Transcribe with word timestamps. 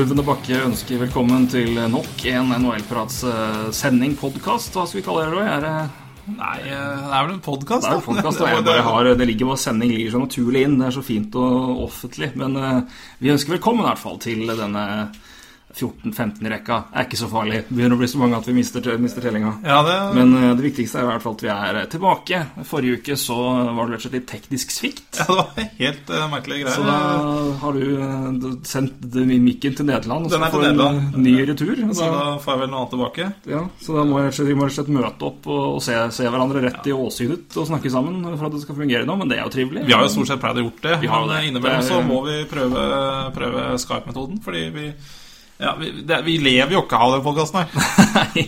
Og 0.00 0.20
Bakke 0.24 0.56
ønsker 0.64 0.96
velkommen 0.96 1.42
til 1.52 1.74
nok 1.92 2.22
en 2.30 2.54
NHL-prats 2.62 3.18
eh, 3.28 4.12
podkast. 4.16 4.72
Hva 4.72 4.86
skal 4.88 4.96
vi 4.96 5.02
kalle 5.04 5.26
det? 5.34 5.42
Er 5.44 5.60
det, 5.60 5.72
Nei, 6.38 6.54
eh, 6.62 7.02
det 7.02 7.10
er 7.18 7.26
vel 7.26 7.34
en 7.34 7.42
podkast, 7.44 7.84
det 7.84 7.90
er 7.90 7.98
en 7.98 8.06
podcast, 8.06 8.40
da. 8.40 8.48
Jeg 8.54 8.64
bare 8.64 8.86
har, 8.86 9.10
det 9.20 9.26
ligger 9.28 9.50
bare 9.50 9.60
sending 9.60 9.92
ligger 9.92 10.14
så 10.14 10.22
naturlig 10.22 10.62
inn. 10.64 10.78
Det 10.80 10.86
er 10.88 10.96
så 10.96 11.04
fint 11.04 11.36
og 11.36 11.82
offentlig. 11.84 12.30
Men 12.40 12.56
eh, 12.56 13.02
vi 13.20 13.34
ønsker 13.34 13.58
velkommen 13.58 13.84
i 13.84 13.90
hvert 13.90 14.00
fall 14.00 14.16
til 14.24 14.48
denne 14.48 14.86
14-15 15.76 16.46
i 16.46 16.50
rekka. 16.50 16.76
Er 16.94 17.06
ikke 17.06 17.18
så 17.20 17.28
farlig. 17.30 17.60
Det 17.68 17.76
begynner 17.76 17.94
å 17.96 18.00
bli 18.00 18.08
så 18.10 18.18
mange 18.20 18.38
at 18.40 18.48
vi 18.48 18.54
mister, 18.56 18.86
mister 19.00 19.22
tellinga. 19.24 19.52
Ja, 19.64 19.80
det, 19.86 19.96
Men 20.16 20.32
uh, 20.34 20.46
det 20.58 20.64
viktigste 20.66 20.98
er 21.00 21.06
i 21.06 21.10
hvert 21.12 21.24
fall 21.24 21.36
at 21.38 21.44
vi 21.44 21.50
er 21.54 21.78
eh, 21.82 21.88
tilbake. 21.92 22.40
Forrige 22.68 22.98
uke 23.00 23.16
så 23.20 23.36
var 23.38 23.86
det 23.86 23.94
rett 23.94 24.00
og 24.00 24.04
slett 24.06 24.16
litt 24.18 24.28
teknisk 24.30 24.74
svikt. 24.74 25.20
ja, 25.20 25.26
det 25.28 25.36
var 25.38 25.68
helt 25.78 26.10
uh, 26.14 26.24
merkelige 26.32 26.64
greier. 26.64 26.74
Så 26.74 26.86
da 26.86 26.98
har 27.62 27.78
du 27.78 27.84
uh, 28.00 28.48
sendt 28.66 29.06
mikken 29.20 29.76
til 29.78 29.88
Nederland, 29.90 30.26
og 30.26 30.34
så 30.34 30.50
får 30.52 30.66
du 30.66 30.82
en 30.84 31.22
ny 31.22 31.36
retur. 31.52 31.74
og 31.86 31.94
Så 31.94 32.08
da- 32.10 32.18
da 32.20 32.34
får 32.42 32.52
jeg 32.54 32.60
vel 32.64 32.70
noe 32.74 32.80
annet 32.82 32.94
tilbake. 32.96 33.28
Ja, 33.50 33.62
så 33.80 33.96
da 33.96 34.04
må 34.08 34.18
vi 34.20 34.26
rett 34.26 34.64
og 34.66 34.74
slett 34.76 34.92
møte 34.94 35.28
opp 35.30 35.46
og, 35.50 35.62
og 35.76 35.80
se, 35.84 35.96
se 36.14 36.26
hverandre 36.28 36.64
rett 36.66 36.90
i 36.90 36.94
åsynet 36.94 37.56
og 37.60 37.66
snakke 37.70 37.90
sammen 37.92 38.22
for 38.36 38.48
at 38.50 38.54
det 38.58 38.62
skal 38.64 38.76
fungere 38.78 39.06
nå, 39.08 39.16
men 39.20 39.30
det 39.30 39.38
er 39.38 39.46
jo 39.46 39.54
trivelig. 39.54 39.86
Vi 39.86 39.94
har 39.96 40.04
jo 40.04 40.12
stort 40.12 40.30
sett 40.32 40.42
pleid 40.42 40.60
å 40.60 40.66
gjort 40.66 40.82
det, 40.84 40.98
Vi 41.04 41.10
har 41.10 41.24
men 41.26 41.32
det. 41.36 41.40
innimellom 41.48 41.86
så 41.86 42.02
må 42.04 42.20
vi 42.26 42.36
prøve, 42.50 42.84
prøve 43.36 43.64
Skype-metoden. 43.80 44.40
Fordi 44.44 44.62
vi 44.74 44.86
ja, 45.60 45.74
vi, 45.80 45.90
det, 46.08 46.22
vi 46.26 46.38
lever 46.40 46.76
jo 46.76 46.82
ikke 46.86 47.00
av 47.00 47.14
den 47.16 47.24
podkasten 47.24 47.60
her. 47.60 47.90
Nei, 48.16 48.46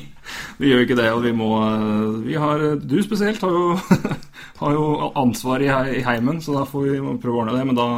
vi 0.61 0.71
gjør 0.71 0.85
ikke 0.87 0.99
det, 0.99 1.09
og 1.13 1.25
vi 1.27 1.33
må 1.37 1.51
vi 2.25 2.39
har, 2.41 2.63
Du 2.81 2.97
spesielt 3.05 3.43
har 3.45 3.53
jo, 3.53 3.77
har 4.63 4.79
jo 4.79 4.87
ansvar 5.21 5.65
i, 5.65 5.69
i 5.99 6.05
heimen, 6.07 6.41
så 6.45 6.57
da 6.57 6.65
får 6.69 6.89
vi 6.89 6.97
prøve 7.23 7.37
å 7.37 7.45
ordne 7.45 7.59
det. 7.59 7.67
Men 7.69 7.79
da, 7.79 7.89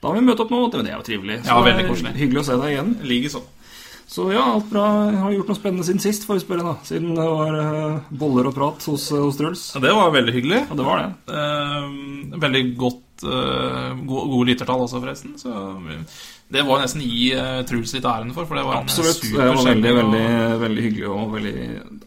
da 0.00 0.10
har 0.10 0.18
vi 0.18 0.26
møtt 0.26 0.42
opp 0.42 0.52
nå, 0.54 0.66
det 0.74 0.82
er 0.88 0.98
jo 0.98 1.06
trivelig. 1.06 1.42
Så 1.44 1.54
Ja, 1.54 1.62
veldig 1.70 1.88
koselig. 1.88 2.14
Hyggelig 2.18 2.42
å 2.42 2.46
se 2.50 2.60
deg 2.64 2.74
igjen. 2.74 2.94
Ligger 3.06 3.36
sånn. 3.38 3.48
Så 4.10 4.24
ja, 4.34 4.42
alt 4.42 4.66
bra. 4.72 4.84
Jeg 5.06 5.20
har 5.22 5.34
gjort 5.36 5.50
noe 5.52 5.58
spennende 5.60 5.84
siden 5.86 6.02
sist, 6.02 6.24
får 6.26 6.40
vi 6.40 6.42
spørre, 6.42 6.64
da. 6.66 6.72
Siden 6.88 7.12
det 7.14 7.26
var 7.30 7.54
uh, 7.54 8.08
boller 8.10 8.48
og 8.50 8.56
prat 8.56 8.86
hos, 8.90 9.04
hos 9.14 9.38
Truls. 9.38 9.68
Ja, 9.76 9.84
det 9.84 9.92
var 9.94 10.10
veldig 10.16 10.34
hyggelig. 10.34 10.64
Ja, 10.64 10.78
det 10.80 10.86
var 10.88 11.04
det. 11.04 11.12
uh, 11.30 12.40
veldig 12.42 12.62
godt 12.80 13.22
uh, 13.22 13.92
gode, 14.00 14.24
gode 14.32 14.48
lyttertall 14.50 14.82
også, 14.82 14.98
forresten. 14.98 15.36
Så 15.38 15.54
det 16.50 16.62
var 16.66 16.80
jeg 16.80 16.88
nesten 16.88 17.02
gi 17.06 17.26
uh, 17.38 17.62
Truls 17.68 17.92
litt 17.94 18.06
æren 18.10 18.32
for, 18.34 18.48
for 18.48 18.58
det 18.58 18.64
var 18.66 18.80
Absolutt. 18.80 19.24
en 19.24 19.36
Det 19.36 19.48
var 19.50 19.64
veldig, 19.70 19.90
og- 19.90 19.98
veldig, 20.00 20.60
veldig 20.64 20.86
hyggelig 20.86 21.08
og 21.14 21.34
veldig 21.36 21.56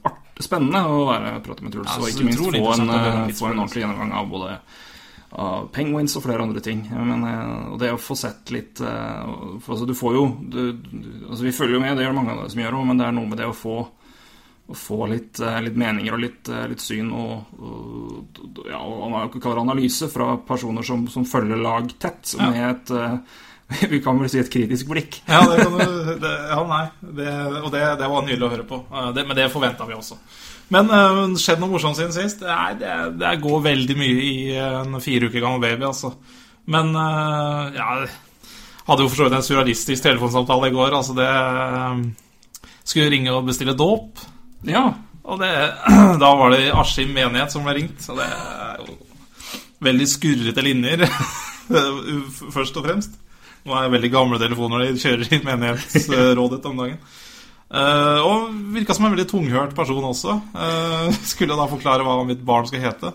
art, 0.10 0.20
spennende 0.44 0.82
å 0.90 1.04
være 1.08 1.36
prate 1.46 1.64
med 1.64 1.76
Truls. 1.76 1.92
Ja, 1.94 2.02
og 2.02 2.10
ikke 2.12 2.28
minst 2.28 2.44
få 2.44 2.74
en, 2.74 2.90
høre 2.90 3.14
eh, 3.30 3.36
få 3.38 3.48
en 3.52 3.62
ordentlig 3.64 3.86
gjennomgang 3.86 4.12
av 4.20 4.28
både 4.34 4.58
av 5.34 5.70
Penguins 5.74 6.14
og 6.20 6.26
flere 6.28 6.44
andre 6.46 6.62
ting. 6.62 6.84
Men, 6.92 7.24
eh, 7.26 7.72
og 7.74 7.80
det 7.82 7.94
å 7.94 8.02
få 8.02 8.18
sett 8.20 8.52
litt 8.54 8.82
eh, 8.82 9.34
for, 9.64 9.74
altså, 9.78 9.88
Du 9.90 9.96
får 9.98 10.14
jo 10.20 10.26
du, 10.44 10.62
du, 10.74 11.28
altså, 11.30 11.44
Vi 11.48 11.56
følger 11.56 11.78
jo 11.80 11.84
med, 11.86 11.98
det 11.98 12.06
gjør 12.06 12.18
mange 12.20 12.36
av 12.36 12.44
dere 12.44 12.54
som 12.54 12.62
gjør 12.66 12.80
òg, 12.82 12.88
men 12.92 13.00
det 13.02 13.08
er 13.08 13.16
noe 13.16 13.32
med 13.32 13.42
det 13.42 13.50
å 13.50 13.56
få 13.58 13.78
å 14.64 14.76
få 14.80 15.08
litt, 15.12 15.40
eh, 15.44 15.62
litt 15.66 15.76
meninger 15.76 16.16
og 16.16 16.22
litt, 16.24 16.48
eh, 16.50 16.68
litt 16.72 16.80
syn 16.80 17.10
og, 17.12 17.50
og, 17.60 18.38
ja, 18.70 18.80
og 18.80 19.58
analyse 19.60 20.08
fra 20.12 20.38
personer 20.48 20.86
som, 20.88 21.04
som 21.12 21.26
følger 21.28 21.60
lag 21.60 21.90
tett, 22.00 22.32
med 22.40 22.62
et 22.70 22.94
eh, 22.96 23.18
Vi 23.94 24.00
kan 24.04 24.20
vel 24.22 24.30
si 24.32 24.40
et 24.42 24.52
kritisk 24.54 24.90
blikk. 24.92 25.20
Ja, 25.28 25.44
det 25.50 25.64
kan 25.66 25.78
du, 25.78 26.16
det, 26.22 26.34
ja 26.50 26.64
nei. 26.70 26.84
Det, 27.20 27.30
og 27.62 27.70
det, 27.74 27.84
det 28.02 28.10
var 28.12 28.26
nydelig 28.26 28.48
å 28.48 28.52
høre 28.54 28.68
på. 28.70 28.82
Eh, 28.92 29.10
Det, 29.16 29.26
men 29.28 29.38
det 29.40 29.50
forventa 29.54 29.88
vi 29.90 29.98
også. 29.98 30.18
Men 30.74 30.90
uh, 30.90 31.24
skjedd 31.38 31.60
noe 31.62 31.74
morsomt 31.74 31.98
siden 32.00 32.14
sist? 32.16 32.42
Nei, 32.48 32.74
det, 32.80 32.94
det 33.20 33.34
går 33.44 33.66
veldig 33.68 33.98
mye 34.00 34.24
i 34.26 34.36
en 34.58 34.98
fire 35.04 35.28
uker 35.30 35.44
gammel 35.44 35.62
baby, 35.62 35.86
altså. 35.90 36.14
Men 36.72 36.94
uh, 36.96 37.68
ja 37.76 38.06
Hadde 38.88 39.06
jo 39.06 39.10
for 39.12 39.16
så 39.16 39.26
vidt 39.28 39.36
en 39.38 39.46
surrealistisk 39.46 40.04
telefonsamtale 40.04 40.68
i 40.68 40.74
går. 40.76 40.96
Altså, 40.98 41.14
det 41.16 41.28
uh, 41.28 42.02
Skulle 42.84 43.12
ringe 43.14 43.32
og 43.32 43.46
bestille 43.48 43.76
dåp. 43.80 44.20
Ja, 44.68 44.90
Og 45.24 45.40
det, 45.40 45.52
da 46.24 46.32
var 46.40 46.52
det 46.52 46.72
Askim 46.76 47.14
menighet 47.16 47.54
som 47.54 47.64
ble 47.64 47.78
ringt. 47.78 48.04
Og 48.12 48.20
det 48.20 48.28
er 48.28 48.82
jo 48.84 48.98
veldig 49.84 50.08
skurrete 50.08 50.64
linjer, 50.64 51.06
først 52.56 52.78
og 52.80 52.86
fremst. 52.88 53.16
Nå 53.64 53.76
er 53.78 53.86
det 53.86 53.94
veldig 53.96 54.10
gamle 54.12 54.40
telefoner 54.42 54.82
de 54.84 55.00
kjører 55.00 55.30
i 55.38 55.42
menighetsrådet 55.46 56.66
om 56.68 56.82
dagen. 56.84 56.98
Uh, 57.74 58.20
og 58.22 58.50
virka 58.76 58.94
som 58.94 59.08
en 59.08 59.14
veldig 59.16 59.26
tunghørt 59.32 59.72
person 59.78 60.04
også. 60.10 60.36
Uh, 60.54 61.08
skulle 61.26 61.56
da 61.58 61.66
forklare 61.72 62.04
hva 62.06 62.20
mitt 62.28 62.44
barn 62.46 62.68
skal 62.70 62.84
hete. 62.84 63.14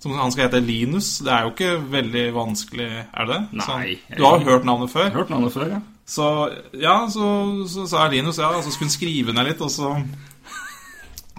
Som 0.00 0.16
han 0.16 0.32
skal 0.32 0.46
hete 0.48 0.62
Linus. 0.64 1.18
Det 1.20 1.30
er 1.30 1.44
jo 1.44 1.52
ikke 1.52 1.74
veldig 1.92 2.24
vanskelig, 2.34 2.88
er 3.12 3.28
det? 3.28 3.38
Nei. 3.60 3.66
Så, 4.08 4.16
du 4.16 4.24
har 4.24 4.40
jo 4.40 4.48
hørt 4.48 4.64
navnet 4.66 4.90
før. 4.94 5.10
hørt 5.14 5.30
navnet 5.30 5.52
før, 5.54 5.68
ja. 5.76 5.80
Så 6.10 6.26
ja, 6.80 6.96
så, 7.12 7.26
så 7.70 7.84
sa 7.86 8.06
jeg 8.08 8.16
Linus, 8.16 8.40
ja, 8.40 8.48
og 8.56 8.64
så 8.64 8.72
skulle 8.72 8.88
hun 8.88 8.96
skrive 8.96 9.34
ned 9.36 9.46
litt, 9.52 9.60
og 9.62 9.70
så 9.70 9.92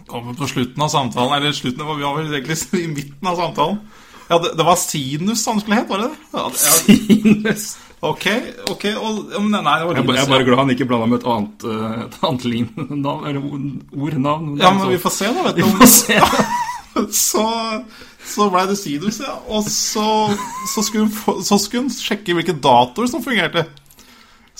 kom 0.07 0.29
vi 0.29 0.37
på 0.39 0.47
slutten 0.47 0.85
av 0.85 0.91
samtalen, 0.93 1.33
eller 1.39 1.55
slutten, 1.55 1.83
vi 1.87 2.05
var 2.05 2.15
vel 2.19 2.31
egentlig 2.37 2.59
i 2.85 2.87
midten 2.93 3.27
av 3.33 3.39
samtalen. 3.41 3.81
Ja, 4.29 4.37
det, 4.39 4.53
det 4.55 4.63
var 4.63 4.77
sinus 4.79 5.43
han 5.49 5.59
skulle 5.59 5.81
het, 5.81 5.89
var 5.91 6.05
det 6.05 6.11
det? 6.13 6.19
Ja, 6.31 6.45
det- 6.53 6.61
ja, 6.63 6.75
Sinus. 6.85 7.65
Ok, 8.01 8.25
ok, 8.73 8.85
og, 8.97 9.17
nei, 9.45 9.61
Jeg, 9.61 9.89
er 9.93 10.27
bare- 10.29 10.43
glad 10.47 10.57
han 10.63 10.73
ikke 10.73 10.87
blanda 10.89 11.05
med 11.11 11.21
et 11.21 11.27
annet, 11.29 11.65
eh, 11.69 11.99
et 12.07 12.15
annet 12.25 12.45
lin-navn, 12.49 13.27
eller 13.29 13.41
ordnavn. 13.93 14.55
Ja, 14.61 14.71
men 14.73 14.89
vi 14.89 14.97
får 15.03 15.13
se 15.19 15.29
da, 15.35 15.43
vet 15.49 15.55
Vi 15.61 15.67
får 15.69 15.91
se. 15.95 16.19
Så, 17.15 17.43
så 18.27 18.49
ble 18.51 18.65
det 18.67 18.75
sinus, 18.75 19.21
ja. 19.23 19.37
Og 19.47 19.63
så, 19.63 20.03
så, 20.73 20.81
skulle 20.83 21.07
hun 21.07 21.37
så 21.47 21.55
skulle 21.57 21.85
hun 21.85 21.93
sjekke 21.93 22.35
hvilke 22.35 22.57
datoer 22.59 23.07
som 23.07 23.23
fungerte. 23.23 23.63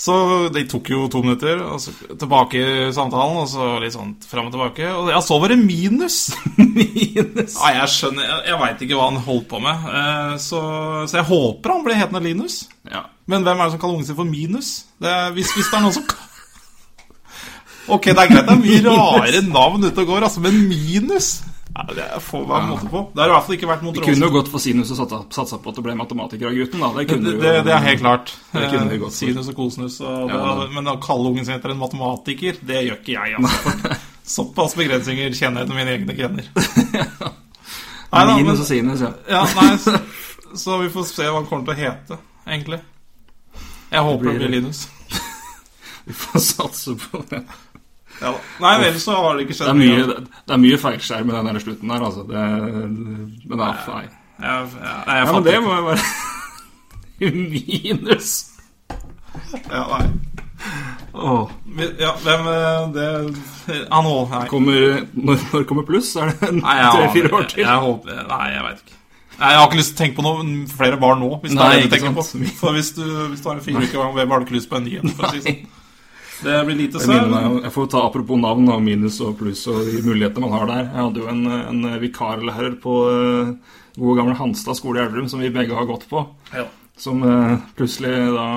Så 0.02 0.14
det 0.50 0.62
tok 0.72 0.88
jo 0.94 1.02
to 1.12 1.20
minutter, 1.22 1.60
og 1.60 1.76
så 1.84 1.92
tilbake 2.18 2.56
i 2.88 2.88
samtalen, 2.96 3.36
og 3.42 3.50
så 3.52 3.66
litt 3.82 3.92
sånn 3.94 4.14
fram 4.24 4.48
og 4.48 4.54
tilbake. 4.56 4.88
Og 4.96 5.10
ja, 5.12 5.20
så 5.22 5.36
var 5.42 5.52
det 5.52 5.60
minus! 5.60 6.30
Minus. 6.56 7.58
Nei, 7.60 7.74
jeg 7.76 7.92
skjønner, 7.92 8.24
jeg, 8.24 8.40
jeg 8.48 8.60
veit 8.64 8.82
ikke 8.86 8.96
hva 8.98 9.10
han 9.10 9.20
holdt 9.28 9.48
på 9.52 9.60
med. 9.62 9.84
Eh, 9.92 10.34
Så, 10.40 10.62
så 11.04 11.20
jeg 11.20 11.28
håper 11.28 11.74
han 11.76 11.84
blir 11.84 12.00
hetende 12.00 12.24
Linus. 12.24 12.62
Ja. 12.88 13.04
Men 13.30 13.44
hvem 13.46 13.60
er 13.60 13.64
det 13.68 13.72
som 13.76 13.80
kaller 13.82 13.94
ungen 14.00 14.06
sin 14.08 14.18
for 14.18 14.24
Minus? 14.28 14.70
Det 15.02 15.10
er, 15.10 15.30
hvis, 15.36 15.52
hvis 15.54 15.68
det 15.70 15.78
er 15.78 15.84
noen 15.84 15.94
som 15.94 16.06
Ok, 17.92 18.04
det 18.12 18.18
er 18.22 18.28
greit, 18.30 18.46
det 18.46 18.52
er 18.54 18.60
mye 18.62 18.82
rare 18.86 19.40
navn 19.46 19.84
ute 19.88 20.02
og 20.04 20.06
går, 20.12 20.26
altså, 20.28 20.42
men 20.44 20.60
Minus 20.70 21.32
ja, 21.72 21.86
Det 21.96 22.04
får 22.22 22.42
være 22.50 22.66
måte 22.68 22.88
på. 22.92 23.00
Det 23.14 23.22
har 23.22 23.30
i 23.30 23.32
hvert 23.32 23.46
fall 23.46 23.56
ikke 23.56 23.68
vært 23.70 23.82
Montrose. 23.86 24.10
kunne 24.10 24.26
jo 24.28 24.34
gått 24.34 24.50
for 24.52 24.60
sinus 24.60 24.90
og 24.92 25.14
satsa, 25.32 25.56
på 25.56 25.72
at 25.72 25.78
det 25.78 25.84
ble 25.86 25.94
matematiker 25.96 26.50
av 26.50 26.56
gutten. 26.58 26.82
da 26.84 26.90
Det, 26.98 27.06
det, 27.08 27.32
det, 27.40 27.52
jo- 27.56 27.64
det 27.64 27.72
er 27.72 27.86
helt 27.86 28.02
klart. 28.02 28.34
Eh, 28.52 28.98
gått. 29.00 29.14
Sinus 29.16 29.48
og 29.48 29.56
kosinus. 29.56 29.96
Og 30.04 30.28
Ja, 30.28 30.66
men 30.74 30.90
å 30.92 30.98
kalle 31.00 31.30
ungen 31.32 31.46
sin 31.48 31.54
etter 31.56 31.72
en 31.72 31.80
matematiker, 31.80 32.60
det 32.60 32.82
gjør 32.90 33.00
ikke 33.00 33.16
jeg. 33.16 33.38
Altså. 33.40 33.96
Såpass 34.36 34.76
begrensninger 34.76 35.32
kjenner 35.34 35.64
jeg 35.64 35.70
til 35.72 35.80
mine 35.80 35.96
egne 35.96 36.18
gener. 36.20 36.52
Nei, 38.12 38.24
da, 38.28 38.36
Minus 38.36 38.60
og 38.60 38.68
sinus, 38.68 39.00
ja. 39.00 39.14
Ja, 39.32 39.42
nei, 39.56 39.72
så, 39.80 39.96
så 40.60 40.76
vi 40.82 40.90
får 40.92 41.08
se 41.08 41.24
hva 41.24 41.38
han 41.40 41.48
kommer 41.48 41.64
til 41.64 41.72
å 41.72 41.80
hete, 41.80 42.18
egentlig. 42.44 42.82
Jeg 43.92 44.00
håper 44.08 44.24
det 44.24 44.32
blir- 44.32 44.38
blir 44.48 44.54
Linus. 44.56 44.88
Vi 46.06 46.12
får 46.18 46.40
satse 46.42 46.94
på 46.98 47.20
det. 47.30 47.42
Ja. 48.22 48.32
Nei, 48.62 48.72
ellers 48.86 49.02
så 49.06 49.14
har 49.18 49.36
det 49.38 49.44
ikke 49.46 49.54
skjedd 49.58 49.76
mye, 49.78 50.02
det 50.46 50.54
er 50.54 50.60
mye 50.62 50.78
feilskjær 50.78 51.24
med 51.26 51.34
den 51.38 51.48
der 51.50 51.62
slutten 51.62 51.88
der, 51.90 52.04
altså. 52.06 52.22
Det, 52.28 52.42
men 52.42 53.58
nei, 53.58 53.70
nei. 53.88 54.02
Jeg, 54.42 54.48
jeg, 54.48 54.68
jeg, 54.82 55.26
Ja, 55.26 55.32
men 55.32 55.44
det 55.46 55.56
må 55.64 55.74
jo 55.76 55.84
være 55.88 56.04
Minus. 57.52 58.30
ja, 59.70 59.82
nei. 59.92 60.06
Åh. 61.12 61.50
Ja, 62.00 62.12
hvem 62.22 62.46
eh, 62.48 62.84
det 62.94 63.06
Han 63.90 64.06
òg, 64.06 64.30
nei. 64.30 64.44
Kommer, 64.48 65.02
når, 65.12 65.42
når 65.52 65.64
kommer 65.68 65.84
pluss? 65.88 66.14
Er 66.16 66.30
det 66.40 66.52
Nei, 66.60 66.76
tre-fire 66.94 67.32
år 67.36 67.48
til? 67.50 67.64
jeg 67.66 67.82
håper 67.86 68.22
Nei, 68.30 68.46
jeg 68.54 68.62
veit 68.68 68.82
ikke. 68.86 68.98
Nei, 69.38 69.50
Jeg 69.52 69.58
har 69.58 69.68
ikke 69.68 69.78
lyst 69.80 69.92
til 69.92 69.96
å 69.96 70.02
tenke 70.02 70.18
på 70.18 70.24
noe, 70.26 70.48
flere 70.70 70.98
barn 71.00 71.22
nå. 71.22 71.30
Hvis 71.42 71.54
det 71.54 71.60
Nei, 71.60 71.68
er 71.74 71.80
det 71.80 71.88
du 71.88 71.94
tenker 71.96 72.16
på 72.16 72.24
sant. 72.26 72.50
For 72.60 72.76
hvis 72.76 72.92
du, 72.96 73.04
hvis 73.32 73.42
du 73.42 73.48
har 73.48 73.56
en 73.58 73.64
fire 73.64 73.84
uker 73.84 73.96
gammel 73.98 74.20
baby, 74.20 74.34
har 74.34 74.42
du 74.42 74.46
ikke 74.46 74.58
lyst 74.58 74.70
på 74.70 74.78
en 74.78 74.86
ny 74.86 74.98
det 75.00 75.14
sånn. 75.46 75.62
Det 76.42 76.56
blir 76.66 76.74
lite 76.74 76.98
søvn. 76.98 77.34
jeg 77.62 77.70
får 77.70 77.84
ta 77.92 78.00
apropos 78.02 78.40
navn 78.40 78.66
og 78.74 78.80
minus 78.82 79.20
og 79.22 79.36
pluss 79.38 79.62
og 79.70 79.84
de 79.86 80.00
mulighetene 80.02 80.42
man 80.42 80.56
har 80.56 80.66
der. 80.66 80.88
Jeg 80.88 81.06
hadde 81.06 81.22
jo 81.22 81.28
en, 81.30 81.42
en 81.46 82.00
vikarlærer 82.02 82.74
på 82.82 82.96
uh, 83.06 83.52
gode 83.94 84.16
gamle 84.18 84.34
Hanstad 84.40 84.78
skole 84.78 84.98
i 84.98 85.04
Elverum, 85.04 85.28
som 85.30 85.42
vi 85.42 85.52
begge 85.54 85.76
har 85.78 85.86
gått 85.86 86.08
på. 86.10 86.24
Ja. 86.50 86.66
Som 86.98 87.22
uh, 87.22 87.60
plutselig 87.78 88.16
da 88.34 88.48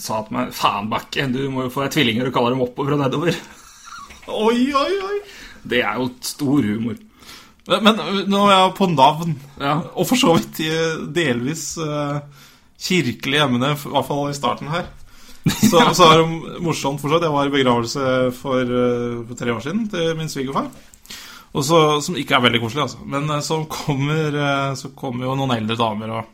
sa 0.00 0.20
til 0.24 0.36
meg 0.36 0.52
Faen, 0.56 0.90
Bakke, 0.92 1.26
du 1.32 1.46
må 1.52 1.66
jo 1.66 1.72
få 1.72 1.86
deg 1.86 1.96
tvillinger 1.96 2.28
og 2.28 2.36
kalle 2.36 2.52
dem 2.54 2.64
oppover 2.64 2.96
og 2.96 3.04
nedover. 3.04 3.40
Oi, 4.28 4.60
oi, 4.72 4.92
oi. 5.04 5.18
Det 5.64 5.80
er 5.84 5.98
jo 6.00 6.10
stor 6.24 6.64
humor. 6.64 6.96
Men, 7.68 8.00
nå 8.28 8.40
er 8.48 8.58
jeg 8.58 8.74
på 8.76 8.88
navn, 8.92 9.36
Ja. 9.60 9.78
og 9.94 10.04
for 10.08 10.20
så 10.20 10.34
vidt 10.36 10.58
i 10.60 10.68
delvis 11.16 11.78
uh, 11.80 12.18
kirkelig 12.76 13.40
emne, 13.46 13.72
i 13.72 13.92
hvert 13.94 14.08
fall 14.08 14.28
i 14.28 14.36
starten 14.36 14.68
her. 14.68 14.90
Så, 15.48 15.80
så 15.96 16.10
er 16.10 16.20
det 16.20 16.60
morsomt 16.64 17.00
fortsatt. 17.00 17.24
Jeg 17.24 17.32
var 17.32 17.48
i 17.48 17.54
begravelse 17.54 18.10
for, 18.36 18.68
uh, 18.68 19.22
for 19.30 19.40
tre 19.40 19.54
år 19.54 19.64
siden 19.64 19.88
til 19.92 20.12
min 20.18 20.28
svigerfar. 20.28 20.68
Som 21.54 22.16
ikke 22.18 22.34
er 22.36 22.42
veldig 22.48 22.60
koselig, 22.64 22.84
altså. 22.88 23.04
Men 23.06 23.30
uh, 23.30 23.40
så 23.40 23.62
kommer, 23.70 24.34
eh, 24.34 24.72
så 24.76 24.90
kommer 24.98 25.28
jo 25.28 25.36
noen 25.38 25.54
eldre 25.54 25.76
damer 25.78 26.10
og 26.18 26.30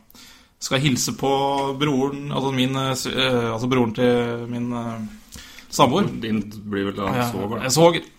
skal 0.61 0.81
hilse 0.83 1.13
på 1.17 1.31
broren 1.79 2.31
Altså, 2.31 2.51
min, 2.53 2.75
eh, 2.75 2.91
eh, 2.91 3.53
altså 3.53 3.69
broren 3.69 3.93
til 3.97 4.45
min 4.49 4.71
eh, 4.73 5.43
samboer. 5.73 6.09
Din 6.21 6.41
blir 6.69 6.89
vel 6.91 6.97
da 6.99 7.13
Ja, 7.15 7.29
svoger, 7.31 7.61
jeg 7.63 7.71
svoger. 7.71 8.09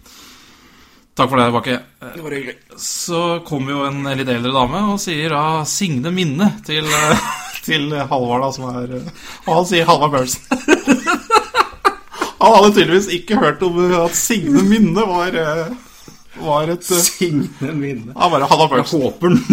Takk 1.15 1.29
for 1.29 1.37
det, 1.37 1.51
Bakke. 1.53 1.79
Det 2.15 2.23
var 2.25 2.31
hyggelig. 2.31 2.55
Så 2.81 3.41
kommer 3.45 3.75
jo 3.75 3.83
en 3.85 4.07
litt 4.17 4.29
eldre 4.33 4.53
dame 4.55 4.81
og 4.95 5.01
sier 5.01 5.29
da 5.35 5.61
'Signe 5.69 6.09
Minne' 6.09 6.65
til, 6.65 6.89
eh, 6.89 7.27
til 7.67 7.93
Halvard, 7.93 8.47
da, 8.47 8.53
som 8.57 8.65
er 8.73 8.97
eh, 8.97 9.11
Og 9.47 9.55
han 9.59 9.67
sier 9.69 9.85
Halvard 9.89 10.13
Børsen. 10.17 10.43
Han 12.43 12.57
hadde 12.57 12.73
tydeligvis 12.75 13.07
ikke 13.15 13.37
hørt 13.39 13.61
om 13.63 13.77
at 13.95 14.17
Signe 14.19 14.65
Minne 14.67 15.05
var, 15.07 15.37
eh, 15.39 15.69
var 16.43 16.73
et 16.73 16.83
Signe 16.83 17.71
minne. 17.71 18.17
Han 18.17 18.33
bare 18.33 18.49
Halvard 18.51 18.81
Jeg 18.81 18.89
håper 18.91 19.29
den 19.29 19.45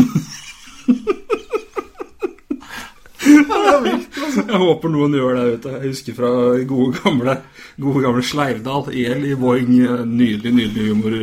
Jeg 4.49 4.57
håper 4.57 4.89
noen 4.89 5.13
gjør 5.13 5.35
det 5.37 5.45
ute. 5.53 5.75
Jeg 5.75 5.91
husker 5.91 6.17
fra 6.17 6.31
gode 6.65 6.97
gamle, 7.03 7.35
gode 7.77 8.01
gamle 8.07 8.23
Sleivdal. 8.25 8.89
El 8.89 9.27
i 9.29 9.35
Boing. 9.37 9.69
Nydelig, 10.09 10.53
nydelig 10.55 10.87
humor, 10.89 11.17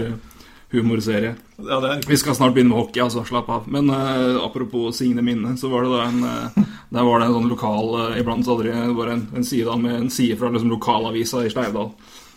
humorserie. 0.71 1.35
Ja, 1.57 1.81
det 1.81 2.09
Vi 2.09 2.17
skal 2.17 2.35
snart 2.35 2.55
begynne 2.55 2.75
med 2.75 2.79
hockey, 2.79 3.01
altså. 3.01 3.25
Slapp 3.25 3.49
av. 3.49 3.69
Men 3.71 3.91
uh, 3.91 4.45
apropos 4.45 4.97
Signe 4.97 5.23
Minne, 5.23 5.57
så 5.57 5.69
var 5.69 5.87
det 5.87 5.93
da 5.95 6.03
en 6.05 6.25
uh, 6.25 6.67
Der 6.91 7.07
var 7.07 7.21
det 7.21 7.27
en 7.27 7.37
sånn 7.39 7.49
lokal 7.51 7.95
uh, 7.95 8.19
Iblant 8.19 8.45
så 8.47 8.57
hadde 8.57 8.75
de 8.75 8.97
bare 8.99 9.17
en, 9.17 9.25
en 9.37 9.47
side 9.47 9.67
da, 9.69 9.77
med 9.81 9.99
en 10.01 10.11
side 10.11 10.39
fra 10.41 10.51
liksom, 10.53 10.71
lokalavisa 10.75 11.45
i 11.47 11.53
Sleivdal. 11.53 11.91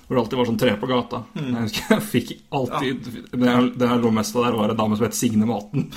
Hvor 0.07 0.17
det 0.17 0.23
alltid 0.23 0.39
var 0.39 0.49
sånn 0.49 0.61
tre 0.61 0.71
på 0.81 0.89
gata. 0.89 1.23
Mm. 1.37 1.49
Jeg 1.49 1.65
husker 1.67 1.93
jeg 1.93 2.05
fikk 2.13 2.31
alltid 2.49 3.09
Det 3.29 3.45
jeg, 3.45 3.67
det 3.77 3.91
jeg 3.91 4.01
lå 4.01 4.13
mest 4.15 4.37
av 4.37 4.47
der, 4.47 4.57
var 4.57 4.73
en 4.73 4.79
dame 4.79 4.97
som 4.97 5.09
het 5.09 5.17
Signe 5.17 5.49
Maten. 5.49 5.91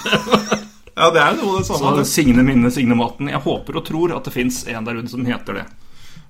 Ja, 0.92 1.08
det 1.08 1.22
er 1.22 1.38
noe 1.38 1.60
det 1.60 1.64
samme. 1.64 1.94
Så. 2.02 2.08
Signe 2.10 2.42
Minne, 2.44 2.68
Signe 2.70 2.96
Maten. 2.98 3.30
Jeg 3.32 3.40
håper 3.40 3.78
og 3.80 3.86
tror 3.88 4.12
at 4.12 4.26
det 4.28 4.34
fins 4.34 4.58
en 4.68 4.84
der 4.84 4.98
ute 5.00 5.08
som 5.08 5.24
heter 5.24 5.62
det. 5.62 5.64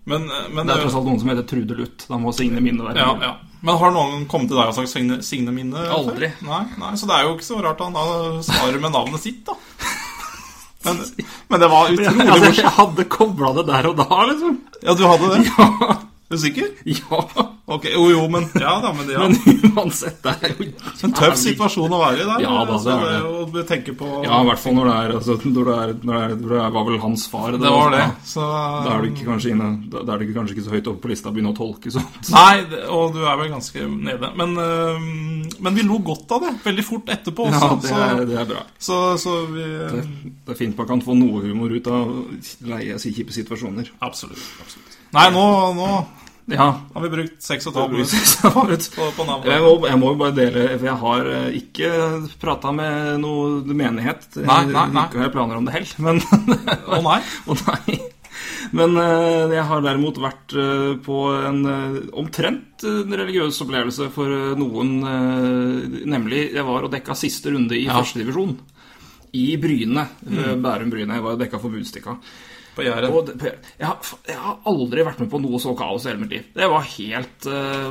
Men, 0.05 0.27
men, 0.51 0.67
Det 0.67 0.75
er 0.75 0.83
tross 0.83 0.97
alt 0.99 1.07
noen 1.07 1.21
som 1.23 1.31
heter 1.31 1.45
Trude 1.47 1.77
Luth. 1.79 2.07
Da 2.11 2.19
må 2.19 2.33
Signe 2.35 2.59
Minne 2.65 2.83
være 2.89 2.99
ja, 3.05 3.13
ja. 3.23 3.33
men 3.63 3.79
har 3.79 3.93
noen 3.95 4.25
kommet 4.31 4.51
til 4.51 4.59
deg 4.59 4.73
og 4.73 4.75
sagt 4.75 4.91
Signe, 4.91 5.21
Signe 5.23 5.55
Minne? 5.55 5.85
Aldri. 5.95 6.33
Nei, 6.43 6.63
nei, 6.83 6.95
så 6.99 7.07
det 7.07 7.19
er 7.19 7.29
jo 7.29 7.37
ikke 7.37 7.47
så 7.47 7.61
rart 7.63 7.83
han 7.85 7.95
da 7.95 8.07
svarer 8.47 8.83
med 8.83 8.95
navnet 8.97 9.23
sitt, 9.23 9.45
da. 9.47 9.55
Men, 10.83 10.97
men 11.47 11.61
det 11.63 11.67
var 11.71 11.93
utrolig 11.93 12.25
Altså, 12.27 12.39
morsomt. 12.43 12.57
jeg 12.59 12.71
hadde 12.75 13.05
kobla 13.07 13.51
det 13.55 13.63
der 13.69 13.87
og 13.87 14.01
da, 14.01 14.17
liksom. 14.33 14.57
Ja, 14.83 14.95
du 14.99 15.05
hadde 15.07 15.29
det? 15.31 15.45
Ja. 15.47 15.93
Er 16.33 16.37
du 16.39 16.41
sikker? 16.41 16.69
ja. 16.85 17.49
Ok, 17.73 17.85
Jo, 17.93 18.07
jo, 18.11 18.23
men 18.29 18.47
Ja 18.59 18.73
da, 18.81 18.93
men 18.97 19.11
ja. 19.13 19.27
Men 19.29 19.73
uansett, 19.77 20.23
det 20.25 20.33
er 20.41 20.55
jo 20.57 20.69
En 21.05 21.13
tøff 21.17 21.37
situasjon 21.39 21.93
å 21.93 21.99
være 22.01 22.23
i 22.23 22.25
der. 22.25 22.45
Ja, 22.47 22.55
da, 22.65 22.77
altså, 22.79 22.95
det 22.97 23.11
er 23.19 23.27
det. 23.53 23.65
Tenke 23.69 23.95
på 23.99 24.09
Ja, 24.25 24.39
i 24.41 24.49
hvert 24.49 24.63
fall 24.63 24.77
når 24.79 24.89
det 24.89 24.95
er 24.97 25.15
altså, 25.19 25.37
når 25.45 25.69
det, 25.69 25.75
er, 25.77 25.93
når 26.01 26.17
det, 26.17 26.23
er, 26.23 26.35
når 26.41 26.55
det 26.55 26.71
var 26.79 26.87
vel 26.89 26.99
hans 27.03 27.27
far. 27.29 27.59
Det 27.61 27.75
var 27.77 27.93
det. 27.93 28.01
Ja. 28.01 28.09
Så 28.33 28.47
Da 28.49 28.95
er 28.95 29.05
du 29.05 29.11
ikke 29.11 29.29
kanskje 29.29 29.53
inne 29.53 29.69
Da 29.93 30.03
er 30.17 30.25
du 30.25 30.33
kanskje 30.33 30.57
ikke 30.57 30.67
så 30.67 30.75
høyt 30.75 30.91
oppe 30.95 31.05
på 31.05 31.13
lista 31.13 31.29
å 31.29 31.37
begynne 31.37 31.53
å 31.53 31.59
tolke 31.59 31.93
sånt. 31.93 32.33
Nei, 32.33 32.65
det, 32.73 32.81
og 32.97 33.13
du 33.17 33.21
er 33.27 33.39
vel 33.43 33.53
ganske 33.53 33.85
nede. 33.93 34.33
Men, 34.41 34.57
men 35.61 35.77
vi 35.77 35.85
lo 35.85 36.01
godt 36.05 36.33
av 36.33 36.47
det. 36.49 36.55
Veldig 36.65 36.87
fort 36.89 37.13
etterpå 37.13 37.51
Ja, 37.53 37.61
også. 37.69 37.85
det 37.85 38.01
er, 38.09 38.25
det 38.33 38.41
er 38.41 38.49
bra. 38.55 38.65
så, 38.81 39.03
så, 39.21 39.37
vi 39.53 39.69
Det 39.93 40.57
er 40.57 40.59
fint 40.59 40.81
man 40.81 40.89
kan 40.89 41.05
få 41.05 41.17
noe 41.19 41.45
humor 41.45 41.77
ut 41.77 41.93
av 41.93 42.17
leie 42.73 42.97
kjipe 43.13 43.35
situasjoner. 43.35 43.93
Absolutt. 44.01 44.41
absolutt. 44.63 44.99
Nei, 45.13 45.29
nå, 45.35 45.45
nå 45.77 45.91
Ja. 46.51 46.65
har 46.95 47.03
vi 47.05 47.09
brukt 47.13 47.37
seks 47.45 47.69
og 47.69 47.73
et 47.73 47.79
halvt 47.79 47.93
minutt 47.95 48.13
Jeg 48.13 48.95
på, 48.97 49.05
på 49.17 49.27
navnet. 49.29 49.61
må, 49.63 49.87
jeg 49.87 49.99
må 50.01 50.09
bare 50.19 50.35
dele 50.35 50.65
For 50.75 50.89
jeg 50.89 50.99
har 51.03 51.29
eh, 51.37 51.59
ikke 51.61 51.91
prata 52.43 52.73
med 52.75 53.21
noe 53.23 53.63
menighet. 53.63 54.27
Nei, 54.43 54.65
nei, 54.67 54.87
nei. 54.91 55.05
Ikke 55.07 55.21
har 55.23 55.29
jeg 55.29 55.35
planer 55.37 55.61
om 55.61 55.69
det 55.69 55.77
heller, 55.77 55.95
men 56.03 56.19
Å 56.91 56.99
nei. 57.07 57.21
oh, 57.53 57.63
nei. 57.71 58.01
Men 58.75 58.97
eh, 58.99 59.55
jeg 59.55 59.65
har 59.71 59.85
derimot 59.87 60.19
vært 60.23 60.55
eh, 60.59 60.93
på 61.07 61.19
en 61.47 61.63
omtrent 62.25 62.83
religiøs 62.83 63.63
opplevelse 63.63 64.09
for 64.11 64.35
noen. 64.59 64.97
nemlig, 66.11 66.49
jeg 66.57 66.67
var 66.67 66.89
og 66.89 66.91
dekka 66.97 67.15
siste 67.19 67.53
runde 67.55 67.79
i 67.79 67.85
Ja. 67.87 68.01
førstedivisjon. 68.01 68.57
I 69.39 69.47
Bryne. 69.57 70.09
Mm. 70.27 70.59
Bærum-Bryne. 70.65 71.15
Jeg 71.21 71.25
var 71.25 71.37
og 71.39 71.41
dekka 71.41 71.61
for 71.63 71.71
Budstikka. 71.73 72.19
På 72.77 72.85
Jæren. 72.87 73.33
Jeg, 73.43 73.85
har, 73.85 74.13
jeg 74.29 74.39
har 74.41 74.63
aldri 74.71 75.05
vært 75.05 75.21
med 75.21 75.29
på 75.33 75.41
noe 75.43 75.61
så 75.61 75.75
kaos 75.77 76.07
i 76.07 76.13
hele 76.13 76.23
mitt 76.23 76.33
liv. 76.33 76.47
Det 76.57 76.69
var 76.73 76.87
helt 76.95 77.49
uh, 77.51 77.91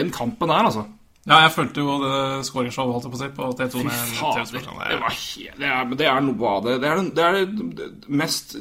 Den 0.00 0.12
kampen 0.12 0.52
der, 0.52 0.68
altså. 0.68 0.84
Ja, 1.24 1.38
jeg 1.46 1.54
fulgte 1.54 1.80
jo 1.80 1.94
det 2.02 2.16
skåringsshowet 2.50 2.98
holdt 2.98 3.06
på 3.08 3.16
å 3.16 3.22
si 3.22 3.30
på 3.32 3.46
T2. 3.56 3.84
Fy 3.86 3.94
fader. 4.18 4.50
Det, 4.52 4.98
var 5.00 5.14
helt, 5.14 5.56
det, 5.56 5.70
er, 5.70 5.94
det 5.96 6.10
er 6.10 6.26
noe 6.26 6.50
av 6.50 6.66
det. 6.66 6.74
Det 6.82 6.90
er, 6.90 7.00
det 7.16 7.24
er 7.24 7.38
det 7.78 7.88
mest 8.12 8.52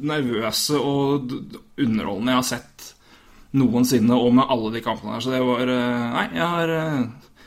nervøse 0.00 0.78
og 0.80 1.34
underholdende 1.76 2.32
jeg 2.32 2.40
har 2.40 2.48
sett 2.48 2.88
noensinne, 3.60 4.14
og 4.14 4.32
med 4.38 4.52
alle 4.52 4.70
de 4.76 4.82
kampene 4.84 5.16
der. 5.16 5.24
Så 5.24 5.34
det 5.34 5.42
var 5.44 5.72
eh, 5.74 6.06
Nei, 6.14 6.26
jeg 6.38 6.48
har 6.54 6.74
eh, 6.76 7.00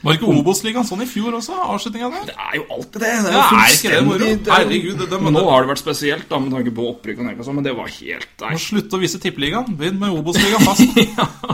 Var 0.03 0.17
ikke 0.17 0.27
Obos-ligaen 0.35 0.83
sånn 0.87 1.01
i 1.05 1.07
fjor 1.07 1.37
også? 1.37 1.55
Avslutninga 1.73 2.09
der? 2.11 2.25
Det 2.27 2.35
er 2.35 2.57
jo 2.59 2.65
alltid 2.75 2.97
det. 3.05 3.11
Det 3.23 3.29
er, 3.31 3.37
Ja, 3.37 3.43
jo 3.53 3.59
er 3.63 3.75
ikke 3.77 3.91
det 3.93 4.01
moro? 4.03 4.17
fullstendig- 4.19 4.53
Herregud, 4.53 4.97
det- 5.09 5.21
Nå 5.33 5.43
har 5.49 5.61
det 5.63 5.69
vært 5.71 5.81
spesielt, 5.83 6.27
da, 6.29 6.39
med 6.39 6.51
tanke 6.51 6.73
på 6.75 6.87
opprykk 6.91 7.19
og 7.19 7.25
nedrykk 7.29 7.53
men 7.53 7.63
det 7.63 7.75
var 7.77 7.87
helt 7.87 8.27
Nei. 8.41 8.51
Må 8.51 8.59
slutte 8.59 8.97
å 8.97 8.99
vise 8.99 9.19
Tippeligaen. 9.19 9.77
Begynn 9.77 9.99
med 9.99 10.09
Obos-ligaen 10.11 10.65
fast. 10.67 10.81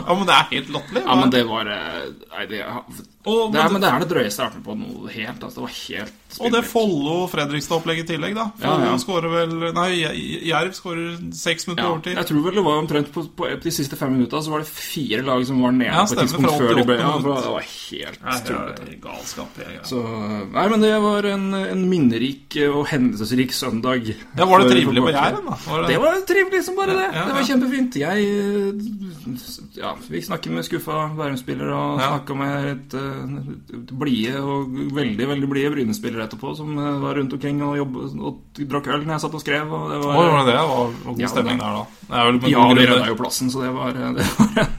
ja, 0.08 0.14
men 0.14 0.26
det 0.26 0.34
er 0.34 0.46
helt 0.50 0.68
latterlig. 0.74 1.04
Ja, 1.06 1.14
men 1.14 1.30
det 1.30 1.46
var 1.46 1.66
eh, 1.70 2.10
Nei, 2.34 2.46
det, 2.46 2.64
Og, 3.28 3.52
det, 3.52 3.60
er, 3.60 3.68
men 3.68 3.82
det 3.82 3.88
er 3.92 4.00
det 4.00 4.06
drøyeste 4.08 4.40
jeg 4.40 4.48
har 4.54 4.62
på 4.64 4.74
noe 4.80 5.10
helt. 5.12 5.42
Altså, 5.44 5.60
det 5.60 5.64
var 5.66 5.72
helt 5.76 6.38
Og 6.40 6.52
det. 6.54 6.60
Follo-Fredrikstad-opplegget 6.70 8.06
i 8.08 8.14
tillegg, 8.14 8.32
da. 8.38 8.46
Ja, 8.62 8.70
Follo 8.70 8.86
ja. 8.86 8.94
skårer 9.02 9.32
vel 9.34 9.50
Nei, 9.76 9.88
Jerv 10.48 10.70
skårer 10.72 11.18
seks 11.36 11.66
minutter 11.68 11.84
Ja, 11.84 11.90
overtid. 11.92 12.16
jeg 12.16 12.28
tror 12.30 12.46
vel 12.46 12.56
det 12.56 12.64
var 12.64 12.78
omtrent 12.80 13.10
på, 13.12 13.24
på 13.36 13.48
de 13.60 13.72
siste 13.76 13.98
fem 14.00 14.14
minutta 14.16 14.40
så 14.40 14.54
var 14.54 14.64
det 14.64 14.70
fire 14.72 15.20
lag 15.26 15.44
som 15.44 15.60
var 15.60 15.74
nede 15.76 15.90
Ja, 15.92 16.06
på 16.08 16.16
et 16.16 16.22
tidspunkt 16.24 16.54
før 16.62 16.72
de 16.80 16.84
ble 16.88 16.96
88 16.96 17.04
Ja, 17.04 17.18
det 17.20 17.52
var 17.52 17.66
helt 17.74 18.24
det 18.24 18.40
tullete. 18.48 18.96
galskap. 19.04 19.60
Jeg, 19.66 19.76
ja. 19.76 19.84
Så 19.90 20.00
Nei, 20.56 20.64
men 20.72 20.86
det 20.86 20.94
var 21.04 21.28
en, 21.34 21.46
en 21.60 21.84
minnerik 21.92 22.56
og 22.70 22.88
hendelsesrik 22.94 23.52
søndag. 23.52 24.08
Ja, 24.38 24.48
Var 24.48 24.64
det 24.64 24.72
trivelig 24.72 25.04
på 25.04 25.12
Jæren, 25.12 25.44
da? 25.50 25.58
Var 25.68 25.86
Det 25.92 26.00
var 26.06 26.18
trivelig 26.32 26.64
som 26.70 26.80
bare 26.80 26.96
det. 26.96 27.06
Ja, 27.10 27.20
ja, 27.20 27.26
Det 27.28 27.36
var 27.36 27.48
kjempefint. 27.52 28.00
Jeg 28.00 28.16
Ja, 29.76 29.92
vi 30.08 30.22
snakker 30.24 30.50
med 30.56 30.64
skuffa 30.66 31.04
Bærum-spillere 31.20 31.74
og 31.76 32.00
Ja. 32.00 32.08
snakka 32.14 32.34
med 32.34 32.70
et, 32.72 32.94
uh, 32.94 33.09
blide 34.00 34.40
og 34.40 34.74
veldig 34.96 35.26
veldig 35.30 35.48
blide 35.50 35.72
Bryne-spillere 35.74 36.26
etterpå, 36.26 36.52
som 36.58 36.72
eh, 36.78 36.98
var 37.02 37.18
rundt 37.18 37.34
omkring 37.36 37.62
og 37.66 37.76
jobbet 37.78 38.16
og 38.18 38.60
drakk 38.70 38.90
øl 38.90 39.04
når 39.04 39.14
jeg 39.16 39.24
satt 39.24 39.36
og 39.38 39.44
skrev. 39.44 39.74
Og 39.76 39.86
det 39.92 40.00
var, 40.04 40.18
oh, 40.18 40.40
det 40.46 40.54
det? 40.54 40.58
Var 40.70 40.92
god 41.06 41.22
Ja, 41.22 41.30
stemning 41.32 41.62
der, 41.62 41.78
da. 41.78 42.04
Det 42.10 42.20
er 42.20 42.28
vel 42.28 42.40
ja, 42.52 42.66
vi 42.70 42.86
redda 42.88 43.08
jo 43.10 43.18
plassen, 43.20 43.52
så 43.52 43.64
det 43.64 43.72
var, 43.76 43.96
det 44.18 44.26
var, 44.26 44.70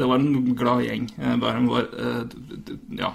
det 0.00 0.10
var 0.12 0.22
en 0.22 0.52
glad 0.58 0.84
gjeng. 0.86 1.08
Eh, 1.18 1.34
Bærum 1.42 1.72
var 1.72 1.88
eh, 2.06 2.36
Ja, 3.00 3.12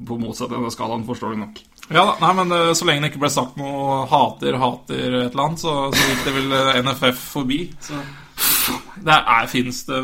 på 0.00 0.16
motsatt 0.20 0.54
ende 0.54 0.70
av 0.70 0.74
skalaen, 0.74 1.04
forstår 1.08 1.36
du 1.36 1.44
nok. 1.44 1.62
Ja 1.90 2.04
da, 2.06 2.12
nei, 2.22 2.30
men 2.38 2.52
Så 2.78 2.86
lenge 2.86 3.02
det 3.02 3.08
ikke 3.10 3.24
ble 3.24 3.32
sagt 3.34 3.56
noe 3.58 4.04
hater, 4.08 4.54
hater 4.62 5.16
et 5.24 5.32
eller 5.32 5.46
annet, 5.48 5.62
så, 5.62 5.72
så 5.90 6.04
gikk 6.06 6.26
det 6.28 6.34
vel 6.36 6.54
NFF 6.86 7.24
forbi. 7.34 7.64
Så 7.82 7.98
det 9.02 9.16
Fins 9.50 9.82
det 9.88 9.98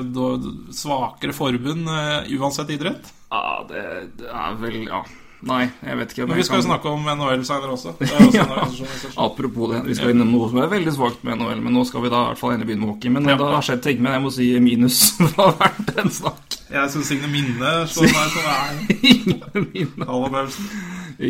svakere 0.75 1.37
forbund 1.37 1.87
uansett 1.87 2.75
idrett? 2.75 3.13
Ja, 3.33 3.65
det, 3.69 3.85
det 4.19 4.29
er 4.33 4.59
vel 4.63 4.83
Ja. 4.89 5.05
Nei, 5.47 5.67
jeg 5.85 5.97
vet 5.99 6.13
ikke. 6.15 6.25
Men 6.27 6.39
vi 6.41 6.43
skal 6.47 6.57
jo 6.59 6.63
kan- 6.65 6.71
snakke 6.71 6.89
om 6.91 7.05
NHL 7.07 7.43
senere 7.45 7.75
også. 7.75 7.93
Det 8.01 8.09
også 8.09 8.87
Ja. 8.87 9.25
Apropos 9.27 9.69
det, 9.71 9.83
vi 9.85 9.95
skal 9.95 10.11
innom 10.15 10.31
noe 10.33 10.49
som 10.49 10.59
er 10.63 10.71
veldig 10.73 10.95
svakt 10.97 11.23
med 11.29 11.37
NHL, 11.39 11.61
men 11.63 11.75
nå 11.77 11.83
skal 11.87 12.03
vi 12.03 12.09
da 12.11 12.23
i 12.23 12.29
hvert 12.31 12.41
fall 12.41 12.55
endelig 12.55 12.71
begynne 12.71 12.87
med 12.87 12.95
hockey. 12.95 13.11
Men 13.13 13.29
Ja. 13.29 13.37
det 13.37 13.51
har 13.53 13.63
skjedd 13.69 13.83
ting, 13.85 14.01
men 14.03 14.17
jeg 14.17 14.23
må 14.25 14.33
si 14.33 14.47
minus 14.65 15.03
fra 15.35 15.51
hvert 15.61 15.93
en 16.03 16.11
snakk. 16.11 16.57
Jeg 16.73 16.91
syns 16.91 17.07
Signe 17.13 17.29
Minne 17.31 17.75
sånn 17.87 18.09
er 18.11 18.33
som 18.33 18.49
er 18.51 18.81
Ingen 19.13 19.69
minne. 19.75 20.47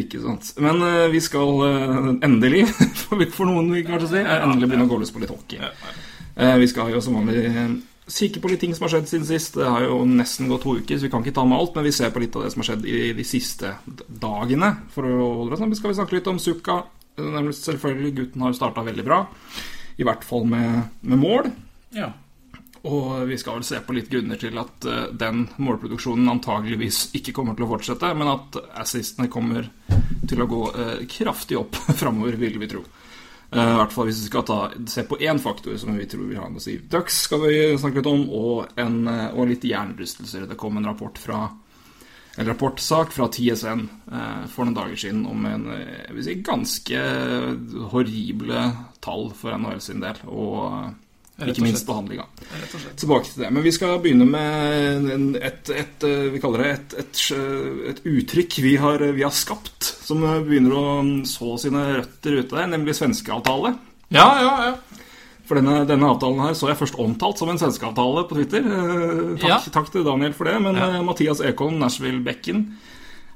Ikke 0.01 0.23
sant. 0.23 0.53
Men 0.65 0.81
uh, 0.87 1.09
vi 1.13 1.21
skal 1.21 1.51
uh, 1.67 2.09
endelig, 2.25 2.63
for 3.35 3.45
noen 3.51 3.69
vil 3.75 3.85
kanskje 3.91 4.09
si, 4.15 4.23
eh, 4.23 4.39
endelig 4.47 4.71
begynne 4.71 4.87
å 4.89 4.91
gå 4.95 5.03
løs 5.03 5.13
på 5.13 5.21
litt 5.23 5.35
hockey. 5.35 5.61
Eh, 5.61 6.57
Vi 6.63 6.71
skal 6.73 6.95
jo 6.95 7.03
som 7.05 7.19
vanlig 7.19 7.43
kikke 8.07 8.41
på 8.43 8.51
litt 8.51 8.61
ting 8.63 8.75
som 8.77 8.87
har 8.87 8.93
skjedd 8.95 9.09
siden 9.11 9.29
sist. 9.29 9.57
Det 9.59 9.67
har 9.67 9.87
jo 9.87 10.01
nesten 10.09 10.51
gått 10.51 10.63
to 10.67 10.77
uker, 10.79 10.99
så 10.99 11.07
vi 11.07 11.13
kan 11.13 11.25
ikke 11.25 11.37
ta 11.39 11.47
med 11.49 11.59
alt, 11.59 11.75
men 11.77 11.89
vi 11.89 11.95
ser 11.97 12.13
på 12.15 12.23
litt 12.23 12.37
av 12.39 12.47
det 12.47 12.53
som 12.55 12.63
har 12.63 12.71
skjedd 12.71 12.87
i 12.91 13.01
de 13.17 13.27
siste 13.27 13.73
dagene. 14.07 14.73
For 14.95 15.09
å 15.09 15.33
holde 15.43 15.57
oss 15.57 15.63
sammen 15.63 15.79
skal 15.79 15.93
vi 15.93 15.99
snakke 15.99 16.19
litt 16.19 16.31
om 16.31 16.43
Sukka. 16.43 16.83
Nemlig 17.17 17.57
selvfølgelig, 17.59 18.15
gutten 18.21 18.45
har 18.45 18.55
starta 18.57 18.85
veldig 18.87 19.07
bra. 19.07 19.25
I 19.97 20.07
hvert 20.07 20.25
fall 20.29 20.47
med, 20.49 20.87
med 21.01 21.21
mål. 21.23 21.51
Ja. 21.97 22.13
Og 22.87 23.25
vi 23.27 23.39
skal 23.41 23.59
vel 23.59 23.67
se 23.67 23.81
på 23.83 23.97
litt 23.97 24.11
grunner 24.13 24.39
til 24.39 24.59
at 24.61 24.87
eh, 24.87 25.09
den 25.19 25.47
målproduksjonen 25.59 26.29
antageligvis 26.37 27.09
ikke 27.19 27.35
kommer 27.35 27.57
til 27.57 27.67
å 27.67 27.71
fortsette, 27.73 28.13
men 28.15 28.31
at 28.31 28.61
assistene 28.85 29.31
kommer 29.33 29.67
til 30.29 30.43
å 30.43 30.49
gå 30.51 30.63
eh, 30.71 31.03
kraftig 31.11 31.59
opp 31.59 31.79
framover, 32.01 32.39
vil 32.39 32.61
vi 32.63 32.71
tro. 32.71 32.85
Eh, 33.57 33.73
I 33.73 33.77
hvert 33.81 33.95
fall 33.95 34.11
hvis 34.11 34.21
vi 34.21 34.31
skal 34.31 34.45
ta, 34.45 34.59
se 34.91 35.07
på 35.09 35.17
én 35.25 35.41
faktor 35.41 35.79
som 35.81 35.97
vi 35.97 36.09
tror 36.11 36.27
vil 36.29 36.41
ha 36.41 36.49
noe 36.51 36.61
å 36.61 36.65
si. 36.65 36.77
Dux 36.93 37.23
skal 37.25 37.47
vi 37.47 37.55
snakke 37.81 38.03
litt 38.03 38.11
om, 38.11 38.27
og, 38.37 38.75
en, 38.77 38.99
eh, 39.09 39.31
og 39.33 39.49
litt 39.49 39.65
hjernerystelser. 39.65 40.45
Det 40.51 40.59
kom 40.61 40.77
en 40.77 40.89
rapport 40.91 41.17
fra 41.19 41.47
en 42.37 42.47
rapportsak 42.47 43.15
fra 43.17 43.31
TSN 43.33 43.87
eh, 44.13 44.43
for 44.53 44.67
noen 44.67 44.77
dager 44.77 45.01
siden 45.01 45.25
om 45.29 45.47
en 45.49 45.71
eh, 45.73 46.03
jeg 46.03 46.17
vil 46.19 46.27
si, 46.27 46.35
ganske 46.45 47.05
horrible 47.95 48.67
tall 49.01 49.31
for 49.39 49.57
NHL 49.57 49.81
sin 49.81 50.05
del, 50.05 50.21
og 50.29 50.93
og 51.39 51.49
ikke 51.53 51.63
minst 51.67 51.87
behandlinga. 51.87 52.25
Tilbake 52.97 53.29
til 53.29 53.43
det. 53.45 53.51
Men 53.53 53.63
vi 53.67 53.73
skal 53.77 53.99
begynne 54.01 54.25
med 54.29 55.37
et, 55.45 55.69
et, 55.71 56.05
eh, 56.09 56.31
vi 56.33 56.41
kaller 56.41 56.63
det 56.65 56.71
et, 56.73 56.95
et, 57.03 57.23
et 57.93 58.01
uttrykk 58.09 58.57
vi 58.65 58.77
har, 58.81 58.99
vi 59.13 59.23
har 59.27 59.35
skapt, 59.37 59.85
som 60.07 60.23
begynner 60.47 60.73
å 60.73 60.85
så 61.29 61.57
sine 61.61 61.83
røtter 61.99 62.39
ute 62.41 62.57
der, 62.57 62.71
nemlig 62.73 62.95
svenskeavtale. 62.97 63.75
Ja, 64.15 64.29
ja, 64.41 64.55
ja. 64.71 65.03
For 65.47 65.55
denne, 65.61 65.85
denne 65.87 66.09
avtalen 66.11 66.41
her 66.43 66.57
så 66.59 66.67
jeg 66.73 66.79
først 66.81 66.97
omtalt 66.99 67.39
som 67.39 67.53
en 67.53 67.61
svenskeavtale 67.61 68.25
på 68.27 68.35
Twitter. 68.41 68.65
Eh, 68.67 69.37
Takk, 69.37 69.47
Ja. 69.47 69.59
takk 69.77 69.93
til 69.93 70.03
Daniel 70.09 70.33
for 70.35 70.45
det. 70.49 70.57
Men 70.63 70.75
Ja. 70.75 70.89
eh, 70.97 71.03
Mathias 71.07 71.39
Ekholm, 71.45 71.77
Nashville 71.79 72.25
Becken, 72.25 72.65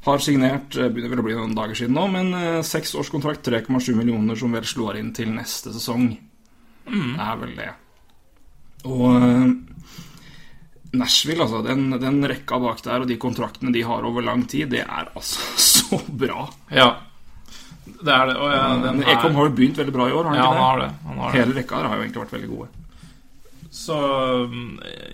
har 0.09 0.19
signert 0.19 0.75
eh, 0.81 0.89
begynner 0.89 1.13
vel 1.13 1.21
å 1.21 1.27
bli 1.29 1.35
noen 1.37 1.55
dager 1.55 1.77
siden 1.77 1.95
nå, 1.95 2.09
men 2.11 2.33
eh, 2.35 2.63
seks 2.65 2.95
årskontrakt 2.97 3.45
3,7 3.47 3.93
millioner, 3.95 4.35
som 4.41 4.51
vel 4.57 4.65
slår 4.65 4.97
inn 4.99 5.13
til 5.15 5.29
neste 5.37 5.71
sesong. 5.77 6.17
Mm. 6.91 7.13
Det 7.15 7.27
er 7.29 7.37
vel 7.45 7.55
det. 7.61 7.69
Og 8.89 9.05
eh, 9.21 9.51
Nashville, 10.97 11.45
altså, 11.45 11.61
den, 11.63 11.91
den 12.03 12.19
rekka 12.27 12.59
bak 12.63 12.81
der, 12.83 13.05
og 13.05 13.09
de 13.11 13.19
kontraktene 13.21 13.73
de 13.75 13.83
har 13.87 14.03
over 14.09 14.25
lang 14.27 14.43
tid, 14.51 14.71
det 14.73 14.83
er 14.87 15.11
altså 15.15 15.41
så 15.71 16.01
bra. 16.09 16.49
ja. 16.75 16.91
Det 18.01 18.13
er 18.15 18.27
det. 18.31 18.35
Og 18.41 18.49
ja, 18.49 18.61
den 18.85 19.01
Ekholm 19.03 19.35
har 19.37 19.49
jo 19.49 19.53
begynt 19.57 19.77
veldig 19.81 19.93
bra 19.93 20.05
i 20.09 20.13
år, 20.15 20.25
har 20.25 20.31
han 20.33 20.39
Ja, 20.39 20.45
ikke 20.45 20.55
han 20.57 20.63
har 20.65 20.79
det. 20.81 20.91
Han 21.09 21.19
har. 21.21 21.33
Hele 21.35 21.55
rekka 21.57 21.81
der 21.81 21.89
har 21.91 21.99
jo 21.99 22.05
egentlig 22.05 22.23
vært 22.23 22.33
veldig 22.37 22.49
gode. 22.53 22.69
Så 23.71 23.97
mm, 24.53 24.71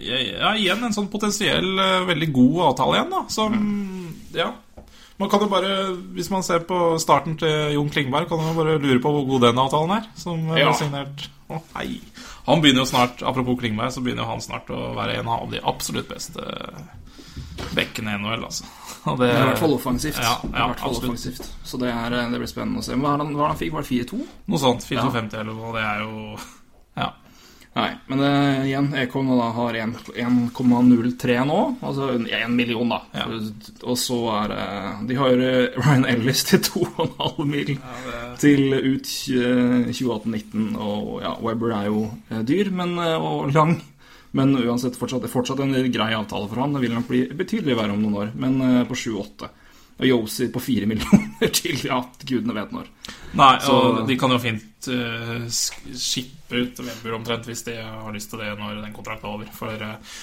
ja, 0.06 0.50
igjen 0.60 0.84
en 0.86 0.94
sånn 0.94 1.08
potensiell 1.12 1.66
eh, 1.82 2.04
veldig 2.08 2.28
god 2.36 2.60
avtale 2.68 2.98
igjen, 2.98 3.10
da. 3.16 3.22
Som 3.32 3.56
Ja. 4.36 4.50
Man 5.16 5.30
kan 5.32 5.40
jo 5.40 5.48
bare, 5.48 5.70
Hvis 6.12 6.28
man 6.30 6.44
ser 6.44 6.62
på 6.68 6.78
starten 7.00 7.38
til 7.40 7.72
Jon 7.74 7.88
Klingberg, 7.90 8.28
kan 8.28 8.42
man 8.44 8.56
bare 8.58 8.76
lure 8.82 9.00
på 9.02 9.12
hvor 9.16 9.26
god 9.32 9.46
den 9.48 9.62
avtalen 9.64 9.94
er. 9.96 10.06
Som 10.20 10.44
eh, 10.52 10.60
Ja. 10.60 10.68
er 10.70 10.78
signert 10.78 11.26
Å, 11.48 11.62
hei. 11.78 12.00
Han 12.46 12.62
begynner 12.62 12.84
jo 12.84 12.90
snart, 12.90 13.22
apropos 13.26 13.58
Klingberg, 13.60 13.92
så 13.94 14.02
begynner 14.04 14.22
jo 14.22 14.30
han 14.30 14.44
snart 14.44 14.70
å 14.70 14.92
være 14.96 15.18
en 15.20 15.30
av 15.34 15.50
de 15.50 15.62
absolutt 15.66 16.08
beste 16.10 16.42
bekkene 17.76 18.14
i 18.14 18.20
NHL, 18.20 18.44
altså. 18.46 18.68
Og 19.06 19.18
det, 19.20 19.28
Det 19.28 19.34
er 19.34 19.42
I 19.42 19.48
hvert 19.50 19.62
fall 19.62 19.74
offensivt. 19.76 20.20
Ja, 20.22 20.34
ja 20.52 20.68
hvert 20.70 20.82
fall 20.82 20.98
offensivt. 20.98 21.48
Så 21.64 21.80
det, 21.82 21.90
er, 21.90 22.14
eh, 22.14 22.30
det 22.32 22.40
blir 22.42 22.50
spennende 22.50 22.82
å 22.82 22.86
se. 22.86 22.96
Hva 22.98 23.12
er 23.12 23.20
det 23.20 23.26
han, 23.26 23.34
hva 23.38 23.50
han 23.52 23.58
fikk? 23.60 23.74
Var 23.74 23.86
det 23.86 23.90
4-2? 23.90 24.20
Noe 24.52 24.62
sånt. 24.62 24.86
4-2-50 24.86 25.36
ja. 25.36 25.42
eller 25.42 25.58
noe. 25.58 25.74
Det 25.76 25.84
er 25.84 26.04
jo. 26.04 26.38
Nei, 27.76 27.90
men 28.08 28.22
eh, 28.24 28.62
igjen, 28.70 28.86
Ekholm 28.96 29.34
har 29.36 29.76
1,03 29.76 31.34
nå. 31.44 31.58
Altså 31.84 32.14
1 32.16 32.54
million, 32.56 32.88
da. 32.88 33.02
Ja. 33.12 33.26
Og 33.84 33.98
så 34.00 34.16
er 34.32 34.54
det 34.54 34.62
De 35.10 35.18
har 35.18 35.42
eh, 35.44 35.76
Ryan 35.76 36.06
Ellis 36.08 36.46
til 36.48 36.62
2,5 36.70 37.42
mil 37.44 37.74
til 38.40 38.64
ut 38.72 39.10
eh, 39.28 39.92
2018-19. 39.92 40.70
Og 40.80 41.10
ja, 41.26 41.34
Webber 41.44 41.76
er 41.76 41.90
jo 41.90 42.06
dyr 42.48 42.72
men, 42.72 42.96
og 42.96 43.52
lang. 43.52 43.76
Men 44.36 44.56
uansett 44.56 44.96
fortsatt, 44.96 45.26
det 45.26 45.32
fortsatt 45.32 45.60
en 45.64 45.76
grei 45.92 46.10
avtale 46.16 46.48
for 46.48 46.64
han. 46.64 46.72
Det 46.76 46.84
vil 46.86 46.96
nok 46.96 47.12
bli 47.12 47.22
betydelig 47.36 47.76
verre 47.76 47.92
om 47.92 48.00
noen 48.06 48.20
år, 48.24 48.34
men 48.40 48.88
på 48.88 48.96
7-8. 48.96 49.52
Og 49.96 50.04
Yosi 50.04 50.50
på 50.52 50.60
4 50.60 50.86
millioner 50.90 51.48
til 51.56 51.78
ja, 51.86 52.02
gudene 52.28 52.52
vet 52.58 52.72
når. 52.74 52.88
Nei, 53.36 53.52
Så- 53.64 53.76
og 53.76 54.02
de 54.08 54.16
kan 54.20 54.30
jo 54.34 54.38
fint 54.42 54.88
uh, 54.92 55.46
skippe 55.48 56.60
ut 56.60 56.80
Webber 56.84 57.14
omtrent 57.16 57.48
hvis 57.48 57.64
de 57.64 57.78
har 57.80 58.12
lyst 58.12 58.28
til 58.30 58.42
det 58.44 58.52
når 58.60 58.82
den 58.84 58.92
kontrakten 58.96 59.30
er 59.30 59.38
over. 59.38 59.48
For 59.56 59.72
uh, 59.72 60.18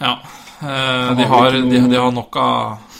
ja 0.00 0.14
uh, 0.22 1.10
de, 1.18 1.26
har 1.28 1.52
noe... 1.58 1.68
de, 1.70 1.82
de 1.92 2.00
har 2.00 2.14
nok 2.16 2.40
av 2.40 2.94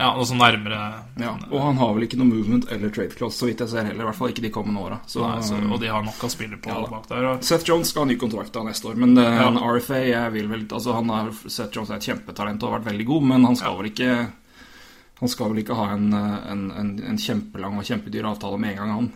Ja, 0.00 0.10
noe 0.16 0.24
sånn 0.26 0.40
nærmere 0.40 0.80
Ja, 1.20 1.34
og 1.50 1.58
han 1.60 1.78
har 1.78 1.90
vel 1.94 2.06
ikke 2.06 2.18
noe 2.18 2.30
movement 2.30 2.66
eller 2.72 2.90
trade 2.94 3.12
clause, 3.18 3.36
så 3.38 3.46
vidt 3.50 3.60
jeg 3.60 3.68
ser 3.70 3.84
heller. 3.84 4.00
I 4.02 4.08
hvert 4.08 4.16
fall 4.18 4.30
ikke 4.32 4.44
de 4.46 4.52
kommende 4.54 4.80
åra. 4.80 4.98
Og 5.04 5.74
de 5.82 5.90
har 5.92 6.02
nok 6.06 6.22
av 6.24 6.32
spillere 6.32 6.58
på 6.64 6.72
Ja 6.72 6.82
bak 6.90 7.06
der. 7.10 7.26
Og, 7.34 7.44
Seth 7.44 7.68
Jones 7.68 7.90
skal 7.92 8.06
ha 8.06 8.10
ny 8.10 8.16
kontrakt 8.18 8.54
da 8.56 8.62
neste 8.66 8.88
år, 8.90 8.96
men 8.98 9.14
Ja. 9.20 9.46
RFA 9.52 10.00
jeg 10.08 10.34
vil 10.38 10.48
vel, 10.50 10.66
altså 10.70 10.96
han 10.96 11.10
er, 11.20 11.30
Seth 11.46 11.76
Jones 11.76 11.90
er 11.94 12.00
et 12.00 12.08
kjempetalent 12.10 12.62
og 12.64 12.70
har 12.72 12.78
vært 12.80 12.90
veldig 12.94 13.08
god, 13.12 13.28
men 13.34 13.44
han 13.50 13.60
skal 13.60 13.76
vel 13.78 13.90
ikke 13.92 14.14
Han 15.20 15.28
skal 15.28 15.50
vel 15.52 15.60
ikke 15.62 15.76
ha 15.76 15.90
en, 15.94 16.12
en, 16.14 16.62
en, 16.72 16.90
en 17.10 17.18
kjempelang 17.20 17.76
og 17.78 17.84
kjempedyr 17.84 18.24
avtale 18.30 18.58
med 18.60 18.72
en 18.72 18.78
gang, 18.80 18.92
han. 18.96 19.10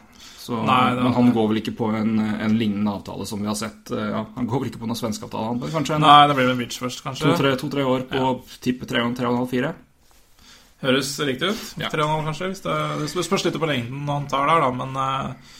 Så, 0.44 0.58
Nei, 0.66 0.90
det- 0.94 1.02
men 1.02 1.14
han 1.16 1.30
går 1.32 1.46
vel 1.49 1.61
ikke 1.62 1.73
på 1.78 1.87
en, 1.96 2.18
en 2.20 2.58
lignende 2.61 2.92
avtale 2.92 3.25
som 3.26 3.40
vi 3.40 3.49
har 3.49 3.56
sett. 3.56 3.90
eh, 3.90 4.11
Ja, 4.12 4.26
han 4.37 4.46
går 4.46 4.61
vel 4.61 4.68
ikke 4.70 4.82
på 4.82 4.87
noen 4.90 4.99
svensk 5.00 5.23
avtale, 5.25 5.46
han. 5.54 5.61
Kanskje 5.73 5.94
en 5.96 6.04
nei, 6.04 6.26
det 6.28 6.37
blir 6.37 6.50
med 6.52 6.61
Witch 6.61 6.78
først, 6.82 7.00
kanskje. 7.06 7.32
to-tre 7.32 7.56
to, 7.56 7.70
tre 7.73 7.82
år 7.88 8.04
på 8.11 8.34
tippe 8.61 8.84
en 8.92 9.16
halv, 9.16 9.49
fire. 9.49 9.73
Høres 10.84 11.14
riktig 11.25 11.49
ut. 11.49 11.62
Ja. 11.80 11.88
3,5 11.88 12.25
kanskje. 12.28 12.49
Hvis 12.52 12.61
det, 12.66 12.76
det 13.16 13.25
spørs 13.25 13.44
litt 13.46 13.56
på 13.61 13.66
lengden 13.70 14.04
han 14.11 14.26
tar 14.28 14.44
der, 14.50 14.61
da. 14.61 14.70
Men 14.70 14.96
eh, 15.00 15.54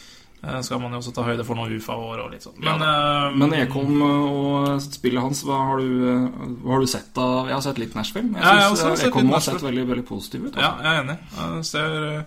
skal 0.63 0.81
man 0.81 0.93
jo 0.93 0.99
også 0.99 1.13
ta 1.15 1.23
høyde 1.27 1.45
for 1.47 1.55
noen 1.59 1.73
UFA-år 1.79 2.23
og 2.25 2.31
litt 2.33 2.43
sånn. 2.47 2.57
Men, 2.59 2.83
eh, 2.83 3.37
Men 3.37 3.55
Ekom 3.61 4.03
og 4.03 4.81
spillet 4.83 5.21
hans, 5.23 5.43
hva 5.45 5.59
har 5.71 5.79
du, 5.79 6.09
eh, 6.09 6.29
hva 6.65 6.73
har 6.77 6.81
du 6.81 6.87
sett 6.87 7.17
av 7.19 7.47
Jeg 7.49 7.55
har 7.55 7.61
sett 7.63 7.79
litt 7.79 7.95
Nashville. 7.95 8.33
Jeg 8.35 8.43
Ja, 8.43 8.71
syns 8.75 9.03
ja, 9.03 9.09
Ekom 9.09 9.23
sett 9.23 9.33
har 9.33 9.41
sett 9.41 9.63
veldig, 9.63 9.87
veldig 9.89 10.07
positiv 10.07 10.47
ut. 10.47 10.57
Ja, 10.57 10.73
Altså. 10.75 10.83
jeg 10.83 10.95
er 10.95 11.03
enig. 11.05 11.19
Jeg 11.39 11.65
ser, 11.65 12.27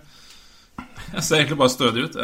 jeg 1.16 1.24
ser 1.24 1.36
egentlig 1.40 1.58
bare 1.58 1.70
stødig 1.74 2.04
ut. 2.08 2.16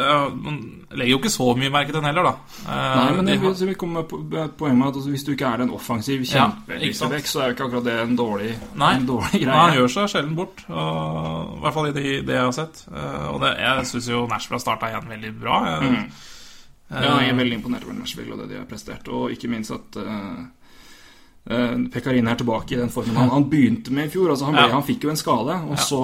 Man 0.44 0.58
legger 0.94 1.10
jo 1.14 1.18
ikke 1.22 1.32
så 1.32 1.46
mye 1.56 1.70
merke 1.72 1.92
til 1.92 1.98
den 2.00 2.08
heller, 2.10 2.26
da. 2.28 2.32
Eh, 2.64 2.96
Nei, 2.98 3.06
men 3.16 3.30
jeg 3.32 3.40
vil, 3.42 3.54
vil 3.70 3.78
komme 3.80 4.02
med 4.02 4.08
på 4.10 4.18
poenget 4.60 4.78
med 4.80 4.88
at 4.90 4.98
altså, 5.00 5.10
hvis 5.14 5.24
du 5.24 5.32
ikke 5.34 5.50
er 5.54 5.64
en 5.64 5.72
offensiv 5.78 6.20
Ja, 6.24 6.30
sant. 6.32 6.60
kjempelysebekk, 6.68 7.30
så 7.30 7.40
er 7.40 7.48
jo 7.50 7.56
ikke 7.56 7.66
akkurat 7.70 7.88
det 7.88 7.96
en 8.02 8.16
dårlig, 8.18 8.50
Nei. 8.76 8.92
en 8.98 9.06
dårlig 9.08 9.40
Nei, 9.46 9.56
han 9.62 9.78
gjør 9.78 9.94
seg 9.96 10.12
sjelden 10.14 10.36
bort. 10.38 10.64
Og, 10.68 11.56
I 11.56 11.64
hvert 11.64 11.74
fall 11.78 11.88
i 11.90 11.96
det, 11.96 12.06
det 12.28 12.36
jeg 12.38 12.44
har 12.44 12.54
sett. 12.60 12.84
Eh, 12.92 13.26
Og 13.32 13.40
det, 13.44 13.54
jeg 13.64 13.86
syns 13.94 14.08
jo 14.12 14.26
Nashville 14.30 14.60
har 14.60 14.64
starta 14.68 14.92
igjen 14.92 15.10
veldig 15.16 15.34
bra. 15.40 15.64
Jeg, 15.72 15.90
Mm. 15.94 16.06
Ja, 16.94 17.00
jeg 17.18 17.30
er 17.30 17.32
eh, 17.32 17.38
veldig 17.38 17.56
imponert 17.56 17.84
over 17.88 17.94
Nashville 17.96 18.34
og 18.34 18.38
det 18.42 18.50
de 18.50 18.58
har 18.60 18.66
prestert, 18.70 19.08
og 19.08 19.30
ikke 19.32 19.48
minst 19.50 19.72
at 19.72 19.96
uh, 19.96 20.44
Pekarin 21.44 22.28
er 22.30 22.38
tilbake 22.40 22.72
i 22.72 22.78
den 22.80 22.88
formen 22.88 23.18
han, 23.20 23.28
han 23.28 23.44
begynte 23.52 23.92
med 23.92 24.06
i 24.08 24.12
fjor. 24.14 24.30
Altså 24.32 24.46
han, 24.48 24.54
ble, 24.56 24.62
Ja. 24.64 24.72
han 24.78 24.86
fikk 24.86 25.04
jo 25.04 25.10
en 25.12 25.18
skade, 25.20 25.56
og 25.68 25.76
så, 25.78 25.98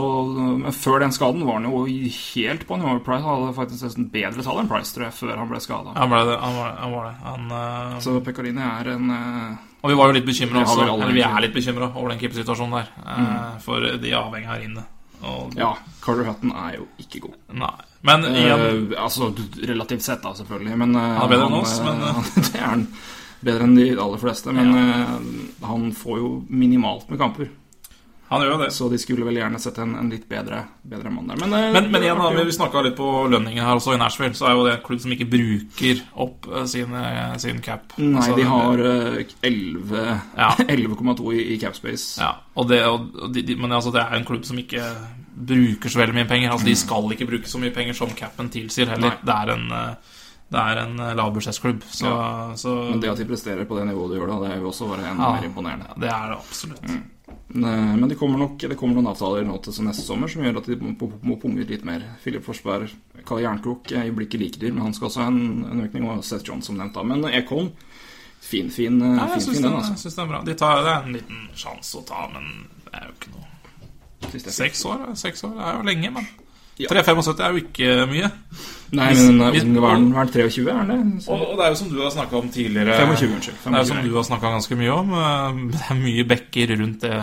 men 0.60 0.72
før 0.76 1.00
den 1.00 1.14
skaden 1.16 1.46
var 1.48 1.56
han 1.60 1.64
jo 1.70 1.84
helt 1.86 2.66
på 2.68 2.76
nivå. 2.76 2.98
Price 3.06 3.24
hadde 3.24 3.54
faktisk 3.56 3.86
nesten 3.88 4.10
bedre 4.12 4.44
tall 4.44 4.60
enn 4.60 4.68
Price, 4.68 4.92
tror 4.92 5.06
jeg, 5.08 5.16
før 5.16 5.36
han 5.40 5.48
ble 5.48 5.60
skada. 5.64 5.94
han, 5.96 6.12
han, 6.12 6.54
var, 6.58 6.76
han 6.84 6.92
det. 7.08 7.16
Han, 7.24 7.50
uh... 7.56 7.98
Så 8.04 8.18
Pekarini 8.26 8.60
er 8.60 8.92
en 8.98 9.10
uh... 9.10 9.56
og 9.80 9.88
vi 9.88 9.96
var 9.96 10.10
jo 10.10 10.18
litt 10.18 10.26
bekymra 10.28 10.60
er 11.24 11.40
litt 11.46 11.54
bekymra 11.56 11.86
over 11.96 12.10
den 12.12 12.18
keepersituasjonen 12.20 12.74
der. 12.76 12.88
eh, 13.00 13.60
For 13.64 13.80
de 13.80 14.10
er 14.10 14.18
avhengig 14.20 14.50
her 14.50 14.64
inne. 14.66 14.82
Og, 15.24 15.54
Ja, 15.56 15.70
Carter 16.04 16.24
Hutton 16.28 16.52
er 16.52 16.74
jo 16.76 16.84
ikke 17.00 17.22
god. 17.24 17.38
Nei. 17.62 17.72
Men 18.04 18.26
igjen 18.28 18.66
Eh, 18.92 19.00
altså 19.00 19.30
relativt 19.68 20.04
sett, 20.04 20.20
da, 20.22 20.34
selvfølgelig. 20.36 20.76
Men, 20.84 20.94
eh, 20.96 21.00
Han 21.16 21.24
er 21.24 21.32
bedre 21.32 21.46
enn 21.48 21.58
oss, 21.62 21.78
eh, 21.80 21.84
men, 21.88 22.04
eh. 22.10 22.30
Det 22.44 22.60
er 22.60 22.66
han 22.66 22.86
bedre 23.40 23.66
enn 23.66 23.78
de 23.78 23.88
aller 23.96 24.20
fleste. 24.20 24.52
Men 24.52 24.74
ja. 24.76 25.06
han 25.68 25.90
får 25.96 26.20
jo 26.20 26.34
minimalt 26.48 27.08
med 27.10 27.20
kamper. 27.20 27.50
Han 28.30 28.44
gjør 28.46 28.60
det. 28.62 28.68
Så 28.70 28.86
de 28.88 28.98
skulle 29.02 29.26
vel 29.26 29.40
gjerne 29.40 29.58
sett 29.58 29.78
en, 29.82 29.96
en 29.98 30.10
litt 30.12 30.28
bedre, 30.30 30.60
bedre 30.86 31.10
mann 31.10 31.32
der. 31.32 31.38
Men, 31.40 31.54
eh, 31.56 31.72
Men, 31.74 31.88
men 31.90 32.04
igjen, 32.04 32.20
da, 32.22 32.44
vi 32.46 32.52
snakka 32.54 32.84
litt 32.86 32.94
på 32.98 33.08
lønningen 33.26 33.64
her 33.66 33.80
også 33.80 33.96
i 33.96 33.98
Nashville, 33.98 34.36
så 34.38 34.46
er 34.46 34.54
jo 34.54 34.66
det 34.68 34.74
en 34.76 34.84
klubb 34.86 35.00
som 35.02 35.14
ikke 35.16 35.26
bruker 35.32 36.02
opp 36.14 36.46
eh, 36.46 36.66
sin, 36.70 36.94
eh, 36.94 37.34
sin 37.42 37.58
cap. 37.64 37.96
Nei, 37.98 38.12
Altså, 38.20 38.36
de 38.38 38.44
har 38.46 38.84
11,2 38.86 40.04
Ja. 40.38 40.52
11,2 40.76 41.34
i, 41.34 41.40
i 41.56 41.58
capspace. 41.58 42.20
Ja, 42.22 42.36
og 42.54 42.70
det, 42.70 42.84
og 42.86 43.34
de, 43.34 43.42
de, 43.42 43.58
men 43.58 43.74
altså, 43.74 43.90
det 43.98 44.04
er 44.04 44.14
en 44.20 44.28
klubb 44.28 44.46
som 44.46 44.62
ikke 44.62 44.84
bruker 45.34 45.90
så 45.90 46.04
veldig 46.04 46.20
mye 46.20 46.30
penger. 46.30 46.54
Altså, 46.54 46.70
de 46.70 46.78
skal 46.78 47.10
ikke 47.16 47.26
bruke 47.32 47.50
så 47.50 47.58
mye 47.58 47.74
penger 47.74 47.98
som 47.98 48.14
capen 48.14 48.52
tilsier 48.54 48.94
heller. 48.94 49.16
Nei. 49.18 49.26
Det 49.26 49.36
er 49.40 49.54
en, 49.56 49.66
eh, 49.74 50.16
det 50.50 50.58
er 50.58 50.80
en 50.82 50.96
lavbudsjettklubb. 51.16 51.82
Så, 51.86 52.06
Ja. 52.10 52.54
så 52.58 52.90
Men 52.90 53.00
det 53.00 53.10
at 53.10 53.18
de 53.18 53.24
presterer 53.28 53.64
på 53.66 53.76
det 53.78 53.86
nivået 53.86 54.10
de 54.14 54.18
gjør, 54.18 54.26
da, 54.32 54.38
det 54.48 54.50
er 54.56 54.60
jo 54.60 54.68
også 54.72 54.88
bare 54.90 55.06
enda 55.12 55.22
Ja. 55.22 55.32
mer 55.36 55.44
imponerende. 55.46 55.86
ja, 55.88 55.94
det 56.00 56.10
er 56.10 56.28
det 56.32 56.38
absolutt. 56.38 56.82
Mm. 56.82 57.02
Men 57.52 58.08
det 58.08 58.16
kommer 58.18 58.38
nok 58.38 58.58
det 58.58 58.76
kommer 58.78 58.94
noen 58.94 59.06
avtaler 59.10 59.44
nå 59.46 59.56
til 59.62 59.84
neste 59.84 60.02
sommer 60.06 60.28
som 60.30 60.42
gjør 60.42 60.58
at 60.58 60.66
de 60.66 60.76
må, 60.76 61.36
punge 61.40 61.66
litt 61.66 61.84
mer. 61.84 62.02
Philip 62.22 62.44
Forsberg 62.44 62.90
Kalle 63.26 63.42
Jernkrok 63.42 63.90
er 63.92 64.04
i 64.06 64.10
blikket 64.14 64.40
like 64.40 64.58
dyr, 64.58 64.72
men 64.72 64.82
han 64.82 64.94
skal 64.94 65.08
også 65.08 65.20
ha 65.22 65.26
en, 65.26 65.64
en 65.70 65.82
økning. 65.86 66.06
Og 66.08 66.22
Seth 66.24 66.44
John, 66.46 66.62
som 66.62 66.76
nevnt. 66.78 66.94
da 66.94 67.02
Men 67.02 67.24
Ekholm, 67.24 67.72
fin, 68.40 68.70
fin, 68.70 68.98
Nei, 68.98 69.16
jeg 69.28 69.42
fin, 69.42 69.54
fin 69.54 69.62
den, 69.62 69.72
den, 69.72 69.80
jeg 69.80 69.98
syns 69.98 70.14
den 70.14 70.24
er 70.24 70.30
bra. 70.30 70.42
De 70.46 70.54
tar, 70.54 70.82
det 70.82 70.94
er 70.94 71.06
en 71.06 71.12
liten 71.18 71.48
sjanse 71.54 71.98
å 71.98 72.04
ta, 72.06 72.28
men 72.32 72.66
det 72.86 72.94
er 72.94 73.06
jo 73.08 73.16
ikke 73.18 73.34
noe 73.34 73.46
det 74.30 74.52
Seks 74.52 74.84
år, 74.86 75.06
seks 75.18 75.42
år 75.44 75.56
er 75.58 75.76
jo 75.78 75.82
lenge, 75.88 76.10
men 76.12 76.26
3,75 76.88 77.40
er 77.44 77.50
jo 77.50 77.56
ikke 77.64 78.06
mye. 78.10 78.30
Nei, 78.92 79.12
men 79.14 79.50
hvis- 79.52 79.62
er 79.62 79.68
ung, 79.68 79.80
var 79.80 79.90
han 79.90 80.12
var 80.12 80.24
han 80.24 80.32
23, 80.32 80.68
er 80.70 80.74
han 80.74 80.88
det? 80.88 81.28
Og, 81.28 81.40
og 81.50 81.56
det 81.58 81.64
er 81.66 81.68
jo 81.70 81.74
som 81.74 81.88
du 81.90 82.00
har 82.02 82.10
snakka 82.10 82.36
om 82.40 82.48
tidligere 82.48 82.96
25, 83.06 83.34
unnskyld. 83.36 83.54
Det 83.64 83.74
er 83.74 83.78
jo 83.78 83.84
som 83.84 84.02
du 84.02 84.14
har 84.16 84.22
snakka 84.24 84.50
ganske 84.56 84.76
mye 84.80 84.90
om. 84.96 85.12
eh, 85.12 85.60
Det 85.76 85.84
er 85.90 85.94
mye 86.00 86.24
bekker 86.24 86.76
rundt 86.80 87.00
det, 87.00 87.22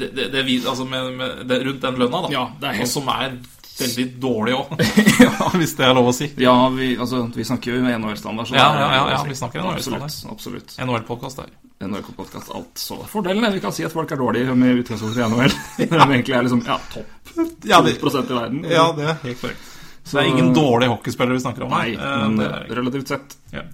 det, 0.00 0.08
det, 0.16 0.32
det 0.32 0.66
Altså 0.66 0.84
med, 0.84 1.12
med, 1.14 1.46
det, 1.48 1.60
rundt 1.66 1.80
den 1.82 1.94
lønna, 1.94 2.22
da. 2.22 2.28
Ja, 2.34 2.44
det 2.60 2.68
er 2.68 2.72
helt- 2.72 2.82
Og 2.82 2.88
som 2.88 3.08
er 3.08 3.38
veldig 3.80 4.06
dårlig 4.20 4.54
òg, 4.58 4.74
ja. 5.24 5.48
hvis 5.56 5.76
det 5.76 5.86
er 5.86 5.94
lov 5.94 6.08
å 6.10 6.12
si. 6.12 6.26
Ja, 6.36 6.68
vi, 6.74 6.96
altså, 6.96 7.22
vi 7.34 7.44
snakker 7.44 7.76
jo 7.76 7.82
med 7.82 8.00
NHL-standard. 8.00 8.50
Ja, 8.52 8.66
ja, 8.74 8.88
ja, 8.92 9.10
ja, 9.14 9.22
vi 9.24 9.34
snakker 9.38 9.62
NHL-standard. 9.62 10.10
Absolutt. 10.10 10.32
absolutt. 10.34 10.76
NHL-podkast 10.84 11.36
der. 11.36 11.54
NHL-podkast, 11.80 12.50
alt 12.54 12.78
så. 12.78 12.98
Fordelen 13.08 13.44
er 13.44 13.54
vi 13.54 13.60
kan 13.62 13.72
si 13.72 13.84
at 13.86 13.92
folk 13.94 14.10
er 14.12 14.20
dårlige 14.20 14.54
med 14.58 14.82
utgangspunkt 14.82 15.16
i 15.16 15.24
NHL. 15.24 15.54
Når 15.90 16.02
de 16.02 16.06
egentlig 16.12 16.34
er 16.36 16.44
liksom, 16.44 16.62
ja, 16.66 16.76
topp 16.92 17.30
Ja, 17.64 17.78
det, 17.80 17.94
i 17.96 18.34
verden. 18.36 18.64
ja, 18.68 18.86
det 18.96 19.06
er 19.06 19.20
helt 19.22 19.40
korrekt. 19.40 19.68
Så 20.04 20.16
det 20.18 20.24
er 20.24 20.30
ingen 20.32 20.50
dårlige 20.56 20.92
hockeyspillere 20.92 21.38
vi 21.38 21.44
snakker 21.44 21.64
om 21.64 21.72
Nei. 21.72 21.94
Eh, 21.94 22.16
men 22.26 22.44
eh, 22.44 22.74
relativt 22.76 23.14
sett. 23.14 23.36
ja. 23.54 23.64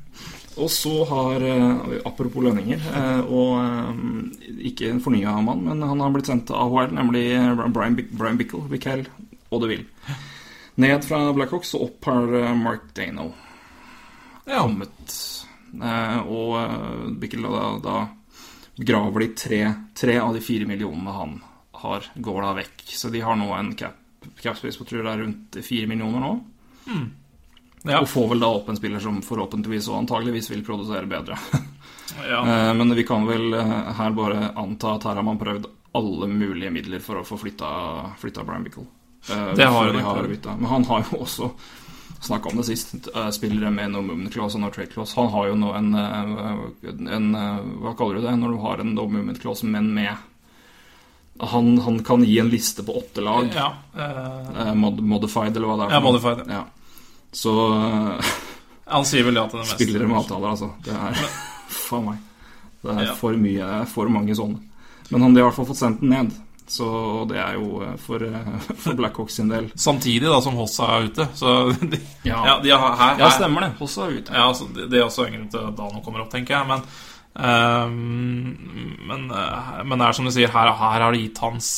Og 0.57 0.71
så 0.73 0.93
har 1.05 1.43
eh, 1.45 1.97
Apropos 2.09 2.45
lønninger, 2.47 2.81
eh, 3.01 3.27
og 3.27 4.55
ikke 4.71 4.89
en 4.93 5.03
fornya 5.05 5.35
mann, 5.45 5.65
men 5.67 5.83
han 5.85 6.01
har 6.01 6.15
blitt 6.15 6.31
sendt 6.31 6.47
til 6.49 6.57
AHL, 6.57 6.95
nemlig 6.97 7.27
Brian, 7.75 7.99
Brian 8.15 8.39
Bickle, 8.39 8.63
Bickel, 8.71 9.03
og 9.51 9.65
det 9.65 9.73
vil. 9.75 9.85
Ned 10.81 11.05
fra 11.09 11.25
Blackhawks 11.37 11.75
og 11.77 11.89
opp 11.89 12.09
har 12.09 12.55
Mark 12.57 12.87
Dano 12.97 13.33
ja. 14.47 14.63
kommet. 14.63 15.19
Eh, 15.83 16.19
og 16.27 16.57
eh, 16.61 17.11
Bickel 17.21 17.47
da, 17.47 17.67
da 17.83 17.97
graver 18.77 19.21
de 19.25 19.29
tre, 19.35 19.61
tre 19.97 20.19
av 20.21 20.35
de 20.37 20.41
fire 20.45 20.67
millionene 20.69 21.15
han 21.17 21.39
har, 21.83 22.09
går 22.15 22.43
da 22.43 22.55
vekk. 22.61 22.83
Så 22.97 23.13
de 23.13 23.23
har 23.25 23.37
nå 23.37 23.51
en 23.57 23.73
cap, 23.79 23.97
cap 24.43 24.59
space 24.59 24.79
på 24.79 24.89
tror 24.89 25.01
jeg 25.03 25.07
det 25.07 25.15
er 25.15 25.25
rundt 25.25 25.61
fire 25.65 25.89
millioner 25.91 26.25
nå. 26.25 26.35
Ja. 27.87 28.01
Og 28.01 28.09
får 28.11 28.29
vel 28.33 28.43
da 28.43 28.51
opp 28.51 28.69
en 28.69 28.79
spiller 28.79 29.03
som 29.03 29.21
forhåpentligvis 29.23 29.89
og 29.93 30.01
antageligvis 30.03 30.51
vil 30.51 30.65
produsere 30.67 31.07
bedre. 31.07 31.39
ja. 32.31 32.41
Eh, 32.43 32.75
Men 32.75 32.95
vi 32.95 33.05
kan 33.07 33.27
vel 33.29 33.55
eh, 33.55 33.75
her 33.99 34.17
bare 34.17 34.51
anta 34.59 34.97
at 34.97 35.07
her 35.07 35.21
har 35.21 35.27
man 35.27 35.39
prøvd 35.41 35.69
alle 35.97 36.29
mulige 36.29 36.73
midler 36.75 37.01
for 37.01 37.21
å 37.21 37.25
få 37.25 37.39
flytta, 37.41 37.69
flytta 38.21 38.45
Brian 38.45 38.67
Bickle. 38.67 38.87
Eh, 39.31 39.53
Det 39.57 39.69
har 39.71 39.87
de 39.93 39.99
de 39.99 40.05
har 40.05 40.57
Men 40.57 40.71
han 40.71 40.85
har 40.85 41.05
jo 41.11 41.23
også 41.25 41.51
snakka 42.21 42.49
om 42.49 42.57
det 42.57 42.65
sist. 42.67 42.95
eh, 43.15 43.31
Spillere 43.31 43.71
med 43.71 43.91
no 43.91 44.01
movement 44.03 44.33
clause 44.33 44.57
og 44.57 44.61
no 44.63 44.71
trade 44.71 44.89
clause. 44.93 45.15
Han 45.17 45.29
har 45.33 45.47
jo 45.49 45.55
nå 45.55 45.75
en, 45.77 45.95
eh, 45.95 47.13
en 47.17 47.35
eh, 47.35 47.59
Hva 47.83 47.97
kaller 47.97 48.15
du 48.21 48.27
det 48.27 48.37
når 48.39 48.53
du 48.57 48.59
har 48.63 48.81
en 48.81 48.95
no 48.95 49.07
movement 49.09 49.41
clause, 49.41 49.63
men 49.67 49.93
med 49.95 50.15
han, 51.41 51.79
han 51.85 51.99
kan 52.05 52.23
gi 52.25 52.39
en 52.41 52.49
liste 52.49 52.83
på 52.83 52.95
åtte 52.97 53.21
lag. 53.21 53.51
ja. 53.55 53.73
eh, 53.97 54.75
mod 54.75 55.01
modified, 55.05 55.57
eller 55.57 55.69
hva 55.69 55.77
det 55.77 55.89
er. 55.91 55.97
Ja, 55.99 56.01
modified, 56.01 56.47
Ja. 56.49 56.65
Så 57.37 57.53
han 58.87 59.05
sier 59.05 59.25
vel 59.27 59.35
ja 59.37 59.43
til 59.51 59.59
det 59.61 59.67
meste. 59.67 59.77
Spillere 59.77 60.07
med 60.09 60.17
avtaler, 60.23 60.49
altså. 60.55 60.71
Det 60.85 60.95
er 60.95 61.19
Faen 61.89 62.05
meg. 62.07 62.19
Det 62.83 62.95
er 62.95 63.03
Ja. 63.11 63.15
for 63.19 63.37
mye, 63.37 63.87
for 63.91 64.09
mange 64.09 64.35
sånne. 64.39 64.61
Men 65.11 65.23
han 65.23 65.35
de 65.35 65.41
har 65.43 65.47
i 65.47 65.51
hvert 65.51 65.57
fall 65.59 65.67
fått 65.69 65.81
sendt 65.83 66.01
den 66.01 66.11
ned. 66.15 66.33
Så 66.67 66.87
det 67.31 67.39
er 67.39 67.55
jo 67.55 67.81
eh, 67.87 67.97
for, 68.03 68.23
eh, 68.27 68.69
for 68.83 68.99
Blackhawks 68.99 69.39
sin 69.39 69.49
del. 69.53 69.69
Samtidig 69.79 70.27
da 70.27 70.41
som 70.43 70.57
Hossa 70.59 70.89
er 70.97 71.11
ute. 71.11 71.29
Så 71.39 71.57
de, 71.93 72.01
Ja. 72.27 72.41
ja, 72.47 72.57
de 72.63 72.71
har, 72.75 72.97
her, 72.99 73.19
Ja, 73.23 73.31
stemmer 73.31 73.69
det. 73.69 73.75
Hossa 73.79 74.09
er 74.09 74.17
ute. 74.21 74.35
Ja, 74.35 74.49
altså, 74.51 74.67
det, 74.75 74.89
det 74.91 74.99
er 75.01 75.07
også 75.07 75.29
en 75.29 75.37
grunn 75.39 75.53
til 75.53 75.69
at 75.69 75.77
Dano 75.79 76.03
kommer 76.03 76.25
opp, 76.25 76.33
tenker 76.35 76.57
jeg. 76.59 76.67
Men, 76.67 76.83
um, 77.37 78.99
men, 79.07 79.25
eh, 79.31 79.71
men 79.87 80.03
det 80.03 80.09
er 80.09 80.19
som 80.19 80.27
du 80.27 80.33
sier, 80.35 80.51
her, 80.51 80.73
her 80.83 81.07
har 81.07 81.15
de 81.15 81.23
gitt 81.23 81.39
hans 81.45 81.71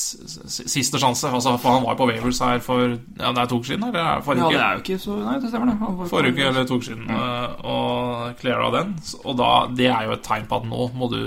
siste 0.49 1.01
sjanse. 1.03 1.29
Altså, 1.29 1.57
for 1.61 1.77
han 1.77 1.85
var 1.85 1.93
jo 1.97 2.01
på 2.01 2.09
Wavers 2.15 2.41
her 2.49 2.65
for 2.65 2.85
ja, 2.97 3.33
det 3.37 3.45
er 3.45 3.53
to 3.53 3.61
uker 3.61 3.75
siden? 3.75 3.89
Eller 3.91 4.23
forrige 4.25 4.49
uke? 4.49 4.57
Ja, 4.57 4.59
det 4.59 4.67
er 4.67 4.77
jo 4.81 4.85
ikke 4.87 5.01
så 5.05 5.21
Nei, 5.21 5.39
det 5.45 5.53
stemmer, 5.53 5.73
det. 5.75 6.11
Forrige 6.15 6.33
uke 6.39 6.49
eller 6.49 6.69
to 6.71 6.81
uker 6.81 6.91
siden. 6.95 7.09
Ja. 7.13 7.31
Og 7.61 8.37
cleara 8.41 8.73
den. 8.81 8.97
Og 9.25 9.37
da, 9.45 9.51
det 9.83 9.93
er 9.93 10.09
jo 10.09 10.17
et 10.17 10.25
tegn 10.25 10.49
på 10.49 10.63
at 10.63 10.71
nå 10.73 10.89
må 10.97 11.13
du 11.13 11.21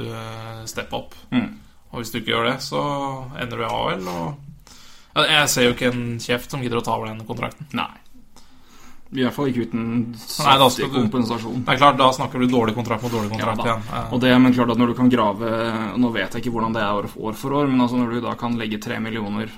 steppe 0.65 0.97
opp. 0.97 1.13
Mm. 1.29 1.51
Og 1.91 1.99
hvis 1.99 2.13
du 2.13 2.21
ikke 2.21 2.33
gjør 2.33 2.47
det, 2.51 2.57
så 2.63 2.81
ender 3.39 3.59
du 3.59 3.65
i 3.65 3.71
AL. 3.71 4.07
Og 5.11 5.27
Jeg 5.27 5.49
ser 5.51 5.67
jo 5.67 5.73
ikke 5.75 5.91
en 5.91 6.05
kjeft 6.23 6.53
som 6.53 6.63
gidder 6.63 6.79
å 6.79 6.85
ta 6.85 6.95
over 6.95 7.11
den 7.11 7.25
kontrakten. 7.27 7.67
Nei. 7.75 7.91
I 9.11 9.25
hvert 9.25 9.35
fall 9.35 9.49
ikke 9.51 9.65
uten 9.67 10.13
saftig 10.15 10.87
kompensasjon. 10.93 11.65
Det 11.65 11.73
er 11.73 11.79
klart, 11.81 11.97
Da 11.99 12.07
snakker 12.15 12.39
du 12.39 12.47
dårlig 12.47 12.77
kontrakt 12.77 13.03
mot 13.03 13.11
dårlig 13.11 13.33
kontrakt 13.33 13.59
ja, 13.59 13.73
igjen. 13.75 14.13
Og 14.15 14.21
det, 14.23 14.31
men 14.39 14.55
klart 14.55 14.71
at 14.71 14.79
når 14.79 14.93
du 14.93 14.95
kan 14.95 15.11
grave 15.11 15.49
Nå 15.99 16.13
vet 16.15 16.31
jeg 16.31 16.45
ikke 16.45 16.53
hvordan 16.55 16.77
det 16.77 16.85
er 16.85 17.09
år 17.11 17.35
for 17.35 17.57
år, 17.59 17.67
men 17.67 17.83
altså 17.83 17.99
når 17.99 18.15
du 18.15 18.21
da 18.23 18.37
kan 18.39 18.55
legge 18.59 18.79
tre 18.79 19.01
millioner 19.03 19.51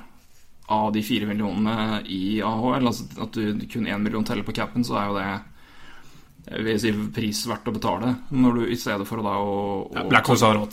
av 0.74 0.90
de 0.96 1.04
fire 1.06 1.28
millionene 1.30 2.02
i 2.10 2.40
AHL, 2.42 2.88
altså 2.88 3.06
at 3.22 3.38
du 3.38 3.66
kun 3.70 3.86
én 3.86 4.02
million 4.02 4.26
teller 4.26 4.48
på 4.48 4.56
capen, 4.56 4.86
så 4.88 4.98
er 4.98 5.10
jo 5.10 5.18
det 5.20 5.30
jeg 6.44 6.66
vil 6.66 6.80
si 6.82 6.92
pris 7.16 7.40
verdt 7.48 7.70
å 7.72 7.74
betale. 7.76 8.10
Når 8.36 8.58
du 8.58 8.64
i 8.68 8.78
stedet 8.80 9.06
for 9.08 9.24
da 9.24 9.38
å, 9.40 9.54
å 9.88 9.96
Ja, 9.96 10.04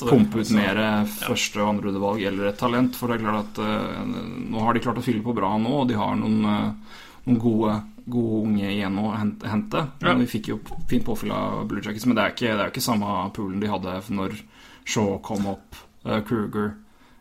pumpe 0.03 0.43
ut 0.43 0.51
mer 0.57 0.81
første- 1.07 1.63
og 1.63 1.77
andrerundevalg 1.77 2.25
eller 2.27 2.51
et 2.51 2.59
talent. 2.59 2.99
For 2.99 3.07
det 3.07 3.21
er 3.21 3.25
klart 3.25 3.53
at 3.53 3.63
uh, 3.63 4.03
nå 4.51 4.65
har 4.67 4.75
de 4.75 4.83
klart 4.83 4.99
å 4.99 5.07
fylle 5.07 5.23
på 5.23 5.37
bra 5.37 5.55
nå, 5.63 5.77
og 5.83 5.89
de 5.89 5.99
har 6.01 6.19
noen, 6.19 6.43
uh, 6.43 6.99
noen 7.29 7.41
gode, 7.47 7.79
gode 8.11 8.43
unge 8.49 8.67
igjen 8.75 8.99
å 8.99 9.15
hente. 9.15 9.87
Ja. 10.03 10.17
Vi 10.19 10.29
fikk 10.35 10.53
jo 10.53 10.61
fint 10.91 11.07
påfyll 11.07 11.35
av 11.37 11.63
Blue 11.71 11.85
Jackets, 11.85 12.09
men 12.11 12.19
det 12.19 12.27
er, 12.27 12.35
ikke, 12.35 12.51
det 12.51 12.59
er 12.59 12.67
jo 12.67 12.75
ikke 12.75 12.89
samme 12.91 13.17
poolen 13.37 13.63
de 13.63 13.71
hadde 13.71 13.99
når 14.11 14.39
Shaw 14.91 15.21
kom 15.23 15.47
opp, 15.55 15.83
uh, 16.07 16.21
Kruger 16.27 16.75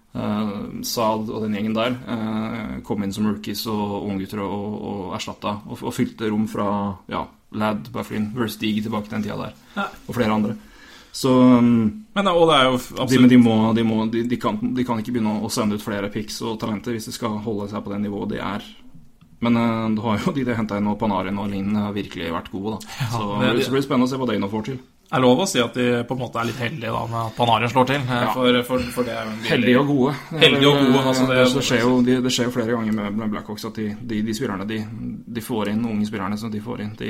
Uh, 0.09 0.81
Saad 0.81 1.27
og 1.29 1.43
den 1.43 1.53
gjengen 1.53 1.75
der 1.77 1.93
uh, 2.09 2.79
kom 2.81 3.03
inn 3.05 3.11
som 3.13 3.27
rookies 3.29 3.61
og 3.69 4.07
unggutter 4.07 4.41
og, 4.41 4.55
og, 4.57 4.79
og 4.89 5.11
erstatta. 5.19 5.51
Og, 5.69 5.83
og 5.85 5.93
fylte 5.93 6.31
rom 6.31 6.47
fra 6.49 6.65
ja, 7.13 7.27
Ladd, 7.57 7.89
Bufflin, 7.93 8.29
Verstig 8.37 8.75
tilbake 8.83 9.09
den 9.09 9.23
tida 9.25 9.37
der. 9.39 9.55
Ja. 9.75 9.87
Og 10.07 10.15
flere 10.17 10.35
andre. 10.35 10.55
Så 11.11 11.31
um, 11.33 12.05
Men 12.13 12.27
og 12.29 12.43
det 12.51 12.57
er 12.59 12.67
jo 12.67 12.75
de, 12.77 12.99
absolutt 13.01 13.23
men 13.23 13.31
de, 13.31 13.39
må, 13.41 13.55
de, 13.73 13.83
må, 13.83 14.03
de, 14.13 14.21
de, 14.29 14.37
kan, 14.37 14.59
de 14.75 14.85
kan 14.85 14.99
ikke 15.01 15.15
begynne 15.15 15.39
å 15.41 15.49
sende 15.49 15.79
ut 15.79 15.83
flere 15.83 16.11
pics 16.13 16.37
og 16.45 16.59
talenter 16.61 16.93
hvis 16.93 17.09
de 17.09 17.15
skal 17.15 17.39
holde 17.45 17.65
seg 17.71 17.81
på 17.83 17.93
det 17.95 18.03
nivået 18.03 18.35
de 18.35 18.43
er. 18.43 18.67
Men 19.41 19.57
uh, 19.57 19.87
du 19.95 20.03
har 20.05 20.21
jo 20.21 20.35
de 20.35 20.45
de 20.45 20.55
henta 20.57 20.77
inn 20.77 20.91
og 20.91 20.99
Panarin 21.01 21.41
og 21.41 21.49
Linn, 21.49 21.73
har 21.79 21.95
virkelig 21.95 22.29
vært 22.35 22.53
gode. 22.53 22.77
da 22.77 23.09
Så 23.09 23.25
det 23.41 23.55
det 23.63 23.73
blir 23.73 23.85
spennende 23.87 24.09
å 24.09 24.13
se 24.13 24.21
hva 24.21 24.29
Dano 24.29 24.51
får 24.51 24.69
til. 24.69 24.79
Er 25.11 25.23
lov 25.23 25.39
å 25.41 25.45
si 25.49 25.57
at 25.57 25.73
de 25.73 26.03
på 26.05 26.13
en 26.13 26.19
måte 26.21 26.37
er 26.37 26.45
litt 26.45 26.59
heldige 26.61 26.91
da 26.93 26.99
med 27.09 27.17
at 27.31 27.35
Panarin 27.35 27.69
slår 27.71 27.85
til. 27.89 27.95
eh, 28.05 28.19
Ja. 28.21 28.33
For, 28.33 28.57
for, 28.67 28.79
for 28.93 29.03
Heldige 29.49 29.79
og 29.79 29.87
gode. 29.89 30.11
Heldige 30.37 30.67
og 30.69 30.77
gode, 30.85 30.99
altså, 31.09 31.23
eh, 31.23 31.29
det- 31.45 31.53
det, 31.55 31.63
skjer 31.65 31.79
jo, 31.81 32.01
de, 32.05 32.17
det 32.21 32.31
skjer 32.35 32.45
jo 32.45 32.51
flere 32.53 32.75
ganger 32.77 32.93
med, 32.93 33.15
med 33.17 33.31
Blackhawks 33.31 33.65
at 33.65 33.73
de, 33.81 33.87
de, 34.05 34.21
de 34.21 34.33
spillerne 34.37 34.67
de, 34.69 34.77
de 35.25 35.41
får 35.41 35.69
inn, 35.73 35.81
unge 35.89 36.05
spillerne 36.05 36.37
som 36.37 36.51
de 36.53 36.61
får 36.61 36.81
inn, 36.85 36.93
de, 36.99 37.09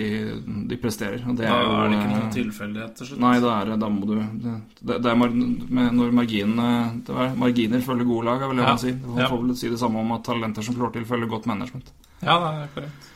de 0.72 0.78
presterer. 0.78 1.20
Og 1.28 1.36
det 1.36 1.44
Da 1.50 1.60
er 1.60 1.68
jo 1.68 1.76
er 1.76 1.90
det 1.90 2.00
ikke 2.00 2.14
noen 2.14 2.24
eh, 2.24 2.34
tilfeldighet 2.40 2.96
til 2.96 3.08
slutt. 3.12 3.20
Nei, 3.20 3.36
da, 3.44 3.58
er, 3.66 3.76
da 3.84 3.90
må 3.90 4.08
du 4.08 4.16
Det, 4.16 5.02
det 5.04 5.06
er 5.12 5.16
mar, 5.20 5.30
med, 5.36 5.92
når 6.00 6.16
marginene 6.24 7.04
det 7.04 7.16
er, 7.20 7.36
Marginer 7.36 7.82
følger 7.84 8.06
gode 8.08 8.26
lag, 8.32 8.42
er 8.42 8.48
vel 8.48 8.58
det 8.64 8.64
Ja. 8.64 8.70
man 8.70 8.78
sier. 8.86 8.96
Man 9.06 9.28
får 9.28 9.44
vel 9.44 9.56
si 9.60 9.70
det 9.76 9.80
samme 9.84 10.00
om 10.00 10.12
at 10.16 10.24
talenter 10.24 10.64
som 10.64 10.76
slår 10.80 10.94
til, 10.96 11.04
følger 11.06 11.28
godt 11.28 11.46
management. 11.52 11.92
Ja, 12.24 12.40
det 12.40 12.64
er 12.64 12.68
korrekt. 12.80 13.09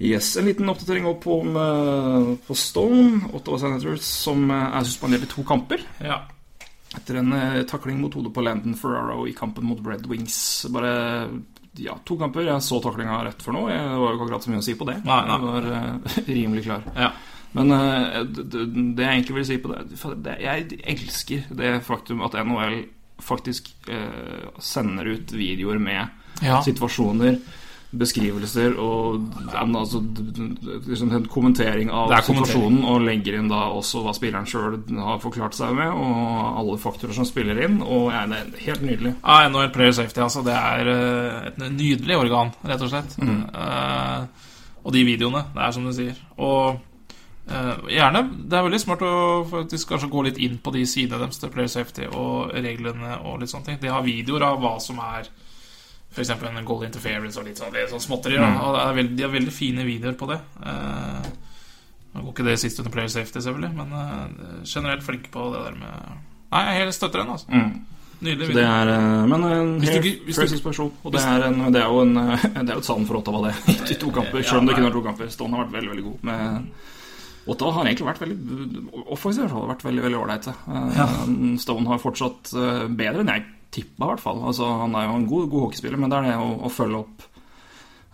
Yes, 0.00 0.32
En 0.40 0.46
liten 0.48 0.68
oppdatering 0.72 1.04
opp 1.10 1.22
på, 1.26 1.42
med, 1.44 2.38
på 2.46 2.54
Stone, 2.56 3.20
Ottawa 3.36 3.58
Senators, 3.60 4.00
som 4.24 4.46
eh, 4.50 4.76
er 4.78 4.86
suspendert 4.88 5.26
i 5.26 5.28
to 5.28 5.44
kamper. 5.44 5.82
Ja. 6.00 6.22
Etter 6.96 7.20
en 7.20 7.32
eh, 7.36 7.58
takling 7.68 8.00
mot 8.00 8.14
hodet 8.16 8.32
på 8.34 8.42
Landon 8.42 8.74
Ferraro 8.80 9.26
i 9.28 9.34
kampen 9.36 9.66
mot 9.68 9.82
Red 9.86 10.06
Wings. 10.08 10.38
Bare 10.72 10.94
ja, 11.78 11.98
to 12.08 12.16
kamper. 12.18 12.48
Jeg 12.48 12.64
så 12.66 12.80
taklinga 12.82 13.18
rett 13.28 13.44
for 13.44 13.54
nå. 13.54 13.66
Jeg, 13.70 13.82
det 13.92 13.98
var 14.00 14.16
ikke 14.16 14.24
akkurat 14.26 14.46
så 14.48 14.54
mye 14.54 14.62
å 14.62 14.66
si 14.70 14.76
på 14.80 14.88
det. 14.88 14.96
Nei, 15.04 15.18
nei. 15.28 15.36
Jeg 15.36 15.44
var 15.50 15.68
uh, 15.68 16.16
rimelig 16.38 16.64
klar. 16.70 16.88
ja. 16.96 17.12
Men 17.50 17.72
uh, 17.74 18.20
det, 18.30 18.44
det 18.46 18.64
det 18.94 19.02
jeg 19.04 19.12
egentlig 19.20 19.36
vil 19.40 19.46
si 19.48 19.56
på 19.58 19.70
det, 19.72 19.80
det 20.22 20.34
Jeg 20.38 20.76
elsker 20.92 21.48
det 21.58 21.70
faktum 21.82 22.20
at 22.22 22.36
NHL 22.46 22.76
faktisk 23.20 23.72
uh, 23.90 24.48
sender 24.62 25.12
ut 25.16 25.32
videoer 25.36 25.80
med 25.82 26.16
Ja. 26.46 26.60
situasjoner, 26.64 27.34
beskrivelser 27.90 28.76
og 28.78 29.32
altså, 29.50 29.98
liksom 30.86 31.10
en 31.10 31.24
kommentering 31.30 31.90
av 31.90 32.12
situasjonen, 32.22 32.84
og 32.86 33.02
legger 33.02 33.40
inn 33.40 33.48
da 33.50 33.64
også 33.74 34.04
hva 34.04 34.14
spilleren 34.14 34.46
sjøl 34.46 34.78
har 35.00 35.18
forklart 35.22 35.58
seg 35.58 35.74
med, 35.78 35.90
og 35.90 36.60
alle 36.60 36.76
faktorer 36.82 37.16
som 37.16 37.26
spiller 37.26 37.58
inn. 37.66 37.80
Og 37.82 38.12
ja, 38.14 38.26
det 38.30 38.38
er 38.38 38.52
helt 38.68 38.84
nydelig. 38.86 39.14
Ja, 39.24 39.48
NHL 39.48 39.72
Player 39.74 39.96
Safety, 39.96 40.22
altså. 40.22 40.44
Det 40.46 40.54
er 40.54 40.92
eh, 40.92 41.48
et 41.50 41.58
nydelig 41.66 42.20
organ, 42.20 42.54
rett 42.70 42.86
og 42.86 42.92
slett. 42.92 43.18
Eh, 43.18 44.46
og 44.84 44.94
de 44.94 45.02
videoene. 45.04 45.42
Det 45.56 45.66
er 45.66 45.74
som 45.74 45.90
du 45.90 45.92
sier. 45.96 46.22
Og 46.38 46.86
Uh, 47.50 47.88
gjerne 47.90 48.20
Det 48.46 48.54
er 48.54 48.62
veldig 48.62 48.78
smart 48.78 49.00
å 49.02 49.14
faktisk 49.50 49.88
kanskje 49.90 50.08
gå 50.12 50.20
litt 50.22 50.36
inn 50.38 50.60
på 50.62 50.70
de 50.70 50.84
sidene 50.86 51.18
deres 51.18 51.40
til 51.40 51.50
Player 51.50 51.70
Safety 51.72 52.04
og 52.06 52.52
reglene 52.54 53.16
og 53.26 53.40
litt 53.40 53.50
sånne 53.50 53.66
ting. 53.66 53.80
De 53.82 53.90
har 53.90 54.04
videoer 54.06 54.44
av 54.46 54.60
hva 54.62 54.76
som 54.78 55.00
er 55.02 55.26
F.eks. 56.10 56.32
en 56.34 56.64
goal 56.66 56.88
interference 56.88 57.38
og 57.38 57.46
litt 57.46 57.60
sånn, 57.60 57.70
det 57.74 57.86
sånn 57.90 58.02
småtteri. 58.02 58.40
Mm. 58.40 58.56
Og 58.66 58.80
er 58.80 58.96
veldig, 58.96 59.14
de 59.18 59.26
har 59.26 59.30
veldig 59.34 59.54
fine 59.54 59.86
videoer 59.86 60.16
på 60.18 60.26
det. 60.32 60.40
Eh, 60.66 61.30
nå 62.10 62.24
går 62.24 62.34
ikke 62.34 62.48
det 62.48 62.56
sist 62.58 62.82
under 62.82 62.92
Player 62.94 63.12
Safety, 63.12 63.38
selvfølgelig, 63.38 63.70
men 63.78 63.94
eh, 64.00 64.50
generelt 64.66 65.06
flinke 65.06 65.30
på 65.30 65.46
det 65.54 65.62
der 65.68 65.78
med 65.78 66.26
Nei, 66.50 66.64
jeg 66.66 66.80
helt 66.80 66.96
støtter 66.96 67.22
den, 67.22 67.28
altså. 67.30 67.46
Mm. 67.54 68.00
Nydelig. 68.20 68.46
Så 68.50 68.54
det 68.58 68.64
er 68.66 68.88
eh, 68.92 69.26
Men 69.30 69.44
en 69.46 69.68
Hvis 69.80 69.90
du 69.90 70.40
helt 70.42 70.64
fair. 70.64 70.80
Og 71.04 71.12
det 71.14 71.20
er, 71.24 71.44
en, 71.46 71.60
det 71.72 71.80
er 71.80 71.86
jo 71.86 72.00
en, 72.02 72.16
eh, 72.24 72.46
det 72.58 72.66
er 72.66 72.74
jo 72.74 72.82
et 72.82 72.88
savn 72.88 73.06
for 73.08 73.20
Ottawa, 73.20 73.44
det. 73.46 73.54
I 73.94 73.98
to 74.00 74.10
kamper, 74.10 74.42
selv 74.42 74.64
om 74.64 74.66
det 74.66 74.74
kunne 74.76 74.90
vært 74.90 74.98
to 74.98 75.04
kamper. 75.06 75.30
Stone 75.30 75.56
har 75.56 75.68
vært 75.68 75.78
veldig, 75.78 75.92
veldig 75.94 76.06
god. 76.08 76.26
Med 76.28 77.54
Ottawa 77.54 77.76
har 77.78 77.88
egentlig 77.88 78.10
vært 78.10 78.20
veldig 78.26 79.06
offensivt, 79.14 79.54
fall. 79.54 79.70
Vært 79.70 79.86
veldig, 79.86 80.04
veldig 80.08 80.20
ålreite. 80.20 80.58
Ja. 80.98 81.08
Stone 81.62 81.94
har 81.94 82.02
fortsatt 82.02 82.52
eh, 82.58 82.84
bedre 82.90 83.24
enn 83.24 83.32
jeg 83.36 83.46
tippa, 83.70 84.04
i 84.04 84.08
hvert 84.12 84.22
fall. 84.22 84.40
Altså, 84.50 84.66
han 84.82 84.94
er 84.98 85.06
jo 85.08 85.16
en 85.20 85.26
god, 85.30 85.48
god 85.52 85.66
hockeyspiller, 85.68 86.00
men 86.02 86.10
det 86.12 86.18
er 86.20 86.28
det 86.30 86.36
å, 86.42 86.48
å 86.66 86.70
følge 86.72 87.00
opp 87.04 87.26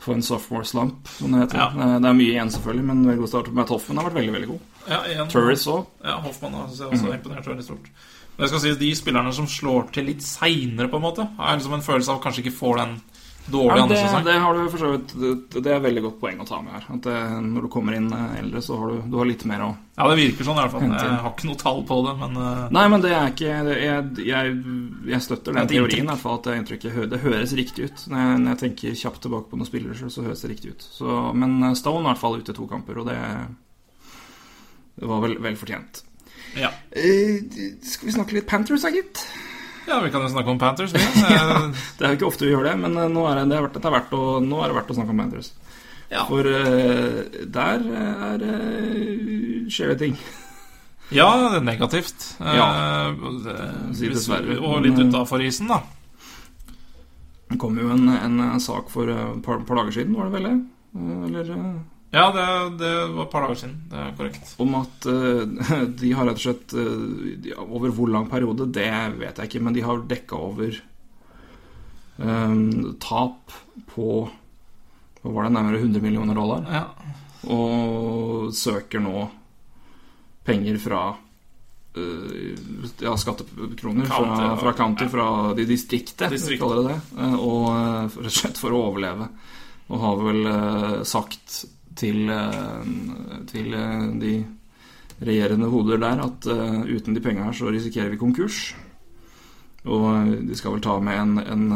for 0.07 0.15
en 0.15 0.23
sophomore 0.23 0.69
slump, 0.69 1.09
som 1.17 1.33
det 1.33 1.41
heter. 1.47 1.59
Ja. 1.63 1.69
Eh, 1.73 1.95
Det 2.05 2.11
er 2.11 2.19
mye 2.21 2.35
igjen, 2.35 2.53
selvfølgelig, 2.55 2.85
men 2.91 3.07
veldig 3.09 3.23
god 3.25 3.33
start. 3.33 3.49
Matt 3.57 3.73
Hoffman 3.75 3.99
har 4.03 4.09
vært 4.11 4.19
veldig, 4.21 4.35
veldig 4.37 4.51
god. 4.53 4.61
Ja, 4.87 5.01
igjen. 5.11 5.31
Turris 5.33 5.65
òg. 5.73 5.87
Ja, 6.05 6.19
Hoffmann 6.23 6.55
har 6.55 6.69
også 6.69 6.91
imponert 7.17 7.49
veldig 7.49 7.65
stort. 7.67 7.89
Men 8.37 8.45
jeg 8.45 8.53
skal 8.53 8.61
si 8.67 8.75
de 8.85 8.91
spillerne 8.95 9.33
som 9.33 9.47
slår 9.49 9.89
til 9.97 10.11
litt 10.11 10.23
seinere, 10.23 10.91
på 10.93 11.01
en 11.01 11.07
måte, 11.09 11.25
har 11.39 11.57
liksom 11.57 11.79
en 11.79 11.87
følelse 11.87 12.13
av 12.13 12.21
kanskje 12.23 12.45
ikke 12.45 12.59
får 12.59 12.83
den 12.83 12.97
dårlige 13.53 13.77
Ja, 13.77 13.83
andre 13.83 13.95
det, 13.97 14.03
sesong. 14.03 14.25
det 14.27 14.35
har 14.43 14.55
du 14.55 14.71
for 14.73 14.79
så 14.83 14.89
vidt 14.97 15.13
det, 15.23 15.63
det 15.65 15.73
er 15.73 15.81
veldig 15.85 16.03
godt 16.07 16.17
poeng 16.21 16.41
å 16.43 16.47
ta 16.49 16.59
med 16.63 16.73
her. 16.77 16.87
At 16.97 17.03
det, 17.07 17.17
når 17.47 17.67
du 17.67 17.69
kommer 17.73 17.95
inn 17.97 18.09
eh, 18.13 18.39
eldre, 18.41 18.63
så 18.67 18.79
har 18.81 18.91
du, 18.95 19.03
du 19.13 19.17
har 19.21 19.29
litt 19.31 19.45
mer 19.49 19.63
å 19.67 19.69
Ja, 19.97 20.09
det 20.11 20.17
virker 20.19 20.45
sånn 20.49 20.59
i 20.59 20.65
hvert 20.65 20.75
fall. 20.75 20.83
Jeg 20.91 21.21
har 21.25 21.31
ikke 21.33 21.49
noe 21.51 21.61
tall 21.63 21.83
på 21.89 21.99
det, 22.07 22.15
men 22.21 22.37
eh, 22.43 22.65
Nei, 22.77 22.87
men 22.93 23.05
det 23.07 23.13
er 23.17 23.31
ikke 23.33 23.61
det, 23.69 23.77
jeg, 23.85 24.27
jeg, 24.29 24.57
jeg 25.15 25.23
støtter 25.29 25.57
den 25.61 25.71
teorien, 25.71 26.05
i 26.05 26.11
hvert 26.13 26.25
fall. 26.25 26.41
At 26.41 26.49
det 26.51 26.57
inntrykket 26.63 27.11
Det 27.15 27.23
høres 27.23 27.55
riktig 27.57 27.87
ut. 27.91 28.07
Når 28.13 28.19
jeg, 28.25 28.41
når 28.43 28.51
jeg 28.55 28.63
tenker 28.65 28.99
kjapt 29.05 29.23
tilbake 29.25 29.51
på 29.53 29.61
noen 29.61 29.71
spillere, 29.71 29.95
så- 30.01 30.11
så 30.17 30.27
høres 30.27 30.43
det 30.45 30.51
riktig 30.57 30.75
ut. 30.77 30.89
Så, 30.99 31.21
men 31.35 31.75
Stone 31.79 32.03
er 32.03 32.11
i 32.11 32.13
hvert 32.13 32.25
fall 32.27 32.39
ute 32.43 32.53
to 32.57 32.67
kamper, 32.67 32.99
og 33.03 33.07
det, 33.13 33.17
det 35.01 35.09
var 35.11 35.21
vel, 35.25 35.39
vel 35.45 35.57
fortjent. 35.61 36.03
ja. 36.57 36.71
Eh, 36.97 37.41
skal 37.85 38.09
vi 38.09 38.15
snakke 38.15 38.37
litt 38.39 38.47
Panthers, 38.49 38.83
da, 38.87 38.91
gitt? 38.95 39.21
Ja, 39.87 40.01
vi 40.03 40.11
kan 40.11 40.23
jo 40.25 40.29
snakke 40.33 40.51
om 40.53 40.59
Panthers. 40.59 40.93
Vi. 40.95 41.01
ja, 41.37 41.71
Det 41.99 42.05
er 42.07 42.15
jo 42.15 42.19
ikke 42.19 42.29
ofte 42.31 42.47
vi 42.47 42.53
gjør 42.55 42.67
det, 42.71 42.75
men 42.83 42.97
eh, 42.99 43.09
nå 43.13 43.27
er 43.31 43.41
det, 43.41 43.47
det, 43.53 43.59
er 43.59 43.67
verdt, 43.69 43.79
det 43.81 43.89
er 43.91 43.97
verdt 43.99 44.17
å, 44.19 44.25
nå 44.43 44.63
er 44.65 44.73
det 44.73 44.79
verdt 44.81 44.91
å 44.95 44.99
snakke 44.99 45.15
om 45.15 45.23
Panthers. 45.25 45.53
Ja. 46.11 46.23
For 46.29 46.47
uh, 46.47 47.23
der 47.51 47.83
er 47.99 48.43
uh, 48.47 49.67
skjer 49.75 49.91
det 49.91 49.97
ting. 50.05 50.13
ja, 51.11 51.27
det 51.43 51.59
er 51.61 51.65
negativt. 51.67 52.29
Eh, 52.39 52.55
Ja. 52.55 52.69
Si 53.95 54.09
dessverre. 54.13 54.59
og 54.61 54.85
litt 54.87 54.99
eh, 54.99 55.07
utafor 55.11 55.43
isen, 55.43 55.67
da. 55.71 55.81
Det 57.51 57.59
kom 57.63 57.77
jo 57.79 57.91
en, 57.95 58.09
en 58.11 58.61
sak 58.63 58.89
for 58.91 59.11
eh, 59.11 59.25
et 59.37 59.43
par, 59.47 59.61
par 59.67 59.83
dager 59.83 59.99
siden, 60.01 60.15
var 60.19 60.31
det 60.31 60.35
vel 60.39 60.49
det? 60.51 60.55
Eh, 60.99 61.27
Eller 61.29 61.51
eh, 61.57 61.75
Ja, 62.15 62.31
det, 62.33 62.79
det 62.79 62.93
var 63.13 63.25
et 63.27 63.33
par 63.33 63.45
dager 63.45 63.59
siden. 63.61 63.77
Det 63.91 63.99
er 63.99 64.13
korrekt. 64.17 64.53
om 64.63 64.77
at 64.79 65.09
uh, 65.11 65.43
de 66.01 66.13
har 66.15 66.29
rett 66.29 66.39
og 66.39 66.45
slett 66.45 66.75
uh, 66.79 67.65
Over 67.67 67.95
hvor 67.95 68.13
lang 68.13 68.29
periode, 68.31 68.69
det 68.73 68.91
vet 69.19 69.41
jeg 69.41 69.51
ikke, 69.51 69.63
men 69.67 69.77
de 69.77 69.85
har 69.85 70.05
dekka 70.07 70.39
over 70.39 70.79
um, 72.23 72.95
tap 73.03 73.55
på 73.91 74.09
Hva 75.21 75.35
var 75.35 75.49
det, 75.49 75.55
nærmere 75.59 75.83
100 75.83 76.05
millioner 76.05 76.39
dollar? 76.39 76.67
Ja. 76.71 76.87
Og 77.53 78.55
søker 78.57 79.03
nå 79.03 79.27
penger 80.47 80.79
fra 80.79 81.05
uh, 81.11 82.51
ja, 83.03 83.17
skattekroner 83.19 84.07
County, 84.07 84.41
fra, 84.47 84.57
fra 84.63 84.77
county, 84.79 85.11
fra 85.11 85.31
de 85.59 85.67
distriktet, 85.67 86.31
Distrikt. 86.31 86.63
kaller 86.63 86.85
det 86.85 86.95
det. 86.95 87.31
Og 87.43 87.67
rett 88.15 88.31
og 88.31 88.37
slett 88.39 88.63
for 88.63 88.73
å 88.73 88.85
overleve. 88.93 89.27
Og 89.87 90.03
har 90.03 90.23
vel 90.23 90.47
sagt 91.07 91.65
til, 91.97 92.29
eh, 92.31 92.89
til 93.51 93.75
eh, 93.75 94.09
de 94.23 94.33
regjerende 95.27 95.71
hoder 95.73 96.01
der 96.03 96.25
at 96.27 96.49
eh, 96.53 96.83
uten 96.97 97.17
de 97.17 97.23
penga 97.25 97.47
her 97.47 97.57
så 97.57 97.73
risikerer 97.73 98.13
vi 98.13 98.21
konkurs. 98.21 98.75
Og 99.87 100.33
de 100.49 100.57
skal 100.59 100.75
vel 100.75 100.83
ta 100.83 100.97
med 100.99 101.15
en, 101.15 101.37
en, 101.39 101.67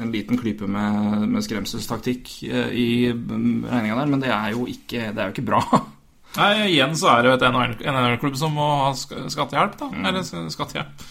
en 0.00 0.12
liten 0.14 0.38
klype 0.40 0.64
med, 0.64 1.26
med 1.28 1.44
skremselstaktikk 1.44 2.30
i 2.48 3.12
mm, 3.12 3.66
regninga 3.68 3.98
der, 3.98 4.08
men 4.08 4.22
det 4.22 4.30
er 4.32 4.54
jo 4.54 4.64
ikke, 4.64 5.10
det 5.12 5.20
er 5.20 5.28
jo 5.28 5.34
ikke 5.36 5.44
bra. 5.50 5.60
Nei, 6.38 6.70
igjen 6.70 6.96
så 6.96 7.10
er 7.12 7.26
det 7.26 7.34
jo 7.34 7.36
et 7.36 7.44
NHL-klubb 7.84 8.40
som 8.40 8.56
må 8.56 8.70
ha 8.86 8.94
skattehjelp, 8.96 9.76
da. 9.76 9.90
Eller 10.08 10.24
skattehjelp. 10.24 11.04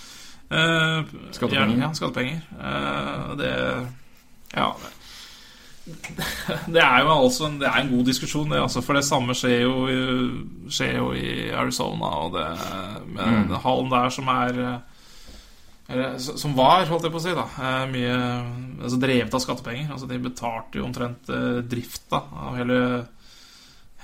Eh, 0.49 1.03
Skattepenger. 1.31 1.77
Ja, 1.81 1.93
skattepenger. 1.93 2.41
Eh, 2.59 3.35
det 3.37 3.87
Ja. 4.55 4.75
Det 6.75 6.81
er 6.83 6.99
jo 7.05 7.13
altså 7.13 7.47
en, 7.47 7.57
det 7.61 7.67
er 7.69 7.79
en 7.81 7.91
god 7.93 8.05
diskusjon, 8.09 8.49
det, 8.51 8.59
altså, 8.59 8.81
for 8.83 8.97
det 8.97 9.05
samme 9.07 9.35
skjer 9.37 9.61
jo, 9.63 9.73
skjer 10.73 10.97
jo 10.99 11.09
i 11.15 11.49
Arizona, 11.55 12.11
og 12.25 12.37
det 12.37 12.45
med 13.15 13.47
Mm. 13.47 13.57
hallen 13.63 13.89
der 13.93 14.09
som 14.13 14.27
er 14.33 14.59
eh, 14.65 14.77
eller, 15.89 16.17
som 16.19 16.55
var, 16.57 16.83
holdt 16.89 17.05
jeg 17.07 17.13
på 17.13 17.19
å 17.21 17.23
si, 17.23 17.33
da 17.37 17.45
eh, 17.63 17.83
mye 17.93 18.15
altså, 18.83 18.97
drevet 18.99 19.37
av 19.37 19.43
skattepenger. 19.45 19.91
Altså, 19.95 20.09
de 20.09 20.17
betalte 20.19 20.81
jo 20.81 20.87
omtrent 20.89 21.29
eh, 21.31 21.61
drifta 21.63 22.23
av 22.47 22.57
hele 22.59 22.81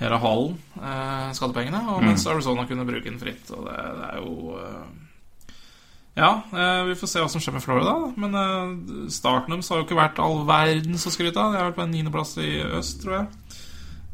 hele 0.00 0.16
hallen, 0.18 0.56
eh, 0.80 1.28
skattepengene, 1.36 1.84
og 1.92 2.00
mens 2.02 2.24
Arizona 2.26 2.64
kunne 2.66 2.86
bruke 2.88 3.06
den 3.06 3.20
fritt. 3.20 3.50
Og 3.54 3.68
det, 3.68 3.76
det 4.00 4.08
er 4.08 4.16
jo 4.24 4.56
eh, 4.58 5.03
Ja, 6.16 6.42
eh, 6.54 6.84
vi 6.86 6.94
får 6.94 7.10
se 7.10 7.18
hva 7.22 7.28
som 7.30 7.42
skjer 7.42 7.56
med 7.56 7.62
Florida. 7.64 7.94
Men 8.20 8.34
eh, 8.38 9.08
starten 9.10 9.50
deres 9.56 9.68
har 9.72 9.80
jo 9.80 9.86
ikke 9.88 9.98
vært 9.98 10.20
all 10.22 10.44
verdens 10.46 11.06
å 11.08 11.12
skryte 11.14 11.40
av. 11.42 11.52
De 11.52 11.58
har 11.58 11.70
vært 11.72 11.78
på 11.80 11.82
en 11.86 11.90
niendeplass 11.94 12.36
i 12.38 12.52
øst, 12.78 13.00
tror 13.02 13.16
jeg. 13.16 13.26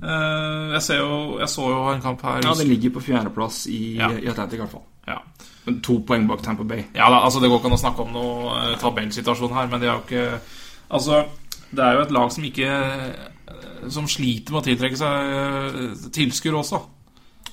Eh, 0.01 0.71
jeg, 0.79 0.83
ser 0.87 1.03
jo, 1.03 1.19
jeg 1.43 1.49
så 1.53 1.67
jo 1.69 1.83
en 1.93 2.01
kamp 2.01 2.23
her 2.25 2.41
Ja, 2.47 2.55
det 2.57 2.65
ligger 2.71 2.95
på 2.95 3.03
fjerdeplass 3.05 3.67
i, 3.69 3.99
Ja. 3.99 4.09
i 4.17 4.31
Atlantic, 4.33 4.57
i 4.57 4.63
hvert 4.65 4.73
fall. 4.73 4.87
ja. 5.07 5.19
Men 5.67 5.83
To 5.85 5.99
poeng 6.09 6.25
bak 6.27 6.41
Tampa 6.41 6.65
Bay. 6.65 6.87
Ja 6.97 7.11
da, 7.13 7.19
altså 7.21 7.39
Det 7.43 7.51
går 7.51 7.59
ikke 7.61 7.69
an 7.69 7.77
å 7.77 7.81
snakke 7.83 8.01
om 8.07 8.15
noe 8.15 8.55
eh, 8.63 8.79
tabellsituasjon 8.81 9.53
her, 9.53 9.67
men 9.69 9.81
de 9.83 9.91
har 9.91 9.99
jo 10.01 10.07
ikke 10.09 10.41
Altså, 10.91 11.19
det 11.71 11.85
er 11.85 11.93
jo 11.99 12.01
et 12.07 12.15
lag 12.17 12.33
som 12.33 12.45
ikke 12.49 12.71
Som 13.93 14.09
sliter 14.09 14.53
med 14.57 14.63
å 14.63 14.65
tiltrekke 14.65 14.97
seg 14.97 16.09
tilskuere 16.17 16.63
også. 16.65 16.81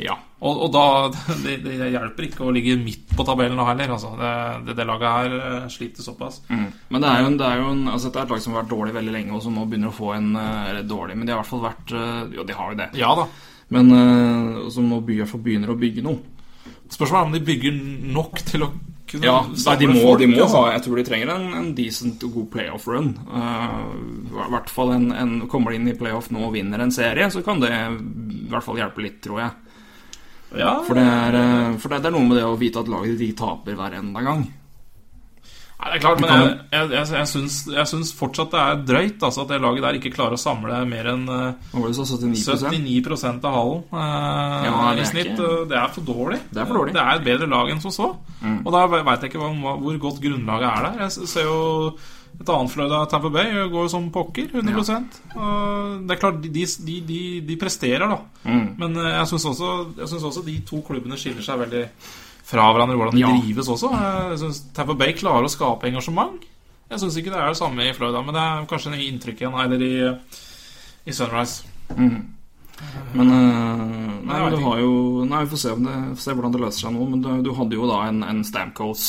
Ja. 0.04 0.18
Og, 0.38 0.60
og 0.68 0.72
da 0.74 0.84
det, 1.46 1.58
det 1.66 1.90
hjelper 1.94 2.28
ikke 2.28 2.46
å 2.46 2.54
ligge 2.54 2.78
midt 2.80 3.16
på 3.18 3.26
tabellen 3.28 3.60
heller. 3.60 3.94
Altså. 3.96 4.14
Det, 4.20 4.32
det, 4.68 4.78
det 4.78 4.88
laget 4.88 5.16
her 5.16 5.38
eh, 5.40 5.68
sliter 5.74 6.06
såpass. 6.06 6.42
Mm. 6.52 6.68
Men 6.94 7.04
det 7.04 7.12
er 7.12 7.24
jo, 7.24 7.30
en, 7.32 7.38
det 7.42 7.50
er 7.50 7.62
jo 7.64 7.70
en, 7.74 7.84
altså 7.94 8.12
dette 8.12 8.22
er 8.22 8.30
et 8.30 8.36
lag 8.36 8.46
som 8.46 8.56
har 8.56 8.64
vært 8.64 8.74
dårlig 8.76 8.98
veldig 8.98 9.16
lenge, 9.18 9.36
og 9.38 9.46
som 9.46 9.58
nå 9.58 9.66
begynner 9.66 9.92
å 9.92 9.98
få 9.98 10.14
en 10.18 10.34
eh, 10.38 10.64
Eller 10.72 10.90
dårlig, 10.90 11.18
men 11.18 11.28
de 11.28 11.34
har 11.34 11.40
i 11.40 11.44
hvert 11.44 11.54
fall 11.54 11.66
vært 11.66 11.96
eh, 11.98 12.20
Jo, 12.38 12.48
de 12.48 12.58
har 12.58 12.74
jo 12.74 12.82
det. 12.84 12.90
Ja 13.02 13.14
da. 13.18 13.30
Men 13.74 13.96
eh, 13.98 14.68
som 14.74 14.92
nå 14.92 15.02
i 15.04 15.22
hvert 15.22 15.32
fall 15.32 15.44
begynner 15.44 15.74
å 15.74 15.80
bygge 15.80 16.06
noe. 16.06 16.22
Spørsmålet 16.88 17.18
er 17.20 17.28
om 17.28 17.34
de 17.36 17.48
bygger 17.48 17.82
nok 18.16 18.46
til 18.48 18.64
å 18.64 18.70
kunne 19.08 19.28
Ja, 19.28 19.38
nei, 19.48 19.76
de 19.80 19.88
må, 19.90 20.00
folk, 20.04 20.22
de 20.22 20.28
må 20.30 20.40
altså. 20.44 20.62
ha 20.62 20.74
Jeg 20.76 20.84
tror 20.86 21.00
de 21.00 21.06
trenger 21.08 21.32
en, 21.34 21.46
en 21.56 21.70
decent 21.76 22.24
og 22.28 22.34
god 22.38 22.48
playoff 22.54 22.88
run. 22.92 23.14
Uh, 23.28 23.94
I 24.46 24.50
hvert 24.54 24.72
fall 24.72 24.92
en, 24.96 25.08
en 25.16 25.36
Kommer 25.52 25.74
de 25.74 25.80
inn 25.80 25.92
i 25.92 25.96
playoff 26.00 26.30
nå 26.34 26.44
og 26.48 26.56
vinner 26.56 26.84
en 26.84 26.94
serie, 26.94 27.30
så 27.32 27.44
kan 27.46 27.64
det 27.64 27.72
i 27.72 28.50
hvert 28.52 28.66
fall 28.66 28.80
hjelpe 28.80 29.04
litt, 29.04 29.20
tror 29.24 29.44
jeg. 29.44 29.67
Ja, 30.56 30.78
For 30.88 30.96
det 30.96 31.04
er, 31.04 31.36
eh, 31.36 31.74
for 31.82 31.90
det, 31.92 32.02
det 32.06 32.08
er 32.12 32.16
noe 32.16 32.28
med 32.30 32.38
det 32.40 32.46
å 32.48 32.56
vite 32.60 32.80
at 32.80 32.88
laget 32.88 33.18
ditt 33.20 33.36
taper 33.38 33.76
hver 33.76 33.98
enda 34.00 34.22
gang. 34.24 34.46
Nei, 35.78 35.92
det 35.92 35.98
er 36.00 36.02
klart, 36.02 36.22
men 36.24 36.32
jeg, 36.32 36.54
jeg, 36.74 36.88
jeg, 36.90 37.08
jeg, 37.14 37.28
syns, 37.30 37.58
jeg 37.70 37.86
syns 37.86 38.10
fortsatt 38.18 38.50
det 38.50 38.62
er 38.64 38.80
drøyt 38.90 39.22
altså, 39.28 39.44
at 39.44 39.52
det 39.52 39.60
laget 39.62 39.84
der 39.86 40.00
ikke 40.00 40.10
klarer 40.16 40.34
å 40.34 40.42
samle 40.42 40.80
mer 40.90 41.10
enn 41.12 41.28
eh, 41.30 41.68
Hva 41.70 41.84
var 41.84 41.92
det 41.92 41.94
du 41.94 42.00
sa? 42.00 42.18
79 42.18 43.04
79 43.14 43.46
av 43.46 43.54
hallen 43.60 43.84
eh, 43.94 44.66
Ja, 44.66 44.80
i 44.98 45.06
snitt. 45.06 45.30
ikke- 45.36 45.68
Det 45.70 45.78
er 45.78 45.94
for 45.94 46.08
dårlig. 46.08 46.40
Det 46.50 46.64
er 46.64 46.66
for 46.66 46.80
dårlig. 46.80 46.96
Mm. 46.96 46.98
Det 46.98 47.04
er 47.06 47.20
et 47.22 47.28
bedre 47.30 47.50
lag 47.54 47.70
enn 47.76 47.84
som 47.84 47.94
så. 47.94 48.10
Og 48.66 48.72
da 48.74 48.86
veit 48.96 49.22
jeg 49.22 49.30
ikke 49.36 49.44
hva, 49.44 49.52
hvor 49.84 50.00
godt 50.08 50.22
grunnlaget 50.24 50.72
er 50.72 50.88
der. 50.88 51.04
Jeg 51.06 51.30
ser 51.36 51.46
jo 51.46 51.60
et 52.38 52.50
annet 52.54 52.69
Florida, 52.71 53.00
Tamper 53.10 53.32
Bay, 53.34 53.52
går 53.71 53.88
jo 53.88 53.89
som 53.89 54.10
pokker. 54.13 54.52
100% 54.54 55.17
Og 55.36 56.08
Det 56.08 56.15
er 56.15 56.21
klart, 56.21 56.41
de, 56.43 56.50
de, 56.86 56.95
de, 57.08 57.19
de 57.47 57.58
presterer, 57.58 58.06
da. 58.08 58.19
Mm. 58.45 58.67
Men 58.78 58.97
eh, 59.02 59.10
jeg 59.17 59.32
syns 59.34 59.47
også, 59.54 59.71
også 60.21 60.45
de 60.45 60.60
to 60.67 60.84
klubbene 60.86 61.17
skiller 61.17 61.41
seg 61.45 61.60
veldig 61.65 61.84
fra 62.47 62.69
hverandre 62.71 62.95
hvordan 62.95 63.17
de 63.17 63.23
Ja. 63.26 63.34
drives 63.41 63.67
også. 63.73 63.89
Jeg 64.32 64.38
synes 64.43 64.62
Tamper 64.78 64.95
Bay 64.95 65.12
klarer 65.17 65.50
å 65.50 65.52
skape 65.52 65.89
engasjement. 65.89 66.45
Jeg 66.88 67.02
syns 67.02 67.17
ikke 67.19 67.34
det 67.34 67.41
er 67.41 67.50
det 67.52 67.60
samme 67.60 67.84
i 67.84 67.93
Florida, 67.97 68.21
men 68.23 68.38
det 68.38 68.43
er 68.45 68.67
kanskje 68.69 68.93
en 68.93 69.02
inntrykk 69.04 69.41
igjen, 69.43 69.58
eller 69.60 69.82
i, 69.84 69.95
i 71.10 71.12
Sunrise. 71.17 71.65
Men, 73.17 73.32
uh, 73.34 74.13
Nei, 74.28 74.50
du 74.54 74.58
har 74.62 74.80
jo 74.80 75.26
Nei, 75.26 75.41
vi 75.43 75.50
får 75.50 75.62
se, 75.63 75.71
om 75.73 75.84
det, 75.88 75.95
får 76.17 76.23
se 76.23 76.36
hvordan 76.38 76.54
det 76.54 76.62
løser 76.62 76.86
seg 76.86 76.93
nå. 76.95 77.08
Men 77.10 77.23
du, 77.26 77.30
du 77.43 77.52
hadde 77.58 77.76
jo 77.80 77.88
da 77.89 78.04
en, 78.08 78.21
en 78.23 78.43
Stamkos 78.45 79.04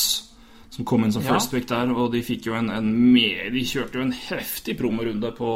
som 0.71 0.85
kom 0.85 1.05
inn 1.05 1.13
som 1.13 1.23
Ja. 1.25 1.33
first 1.35 1.51
pick 1.51 1.67
der, 1.69 1.91
og 1.93 2.13
de 2.13 2.21
fikk 2.23 2.47
jo 2.47 2.55
en, 2.55 2.69
en 2.71 2.89
mer, 3.13 3.51
De 3.51 3.65
kjørte 3.65 3.95
jo 3.99 4.03
en 4.07 4.13
heftig 4.13 4.77
promorunde 4.79 5.31
på, 5.37 5.51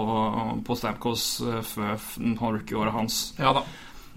på 0.65 0.77
Stamkos 0.79 1.41
eh, 1.47 1.63
før 1.63 1.97
rookie-året 2.41 2.93
hans. 2.93 3.35
Ja 3.39 3.53
da. 3.53 3.63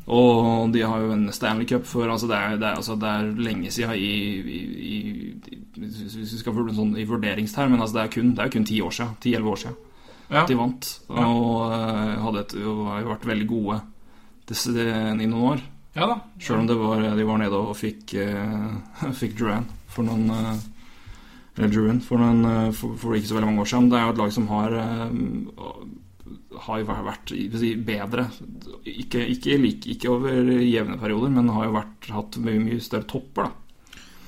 Og 0.07 0.69
de 0.71 0.83
har 0.85 1.01
jo 1.01 1.11
en 1.15 1.31
Stanley 1.33 1.65
Cup 1.65 1.85
før. 1.89 2.11
Altså 2.13 2.27
det, 2.29 2.37
er, 2.37 2.57
det, 2.61 2.67
er, 2.67 2.75
altså 2.77 2.93
det 3.01 3.09
er 3.09 3.31
lenge 3.41 3.71
siden 3.73 3.95
i, 3.97 4.11
i, 4.37 4.59
i, 4.85 4.97
i 5.49 5.57
Hvis 5.81 6.13
vi 6.35 6.37
skal 6.43 6.53
vurdere 6.53 6.75
sånn 6.77 6.91
i 7.01 7.07
vurderingsterm, 7.09 7.71
men 7.73 7.81
altså 7.81 7.97
det 7.97 8.03
er 8.03 8.13
kun, 8.13 8.35
det 8.37 8.43
er 8.45 8.51
kun 8.53 8.67
ti 8.69 8.77
år 8.85 8.93
siden. 8.93 9.15
Ti-elleve 9.25 9.49
år 9.55 9.61
siden 9.63 9.75
Ja. 10.29 10.45
de 10.45 10.55
vant. 10.57 10.91
Og 11.09 11.71
eh, 11.73 12.15
hadde 12.21 12.39
et, 12.45 12.53
har 12.61 13.01
jo 13.01 13.09
vært 13.15 13.25
veldig 13.33 13.47
gode 13.49 13.81
i 14.45 15.25
noen 15.25 15.49
år. 15.55 15.61
ja 15.95 16.05
da. 16.11 16.15
Sjøl 16.39 16.59
om 16.59 16.67
det 16.69 16.77
var, 16.77 17.01
de 17.17 17.25
var 17.25 17.37
nede 17.41 17.57
og 17.57 17.75
fikk, 17.77 18.13
uh, 18.21 19.09
fikk 19.21 19.37
Duran 19.39 19.65
for 19.89 20.03
noen, 20.05 20.29
eh, 20.29 20.55
Druin, 21.55 22.01
for, 22.03 22.19
noen, 22.19 22.41
eh, 22.45 22.71
for, 22.75 22.95
for 22.99 23.15
ikke 23.15 23.29
så 23.29 23.37
veldig 23.37 23.47
mange 23.51 23.61
år 23.63 23.69
siden. 23.71 23.89
Det 23.89 23.97
er 23.99 24.05
jo 24.09 24.13
et 24.15 24.23
lag 24.23 24.31
som 24.35 24.47
har 24.51 24.73
eh, 24.75 25.05
har 26.65 26.79
jo 26.81 26.85
vært 26.87 27.31
si, 27.59 27.69
bedre. 27.75 28.25
Ikke, 28.87 29.21
ikke, 29.35 29.57
like, 29.59 29.89
ikke 29.91 30.09
over 30.11 30.49
jevne 30.63 30.97
perioder, 30.99 31.29
men 31.35 31.49
har 31.55 31.67
jo 31.67 31.75
vært, 31.75 32.09
hatt 32.15 32.37
mye, 32.43 32.59
mye 32.63 32.79
større 32.83 33.07
topper. 33.11 33.47
da 33.49 33.51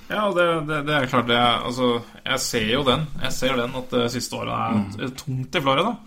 Ja, 0.08 0.26
det, 0.36 0.46
det, 0.70 0.78
det 0.88 0.96
er 0.96 1.10
klart 1.12 1.28
det 1.28 1.36
er, 1.36 1.58
altså, 1.68 1.88
Jeg 2.24 2.40
ser 2.40 2.68
jo 2.72 2.84
den. 2.88 3.06
Jeg 3.24 3.32
ser 3.36 3.58
den 3.60 3.76
at 3.76 3.90
det 3.92 4.06
siste 4.14 4.36
året 4.40 4.54
er 4.56 4.78
Mm. 4.78 5.16
tungt 5.20 5.56
i 5.56 5.62
Florida. 5.62 5.98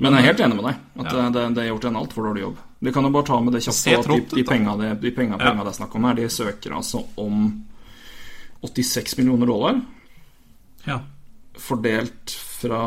Men 0.00 0.14
jeg 0.14 0.22
er 0.22 0.26
helt 0.32 0.40
enig 0.40 0.56
med 0.56 0.64
deg. 0.70 0.76
At 1.04 1.12
Ja. 1.12 1.28
det, 1.30 1.42
det 1.54 1.62
er 1.62 1.68
gjort 1.70 1.84
en 1.90 1.96
altfor 2.00 2.24
dårlig 2.30 2.42
jobb. 2.46 2.56
Vi 2.82 2.92
kan 2.92 3.04
jo 3.04 3.10
bare 3.14 3.26
ta 3.28 3.40
med 3.40 3.52
det 3.54 3.62
kjapt 3.62 3.98
at 3.98 4.06
de, 4.08 4.20
de 4.36 4.44
penga 4.48 4.76
det, 4.80 5.00
de 5.02 5.10
penga, 5.14 5.36
Ja. 5.38 5.50
penga 5.50 5.62
det 5.66 5.70
er 5.74 5.78
snakk 5.84 5.94
om 5.94 6.04
her, 6.04 6.14
de 6.14 6.28
søker 6.28 6.72
altså 6.74 7.04
om 7.16 7.64
86 8.62 9.18
millioner 9.18 9.46
dollar. 9.46 9.80
Ja. 10.88 11.00
Fordelt 11.60 12.32
fra 12.32 12.82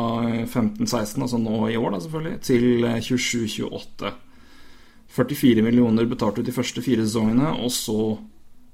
15-16, 0.46 1.22
altså 1.22 1.38
nå 1.40 1.58
i 1.70 1.76
år, 1.78 1.90
da 1.94 2.00
selvfølgelig, 2.04 2.40
til 2.46 2.86
27-28. 3.08 4.14
44 5.16 5.64
millioner 5.64 6.08
betalt 6.08 6.40
ut 6.40 6.46
de 6.46 6.54
første 6.54 6.82
fire 6.84 7.04
sesongene, 7.06 7.52
og 7.62 7.70
så 7.72 8.16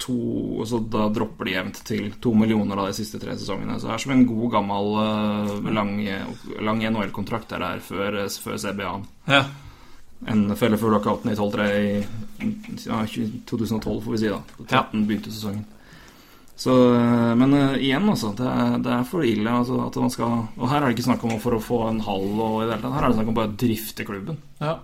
to 0.03 0.15
og 0.59 0.65
så 0.67 0.81
Da 0.91 1.09
dropper 1.15 1.47
de 1.47 1.53
jevnt 1.55 1.77
til 1.87 2.09
to 2.23 2.33
millioner 2.35 2.81
av 2.81 2.89
de 2.91 2.97
siste 2.97 3.21
tre 3.23 3.37
sesongene. 3.39 3.79
Så 3.79 3.87
det 3.87 3.95
er 3.95 4.03
som 4.03 4.15
en 4.17 4.25
god, 4.27 4.47
gammel, 4.57 4.89
eh, 5.03 5.69
lang, 5.77 5.93
lang 6.61 6.83
NHL-kontrakt 6.89 7.53
der 7.53 7.63
det 7.63 7.69
er 7.69 7.85
før, 7.87 8.19
før 8.47 8.59
CBA-en. 8.59 9.07
ja. 9.29 9.45
En 10.29 10.55
felle 10.55 10.79
før 10.79 10.93
lockouten 10.95 11.33
i 11.33 11.35
12-3 11.35 11.65
i 11.83 12.05
ja, 12.87 13.01
2012, 13.51 14.03
får 14.05 14.13
vi 14.13 14.19
si. 14.21 14.29
da 14.31 14.39
13 14.69 15.07
begynte 15.09 15.33
sesongen. 15.35 15.65
Så, 16.57 16.71
eh, 16.95 17.35
men 17.41 17.55
uh, 17.57 17.75
igjen, 17.81 18.05
altså. 18.13 18.31
Det 18.39 18.47
det 18.85 18.93
er 18.93 19.05
for 19.09 19.25
ille 19.27 19.51
altså, 19.51 19.81
at 19.87 19.97
man 19.99 20.11
skal 20.13 20.35
Og 20.61 20.69
her 20.71 20.79
er 20.83 20.87
det 20.91 20.95
ikke 20.99 21.07
snakk 21.09 21.25
om 21.27 21.39
for 21.43 21.57
å 21.57 21.63
få 21.65 21.79
en 21.89 22.01
halv 22.05 22.39
og 22.45 22.57
i 22.63 22.67
det 22.69 22.77
hele 22.77 22.83
tatt. 22.85 22.95
Her 22.99 23.05
er 23.07 23.13
det 23.15 23.19
snakk 23.19 23.31
om 23.33 23.39
bare 23.41 23.51
å 23.51 23.57
drifte 23.65 24.07
klubben. 24.07 24.39
Ja, 24.61 24.75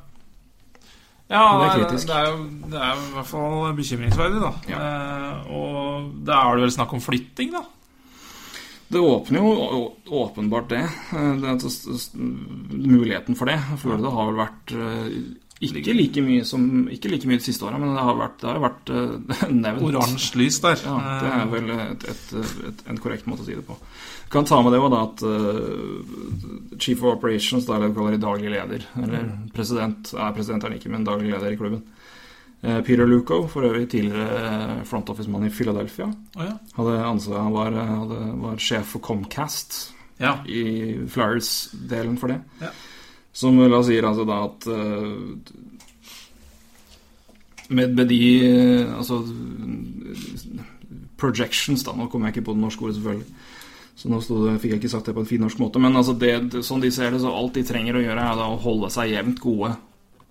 ja 1.28 1.42
Det 1.60 1.66
er 1.68 1.82
det, 1.92 2.00
det, 2.08 2.16
er 2.16 2.30
jo, 2.30 2.36
det 2.72 2.78
er 2.80 3.02
i 3.02 3.10
hvert 3.18 3.28
fall 3.30 3.74
bekymringsverdig, 3.76 4.40
da. 4.42 4.52
Ja. 4.72 4.78
Eh, 4.84 5.50
og 5.58 6.14
da 6.26 6.38
er 6.48 6.56
det 6.56 6.64
vel 6.66 6.76
snakk 6.78 6.94
om 6.96 7.04
flytting, 7.04 7.52
da. 7.52 7.62
Det 8.88 9.02
åpner 9.04 9.44
jo 9.44 9.82
åpenbart 10.24 10.70
det. 10.72 10.82
Eh, 11.12 11.34
det 11.44 11.58
s- 11.68 12.08
muligheten 12.16 13.36
for 13.36 13.52
det. 13.52 13.58
Florida 13.82 14.08
har 14.16 14.30
vel 14.32 14.40
vært 14.40 14.74
ikke 15.58 15.94
like 15.96 16.22
mye 16.22 16.44
som 16.46 16.62
Ikke 16.92 17.10
like 17.10 17.26
mye 17.26 17.40
de 17.40 17.46
siste 17.48 17.66
åra, 17.66 17.80
men 17.80 17.96
det 17.96 18.04
har, 18.06 18.14
vært, 18.18 18.36
det 18.40 18.48
har 18.48 18.58
jo 18.58 18.64
vært 18.64 18.92
uh, 18.94 19.48
nevnt. 19.64 19.84
Oransje 19.88 20.38
lys 20.38 20.60
der. 20.62 20.84
Ja, 20.84 20.96
det 21.22 21.32
er 21.34 21.50
vel 21.50 21.72
et, 21.74 22.06
et, 22.12 22.24
et, 22.70 22.84
en 22.92 23.02
korrekt 23.02 23.26
måte 23.30 23.42
å 23.42 23.48
si 23.48 23.58
det 23.58 23.66
på. 23.66 23.76
Kan 24.30 24.46
ta 24.46 24.60
med 24.62 24.74
det 24.74 24.80
også 24.82 24.92
da 24.94 25.02
at 25.08 25.24
uh, 25.26 26.78
Chief 26.78 27.02
of 27.02 27.16
Operations, 27.16 27.66
da 27.66 27.78
eller 27.78 27.94
kaller 27.96 28.14
det 28.14 28.22
daglig 28.22 28.52
leder, 28.54 28.86
eller 29.02 29.30
president, 29.56 30.12
er 30.14 30.34
president 30.36 30.62
er 30.62 30.70
han 30.70 30.78
ikke, 30.78 30.92
men 30.94 31.06
daglig 31.08 31.32
leder 31.34 31.54
i 31.54 31.60
klubben. 31.60 31.82
Uh, 32.62 32.78
Peter 32.86 33.08
Luco, 33.08 33.44
for 33.50 33.66
øvrig 33.66 33.88
tidligere 33.90 34.84
front 34.86 35.10
office-mann 35.10 35.48
i 35.48 35.54
Philadelphia, 35.54 36.10
oh, 36.38 36.44
ja. 36.44 36.54
hadde 36.78 36.98
ansvar, 37.06 37.42
han 37.46 37.56
var, 37.56 37.80
hadde, 37.96 38.20
var 38.44 38.62
sjef 38.62 38.94
for 38.94 39.02
Comcast 39.02 39.80
ja. 40.22 40.36
i 40.46 41.06
Flyers-delen 41.10 42.18
for 42.20 42.34
det. 42.34 42.42
Ja. 42.62 42.70
Som 43.38 43.58
la 43.62 43.78
oss 43.78 43.86
sier 43.86 44.06
altså 44.08 44.24
da 44.26 44.40
at 44.48 44.66
eh, 44.74 45.12
med, 47.68 47.92
med 47.94 48.08
de 48.10 48.20
eh, 48.48 48.96
altså 48.98 49.20
projections, 51.18 51.84
da. 51.86 51.94
Nå 51.94 52.08
kommer 52.10 52.28
jeg 52.28 52.38
ikke 52.38 52.48
på 52.50 52.56
det 52.56 52.62
norske 52.62 52.84
ordet, 52.86 52.96
selvfølgelig. 52.98 53.28
Så 53.98 54.10
nå 54.12 54.20
stod 54.22 54.44
det, 54.46 54.56
fikk 54.62 54.72
jeg 54.74 54.80
ikke 54.82 54.90
sagt 54.92 55.08
det 55.10 55.14
på 55.16 55.24
en 55.24 55.28
fin 55.28 55.42
norsk 55.42 55.58
måte. 55.58 55.80
Men 55.82 55.98
altså 55.98 56.14
det, 56.18 56.32
sånn 56.66 56.82
de 56.84 56.90
ser 56.94 57.10
det, 57.14 57.20
så 57.24 57.32
alt 57.34 57.56
de 57.58 57.64
trenger 57.66 57.98
å 57.98 58.02
gjøre, 58.04 58.26
er 58.30 58.42
å 58.44 58.58
holde 58.62 58.90
seg 58.94 59.10
jevnt 59.10 59.40
gode 59.42 59.72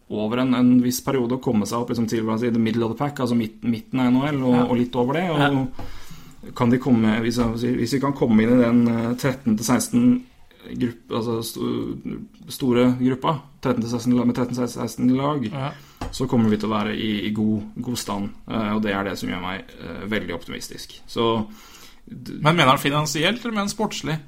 over 0.07 0.39
en, 0.39 0.53
en 0.55 0.69
viss 0.79 1.01
periode 1.03 1.35
og 1.35 1.43
komme 1.43 1.67
seg 1.67 1.81
opp 1.83 1.91
liksom, 1.91 2.07
til 2.07 2.23
si, 2.39 2.51
the 2.55 2.61
middle 2.63 2.85
of 2.87 2.93
the 2.93 2.99
pack, 3.01 3.19
altså 3.19 3.35
midt, 3.35 3.59
midten 3.67 3.99
av 3.99 4.13
NHL 4.15 4.39
og, 4.39 4.53
Ja. 4.55 4.63
og 4.63 4.77
litt 4.79 4.95
over 4.95 5.19
det. 5.19 5.25
Og 5.35 6.53
kan 6.55 6.71
de 6.71 6.79
komme, 6.79 7.17
hvis, 7.25 7.41
jeg, 7.43 7.75
hvis 7.75 7.97
vi 7.97 7.99
kan 7.99 8.15
komme 8.15 8.45
inn 8.45 8.53
i 8.55 8.61
den 8.61 8.81
eh, 8.87 9.09
13-16 9.19 10.15
gruppe, 10.75 11.15
altså 11.15 11.39
st 11.43 11.59
store 12.49 12.87
gruppa 12.99 13.35
13-16 13.61 14.25
med 14.25 14.35
13-16 14.35 15.15
lag, 15.17 15.45
Ja. 15.51 15.71
så 16.11 16.27
kommer 16.27 16.49
vi 16.49 16.57
til 16.57 16.69
å 16.69 16.75
være 16.75 16.95
i, 16.95 17.27
i 17.27 17.31
god, 17.31 17.61
god 17.75 17.97
stand. 17.97 18.29
eh, 18.49 18.71
og 18.75 18.81
det 18.83 18.93
er 18.93 19.03
det 19.03 19.17
som 19.19 19.29
gjør 19.29 19.41
meg 19.41 19.65
eh, 19.81 20.05
veldig 20.07 20.33
optimistisk. 20.35 21.01
Så 21.07 21.45
Men 22.07 22.55
mener 22.55 22.67
han 22.75 22.77
finansielt, 22.79 23.39
eller 23.43 23.51
mener 23.51 23.67
han 23.67 23.69
sportslig? 23.69 24.19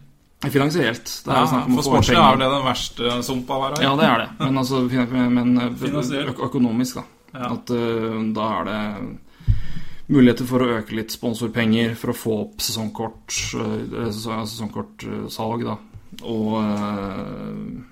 finansielt 0.48 1.04
det 1.26 1.32
er 1.34 1.36
Ja, 1.36 1.48
snakk 1.52 1.66
om 1.68 1.76
for 1.76 1.84
sportslig 1.84 2.16
er 2.16 2.38
det 2.40 2.48
den 2.48 2.64
verste 2.64 3.24
sumpa 3.28 3.56
å 3.58 3.64
være 3.66 3.80
i. 3.80 3.84
Ja, 3.84 3.96
det 4.00 4.06
er 4.08 4.20
det. 4.24 4.28
Men, 4.40 4.58
altså, 4.58 4.82
men 5.30 5.58
eh, 5.60 6.30
økonomisk, 6.46 6.96
da. 6.96 7.04
Ja. 7.34 7.50
At 7.54 7.70
uh, 7.70 8.24
da 8.34 8.46
er 8.60 8.64
det 8.70 8.80
muligheter 10.10 10.48
for 10.50 10.64
å 10.66 10.70
øke 10.80 10.96
litt 10.98 11.12
sponsorpenger, 11.14 11.92
for 12.00 12.10
å 12.10 12.18
få 12.18 12.38
opp 12.48 12.64
sesongkortsalg, 12.66 13.92
uh, 13.94 14.08
sesongkort, 14.10 15.04
sesongkortsalg, 15.04 15.66
da. 15.68 15.76
Og, 16.22 16.56
eh, 16.64 17.86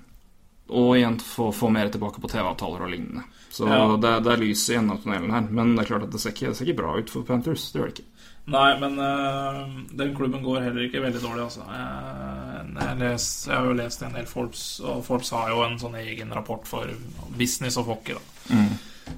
og 0.68 0.90
igjen 0.98 1.16
få, 1.24 1.48
få 1.56 1.70
mer 1.72 1.88
tilbake 1.88 2.20
på 2.20 2.28
TV-avtaler 2.28 2.84
og 2.84 2.90
lignende. 2.92 3.24
Så 3.50 3.66
Ja. 3.68 3.96
det, 3.96 4.10
det 4.24 4.32
er 4.32 4.42
lys 4.42 4.66
i 4.68 4.74
enden 4.76 4.92
av 4.92 5.02
tunnelen 5.02 5.32
her. 5.32 5.46
Men 5.50 5.74
det 5.76 5.84
er 5.84 5.88
klart 5.94 6.04
at 6.08 6.12
det 6.12 6.20
ser 6.20 6.34
ikke, 6.34 6.50
det 6.52 6.56
ser 6.58 6.68
ikke 6.68 6.80
bra 6.82 6.98
ut 6.98 7.10
for 7.10 7.24
Panthers. 7.26 7.70
Det 7.72 7.80
gjør 7.80 7.88
det 7.88 7.98
ikke. 7.98 8.10
Nei, 8.48 8.68
men 8.80 8.94
uh, 8.96 9.64
den 9.96 10.14
klubben 10.16 10.40
går 10.44 10.62
heller 10.64 10.86
ikke 10.86 11.02
veldig 11.04 11.20
dårlig, 11.20 11.42
altså. 11.44 11.64
Jeg, 11.68 12.62
jeg, 12.78 12.94
les, 13.02 13.26
jeg 13.48 13.56
har 13.56 13.66
jo 13.68 13.74
lest 13.76 14.04
en 14.06 14.14
del 14.16 14.28
Forbes, 14.30 14.62
og 14.80 15.02
Forbes 15.04 15.32
har 15.36 15.50
jo 15.52 15.58
en 15.66 15.76
sånn 15.82 15.98
egen 16.00 16.32
rapport 16.32 16.64
for 16.68 16.88
business 17.36 17.76
og 17.76 17.90
hockey, 17.90 18.16
da. 18.16 18.56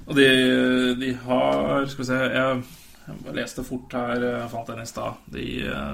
Og 0.07 0.15
de, 0.15 0.27
de 0.99 1.13
har 1.25 1.85
Skal 1.91 1.99
vi 2.03 2.07
se 2.07 2.17
Jeg, 2.31 2.59
jeg 3.11 3.33
leste 3.35 3.63
fort 3.67 3.91
her, 3.95 4.23
jeg 4.23 4.51
fant 4.51 4.67
den 4.71 4.83
i 4.83 4.87
stad. 4.87 5.23
De 5.31 5.47
ja, 5.63 5.87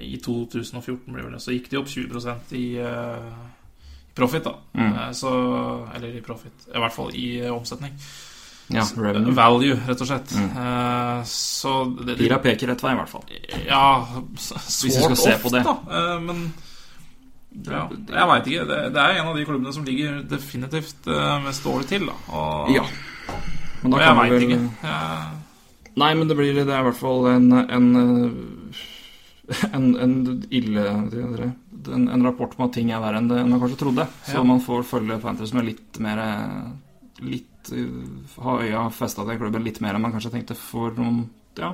I 0.00 0.16
2014 0.22 1.12
blir 1.14 1.30
det, 1.32 1.40
så 1.42 1.52
gikk 1.54 1.70
de 1.70 1.78
opp 1.80 1.88
20 1.88 2.56
i 2.56 2.64
uh, 2.80 3.32
i 4.08 4.14
profit, 4.18 4.42
da. 4.44 4.54
Mm. 4.74 4.92
Eh, 4.96 5.10
Så, 5.14 5.30
eller 5.94 6.08
i 6.18 6.20
profit. 6.26 6.66
I 6.74 6.78
hvert 6.82 6.92
fall 6.94 7.12
i 7.14 7.26
eh, 7.44 7.52
omsetning. 7.54 7.92
Ja, 8.68 8.82
revenue. 8.96 9.32
Value, 9.32 9.76
rett 9.88 10.00
og 10.04 10.08
slett. 10.10 10.32
Mm. 10.36 10.48
Uh, 10.56 11.22
så 11.24 11.74
det, 12.04 12.16
Pila 12.18 12.38
peker 12.42 12.68
rett 12.72 12.82
vei, 12.82 12.92
i 12.92 12.98
hvert 12.98 13.08
fall. 13.12 13.24
Ja, 13.66 13.84
s- 14.36 14.82
Hvis 14.82 14.98
vi 14.98 15.04
skal 15.06 15.16
se 15.16 15.36
på 15.42 15.52
det. 15.54 15.62
da. 15.64 15.76
Uh, 15.86 16.20
Men 16.20 16.42
ja, 17.64 17.86
jeg 17.88 18.28
veit 18.28 18.46
ikke. 18.52 18.66
Det, 18.68 18.80
det 18.94 19.00
er 19.06 19.20
en 19.22 19.30
av 19.30 19.36
de 19.38 19.44
klubbene 19.48 19.72
som 19.72 19.84
ligger 19.86 20.18
definitivt 20.28 21.06
mest 21.46 21.64
dårlig 21.64 21.86
til. 21.88 22.06
Da. 22.10 22.18
Og, 22.34 22.74
Ja. 22.74 22.84
Men 23.82 23.94
og 23.94 24.00
jeg 24.02 24.16
veit 24.18 24.32
vel 24.34 24.42
ikke. 24.50 24.60
Jeg, 24.82 25.28
Nei, 25.98 26.12
men 26.14 26.28
det 26.30 26.36
blir 26.38 26.54
Det 26.54 26.68
er 26.70 26.78
i 26.82 26.86
hvert 26.86 26.98
fall 26.98 27.26
en 27.30 27.48
En, 27.58 27.88
en, 29.72 29.86
en 29.96 30.14
ille 30.50 30.82
en, 30.88 32.08
en 32.12 32.24
rapport 32.26 32.52
om 32.58 32.66
at 32.66 32.72
ting 32.76 32.90
er 32.92 33.00
verre 33.00 33.16
enn 33.22 33.28
det 33.30 33.38
enn 33.40 33.48
man 33.50 33.60
kanskje 33.62 33.78
trodde. 33.80 34.04
Så 34.26 34.34
Ja. 34.40 34.42
man 34.44 34.60
får 34.60 34.82
følge 34.84 35.20
Panthers 35.22 35.54
med 35.56 35.64
litt 35.64 35.98
mer 36.04 36.20
Litt 37.20 37.70
Ha 38.38 38.52
øya 38.62 38.84
festa 38.94 39.24
til 39.26 39.38
klubben 39.40 39.64
litt 39.64 39.80
mer 39.82 39.94
enn 39.96 40.02
man 40.04 40.12
kanskje 40.14 40.30
tenkte 40.36 40.54
for 40.56 40.92
noen 40.96 41.24
Ja, 41.58 41.72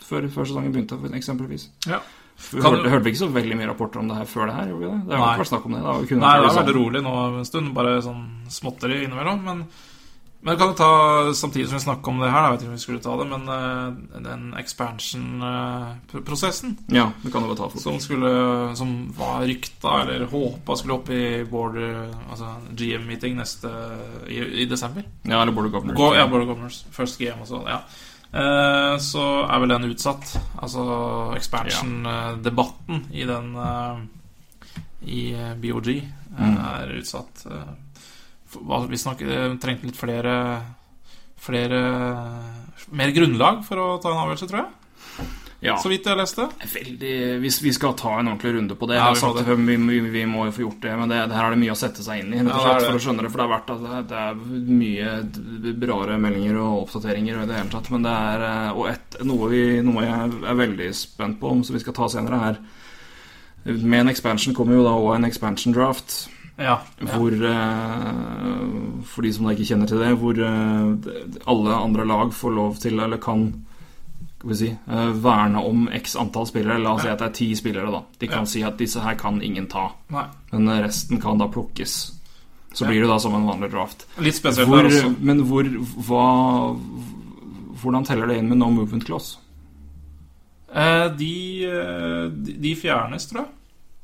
før, 0.00 0.24
før 0.32 0.46
sesongen 0.48 0.72
begynte, 0.72 0.96
eksempelvis. 1.14 1.68
ja. 1.86 2.00
Vi 2.52 2.60
hørte, 2.60 2.82
du- 2.84 2.88
hørte 2.90 3.04
vi 3.04 3.10
ikke 3.12 3.22
så 3.24 3.32
veldig 3.32 3.56
mye 3.56 3.66
rapporter 3.70 3.98
om 3.98 4.08
det 4.08 4.16
her 4.18 4.26
før 4.28 4.46
det 4.50 4.54
her? 4.56 4.66
Gjorde 4.68 4.80
vi 4.80 4.90
det? 4.92 5.08
Det 5.08 5.16
har 5.16 5.34
ikke 5.34 5.40
vært 5.44 5.48
snakk 5.52 5.66
om 5.66 5.72
det. 5.72 5.80
det 5.80 6.18
Nei, 6.20 6.32
det 6.36 6.42
veldig 6.46 6.52
sånn. 6.56 6.74
rolig 6.76 7.02
nå 7.02 7.38
en 7.38 7.44
stund. 7.48 7.74
Bare 7.74 8.02
sånn 8.04 8.24
småtteri 8.48 8.98
innimellom. 9.06 9.40
Men, 9.44 9.62
men 10.42 10.56
kan 10.58 10.68
du 10.68 10.74
ta, 10.78 10.88
samtidig 11.34 11.68
som 11.68 11.76
vi 11.78 11.82
snakker 11.84 12.08
om 12.12 12.18
det 12.22 12.30
her, 12.30 12.42
da, 12.42 12.46
jeg 12.46 12.52
vet 12.52 12.60
ikke 12.62 12.70
om 12.70 12.76
vi 12.76 12.80
skulle 12.84 13.00
ta 13.02 13.16
det, 13.18 13.26
men 13.30 13.48
uh, 13.48 13.92
den 14.22 14.54
expansion-prosessen 14.60 16.76
Ja, 16.94 17.08
det 17.22 17.32
kan 17.32 17.42
du 17.42 17.48
bare 17.48 17.56
ta 17.58 17.68
for. 17.72 17.80
som 17.82 17.98
skulle 18.00 18.30
Som 18.76 18.92
var 19.16 19.42
rykta, 19.46 19.96
eller 20.02 20.26
håpa 20.30 20.76
skulle 20.76 20.94
opp 21.00 21.10
i 21.10 21.44
border, 21.50 22.12
Altså 22.30 22.52
GM-meeting 22.78 23.36
neste 23.40 23.68
i, 24.28 24.38
i 24.62 24.66
desember. 24.70 25.02
Ja, 25.22 25.40
eller 25.42 25.52
Border 25.52 25.70
Governors. 25.70 25.96
Go, 25.98 26.12
ja, 26.14 26.26
Border 26.30 26.46
Governors. 26.46 26.84
First 26.90 27.18
game 27.18 27.40
og 27.40 27.46
så, 27.50 27.62
ja. 27.68 27.80
Uh, 28.36 28.98
så 29.00 29.22
er 29.46 29.58
vel 29.62 29.68
den 29.72 29.84
utsatt. 29.90 30.34
Altså 30.62 30.82
expansion-debatten 31.36 33.04
i 33.14 33.24
den 33.28 33.52
uh, 33.56 33.98
I 35.06 35.20
eh, 35.34 35.54
BOG 35.62 35.88
eh, 35.96 36.02
Mm. 36.36 36.56
er 36.60 36.90
utsatt. 36.98 37.46
eh, 37.48 37.68
hva- 38.64 38.86
Vi 38.88 38.96
snakker, 38.96 39.58
trengte 39.60 39.86
litt 39.90 39.96
flere 39.98 40.36
Flere 41.36 41.80
Mer 42.96 43.10
grunnlag 43.14 43.64
for 43.66 43.76
å 43.82 43.86
ta 44.02 44.10
en 44.12 44.20
avgjørelse, 44.24 44.46
tror 44.50 44.62
jeg. 44.64 44.72
Ja. 45.64 45.72
så 45.80 45.88
vidt 45.88 46.04
jeg 46.04 46.18
leste. 46.20 46.44
Veldig, 46.68 47.12
hvis 47.40 47.56
vi 47.64 47.70
skal 47.72 47.94
ta 47.98 48.10
en 48.20 48.28
ordentlig 48.28 48.52
runde 48.54 48.74
på 48.78 48.86
det, 48.86 48.98
Ja, 49.00 49.06
vi 49.14 49.20
må 49.24 49.30
det. 49.34 49.46
vi, 49.56 49.76
vi, 49.88 50.00
vi 50.12 50.24
må 50.28 50.44
jo 50.46 50.52
få 50.52 50.62
gjort 50.66 50.82
det, 50.84 50.92
men 51.00 51.08
det, 51.08 51.16
det 51.30 51.34
her 51.34 51.46
er 51.48 51.54
det 51.56 51.60
mye 51.62 51.72
å 51.72 51.78
sette 51.80 52.04
seg 52.04 52.20
inn 52.20 52.34
i, 52.36 52.42
rett 52.44 52.52
og 52.52 52.60
slett, 52.60 52.84
for 52.84 52.98
å 52.98 53.02
skjønne 53.06 53.24
det. 53.24 53.30
For 53.32 53.40
det 53.40 53.46
er 53.46 53.54
vært 53.54 53.72
at 53.72 53.82
det, 53.86 54.02
det 54.12 54.20
er 54.20 54.34
mye 54.76 55.88
rare 55.90 56.18
meldinger 56.22 56.60
og 56.60 56.84
oppdateringer 56.84 57.40
og 57.40 57.46
i 57.46 57.50
det 57.50 57.56
hele 57.58 57.72
tatt. 57.72 57.90
Men 57.90 58.04
det 58.06 58.14
er 58.28 58.44
eh, 58.50 58.70
Og 58.76 58.88
et, 58.92 59.18
noe, 59.26 59.48
vi, 59.50 59.62
noe 59.88 60.04
jeg 60.04 60.36
er 60.52 60.60
veldig 60.60 60.90
spent 60.94 61.40
på, 61.40 61.54
som 61.64 61.74
vi 61.78 61.82
skal 61.82 61.96
ta 61.96 62.08
senere, 62.12 62.42
her 62.44 62.60
Med 63.80 64.00
en 64.04 64.12
expansion 64.12 64.54
kommer 64.54 64.76
jo 64.76 64.84
da 64.86 64.92
òg 64.94 65.14
en 65.16 65.24
expansion 65.26 65.72
draft. 65.74 66.28
Ja. 66.58 66.78
Hvor, 67.00 67.32
eh, 67.32 69.02
for 69.04 69.22
de 69.26 69.32
som 69.32 69.44
da 69.46 69.52
ikke 69.52 69.66
kjenner 69.68 69.88
til 69.90 69.98
det, 70.00 70.12
hvor 70.20 70.38
eh, 70.40 71.40
alle 71.46 71.74
andre 71.76 72.06
lag 72.08 72.32
får 72.32 72.54
lov 72.56 72.76
til, 72.80 72.98
eller 73.00 73.18
kan 73.20 73.50
si, 74.54 74.68
eh, 74.70 75.10
verne 75.20 75.58
om 75.66 75.88
x 75.92 76.14
antall 76.16 76.46
spillere. 76.46 76.78
La 76.80 76.94
oss 76.94 77.02
si 77.02 77.08
at 77.12 77.18
det 77.18 77.26
er 77.28 77.34
ti 77.34 77.48
spillere. 77.58 77.90
da 77.92 78.02
De 78.20 78.26
kan 78.28 78.44
Ja. 78.44 78.44
si 78.46 78.62
at 78.62 78.76
disse 78.78 79.00
her 79.00 79.14
kan 79.16 79.42
ingen 79.42 79.66
ta, 79.66 79.90
Nei. 80.10 80.24
men 80.52 80.68
resten 80.82 81.20
kan 81.20 81.38
da 81.38 81.46
plukkes. 81.48 82.12
Så 82.72 82.84
Ja. 82.84 82.88
blir 82.90 83.00
det 83.02 83.08
da 83.08 83.18
som 83.18 83.34
en 83.34 83.46
vanlig 83.46 83.70
draft. 83.72 84.06
Litt 84.18 84.34
spesielt 84.34 84.68
Hvor, 84.68 84.82
der 84.82 84.88
også. 84.90 85.16
men 85.20 85.40
hvor 85.44 85.62
hva, 85.64 86.78
Hvordan 87.82 88.04
teller 88.06 88.26
det 88.28 88.38
inn 88.38 88.48
med 88.48 88.56
no 88.58 88.70
movement 88.70 89.04
clause? 89.04 89.36
De, 91.18 91.64
eh, 91.64 92.28
de, 92.32 92.52
de 92.60 92.74
fjernes, 92.74 93.26
tror 93.28 93.44
jeg. 93.44 93.48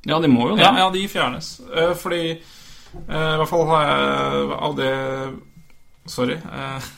Ja, 0.08 0.18
de 0.18 0.30
må 0.30 0.48
jo 0.50 0.56
det. 0.58 0.64
Ja, 0.64 0.72
ja 0.82 0.88
de 0.90 1.04
fjernes. 1.10 1.54
Uh, 1.70 1.92
fordi 1.98 2.22
uh, 2.34 3.34
I 3.34 3.38
hvert 3.40 3.50
fall 3.50 3.64
har 3.70 3.86
jeg 3.86 4.50
av 4.58 4.76
det 4.80 4.92
Sorry. 6.10 6.36
Uh, 6.42 6.90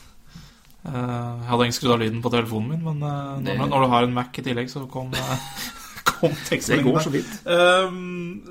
jeg 0.85 1.49
hadde 1.49 1.65
ikke 1.65 1.77
skrudd 1.79 1.95
av 1.95 2.01
lyden 2.01 2.21
på 2.21 2.29
telefonen 2.33 2.75
min, 2.75 2.83
men 2.85 2.99
når, 3.01 3.39
Det- 3.45 3.69
når, 3.69 3.85
du 3.85 3.89
har 3.93 4.05
en 4.05 4.13
Mac 4.13 4.37
i 4.37 4.43
tillegg, 4.45 4.69
så 4.69 4.83
kom, 4.89 5.09
kom 6.09 6.35
Det 6.49 6.77
går 6.85 6.99
så 7.01 7.13
vidt. 7.13 7.31
Ehm, 7.49 8.43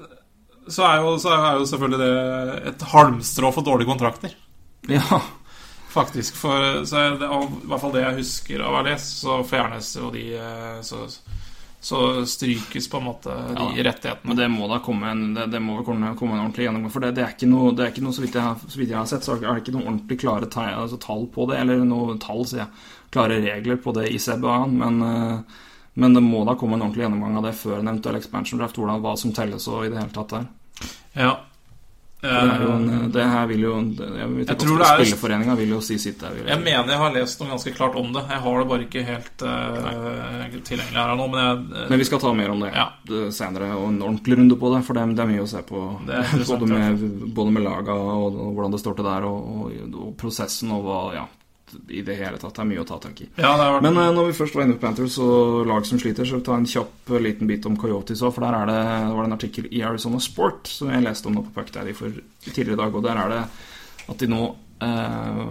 så, 0.66 0.82
er 0.88 1.02
jo, 1.02 1.12
så 1.22 1.30
er 1.36 1.60
jo 1.60 1.68
selvfølgelig 1.70 2.00
det 2.02 2.72
et 2.72 2.82
halmstrå 2.90 3.52
for 3.54 3.66
dårlige 3.66 3.86
kontrakter. 3.86 4.34
Ja. 4.90 5.20
Faktisk. 5.94 6.34
For, 6.34 6.82
så 6.90 7.04
det, 7.20 7.30
I 7.30 7.70
hvert 7.70 7.82
fall 7.84 7.94
det 7.94 8.02
jeg 8.02 8.18
husker 8.18 8.66
av 8.66 8.72
å 8.72 8.80
ha 8.80 8.86
lest, 8.88 9.20
så 9.22 9.38
fjernes 9.46 9.92
jo 9.94 10.10
de 10.14 10.24
Så, 10.82 11.04
så 11.84 11.98
strykes 12.24 12.86
på 12.88 12.96
en 12.96 13.04
måte 13.10 13.28
de 13.28 13.64
Ja. 13.76 13.84
rettighetene. 13.90 14.24
Men 14.30 14.36
det 14.38 14.46
må 14.48 14.68
da 14.70 14.78
komme 14.80 15.10
en, 15.10 15.34
det, 15.36 15.50
det 15.52 15.60
må 15.60 15.82
komme, 15.84 16.14
komme 16.16 16.32
en 16.38 16.46
ordentlig 16.46 16.64
gjennomgang. 16.64 16.92
For 16.94 17.04
det, 17.04 17.10
det, 17.18 17.24
er 17.26 17.34
ikke 17.34 17.48
noe, 17.50 17.74
det 17.76 17.84
er 17.84 17.92
ikke 17.92 18.04
noe 18.06 18.16
så, 18.16 18.22
vidt 18.24 18.38
har- 18.40 18.56
så 18.64 18.78
vidt 18.80 18.88
jeg 18.94 18.96
har 18.96 19.10
sett, 19.10 19.26
så 19.26 19.34
er 19.36 19.42
det 19.44 19.62
ikke 19.66 19.74
noen 19.76 19.90
ordentlig 19.92 20.18
klare 20.22 20.48
tall, 20.48 20.72
altså 20.86 20.96
tall 21.02 21.26
på 21.34 21.44
det. 21.50 21.58
Eller 21.60 21.84
noe 21.84 22.16
tall, 22.18 22.40
sier 22.48 22.64
jeg. 22.64 22.68
Klare 23.12 23.36
regler 23.44 23.76
på 23.84 23.92
det 23.94 24.08
i 24.14 24.18
CBA. 24.18 24.56
Men, 24.72 25.02
eh, 25.02 25.40
men 26.00 26.14
det 26.16 26.22
må 26.24 26.44
da 26.48 26.54
komme 26.56 26.74
en 26.78 26.86
ordentlig 26.88 27.04
gjennomgang 27.04 27.36
av 27.36 27.44
det 27.50 27.54
før 27.60 27.78
en 27.78 27.88
eventuell 27.92 28.16
expansion 28.16 28.58
draft. 28.58 28.76
Hvordan, 28.80 29.02
hva 29.04 29.12
som 29.20 29.32
telles 29.36 29.68
og 29.68 29.84
i 29.84 29.90
det 29.92 29.98
hele 30.00 30.10
tatt 30.16 30.28
der. 30.38 30.48
Ja. 31.14 31.36
En, 32.24 33.10
det 33.12 33.24
her 33.28 33.46
vil 33.50 33.60
jo 33.60 33.72
Jeg, 33.98 34.46
Jeg 34.48 34.56
tror 34.58 34.78
det 34.80 34.86
er- 34.86 35.00
Spilleforeninga 35.04 35.54
vil 35.58 35.68
jo 35.74 35.80
si 35.84 35.98
sitt 35.98 36.18
der. 36.20 36.34
Jeg 36.46 36.58
mener 36.62 36.88
jeg 36.88 36.98
har 36.98 37.12
lest 37.12 37.40
noe 37.40 37.50
ganske 37.50 37.74
klart 37.76 37.94
om 38.00 38.12
det. 38.12 38.22
Jeg 38.30 38.40
har 38.46 38.58
det 38.58 38.68
bare 38.68 38.86
ikke 38.86 39.04
helt 39.04 39.44
uh, 39.44 40.58
tilgjengelig 40.64 40.96
her 40.96 41.14
nå. 41.16 41.28
Men 41.30 41.40
jeg, 41.44 41.88
Men 41.90 41.98
vi 41.98 42.04
skal 42.08 42.20
ta 42.24 42.32
mer 42.32 42.50
om 42.54 42.60
det, 42.64 42.72
Ja. 42.74 42.88
senere, 43.30 43.70
og 43.76 43.88
en 43.92 44.00
ordentlig 44.02 44.38
runde 44.38 44.56
på 44.58 44.74
det. 44.74 44.84
For 44.84 44.94
det, 44.94 45.06
det 45.16 45.22
er 45.24 45.32
mye 45.34 45.44
å 45.44 45.48
se 45.48 45.62
på. 45.62 45.84
Både, 46.54 46.66
med, 46.70 47.34
både 47.34 47.50
med 47.52 47.62
laga 47.64 47.92
og, 47.92 48.34
og 48.36 48.52
hvordan 48.54 48.72
det 48.72 48.80
står 48.80 48.94
til 48.96 49.04
der, 49.04 49.24
og, 49.24 49.38
og, 49.64 49.94
og 50.06 50.16
prosessen 50.20 50.70
og 50.72 50.84
hva 50.84 50.98
Ja, 51.14 51.24
i 51.88 52.02
det 52.06 52.16
hele 52.18 52.38
tatt. 52.38 52.54
Det 52.56 52.62
er 52.62 52.68
mye 52.70 52.82
å 52.82 52.86
ta 52.88 52.98
tak 53.02 53.20
i. 53.24 53.28
ja, 53.34 53.50
det 53.58 53.66
har 53.66 53.76
vært 53.76 53.86
Men 53.86 54.00
eh, 54.02 54.12
når 54.16 54.30
vi 54.30 54.36
først 54.38 54.56
var 54.56 54.66
inne 54.66 54.76
på 54.78 54.84
Panthers 54.86 55.18
og 55.22 55.64
lag 55.70 55.86
som 55.88 56.00
sliter, 56.00 56.28
så 56.28 56.40
ta 56.44 56.56
en 56.58 56.68
kjapp 56.68 57.12
eh, 57.12 57.22
liten 57.22 57.50
bit 57.50 57.68
om 57.70 57.78
Coyotes 57.80 58.22
òg. 58.22 58.34
For 58.36 58.46
der 58.46 58.58
er 58.58 58.70
det, 58.70 58.80
det 59.08 59.12
var 59.14 59.22
det 59.22 59.30
en 59.30 59.38
artikkel 59.38 59.68
i 59.70 59.84
Arizona 59.86 60.22
Sport 60.22 60.72
som 60.72 60.92
jeg 60.92 61.04
leste 61.04 61.30
om 61.30 61.38
nå 61.38 61.44
på 61.46 61.54
Puck 61.58 61.72
Daddy 61.74 61.94
for 61.96 62.18
tidligere 62.48 62.78
i 62.78 62.82
dag. 62.82 62.98
Og 62.98 63.06
der 63.06 63.22
er 63.22 63.34
det 63.34 63.44
at 64.12 64.20
de 64.20 64.28
nå 64.30 64.42
eh, 64.84 65.46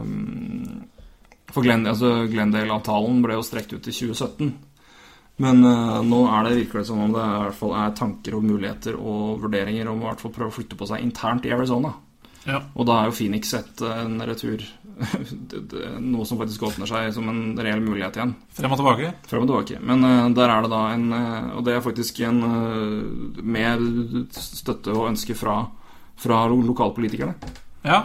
For 1.53 1.65
Glenn, 1.65 1.89
altså 1.89 2.13
Glendale-avtalen 2.29 3.23
ble 3.25 3.39
jo 3.39 3.45
strekt 3.45 3.75
ut 3.75 3.83
til 3.83 4.13
2017. 4.13 4.53
Men 5.41 5.65
uh, 5.65 5.99
nå 6.05 6.19
er 6.29 6.45
det, 6.45 6.57
virker 6.61 6.81
det 6.81 6.87
som 6.91 6.99
om 7.01 7.13
det 7.13 7.21
i 7.23 7.37
hvert 7.41 7.57
fall 7.57 7.71
er 7.79 7.95
tanker 7.97 8.35
og 8.37 8.45
muligheter 8.45 8.97
og 8.99 9.41
vurderinger 9.41 9.89
om 9.89 10.03
å 10.05 10.13
i 10.13 10.29
prøve 10.29 10.51
å 10.51 10.53
flytte 10.53 10.77
på 10.77 10.87
seg 10.89 11.01
internt 11.01 11.47
i 11.49 11.53
Arizona. 11.55 11.93
Ja. 12.45 12.59
Og 12.75 12.87
da 12.87 12.99
er 12.99 13.09
jo 13.09 13.15
Phoenix 13.17 13.53
et, 13.55 13.81
en 13.87 14.19
retur 14.27 14.63
Noe 16.03 16.25
som 16.27 16.39
faktisk 16.39 16.65
åpner 16.69 16.89
seg 16.89 17.11
som 17.15 17.29
en 17.31 17.43
reell 17.57 17.81
mulighet 17.83 18.19
igjen. 18.19 18.33
frem 18.53 18.73
og 18.75 18.81
tilbake. 18.81 19.13
Frem 19.29 19.45
og 19.45 19.51
tilbake. 19.51 19.81
Men 19.81 20.05
uh, 20.05 20.29
der 20.35 20.53
er 20.53 20.65
det 20.65 20.73
da 20.73 20.81
en 20.93 21.05
uh, 21.13 21.53
Og 21.57 21.63
det 21.67 21.75
er 21.75 21.85
faktisk 21.85 22.19
en 22.27 22.41
uh, 22.43 23.43
med 23.43 23.87
støtte 24.37 24.93
og 24.93 25.09
ønske 25.11 25.37
fra, 25.37 25.61
fra 26.19 26.43
lokalpolitikerne. 26.51 27.53
Ja. 27.83 28.03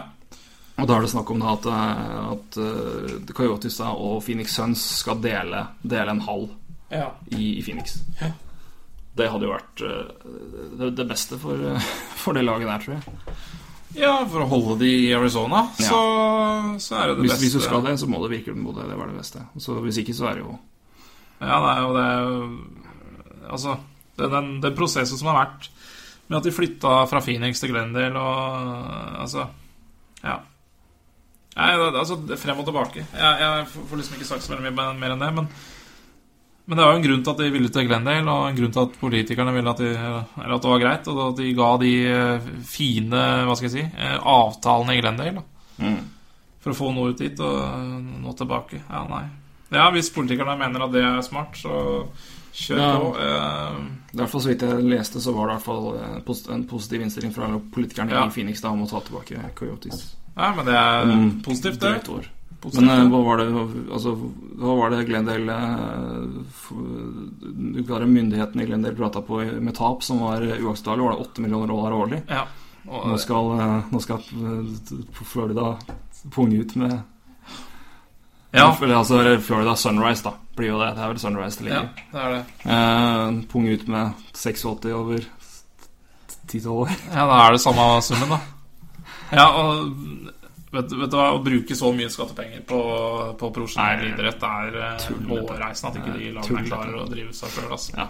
Og 0.79 0.87
da 0.87 0.95
er 0.95 1.03
det 1.03 1.11
snakk 1.11 1.31
om 1.33 1.41
da 1.41 1.53
at, 1.53 1.65
eh, 1.67 2.19
at 2.33 2.59
uh, 2.59 3.33
Coyotes 3.35 3.79
og 3.83 4.21
Phoenix 4.23 4.55
Suns 4.55 4.83
skal 5.01 5.19
dele, 5.23 5.65
dele 5.81 6.15
en 6.15 6.23
hall 6.23 6.47
ja. 6.91 7.09
i, 7.35 7.57
i 7.59 7.63
Phoenix. 7.65 7.99
Ja. 8.21 8.31
Det 9.19 9.27
hadde 9.27 9.47
jo 9.47 9.51
vært 9.51 9.83
eh, 9.83 10.91
det, 10.95 11.05
beste 11.09 11.39
for, 11.41 11.59
eh, 11.71 11.89
for 12.21 12.37
det 12.37 12.45
laget 12.45 12.69
der, 12.69 12.85
tror 12.85 12.95
jeg. 12.95 13.37
Ja, 13.97 14.11
for 14.29 14.43
å 14.43 14.49
holde 14.51 14.75
de 14.83 14.89
i 15.07 15.13
Arizona, 15.17 15.63
så, 15.79 15.99
så 16.77 16.97
er 16.99 17.09
det 17.09 17.15
det 17.17 17.23
Hvis, 17.23 17.31
beste. 17.33 17.43
hvis 17.45 17.55
du 17.57 17.63
skal 17.63 17.81
det, 17.87 17.95
så 17.97 18.09
må 18.09 18.19
det 18.21 18.29
virke 18.35 18.53
mot 18.53 18.75
det, 18.77 18.85
det 18.91 18.97
var 18.99 19.09
det 19.09 19.17
beste. 19.17 19.41
Så 19.57 19.79
hvis 19.81 19.97
ikke, 20.03 20.13
så 20.13 20.27
er 20.29 20.37
det 20.37 20.43
jo 20.45 20.53
Ja, 21.39 21.57
det 21.63 21.71
er 21.71 21.81
jo 21.81 21.95
det 21.97 22.09
Altså, 23.49 23.77
det, 24.19 24.29
den, 24.29 24.51
den 24.61 24.75
prosessen 24.77 25.17
som 25.17 25.31
har 25.31 25.39
vært 25.41 25.69
med 26.29 26.37
at 26.37 26.45
de 26.45 26.53
flytta 26.53 26.99
fra 27.09 27.21
Phoenix 27.25 27.63
til 27.63 27.71
Glendale 27.73 28.21
og 28.21 29.23
Altså, 29.25 29.47
ja. 30.21 30.37
Nei, 31.57 31.71
altså, 31.89 32.19
frem 32.39 32.61
og 32.61 32.67
tilbake. 32.69 33.01
Jeg, 33.09 33.41
jeg 33.41 33.65
får 33.73 33.99
liksom 33.99 34.15
ikke 34.19 34.27
sagt 34.29 34.45
så 34.45 34.55
mye 34.61 34.71
mer 34.71 35.15
enn 35.15 35.23
det, 35.25 35.31
men 35.35 35.49
men 36.69 36.77
det 36.77 36.85
var 36.85 36.93
jo 36.93 36.99
en 36.99 37.05
grunn 37.07 37.23
til 37.25 37.33
at 37.33 37.39
de 37.41 37.51
ville 37.51 37.69
til 37.73 37.87
Glendale, 37.89 38.29
og 38.29 38.47
en 38.47 38.57
grunn 38.59 38.73
til 38.75 38.83
at 38.85 38.97
politikerne 39.01 39.53
ville 39.55 39.71
at, 39.73 39.79
de, 39.81 39.93
eller 40.37 40.55
at 40.55 40.65
det 40.65 40.69
var 40.69 40.83
greit, 40.83 41.09
og 41.09 41.21
at 41.25 41.39
de 41.41 41.53
ga 41.57 41.69
de 41.81 41.93
eh, 42.13 42.49
fine 42.69 43.23
hva 43.49 43.55
skal 43.57 43.69
jeg 43.71 43.75
si, 43.75 43.85
eh, 43.97 44.17
avtalene 44.21 44.93
i 44.93 45.01
Glendale. 45.01 45.41
Da 45.41 45.59
mm. 45.79 45.99
for 46.63 46.73
å 46.73 46.77
få 46.77 46.91
noe 46.95 47.13
ut 47.13 47.21
dit 47.21 47.39
og 47.43 47.59
øh, 47.63 47.93
noe 48.23 48.35
tilbake. 48.37 48.81
Ja, 48.89 49.05
nei. 49.09 49.23
Ja, 49.69 49.89
hvis 49.93 50.11
politikerne 50.13 50.57
mener 50.59 50.85
at 50.85 50.93
det 50.93 51.03
er 51.05 51.21
smart, 51.25 51.57
så 51.57 52.05
kjør 52.59 52.79
Ja. 52.83 52.93
på. 52.99 53.11
Eh, 53.17 53.79
Derfor, 54.19 54.41
Så 54.41 54.49
vidt 54.49 54.61
jeg 54.65 54.83
leste, 54.83 55.21
så 55.21 55.31
var 55.33 55.47
det 55.47 55.53
i 55.53 55.57
hvert 55.57 55.65
fall 55.65 55.95
eh, 55.95 56.55
en 56.55 56.65
positiv 56.67 57.01
innstilling 57.01 57.33
fra 57.33 57.47
politikerne 57.73 58.11
Ja. 58.11 58.25
i 58.25 58.29
Phoenix 58.29 58.61
da 58.61 58.69
om 58.69 58.83
å 58.83 58.89
ta 58.89 58.99
tilbake 58.99 59.37
Coyotes. 59.55 60.15
ja, 60.35 60.53
men 60.55 60.65
det 60.65 60.75
er 60.75 61.05
mm. 61.05 61.41
positivt, 61.43 61.79
det. 61.79 61.93
drøyt 61.93 62.09
år. 62.09 62.29
Men 62.63 62.89
eh, 62.89 63.05
hva 63.07 63.19
var 63.23 63.39
det 63.39 63.45
Altså, 63.93 64.11
hva 64.59 64.73
var 64.81 64.91
det 64.91 65.05
Glendale 65.07 65.53
eh, 65.55 66.23
klarer 67.87 68.09
myndighetene 68.09 68.63
i 68.63 68.67
Glendale 68.67 68.97
prata 68.97 69.21
på 69.23 69.39
med 69.39 69.75
tap 69.77 70.03
som 70.03 70.19
var 70.25 70.43
eh, 70.43 70.59
uakseptabelt? 70.59 71.05
Var 71.05 71.15
det 71.15 71.29
8 71.29 71.45
millioner 71.45 71.71
dollar 71.71 71.95
årlig? 71.95 72.19
Ja. 72.27 72.43
Og, 72.87 73.07
Nå 73.11 73.17
skal, 73.21 73.53
eh, 73.59 73.79
nå 73.93 74.01
skal 74.03 74.19
eh, 74.19 74.99
Florida 75.23 75.71
punge 76.35 76.59
ut 76.59 76.75
med 76.79 76.99
ja, 78.51 78.77
Eller 78.81 78.95
altså 78.95 79.37
Florida 79.45 79.75
Sunrise, 79.77 80.23
da. 80.25 80.33
Blir 80.57 80.71
jo 80.71 80.79
det. 80.81 80.93
Det 80.97 81.03
er 81.03 81.11
vel 81.11 81.19
Sunrise 81.21 81.63
det 81.63 81.69
ja, 81.69 81.83
det 82.11 82.23
er 82.23 82.31
det. 82.33 82.39
Eh, 82.65 83.41
punge 83.51 83.75
ut 83.77 83.87
med 83.87 84.23
86 84.33 84.65
over 84.97 85.27
10-12 86.49 86.67
år. 86.73 86.95
Ja, 87.13 87.27
da 87.29 87.43
er 87.45 87.53
det 87.53 87.61
samme 87.61 87.85
summen, 88.01 88.33
da. 88.33 88.39
Ja, 89.37 89.45
og 89.53 89.93
vet, 90.71 90.95
vet 91.01 91.11
du 91.11 91.17
hva, 91.17 91.27
å 91.35 91.43
bruke 91.43 91.75
så 91.77 91.91
mye 91.95 92.09
skattepenger 92.13 92.63
på, 92.69 92.79
på 93.39 93.51
profesjonell 93.55 94.07
idrett 94.11 94.43
er 94.47 94.79
eh, 94.85 95.05
hårreisende 95.29 95.91
at 95.91 95.99
ikke 96.01 96.17
de 96.17 96.31
lagene 96.37 96.65
klarer 96.67 96.97
å 97.01 97.05
drive 97.09 97.33
seg 97.37 97.53
sjøl. 97.55 97.69
Altså. 97.71 97.93
Ja. 97.97 98.07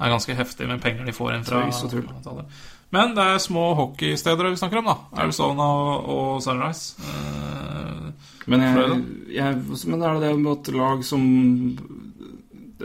Det 0.00 0.06
er 0.06 0.14
ganske 0.14 0.36
heftig 0.38 0.68
med 0.70 0.80
penger 0.80 1.04
de 1.08 1.12
får 1.12 1.34
inn 1.36 1.44
fra 1.44 1.64
tull. 1.92 2.44
Men 2.90 3.12
det 3.14 3.24
er 3.34 3.42
små 3.42 3.66
hockeysteder 3.78 4.48
vi 4.50 4.58
snakker 4.58 4.80
om, 4.80 4.88
da. 4.88 4.96
Arizona 5.22 5.66
og, 5.76 6.08
og 6.14 6.40
Sunrise. 6.42 6.96
Eh, 7.04 8.06
Men, 8.50 8.64
jeg, 8.64 8.94
jeg, 9.36 9.58
men 9.86 10.00
er 10.02 10.16
det 10.16 10.24
det 10.24 10.38
med 10.40 10.52
at 10.56 10.70
lag 10.74 11.04
som 11.06 11.22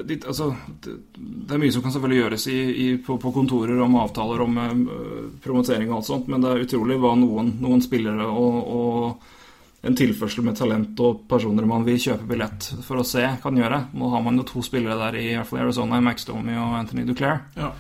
det, 0.03 0.19
altså, 0.27 0.49
det, 0.83 0.97
det 1.15 1.55
er 1.55 1.61
mye 1.61 1.73
som 1.73 1.85
kan 1.85 1.93
selvfølgelig 1.95 2.19
gjøres 2.19 2.47
i, 2.51 2.57
i, 2.83 2.87
på, 3.05 3.17
på 3.21 3.31
kontorer 3.35 3.79
om 3.85 3.95
avtaler 4.01 4.43
om 4.43 4.59
uh, 4.59 5.23
promotering 5.43 5.89
og 5.91 6.01
alt 6.01 6.09
sånt, 6.09 6.29
men 6.31 6.43
det 6.43 6.51
er 6.51 6.67
utrolig 6.67 6.99
hva 7.01 7.15
noen, 7.19 7.55
noen 7.63 7.83
spillere 7.85 8.27
og, 8.27 8.59
og 8.75 9.85
en 9.85 9.97
tilførsel 9.97 10.45
med 10.45 10.57
talent 10.57 10.99
og 11.05 11.25
personer 11.29 11.67
man 11.69 11.85
vil 11.85 11.99
kjøpe 12.01 12.25
billett 12.27 12.71
for 12.83 12.99
å 13.01 13.07
se, 13.07 13.23
kan 13.41 13.57
gjøre. 13.59 13.83
Nå 13.93 14.09
har 14.13 14.23
man 14.25 14.41
jo 14.41 14.47
to 14.49 14.63
spillere 14.65 14.97
der 14.97 15.19
i, 15.19 15.27
i 15.31 15.35
hvert 15.37 15.51
fall 15.51 15.61
Arizona, 15.67 16.01
Max 16.01 16.25
Domi 16.25 16.57
og 16.57 16.79
Anthony 16.79 17.05
Duclair. 17.07 17.45
ja. 17.59 17.73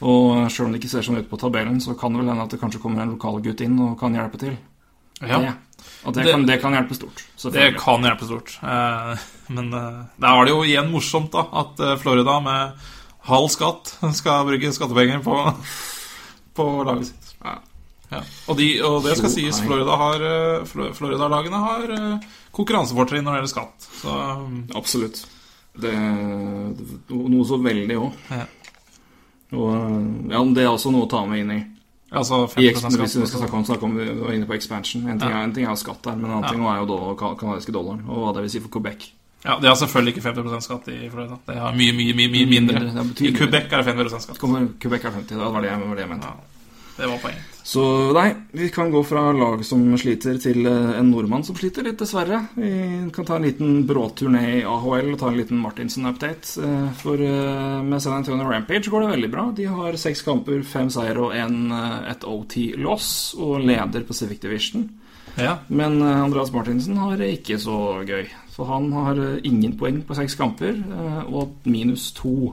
Og 0.00 0.46
selv 0.48 0.66
om 0.66 0.72
det 0.72 0.80
ikke 0.80 0.94
ser 0.94 1.04
sånn 1.04 1.20
ut 1.20 1.28
på 1.28 1.36
tabellen, 1.36 1.76
så 1.84 1.92
kan 1.98 2.14
det 2.14 2.22
vel 2.22 2.30
hende 2.32 2.46
at 2.46 2.54
det 2.54 2.60
kanskje 2.62 2.80
kommer 2.80 3.02
en 3.02 3.12
lokalgutt 3.12 3.60
inn 3.66 3.76
og 3.84 3.98
kan 4.00 4.14
hjelpe 4.16 4.40
til. 4.40 4.54
Ja. 5.20 5.36
Det, 5.42 5.50
og 6.04 6.14
det, 6.16 6.24
Det- 6.24 6.32
kan, 6.32 6.46
det 6.48 6.58
kan 6.62 6.72
hjelpe 6.76 6.94
stort. 6.98 7.24
Det 7.52 7.66
kan 7.80 8.02
hjelpe 8.06 8.26
stort. 8.28 8.54
Eh, 8.62 9.24
men 9.54 9.72
eh, 9.74 10.00
da 10.20 10.34
er 10.40 10.44
det 10.48 10.54
jo 10.54 10.62
igjen 10.66 10.90
morsomt 10.92 11.32
da 11.34 11.46
at 11.62 11.80
eh, 11.80 11.96
Florida 12.02 12.38
med 12.44 12.78
halv 13.30 13.48
skatt 13.52 13.94
skal 14.20 14.46
bruke 14.48 14.70
skattepenger 14.76 15.22
på, 15.24 15.34
på 16.60 16.68
laget 16.88 17.10
sitt. 17.12 17.34
Ja. 17.44 17.56
Ja. 18.10 18.20
Og, 18.50 18.56
de, 18.58 18.68
og 18.82 19.04
det 19.04 19.12
skal 19.20 19.30
sies, 19.30 19.58
nei. 19.60 19.66
Florida 19.68 19.94
har, 20.00 20.22
Flo- 20.66 20.88
Florida-lagene 20.96 21.60
har 21.62 21.92
konkurransefortrinn 22.56 23.22
når 23.22 23.36
det 23.36 23.42
gjelder 23.44 23.52
skatt. 23.52 23.86
Så 24.00 24.16
um, 24.40 24.56
Absolutt. 24.74 25.20
Det, 25.78 25.92
noe 27.14 27.44
så 27.46 27.60
veldig 27.62 27.98
òg. 28.02 28.16
Ja. 28.34 28.46
Og 29.54 29.70
ja, 30.30 30.40
det 30.54 30.64
er 30.64 30.72
også 30.72 30.90
noe 30.94 31.06
å 31.06 31.10
ta 31.10 31.22
med 31.26 31.44
inn 31.44 31.52
i 31.54 31.60
altså 32.12 32.34
I 32.58 32.68
50 32.68 32.70
eks- 32.70 32.78
skatt. 32.80 32.98
hvis 33.00 33.16
vi 33.20 33.26
skal 33.26 33.38
snakke 33.40 33.54
om, 33.56 33.64
snakke 33.64 33.82
om 33.84 33.96
vi 33.96 34.04
var 34.20 34.32
inne 34.32 34.46
på 34.46 34.54
expansion. 34.54 35.08
En 35.08 35.18
ting, 35.20 35.30
Ja. 35.30 35.38
er, 35.40 35.44
en 35.44 35.52
ting 35.54 35.66
er 35.66 35.70
jo 35.70 35.76
skatt 35.76 36.02
der, 36.04 36.16
men 36.16 36.24
en 36.24 36.30
annen 36.30 36.42
Ja. 36.44 36.50
ting 36.50 36.64
er 36.66 36.76
jo 36.86 37.14
ka- 37.14 37.34
kanadiske 37.38 37.72
dollaren, 37.72 38.04
og 38.08 38.16
hva 38.26 38.32
det 38.34 38.42
vil 38.42 38.50
si 38.50 38.60
for 38.60 38.68
Quebec. 38.68 39.10
Ja, 39.44 39.56
De 39.60 39.66
har 39.68 39.74
selvfølgelig 39.74 40.16
ikke 40.16 40.22
50% 40.28 40.60
skatt 40.62 40.88
i 40.88 41.08
Florida. 41.08 41.38
Det 41.46 41.56
har 41.56 41.72
mye, 41.72 41.92
mye, 41.92 42.12
mye, 42.14 42.28
mye 42.28 42.46
mindre. 42.46 42.80
Mindre, 42.80 43.26
I. 43.26 43.32
Quebec 43.32 43.72
er 43.72 43.76
det 43.82 43.84
50 43.86 44.20
skatt. 44.22 44.38
Kommer- 44.38 44.68
Quebec 44.80 45.04
er 45.04 45.10
50, 45.10 45.28
det 45.28 45.38
var 45.38 45.60
det, 45.62 45.70
var 45.70 45.94
det 45.94 46.00
jeg 46.04 46.08
mente. 46.08 46.26
Ja, 46.26 47.02
det 47.02 47.10
var 47.10 47.18
poenget. 47.18 47.42
Så 47.70 47.82
nei, 48.10 48.32
vi 48.50 48.66
kan 48.74 48.90
gå 48.90 48.98
fra 49.06 49.28
lag 49.30 49.60
som 49.62 49.84
sliter, 49.94 50.40
til 50.42 50.64
eh, 50.66 50.88
en 50.98 51.12
nordmann 51.12 51.44
som 51.46 51.54
sliter 51.54 51.84
litt, 51.86 52.00
dessverre. 52.00 52.40
Vi 52.56 52.70
kan 53.14 53.26
ta 53.28 53.36
en 53.36 53.44
liten 53.46 53.84
bråturné 53.86 54.40
i 54.56 54.62
AHL 54.66 55.12
og 55.12 55.18
ta 55.20 55.28
en 55.30 55.36
liten 55.38 55.60
Martinsen-update. 55.62 56.64
Eh, 56.66 56.88
For 56.98 57.20
eh, 57.22 57.76
med 57.86 58.02
San 58.02 58.16
Antonio 58.16 58.48
Rampage 58.48 58.90
går 58.90 59.04
det 59.04 59.12
veldig 59.12 59.30
bra. 59.30 59.44
De 59.54 59.68
har 59.70 59.98
seks 60.02 60.24
kamper, 60.26 60.64
fem 60.66 60.90
seier 60.90 61.20
og 61.22 61.36
en, 61.38 61.70
et 62.10 62.26
OT-loss, 62.26 63.10
og 63.38 63.62
leder 63.62 64.02
Pacific 64.08 64.40
Division. 64.42 64.88
Ja. 65.38 65.60
Men 65.70 66.02
Andreas 66.02 66.50
Martinsen 66.50 66.98
har 66.98 67.20
det 67.20 67.28
ikke 67.36 67.60
så 67.62 68.00
gøy. 68.02 68.24
Så 68.50 68.66
han 68.66 68.88
har 68.96 69.20
ingen 69.46 69.76
poeng 69.78 70.00
på 70.08 70.16
seks 70.18 70.34
kamper, 70.40 70.74
og 71.28 71.62
minus 71.70 72.08
to. 72.18 72.50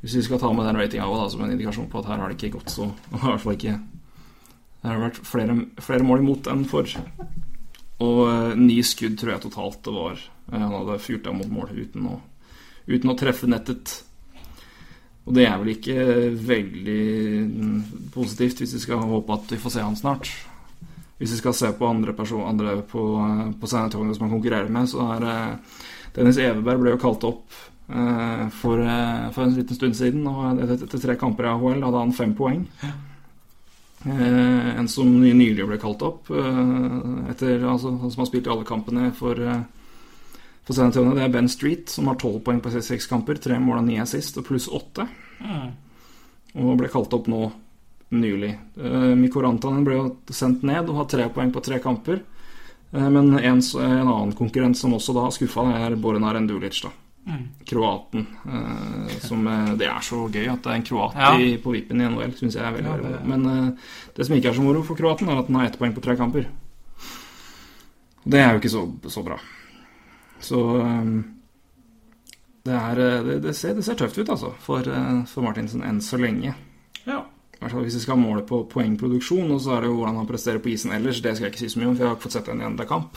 Hvis 0.00 0.16
vi 0.16 0.24
skal 0.24 0.40
ta 0.40 0.54
med 0.56 0.64
den 0.70 0.80
ratinga 0.80 1.28
som 1.28 1.44
en 1.44 1.52
indikasjon 1.52 1.92
på 1.92 2.00
at 2.00 2.08
her 2.14 2.24
har 2.24 2.32
det 2.32 2.40
ikke 2.40 2.56
gått 2.56 2.72
så 2.72 2.88
I 3.12 3.20
hvert 3.20 3.44
fall 3.44 3.58
ikke 3.58 3.76
Det 4.86 4.92
har 4.92 5.00
vært 5.02 5.16
flere, 5.26 5.54
flere 5.82 6.06
mål 6.06 6.20
imot 6.22 6.46
enn 6.46 6.60
for. 6.70 6.86
Og 8.06 8.18
eh, 8.30 8.52
ni 8.54 8.76
skudd 8.86 9.16
tror 9.18 9.32
jeg 9.32 9.42
totalt 9.48 9.80
det 9.82 9.94
var. 9.96 10.20
Eh, 10.52 10.60
Han 10.60 10.74
hadde 10.76 11.00
fyrt 11.02 11.24
dem 11.26 11.40
mot 11.40 11.50
mål 11.50 11.72
uten 11.74 12.04
å, 12.06 12.20
uten 12.86 13.10
å 13.10 13.16
treffe 13.18 13.48
nettet. 13.50 13.96
Og 15.26 15.34
det 15.34 15.48
er 15.48 15.56
vel 15.58 15.72
ikke 15.72 16.04
veldig 16.38 17.00
mm, 17.50 17.80
positivt 18.14 18.62
hvis 18.62 18.76
vi 18.76 18.82
skal 18.84 19.02
håpe 19.10 19.34
at 19.34 19.56
vi 19.56 19.58
får 19.58 19.74
se 19.74 19.82
han 19.82 19.98
snart. 19.98 20.30
Hvis 21.18 21.34
vi 21.34 21.40
skal 21.40 21.56
se 21.58 21.72
på 21.74 21.88
andre, 21.90 22.14
person, 22.14 22.46
andre 22.46 22.76
på, 22.86 23.08
eh, 23.24 23.42
på 23.58 23.72
San 23.72 23.90
som 23.90 24.06
han 24.06 24.36
konkurrerer 24.36 24.70
med, 24.70 24.86
så 24.92 25.02
er 25.16 25.26
eh, 25.32 25.82
Dennis 26.14 26.38
Everberg 26.38 26.84
ble 26.84 26.94
jo 26.94 27.02
kalt 27.02 27.26
opp 27.26 27.58
eh, 27.90 28.46
for, 28.60 28.86
eh, 28.86 29.26
for 29.34 29.48
en 29.48 29.58
liten 29.58 29.82
stund 29.82 29.98
siden. 29.98 30.30
Og 30.30 30.62
etter, 30.62 30.94
tre 30.94 31.18
kamper 31.18 31.50
i 31.50 31.52
AHL 31.56 31.82
hadde 31.88 32.06
han 32.06 32.14
fem 32.14 32.38
poeng. 32.38 32.62
Eh, 32.86 32.94
en 34.06 34.88
som 34.88 35.08
nylig 35.20 35.66
ble 35.66 35.78
kalt 35.82 36.02
opp, 36.06 36.30
eh, 36.30 36.60
etter, 37.32 37.64
altså, 37.66 37.94
som 37.98 38.22
har 38.22 38.28
spilt 38.28 38.46
i 38.46 38.52
alle 38.52 38.66
kampene 38.68 39.10
for, 39.14 39.40
eh, 39.40 39.62
for 40.64 40.74
San 40.74 40.90
Antonio, 40.90 41.14
det 41.14 41.24
er 41.24 41.32
Ben 41.34 41.48
Street, 41.48 41.88
som 41.88 42.06
har 42.06 42.16
tolv 42.16 42.42
poeng 42.44 42.60
på 42.60 42.70
seks 42.70 43.06
kamper. 43.06 43.40
Tre 43.42 43.58
mål 43.58 43.78
og 43.78 43.84
ni 43.84 43.98
assist, 43.98 44.38
og 44.38 44.46
pluss 44.46 44.68
åtte. 44.68 45.08
Og 46.56 46.78
ble 46.78 46.88
kalt 46.88 47.12
opp 47.12 47.26
nå 47.28 47.52
nylig. 48.10 48.56
Uh, 48.78 49.14
Mikko 49.18 49.42
ble 49.84 49.98
sendt 50.30 50.62
ned 50.62 50.88
og 50.88 50.96
har 50.96 51.04
tre 51.10 51.28
poeng 51.28 51.52
på 51.52 51.62
tre 51.62 51.78
kamper. 51.78 52.22
Eh, 52.92 53.08
men 53.10 53.38
en, 53.38 53.60
en 53.60 54.08
annen 54.08 54.32
konkurrent 54.32 54.76
som 54.76 54.94
også 54.94 55.14
da 55.14 55.26
har 55.26 55.34
skuffa, 55.34 55.66
er 55.86 55.96
Borenar 55.96 56.38
Endulic. 56.38 56.82
da 56.82 57.05
Kroaten. 57.66 58.26
eh, 58.46 59.18
som, 59.18 59.46
eh, 59.50 59.72
det 59.76 59.86
er 59.90 60.00
så 60.06 60.28
gøy 60.30 60.46
at 60.52 60.62
det 60.62 60.70
er 60.72 60.76
en 60.76 60.82
kroat 60.86 61.14
Ja. 61.18 61.32
i, 61.38 61.56
på 61.58 61.72
vippen 61.74 62.00
i 62.00 62.04
NHL, 62.08 62.32
syns 62.38 62.54
jeg 62.54 62.62
er 62.64 62.72
veldig, 62.72 62.84
Ja, 62.84 62.96
det- 63.18 63.24
Men 63.26 63.46
eh, 63.46 63.72
det 64.14 64.26
som 64.26 64.36
ikke 64.36 64.48
er 64.50 64.54
så 64.54 64.62
moro 64.62 64.82
for 64.82 64.94
kroaten, 64.94 65.28
er 65.28 65.38
at 65.38 65.46
den 65.46 65.56
har 65.56 65.64
ett 65.66 65.78
poeng 65.78 65.92
på 65.94 66.00
tre 66.02 66.16
kamper. 66.16 66.46
Det 68.28 68.38
er 68.40 68.52
jo 68.52 68.58
ikke 68.60 68.70
så, 68.70 69.10
så 69.10 69.22
bra. 69.24 69.38
Så 70.40 70.56
um, 70.80 71.24
det, 72.64 72.74
er, 72.74 72.98
eh, 72.98 73.22
det, 73.24 73.42
det, 73.42 73.56
ser, 73.56 73.74
det 73.74 73.84
ser 73.84 73.94
tøft 73.94 74.18
ut, 74.18 74.28
altså, 74.28 74.52
for, 74.60 74.82
for 75.26 75.42
Martinsen 75.42 75.82
enn 75.82 76.00
så 76.00 76.18
lenge. 76.20 76.54
ja. 77.06 77.24
I 77.56 77.68
fall 77.72 77.82
hvis 77.86 77.94
vi 77.96 78.00
skal 78.04 78.18
måle 78.20 78.42
på 78.44 78.58
poengproduksjon, 78.68 79.50
og 79.50 79.60
så 79.64 79.78
er 79.78 79.80
det 79.80 79.88
jo 79.88 79.94
hvordan 79.96 80.16
han 80.20 80.26
presterer 80.28 80.58
på 80.60 80.68
isen 80.74 80.92
ellers. 80.92 81.22
Det 81.24 81.32
skal 81.34 81.46
jeg 81.46 81.54
ikke 81.54 81.62
si 81.64 81.68
så 81.72 81.78
mye 81.80 81.88
om, 81.88 81.94
for 81.96 82.04
jeg 82.04 82.08
har 82.10 82.16
ikke 82.18 82.22
fått 82.28 82.32
sett 82.36 82.48
en 82.52 82.60
enda 82.60 82.84
kamp. 82.84 83.16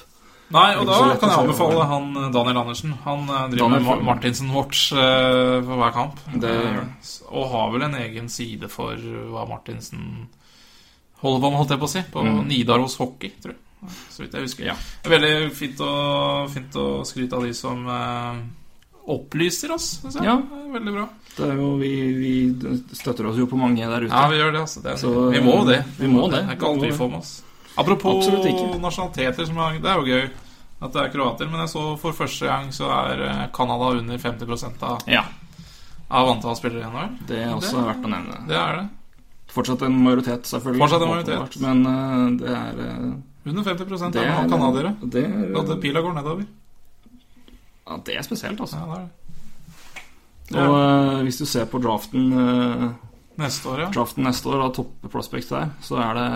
Nei, 0.50 0.70
og 0.82 0.88
da 0.90 0.96
kan 1.22 1.30
jeg 1.30 1.40
anbefale 1.44 1.84
han 1.92 2.06
eh, 2.18 2.30
Daniel 2.34 2.58
Andersen. 2.64 2.94
Han 3.06 3.24
eh, 3.30 3.44
driver 3.52 3.70
Daniel 3.76 3.86
med 3.86 4.04
Martinsen 4.08 4.50
Watch 4.56 4.88
eh, 4.94 5.60
for 5.68 5.76
hver 5.84 5.94
kamp. 5.94 6.22
Det 6.42 6.54
gjør 6.56 6.78
han. 6.80 6.92
Og 7.30 7.50
har 7.54 7.72
vel 7.76 7.86
en 7.86 7.98
egen 8.02 8.30
side 8.34 8.70
for 8.74 8.98
hva 9.34 9.44
Martinsen 9.50 10.28
holder 11.22 11.44
på 11.44 11.50
med, 11.52 11.60
holdt 11.60 11.74
jeg 11.76 11.82
på 11.84 11.90
å 11.90 11.94
si. 11.94 12.04
På 12.14 12.24
Mm. 12.26 12.40
Nidaros 12.50 12.96
Hockey, 12.98 13.30
tror 13.44 13.54
jeg. 13.54 13.94
Så 14.12 14.24
vidt 14.26 14.34
jeg 14.36 14.44
husker. 14.48 14.66
Ja. 14.72 14.74
Det 15.04 15.08
er 15.12 15.18
veldig 15.20 15.52
fint 15.56 15.80
å, 15.86 15.92
fint 16.52 16.76
å 16.82 16.88
skryte 17.08 17.38
av 17.38 17.46
de 17.48 17.54
som 17.56 17.86
opplyser 19.10 19.72
oss, 19.74 19.86
synes 20.02 20.18
jeg. 20.20 20.26
Ja. 20.28 20.36
Veldig 20.74 20.94
bra. 20.98 21.06
Det 21.38 21.48
jo, 21.56 21.70
vi, 21.80 21.92
vi 22.20 22.34
støtter 22.98 23.30
oss 23.30 23.38
jo 23.40 23.46
på 23.50 23.58
mange 23.58 23.86
der 23.88 24.04
ute. 24.06 24.12
Ja, 24.12 24.26
vi 24.30 24.38
gjør 24.42 24.52
det, 24.58 24.64
altså. 24.66 24.82
Det 24.84 24.92
er, 24.92 25.00
Så, 25.02 25.14
vi 25.34 25.40
må 25.46 25.56
det. 25.70 25.80
vi 25.98 26.10
må 26.12 26.26
det. 26.30 26.42
Det 26.44 26.52
er 26.52 26.58
ikke 26.60 26.74
alt 26.74 26.84
vi 26.84 26.92
får 26.98 27.10
med 27.14 27.22
oss. 27.22 27.32
Apropos 27.78 28.28
nasjonaliteter, 28.82 29.46
som 29.46 29.58
er, 29.58 29.80
det 29.80 29.90
er 29.90 30.00
jo 30.00 30.08
gøy 30.10 30.30
at 30.82 30.94
det 30.94 31.02
er 31.04 31.12
kroater. 31.14 31.50
Men 31.52 31.60
jeg 31.62 31.70
så 31.70 31.84
for 32.00 32.16
første 32.16 32.48
gang 32.48 32.72
så 32.76 32.90
er 32.92 33.22
eh, 33.28 33.44
Canada 33.56 33.92
under 34.00 34.18
50 34.18 34.84
av, 34.84 35.04
Ja, 35.08 35.24
av 36.10 36.30
antall 36.30 36.56
spillere 36.56 36.82
igjen. 36.82 36.96
NHL. 36.96 37.28
det 37.28 37.38
er 37.44 37.54
også 37.56 37.78
Det- 37.78 37.86
verdt 37.88 38.06
å 38.06 38.10
nevne. 38.16 38.48
Det 38.48 38.56
er 38.58 38.76
det. 38.82 38.88
Fortsatt 39.50 39.82
en 39.82 40.04
majoritet, 40.04 40.44
selvfølgelig. 40.46 40.80
Fortsatt 40.80 41.02
en 41.02 41.10
majoritet. 41.10 41.62
Men 41.62 41.86
uh, 41.86 42.38
det 42.38 42.50
er 42.54 42.74
uh, 42.86 43.14
Under 43.50 43.64
50 43.64 44.12
det 44.14 44.22
er, 44.22 44.48
canadiere. 44.50 44.96
det 45.10 45.24
er, 45.26 45.56
Og 45.58 45.82
pila 45.82 46.02
går 46.02 46.14
nedover. 46.14 46.46
ja, 47.88 47.98
det 48.06 48.16
er 48.18 48.22
spesielt, 48.22 48.60
altså. 48.62 48.78
Ja, 48.78 48.86
det 48.86 49.00
er 49.00 49.08
det. 49.08 50.68
Og 50.68 50.76
uh, 50.76 51.24
hvis 51.24 51.38
du 51.38 51.46
ser 51.46 51.66
på 51.66 51.82
draften 51.82 52.32
eh, 52.34 52.90
Neste 53.40 53.72
år, 53.72 53.86
ja. 53.86 53.88
draften 53.96 54.28
neste 54.28 54.52
år, 54.52 54.66
av 54.66 54.74
topp 54.76 55.08
prospects 55.14 55.50
der, 55.54 55.72
så 55.86 56.00
er 56.04 56.18
det 56.18 56.28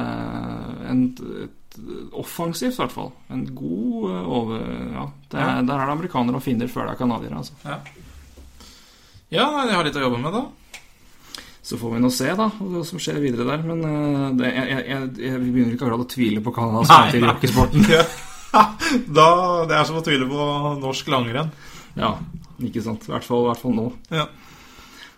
en, 0.94 1.04
et 1.44 1.78
offensivt, 2.16 2.78
i 2.78 2.82
hvert 2.84 2.96
fall. 2.96 3.12
En 3.34 3.44
god 3.56 4.10
eh, 4.12 4.34
over... 4.40 4.66
Ja, 4.94 5.06
det 5.28 5.40
er, 5.40 5.44
Ja. 5.44 5.62
der 5.68 5.76
er 5.76 5.86
det 5.90 5.96
amerikanere 5.98 6.40
og 6.40 6.46
finner 6.46 6.72
før 6.72 6.88
det 6.88 6.96
er 6.96 7.02
canadiere, 7.02 7.42
altså. 7.42 7.58
Ja, 7.64 7.80
ja, 9.34 9.48
de 9.66 9.74
har 9.74 9.88
litt 9.88 9.98
å 9.98 10.04
jobbe 10.04 10.22
med, 10.22 10.36
da. 10.36 10.46
Så 11.64 11.80
får 11.80 11.96
vi 11.96 12.02
nå 12.04 12.10
se, 12.12 12.28
da, 12.38 12.50
hva 12.60 12.84
som 12.86 13.00
skjer 13.02 13.22
videre 13.24 13.48
der. 13.48 13.62
Men 13.66 13.84
eh, 13.88 14.30
det, 14.40 14.52
jeg, 14.52 14.80
jeg, 14.92 15.10
jeg, 15.24 15.42
begynner 15.44 15.76
ikke 15.76 15.88
akkurat 15.88 16.06
å 16.06 16.12
tvile 16.12 16.44
på 16.44 16.54
Canadas 16.56 16.92
som 16.92 17.08
er 17.08 17.20
i 17.20 17.24
hockeysporten. 17.24 17.86
da, 19.20 19.28
det 19.70 19.78
er 19.78 19.88
som 19.90 20.00
å 20.00 20.06
tvile 20.06 20.28
på 20.30 20.48
norsk 20.84 21.12
langrenn. 21.14 21.54
Ja, 22.00 22.18
ikke 22.64 22.84
sant. 22.84 23.08
I 23.08 23.16
hvert 23.16 23.28
fall, 23.28 23.46
i 23.46 23.52
hvert 23.52 23.64
fall 23.64 23.78
nå. 23.80 23.88
Ja. 24.14 24.28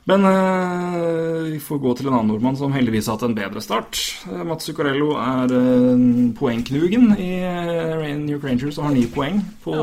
Men 0.06 0.26
eh, 0.30 1.56
vi 1.56 1.60
får 1.60 1.80
gå 1.82 1.92
til 1.98 2.10
en 2.10 2.14
annen 2.20 2.30
nordmann 2.30 2.58
som 2.60 2.74
heldigvis 2.76 3.08
har 3.10 3.18
hatt 3.18 3.26
en 3.26 3.38
bedre 3.38 3.62
start. 3.64 3.98
Eh, 4.30 4.44
Mats 4.46 4.68
Zuccarello 4.68 5.16
er 5.18 5.54
eh, 5.58 6.04
poengknugen 6.38 7.16
i 7.18 7.32
eh, 7.42 8.12
New 8.20 8.36
York 8.36 8.46
Rangers 8.46 8.78
og 8.78 8.86
har 8.86 8.94
ni 8.94 9.08
poeng 9.10 9.42
på 9.64 9.74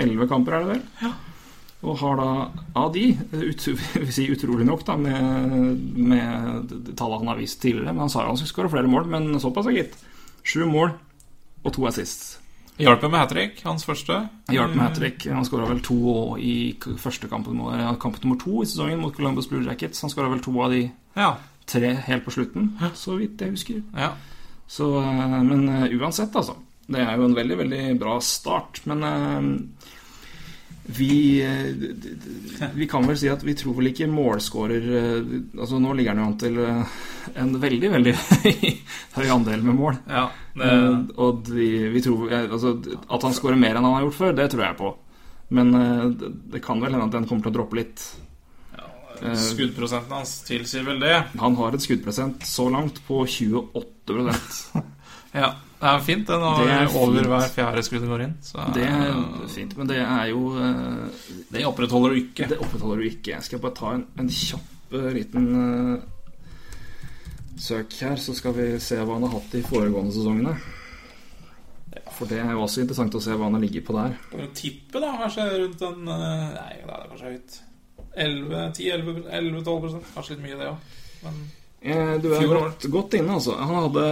elleve 0.00 0.26
kamper, 0.30 0.58
er 0.58 0.66
det 0.66 0.72
vel? 0.72 1.12
Og 1.86 1.94
har 2.00 2.18
da 2.18 2.30
av 2.82 2.90
de, 2.96 3.12
eh, 3.14 3.46
ut, 3.52 3.68
si 4.16 4.26
utrolig 4.34 4.66
nok 4.66 4.82
da, 4.88 4.98
med, 4.98 5.78
med 5.94 6.74
tallet 6.98 7.22
han 7.22 7.30
har 7.30 7.38
vist 7.38 7.62
tidligere 7.62 7.94
Men 7.94 8.08
han 8.08 8.14
sa 8.14 8.24
jo 8.24 8.34
han 8.34 8.40
skulle 8.42 8.56
skåre 8.56 8.74
flere 8.74 8.90
mål, 8.90 9.06
men 9.14 9.30
såpass, 9.38 9.70
er 9.70 9.78
gitt. 9.78 9.94
Sju 10.42 10.66
mål 10.66 10.96
og 11.62 11.74
to 11.74 11.86
assists. 11.86 12.37
Hjalp 12.78 13.02
med 13.10 13.18
hat 13.20 13.30
trick, 13.32 13.62
hans 13.64 13.84
første. 13.84 14.28
Hjalp 14.52 14.74
med 14.76 14.84
hat 14.86 14.96
trick. 14.96 15.24
Han 15.32 15.44
skåra 15.44 15.66
vel 15.68 15.80
to 15.82 16.36
i 16.38 16.76
første 16.98 17.28
kampen, 17.28 17.58
kamp 18.00 18.18
nummer 18.22 18.38
to 18.38 18.62
i 18.62 18.66
sesongen 18.70 19.00
mot 19.02 19.14
Columbus 19.16 19.48
Blue 19.50 19.64
Jackets. 19.66 20.00
Han 20.02 20.10
skåra 20.12 20.30
vel 20.30 20.40
to 20.44 20.54
av 20.62 20.70
de 20.70 20.90
Ja. 21.16 21.36
tre 21.66 21.94
helt 21.94 22.24
på 22.24 22.30
slutten, 22.30 22.70
så 22.94 23.18
vidt 23.18 23.38
jeg 23.40 23.50
husker. 23.50 23.82
ja. 23.96 24.12
Så, 24.68 24.98
eh, 25.00 25.42
men 25.42 25.68
eh, 25.68 25.88
uansett, 25.98 26.34
altså. 26.36 26.54
Det 26.86 27.00
er 27.00 27.16
jo 27.16 27.24
en 27.24 27.34
veldig, 27.34 27.56
veldig 27.58 27.98
bra 28.00 28.18
start. 28.20 28.82
Men 28.86 29.02
eh, 29.02 29.40
vi 30.90 31.42
eh, 31.44 32.68
Vi 32.74 32.86
kan 32.88 33.06
vel 33.06 33.18
si 33.18 33.28
at 33.28 33.42
vi 33.44 33.52
tror 33.56 33.76
vel 33.76 33.90
ikke 33.90 34.06
målskårer 34.08 34.86
eh, 35.00 35.32
Altså 35.60 35.80
Nå 35.82 35.92
ligger 35.98 36.14
han 36.14 36.22
jo 36.22 36.28
an 36.30 36.38
til 36.40 36.60
eh, 36.64 36.94
en 37.42 37.50
veldig, 37.60 37.90
veldig 37.92 38.14
høy 39.18 39.26
andel 39.34 39.66
med 39.66 39.76
mål. 39.76 39.98
ja. 40.08 40.28
Det, 40.58 40.70
og 41.22 41.46
vi, 41.54 41.68
vi 41.92 42.00
tror 42.02 42.32
altså, 42.32 42.72
At 43.06 43.22
han 43.22 43.36
skårer 43.36 43.60
mer 43.60 43.76
enn 43.76 43.84
han 43.84 43.98
har 43.98 44.06
gjort 44.08 44.16
før, 44.16 44.32
det 44.34 44.48
tror 44.50 44.64
jeg 44.64 44.78
på. 44.80 44.88
Men 45.54 45.70
det, 46.18 46.30
det 46.56 46.62
kan 46.64 46.80
vel 46.82 46.96
hende 46.96 47.06
at 47.06 47.14
den 47.14 47.28
kommer 47.28 47.44
til 47.44 47.52
å 47.52 47.56
droppe 47.60 47.78
litt. 47.78 48.06
Ja, 48.74 49.36
skuddprosenten 49.38 50.16
hans 50.16 50.32
tilsier 50.48 50.82
vel 50.88 50.98
det. 51.04 51.14
Han 51.38 51.54
har 51.60 51.76
et 51.76 51.84
skuddprosent 51.84 52.42
så 52.48 52.66
langt 52.74 52.98
på 53.06 53.22
28% 53.22 54.82
Ja. 55.44 55.52
Det 55.78 55.86
er 55.88 56.00
fint, 56.02 56.26
det. 56.26 56.36
Når 56.42 56.56
Det 56.64 56.72
er 56.74 56.88
over 56.98 57.14
fint. 57.14 57.26
hver 57.30 57.48
fjerde 57.54 57.82
skudd 57.86 58.06
går 58.10 58.22
inn. 58.24 58.32
Så 58.42 58.64
Det 58.74 58.86
er 58.86 59.48
fint, 59.54 59.76
men 59.78 59.86
det 59.86 59.98
er 60.02 60.24
jo 60.32 60.40
eh, 60.58 61.26
det 61.54 61.64
opprettholder 61.68 62.10
du 62.10 62.16
ikke. 62.22 62.48
Det 62.50 62.58
opprettholder 62.58 62.96
du 63.02 63.08
ikke. 63.10 63.30
Jeg 63.36 63.42
skal 63.46 63.58
bare 63.62 63.74
ta 63.78 63.92
en, 63.94 64.06
en 64.18 64.28
kjapp 64.28 64.92
eh, 64.98 65.12
liten 65.14 65.46
eh, 65.60 66.00
søk 67.58 67.94
her, 68.02 68.16
så 68.16 68.34
skal 68.34 68.52
vi 68.58 68.66
se 68.82 68.98
hva 68.98 69.14
han 69.18 69.22
har 69.28 69.36
hatt 69.38 69.52
de 69.54 69.62
foregående 69.66 70.12
sesongene. 70.14 70.56
For 72.18 72.26
det 72.30 72.38
er 72.42 72.52
jo 72.54 72.62
også 72.66 72.82
interessant 72.82 73.14
å 73.14 73.22
se 73.22 73.34
hva 73.38 73.46
han 73.48 73.54
har 73.54 73.62
ligget 73.62 73.86
på 73.86 73.94
der. 73.96 74.18
Kan 74.32 74.40
du 74.44 74.50
tippe, 74.58 74.98
da? 75.02 75.12
Kanskje 75.22 75.46
rundt 75.62 75.82
en 75.82 76.04
Nei, 76.04 76.74
det 76.82 76.90
er 76.90 77.08
kanskje 77.12 77.32
høyt. 77.32 77.58
10-11-12 78.18 79.98
Kanskje 80.14 80.34
litt 80.34 80.42
mye, 80.44 80.58
det 80.58 80.68
òg. 80.72 80.90
Men 81.24 81.38
Eh, 81.80 82.16
Du 82.18 82.32
er 82.34 82.42
godt, 82.50 82.88
godt 82.90 83.12
inne, 83.14 83.36
altså. 83.38 83.52
Han 83.54 83.76
hadde 83.84 84.06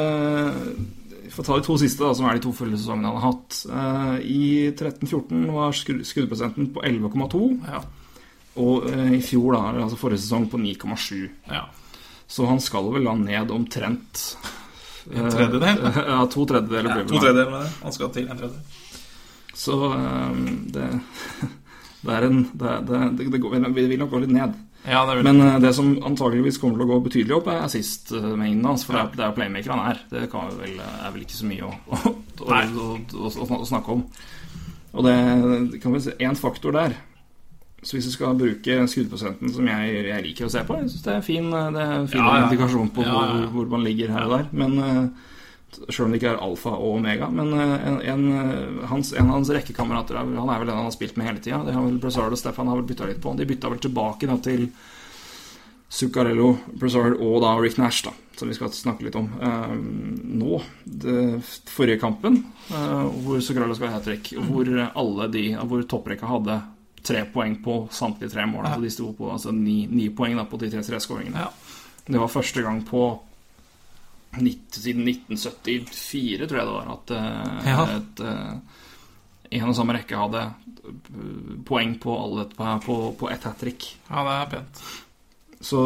Vi 1.27 1.33
får 1.35 1.47
ta 1.49 1.57
de 1.59 1.65
to 1.67 1.77
siste, 1.83 2.03
da, 2.07 2.13
som 2.15 2.27
er 2.31 2.39
de 2.39 2.45
to 2.47 2.53
fulle 2.55 2.79
sesongene 2.79 3.11
han 3.11 3.19
har 3.19 3.33
hatt. 3.33 3.57
Uh, 3.67 4.17
I 4.23 4.71
13-14 4.79 5.47
var 5.55 5.75
skud- 5.75 6.05
skuddprosenten 6.07 6.69
på 6.75 6.83
11,2. 6.87 7.41
ja. 7.67 7.81
Og 8.57 8.87
uh, 8.89 9.11
i 9.13 9.19
fjor, 9.21 9.53
da, 9.53 9.83
altså 9.85 9.99
forrige 10.01 10.23
sesong, 10.23 10.47
på 10.53 10.61
9,7. 10.63 11.27
ja. 11.51 11.67
Så 12.27 12.43
han 12.49 12.59
skal 12.59 12.89
vel 12.91 13.05
da 13.07 13.13
ned 13.15 13.53
omtrent 13.55 14.23
En 15.15 15.29
tredjedel? 15.31 15.79
Uh, 15.79 15.99
Ja, 16.11 16.17
to 16.27 16.47
tredjedeler. 16.51 16.89
ja 16.91 17.05
blir 17.05 17.13
to 17.13 17.21
tredjedel 17.23 17.51
med 17.53 17.61
det. 17.63 17.73
Han 17.85 17.95
skal 17.95 18.11
til 18.17 18.27
en 18.27 18.41
tredjedel. 18.41 18.83
Så 19.57 19.77
det, 20.75 20.89
det 22.07 22.17
er 22.17 22.27
en 22.27 22.41
det, 22.51 22.73
det, 22.89 23.03
det, 23.21 23.29
det 23.77 23.87
vil 23.93 23.99
nok 24.03 24.11
gå 24.17 24.25
litt 24.25 24.35
ned. 24.35 24.57
Ja, 24.87 25.03
det 25.09 25.23
Men 25.27 25.41
uh, 25.43 25.57
det 25.61 25.73
som 25.75 25.97
antageligvis 26.07 26.61
kommer 26.63 26.79
til 26.79 26.87
å 26.87 26.93
gå 26.93 27.01
betydelig 27.09 27.37
opp, 27.41 27.51
er 27.51 27.65
assist-mengden 27.67 28.69
hans. 28.69 28.87
For 28.87 28.95
det 28.95 29.03
er, 29.03 29.11
det 29.17 29.25
er 29.25 29.33
jo 29.33 29.37
playmaker 29.41 29.75
han 29.75 29.85
er. 29.91 30.01
Det 30.13 30.25
kan 30.33 30.53
vel, 30.61 30.79
er 30.79 31.13
vel 31.15 31.27
ikke 31.27 31.39
så 31.41 31.49
mye 31.49 31.67
å, 31.73 31.75
å, 32.47 32.95
å, 33.27 33.33
å, 33.59 33.67
snakke 33.67 33.97
om. 33.97 34.07
Og 34.97 35.05
det, 35.05 35.17
det 35.75 35.83
kan 35.83 35.97
vel 35.97 36.23
én 36.23 36.39
faktor 36.39 36.77
der. 36.77 36.97
Så 37.83 37.97
hvis 37.97 38.09
du 38.09 38.15
skal 38.15 38.39
bruke 38.39 38.79
skuddprosenten 38.91 39.53
som 39.53 39.67
jeg, 39.69 39.91
jeg 40.09 40.23
liker 40.25 40.49
å 40.49 40.51
se 40.51 40.63
på 40.67 40.79
Jeg 40.81 40.89
synes 40.91 41.03
det 41.05 41.11
er 41.13 41.19
en 41.21 41.27
fin, 41.27 41.51
det 41.53 41.83
er 41.83 41.93
en 42.01 42.09
fin 42.11 42.23
Ja, 42.23 42.33
ja. 42.33 42.47
indikasjon 42.47 42.89
på 42.91 43.05
Ja, 43.05 43.13
ja, 43.13 43.21
ja. 43.21 43.35
Hvor, 43.45 43.51
hvor 43.53 43.69
man 43.77 43.85
ligger 43.87 44.11
her 44.15 44.27
og 44.27 44.33
der. 44.33 44.49
Men 44.57 44.79
eh, 44.83 45.03
Selv 45.89 46.07
om 46.07 46.13
det 46.15 46.19
ikke 46.21 46.33
er 46.35 46.43
alfa 46.43 46.73
og 46.77 46.97
omega. 46.99 47.29
Men 47.31 47.53
eh, 47.55 47.87
en, 47.91 48.01
en, 48.13 48.27
eh, 48.41 48.87
hans, 48.91 49.13
en 49.13 49.29
av 49.31 49.37
hans 49.39 49.51
rekkekamerater 49.55 50.17
er- 50.19 50.37
Han 50.41 50.49
er 50.53 50.59
vel 50.63 50.67
den 50.71 50.77
han 50.77 50.89
har 50.89 50.95
spilt 50.95 51.17
med 51.17 51.27
hele 51.29 51.43
tida. 51.45 51.63
Det 51.67 51.75
har 51.77 51.83
vel 51.85 51.99
Brassard 52.03 52.33
og 52.33 52.39
Stefan 52.41 52.69
har 52.69 52.77
vel 52.81 52.89
bytta 52.89 53.07
litt 53.11 53.21
på. 53.23 53.35
De 53.37 53.47
bytta 53.49 53.71
vel 53.73 53.79
tilbake 53.85 54.27
da 54.31 54.37
til 54.43 54.69
Zuccarello, 55.89 56.57
Brazard 56.75 57.15
og 57.23 57.41
da 57.45 57.53
Rick 57.63 57.77
Nash, 57.79 58.03
da, 58.05 58.11
som 58.37 58.49
vi 58.51 58.57
skal 58.59 58.73
snakke 58.75 59.07
litt 59.07 59.15
om 59.17 59.29
eh, 59.39 59.75
nå. 60.43 60.59
Det, 60.85 61.15
forrige 61.71 62.01
kampen, 62.03 62.41
eh, 62.75 63.05
hvor 63.23 63.39
Zuccarello 63.41 63.77
skal 63.79 63.93
ha 63.93 64.01
hat 64.01 64.09
trick, 64.09 64.33
hvor 64.49 64.67
alle 64.89 65.29
de 65.31 65.45
Hvor 65.63 65.85
topprekka 65.87 66.27
hadde 66.27 66.59
tre 67.07 67.23
poeng 67.31 67.55
på 67.63 67.85
samtlige 67.95 68.33
tre 68.35 68.49
mål. 68.51 68.67
Altså 68.67 68.83
de 68.83 68.91
sto 68.91 69.13
på 69.15 69.31
altså 69.31 69.53
ni, 69.55 69.85
ni 69.87 70.09
poeng 70.11 70.35
da, 70.37 70.43
på 70.51 70.59
de 70.59 70.73
tre 70.73 70.83
tre-skåringene. 70.83 71.39
Ja. 71.39 71.53
Det 72.07 72.19
var 72.19 72.31
første 72.35 72.63
gang 72.67 72.83
på 72.87 73.05
90, 74.37 74.83
siden 74.83 75.07
1974, 75.09 76.47
tror 76.49 76.59
jeg 76.61 76.67
det 76.69 76.75
var, 76.75 76.93
at 76.93 77.11
eh, 77.17 77.71
Ja. 77.71 77.87
et, 77.97 78.21
eh, 78.21 79.57
en 79.61 79.71
og 79.71 79.77
samme 79.79 79.97
rekke 79.97 80.19
hadde 80.21 80.43
eh, 80.45 81.57
poeng 81.65 81.97
på 82.03 82.17
alle 82.21 82.47
på, 82.53 82.71
på, 82.85 82.97
på 83.21 83.31
ett 83.33 83.45
hat 83.49 83.59
trick. 83.61 83.89
Ja, 84.11 84.25
det 84.27 84.37
er 84.37 84.51
pent. 84.57 84.83
Så 85.61 85.83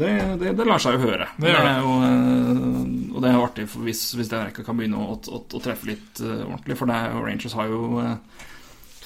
det, 0.00 0.12
det, 0.40 0.54
det 0.56 0.64
lar 0.64 0.80
seg 0.80 0.96
jo 0.96 1.02
høre. 1.10 1.26
Det 1.36 1.50
gjør 1.52 1.66
det. 1.66 1.74
Og, 1.84 3.16
og 3.16 3.18
det 3.20 3.28
er 3.28 3.42
artig 3.42 3.66
hvis, 3.74 4.06
hvis 4.16 4.30
den 4.32 4.46
rekka 4.48 4.64
kan 4.64 4.78
begynne 4.78 4.96
å, 4.96 5.18
å, 5.20 5.42
å 5.44 5.60
treffe 5.60 5.90
litt 5.90 6.22
ordentlig. 6.24 6.78
For 6.80 6.88
det 6.88 6.96
er, 6.96 7.18
Rangers 7.20 7.56
har 7.58 7.68
jo 7.68 8.00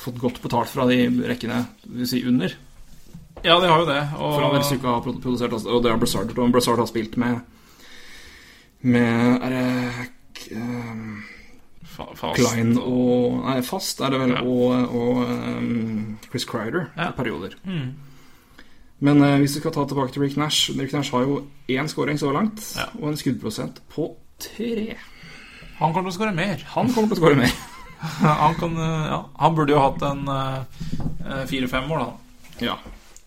fått 0.05 0.21
godt 0.23 0.39
betalt 0.45 0.71
fra 0.71 0.87
de 0.87 1.01
rekkene 1.27 1.65
vil 1.83 2.09
si 2.09 2.23
under. 2.31 2.55
Ja, 3.43 3.59
de 3.61 3.69
har 3.69 3.83
jo 3.83 3.89
det. 3.91 4.01
Og 4.17 4.37
For 4.37 4.47
han 4.47 4.55
har 4.87 5.03
produsert 5.03 5.53
Og 5.67 5.83
det 5.85 5.91
er 5.91 5.99
Brassard. 6.01 6.31
Og 6.39 6.55
Brassard 6.55 6.81
har 6.81 6.89
spilt 6.89 7.19
med 7.21 7.43
Med 8.85 9.41
Er 9.43 9.55
det 9.55 10.57
um, 10.59 11.23
fast. 11.89 12.37
Klein 12.37 12.75
og 12.79 13.39
Nei, 13.47 13.61
Fast 13.65 14.01
er 14.05 14.11
det 14.13 14.21
vel, 14.21 14.35
Ja. 14.35 14.43
og, 14.43 14.95
og 14.95 15.23
um, 15.25 16.19
Chris 16.29 16.45
Crider 16.49 16.91
Ja. 16.97 17.09
i 17.11 17.17
perioder. 17.17 17.55
Mm. 17.65 17.95
Men 19.05 19.23
uh, 19.23 19.39
hvis 19.41 19.57
vi 19.57 19.61
skal 19.63 19.73
ta 19.73 19.85
tilbake 19.89 20.13
til 20.13 20.23
Rick 20.23 20.37
Nash 20.41 20.71
Rick 20.79 20.93
Nash 20.93 21.13
har 21.15 21.25
jo 21.27 21.41
én 21.71 21.89
scoring 21.89 22.19
så 22.21 22.33
langt, 22.33 22.75
Ja. 22.77 22.89
og 23.01 23.09
en 23.13 23.17
skuddprosent 23.21 23.81
på 23.95 24.11
tre. 24.39 24.95
Han 25.79 25.93
kommer 25.95 26.11
til 26.11 26.15
å 26.15 26.19
skåre 26.21 26.35
mer. 26.37 26.61
Han 26.77 26.93
kommer 26.93 27.09
til 27.09 27.17
å 27.17 27.23
skåre 27.23 27.37
mer. 27.41 27.55
Han, 28.21 28.55
kan, 28.61 28.75
eh, 28.77 29.07
ja, 29.09 29.23
han 29.41 29.55
burde 29.57 29.73
jo 29.73 29.79
hatt 29.81 30.03
en 30.05 30.27
eh, 30.29 31.45
fire-fem 31.49 31.87
mål, 31.89 32.03
da. 32.05 32.67
Ja, 32.67 32.75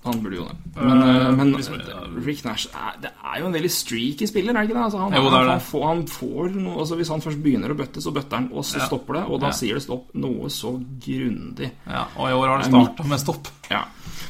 han 0.06 0.20
burde 0.24 0.36
jo 0.38 0.44
det. 0.48 0.56
Men, 0.78 1.02
uh, 1.04 1.32
men 1.36 1.52
liksom, 1.58 1.74
uh, 1.82 2.04
Rick 2.24 2.44
Nash 2.46 2.68
er, 2.72 2.94
det 3.02 3.10
er 3.12 3.40
jo 3.42 3.48
en 3.50 3.54
veldig 3.58 3.72
streaky 3.74 4.28
spiller, 4.30 4.54
er 4.56 4.62
det 4.64 4.70
ikke 4.70 4.78
det? 4.78 4.84
Altså, 4.86 4.98
han, 5.02 5.12
Jo, 5.18 5.24
det 5.30 5.42
det. 5.42 5.50
Han, 5.50 5.60
får, 5.68 5.86
han 5.88 6.04
får 6.08 6.54
noe 6.56 6.78
altså, 6.84 6.96
Hvis 6.96 7.12
han 7.12 7.22
først 7.26 7.42
begynner 7.44 7.74
å 7.74 7.78
bøtte, 7.80 8.04
så 8.06 8.14
bøtter 8.16 8.38
han, 8.40 8.50
og 8.54 8.64
så 8.64 8.78
Ja. 8.80 8.86
stopper 8.88 9.14
det. 9.20 9.24
Og 9.28 9.42
da 9.42 9.48
Ja. 9.48 9.58
sier 9.58 9.74
det 9.74 9.84
stopp 9.84 10.14
noe 10.16 10.48
så 10.54 10.72
grundig. 11.04 11.72
Ja, 11.88 12.06
og 12.16 12.30
i 12.30 12.34
år 12.38 12.48
har 12.48 12.58
han 12.62 12.72
Nei, 12.72 12.84
starta 12.86 13.08
med 13.10 13.20
stopp. 13.20 13.48
Ja. 13.72 13.84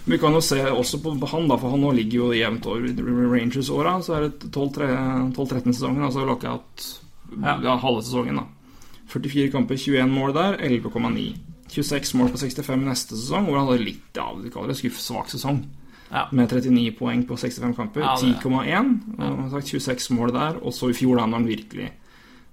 Vi 0.07 0.17
kan 0.17 0.33
jo 0.33 0.39
se 0.41 0.55
også 0.71 1.01
på 1.03 1.27
han, 1.27 1.47
da, 1.47 1.57
for 1.57 1.69
han 1.69 1.81
nå 1.81 1.91
ligger 1.93 2.17
jo 2.23 2.31
jevnt 2.31 2.65
over 2.65 2.79
Rangers-åra. 3.35 3.97
Så 4.01 4.15
er 4.15 4.29
det 4.29 4.51
12-13-sesongen, 4.51 6.03
altså 6.03 6.25
lockout 6.25 6.87
Ja. 7.43 7.57
ja, 7.61 7.77
halve 7.77 8.01
sesongen, 8.01 8.37
da. 8.39 8.43
44 9.11 9.51
kamper, 9.51 9.75
21 9.75 10.09
mål 10.09 10.33
der, 10.33 10.57
11,9. 10.57 11.35
26 11.69 12.13
mål 12.19 12.31
på 12.33 12.37
65 12.41 12.85
neste 12.85 13.17
sesong, 13.17 13.45
hvor 13.47 13.59
han 13.59 13.67
hadde 13.67 13.83
litt 13.85 14.17
ja, 14.17 14.27
vi 14.37 14.49
kaller 14.53 14.73
det 14.73 14.79
skuffsvak 14.79 15.29
sesong. 15.33 15.61
Ja. 16.11 16.27
Med 16.31 16.47
39 16.49 16.93
poeng 16.97 17.25
på 17.27 17.35
65 17.37 17.75
kamper. 17.75 18.01
Ja, 18.05 18.15
10,1. 18.15 18.93
Ja. 19.19 19.27
som 19.27 19.49
sagt 19.51 19.67
26 19.73 20.09
mål 20.15 20.33
der. 20.35 20.61
Og 20.63 20.73
så 20.73 20.89
i 20.91 20.95
fjor, 20.95 21.17
da, 21.19 21.27
han 21.27 21.47
virkelig 21.47 21.89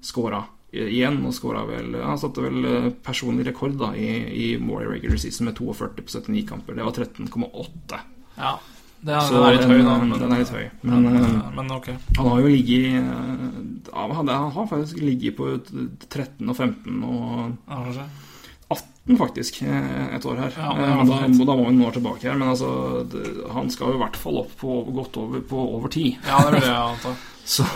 skåra 0.05 0.43
igjen. 0.75 1.21
Og 1.27 1.69
vel 1.71 1.95
Han 2.03 2.19
satte 2.19 2.43
vel 2.43 2.65
eh, 2.67 2.91
personlig 3.05 3.47
rekord 3.47 3.79
da 3.79 3.93
i, 3.95 4.09
i 4.35 4.47
mål 4.59 4.83
i 4.83 4.93
regular 4.97 5.21
season 5.23 5.47
med 5.47 5.59
42 5.59 6.03
på 6.03 6.09
79 6.27 6.47
kamper. 6.49 6.75
Det 6.75 6.85
var 6.85 6.93
13,8. 6.93 8.01
Ja. 8.39 8.57
Det 9.05 9.13
er, 9.13 9.21
Så 9.21 9.35
den 9.37 9.45
er 9.45 9.53
litt 9.53 9.69
høy, 9.69 9.81
da. 9.85 9.95
Men, 10.01 10.13
den 10.19 10.31
er 10.33 10.39
litt 10.41 10.53
høy. 10.55 10.69
Men 10.83 11.05
ja, 11.05 11.51
men 11.53 11.73
ok. 11.75 11.89
han 12.17 12.29
har 12.31 12.39
jo 12.41 12.49
ligget 12.49 12.95
eh, 12.97 14.15
Han 14.17 14.29
har 14.31 14.67
faktisk 14.71 15.03
ligget 15.03 15.37
på 15.37 15.51
et- 15.55 15.75
13 16.09 16.49
og 16.49 16.57
15 16.57 17.03
og 17.05 17.53
Ja, 17.69 17.83
kanskje. 17.85 18.07
18 18.09 18.34
faktisk 19.13 19.63
eh, 19.63 20.15
et 20.17 20.25
år 20.25 20.39
her. 20.41 20.55
Ja, 20.57 20.71
det 20.73 20.85
Eh, 20.85 20.97
men 20.97 21.11
da, 21.11 21.45
da 21.53 21.57
må 21.57 21.67
vi 21.69 21.75
noen 21.77 21.89
år 21.91 21.97
tilbake 21.99 22.25
her. 22.25 22.39
Men 22.41 22.55
altså, 22.55 22.71
det, 23.13 23.25
han 23.53 23.69
skal 23.73 23.93
jo 23.93 23.99
i 23.99 24.03
hvert 24.05 24.17
fall 24.17 24.41
opp 24.45 24.55
på 24.61 24.79
godt 24.97 25.19
over 25.21 25.45
på 25.45 25.67
over 25.77 25.93
ti. 25.93 26.15
Ja, 26.25 26.41
det 26.47 26.63
vil 26.63 26.71
jeg 26.71 26.79
anta. 26.95 27.15
Så 27.45 27.67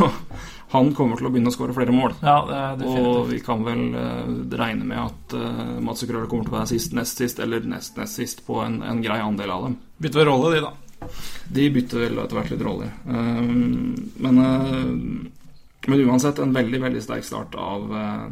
han 0.72 0.90
kommer 0.96 1.20
til 1.20 1.28
å 1.28 1.32
begynne 1.32 1.52
å 1.52 1.54
skåre 1.54 1.76
flere 1.76 1.92
mål. 1.92 2.16
Ja, 2.24 2.38
det 2.48 2.88
er 2.88 3.04
Og 3.04 3.28
vi 3.28 3.42
kan 3.44 3.64
vel 3.64 3.84
uh, 3.92 4.24
regne 4.56 4.88
med 4.88 5.00
at 5.00 5.36
uh, 5.36 5.76
Mats 5.84 6.00
Zuccarello 6.00 6.28
kommer 6.28 6.48
til 6.48 6.54
å 6.54 6.58
være 6.58 6.70
sist, 6.72 6.96
nest 6.96 7.20
sist 7.20 7.40
eller 7.44 7.64
nest 7.68 7.96
nest 8.00 8.20
sist 8.20 8.44
på 8.48 8.60
en, 8.64 8.80
en 8.84 9.00
grei 9.04 9.20
andel 9.20 9.52
av 9.52 9.68
dem. 9.68 9.78
Bytter 10.00 10.22
vel 10.22 10.30
rolle, 10.30 10.54
de, 10.56 10.64
da. 10.64 11.08
De 11.52 11.68
bytter 11.72 12.04
vel 12.04 12.20
etter 12.24 12.40
hvert 12.40 12.52
litt 12.52 12.64
roller. 12.64 12.92
Um, 13.04 14.10
men, 14.24 14.40
uh, 14.40 15.88
men 15.88 16.04
uansett 16.08 16.40
en 16.40 16.56
veldig 16.56 16.82
veldig 16.84 17.04
sterk 17.04 17.28
start 17.28 17.56
av 17.60 17.92
uh, 17.92 18.28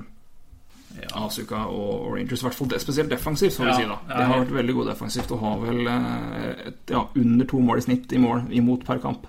Asuka 1.17 1.65
og 1.69 2.15
Rangers. 2.15 2.43
I 2.43 2.47
hvert 2.47 2.59
fall 2.59 2.81
spesielt 2.81 3.11
defensivt, 3.11 3.57
får 3.57 3.65
vi 3.65 3.71
Ja, 3.71 3.77
si. 3.77 3.89
da 3.91 4.19
De 4.21 4.29
har 4.31 4.45
vært 4.45 4.55
veldig 4.57 4.75
gode 4.75 4.91
defensivt 4.93 5.33
og 5.37 5.43
har 5.43 5.59
vel 5.63 5.89
uh, 5.89 6.69
et, 6.71 6.81
ja, 6.91 7.03
under 7.15 7.47
to 7.47 7.61
mål 7.61 7.83
i 7.83 7.87
snitt 7.87 8.13
i 8.13 8.23
mål 8.23 8.47
imot 8.51 8.87
per 8.87 9.03
kamp. 9.03 9.27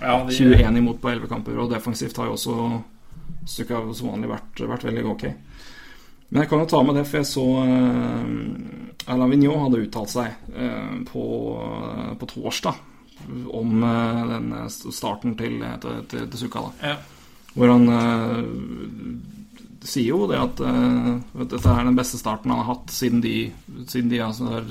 Ja, 0.00 0.16
de, 0.24 0.32
21 0.32 0.80
imot 0.80 1.00
på 1.00 1.10
11 1.10 1.28
kamper, 1.28 1.58
og 1.60 1.70
defensivt 1.72 2.16
har 2.16 2.30
jo 2.30 2.38
også 2.38 2.56
Stuka 3.46 3.78
som 3.94 4.10
vanlig 4.10 4.28
vært, 4.28 4.60
vært 4.68 4.84
veldig 4.84 5.04
ok. 5.12 5.22
Men 6.30 6.42
jeg 6.42 6.48
kan 6.50 6.60
jo 6.60 6.66
ta 6.70 6.80
med 6.82 6.96
det, 6.98 7.06
for 7.08 7.20
jeg 7.20 7.28
så 7.30 7.46
uh, 7.64 9.12
Alain 9.12 9.32
Vigneault 9.32 9.64
hadde 9.66 9.84
uttalt 9.86 10.12
seg 10.12 10.50
uh, 10.56 10.98
på, 11.08 11.24
på 12.20 12.28
torsdag 12.34 12.86
om 13.52 13.82
uh, 13.84 14.20
den 14.30 14.52
starten 14.70 15.36
til, 15.38 15.60
til, 15.82 16.04
til, 16.10 16.28
til 16.30 16.44
Suka. 16.44 16.68
Da. 16.68 16.92
Ja. 16.92 17.20
Hvor 17.54 17.72
han 17.72 17.88
eh, 17.88 18.44
sier 19.86 20.10
jo 20.12 20.26
det 20.28 20.38
at 20.40 20.60
uh, 20.60 21.14
dette 21.40 21.60
er 21.72 21.86
den 21.86 21.96
beste 21.96 22.20
starten 22.20 22.52
han 22.52 22.62
har 22.62 22.74
hatt 22.74 22.92
siden 22.92 23.22
de, 23.24 23.50
siden 23.88 24.10
de 24.12 24.20
altså, 24.24 24.48
har 24.50 24.66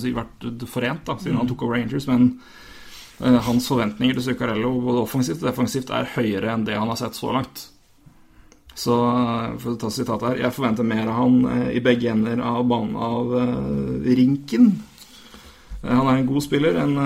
si, 0.00 0.14
vært 0.14 0.46
forent, 0.70 1.04
da, 1.06 1.16
siden 1.20 1.38
han 1.38 1.50
tok 1.50 1.66
over 1.66 1.78
Rangers. 1.78 2.08
Men 2.10 2.32
uh, 3.20 3.38
hans 3.46 3.68
forventninger 3.70 4.18
til 4.18 4.26
Zuccarello 4.30 4.72
både 4.82 5.04
offensivt 5.04 5.44
og 5.44 5.50
defensivt 5.52 5.92
er 5.94 6.10
høyere 6.16 6.50
enn 6.54 6.66
det 6.66 6.78
han 6.78 6.90
har 6.90 7.00
sett 7.00 7.18
så 7.18 7.30
langt. 7.36 7.68
Så 8.74 8.94
eh, 9.06 9.50
for 9.62 9.76
å 9.76 9.78
ta 9.78 9.86
sitatet 9.94 10.32
her 10.32 10.40
Jeg 10.40 10.54
forventer 10.56 10.82
mer 10.82 11.04
av 11.06 11.20
han 11.20 11.36
uh, 11.46 11.68
i 11.70 11.82
begge 11.84 12.10
ender 12.10 12.40
av 12.42 12.64
banen 12.66 12.96
av 12.98 13.30
rinken. 14.02 14.72
Han 15.84 16.08
er 16.08 16.16
en 16.16 16.26
god 16.26 16.42
spiller. 16.42 16.80
En 16.80 16.96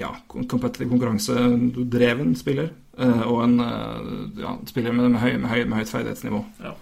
ja, 0.00 0.10
competitive 0.26 0.90
konkurransedreven 0.90 2.34
spiller. 2.36 2.72
Eh, 2.96 3.22
og 3.28 3.42
en 3.44 3.60
eh, 3.60 4.40
ja, 4.40 4.56
spiller 4.68 4.94
med, 4.96 5.10
med, 5.10 5.20
høy, 5.20 5.36
med, 5.36 5.50
høy, 5.52 5.62
med 5.68 5.82
høyt 5.82 5.92
ferdighetsnivå. 5.92 6.40
Ja. 6.64 6.72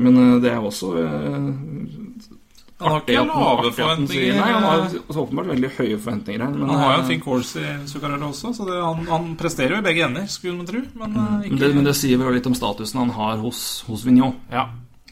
Men 0.00 0.18
eh, 0.18 0.36
det 0.42 0.50
er 0.50 0.64
også 0.64 0.90
Han 2.80 2.94
har 2.94 3.04
ikke 3.04 3.22
lave 3.28 3.70
forventninger. 3.76 4.38
Nei, 4.40 4.50
han 4.56 4.66
har 4.66 4.98
åpenbart 5.22 5.50
veldig 5.52 5.70
høye 5.76 5.98
forventninger 6.00 6.44
her. 6.46 6.52
Men, 6.56 6.68
Han 6.72 6.82
har 6.82 6.94
jo 6.96 7.02
en 7.04 7.08
fin 7.12 7.22
course 7.22 7.62
i 7.62 7.76
Zuccarello 7.90 8.30
også, 8.32 8.54
så 8.56 8.66
det, 8.66 8.78
han, 8.82 9.06
han 9.10 9.32
presterer 9.38 9.76
jo 9.76 9.82
i 9.82 9.86
begge 9.86 10.06
ender, 10.08 10.26
skulle 10.32 10.58
man 10.58 10.70
tro. 10.70 10.82
Men 11.02 11.18
mm. 11.18 11.48
ikke 11.48 11.62
det, 11.62 11.72
men 11.78 11.90
det 11.90 11.96
sier 12.00 12.22
vel 12.22 12.38
litt 12.38 12.50
om 12.50 12.56
statusen 12.58 13.04
han 13.04 13.14
har 13.18 13.42
hos, 13.44 13.64
hos 13.86 14.06
Vigneault. 14.08 14.40
Ja. 14.50 14.66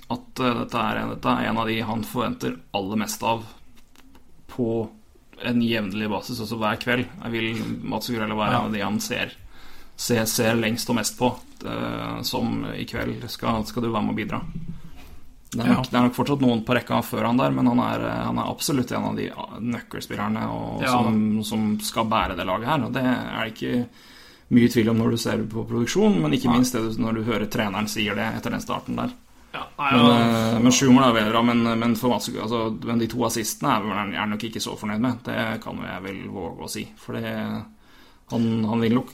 At 0.09 0.41
uh, 0.41 0.53
dette, 0.65 0.81
er, 0.81 1.03
dette 1.13 1.35
er 1.35 1.51
en 1.51 1.61
av 1.61 1.69
de 1.69 1.83
han 1.85 2.07
forventer 2.09 2.57
aller 2.75 3.03
mest 3.05 3.23
av 3.29 3.45
på 4.49 4.89
en 5.47 5.61
jevnlig 5.63 6.09
basis, 6.11 6.41
altså 6.41 6.57
hver 6.59 6.81
kveld. 6.83 7.05
Jeg 7.23 7.35
vil 7.35 7.61
Mats 7.87 8.09
Zuccarello 8.09 8.39
være 8.41 8.57
Ja. 8.57 8.63
en 8.65 8.73
av 8.73 8.73
de 8.75 8.83
han 8.83 8.99
ser, 9.05 9.37
ser, 9.99 10.25
ser 10.31 10.55
lengst 10.59 10.89
og 10.93 10.97
mest 11.01 11.19
på. 11.19 11.33
eh, 11.67 12.23
som 12.23 12.65
i 12.71 12.85
kveld 12.87 13.25
skal, 13.29 13.65
skal 13.67 13.83
du 13.83 13.89
være 13.91 14.05
med 14.07 14.15
å 14.15 14.19
bidra. 14.21 14.39
Det 15.51 15.59
er, 15.65 15.67
nok, 15.73 15.77
Ja. 15.79 15.83
det 15.91 15.97
er 15.99 16.03
nok 16.07 16.15
fortsatt 16.15 16.43
noen 16.45 16.61
på 16.63 16.75
rekka 16.77 16.99
før 17.03 17.25
han 17.27 17.37
der, 17.41 17.51
men 17.57 17.67
han 17.67 17.81
er, 17.81 18.05
eh, 18.07 18.25
han 18.29 18.39
er 18.39 18.51
absolutt 18.53 18.93
en 18.93 19.05
av 19.09 19.17
de 19.17 19.31
nøkkelspillerne 19.65 20.43
og, 20.53 20.83
Ja. 20.85 20.93
som, 20.93 21.43
som 21.43 21.79
skal 21.81 22.05
bære 22.07 22.37
det 22.37 22.47
laget 22.47 22.67
her. 22.69 22.85
Og 22.85 22.93
det 22.93 23.03
er 23.03 23.45
det 23.45 23.55
ikke 23.57 23.89
mye 24.51 24.69
tvil 24.71 24.91
om 24.91 24.99
når 24.99 25.11
du 25.11 25.17
ser 25.17 25.39
på 25.51 25.67
produksjon, 25.67 26.21
men 26.23 26.33
ikke 26.33 26.53
minst 26.53 26.73
det 26.79 26.85
når 26.99 27.15
du 27.19 27.23
hører 27.25 27.47
treneren 27.51 27.89
sier 27.89 28.15
det 28.15 28.29
etter 28.37 28.51
den 28.55 28.61
starten 28.61 28.95
der. 28.97 29.11
ja. 29.55 29.65
Nei, 29.79 29.91
Men, 29.93 30.01
og- 30.05 30.21
eh, 30.21 30.59
men 30.63 30.73
Schumer 30.73 31.09
er 31.09 31.31
bra, 31.33 31.43
men, 31.43 31.63
men, 31.65 31.97
Mats, 31.97 32.29
altså, 32.29 32.85
men 32.85 32.99
de 32.99 33.07
to 33.09 33.19
assistene 33.25 33.69
er 33.81 34.15
han 34.21 34.31
nok 34.31 34.45
ikke 34.45 34.61
så 34.63 34.77
fornøyd 34.79 35.01
med. 35.01 35.23
Det 35.25 35.61
kan 35.63 35.77
jeg 35.83 36.03
vel 36.03 36.29
våge 36.31 36.63
å 36.63 36.69
si. 36.71 36.87
For 36.97 37.15
han, 37.15 38.65
han 38.65 38.81
vil 38.81 38.95
nok 38.95 39.11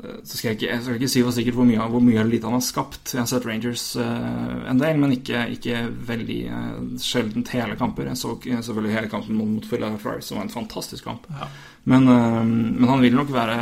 så 0.00 0.36
skal 0.36 0.50
jeg, 0.50 0.56
ikke, 0.58 0.68
jeg 0.68 0.82
skal 0.84 0.98
ikke 0.98 1.10
si 1.12 1.22
for 1.24 1.36
sikkert 1.36 1.56
hvor 1.58 1.66
mye, 1.68 1.86
hvor 1.92 2.04
mye 2.04 2.18
eller 2.20 2.32
lite 2.32 2.48
han 2.48 2.56
har 2.56 2.64
skapt. 2.64 3.14
Jeg 3.14 3.20
har 3.20 3.28
sett 3.30 3.48
Rangers 3.48 3.84
uh, 4.00 4.70
en 4.70 4.80
del, 4.80 5.00
men 5.00 5.14
ikke, 5.16 5.42
ikke 5.56 5.82
veldig 6.08 6.38
uh, 6.48 6.78
sjeldent 7.02 7.52
hele 7.54 7.76
kamper. 7.80 8.08
Jeg 8.10 8.20
så 8.20 8.32
selvfølgelig 8.40 8.96
hele 8.96 9.12
kampen 9.12 9.38
mot 9.38 9.68
Philadelphia 9.68 10.04
Flyers, 10.04 10.30
som 10.30 10.40
var 10.40 10.48
en 10.48 10.54
fantastisk 10.54 11.08
kamp. 11.08 11.28
Ja. 11.36 11.50
Men, 11.90 12.08
uh, 12.08 12.40
men 12.44 12.88
han 12.88 13.04
vil 13.04 13.16
nok 13.16 13.30
være 13.32 13.60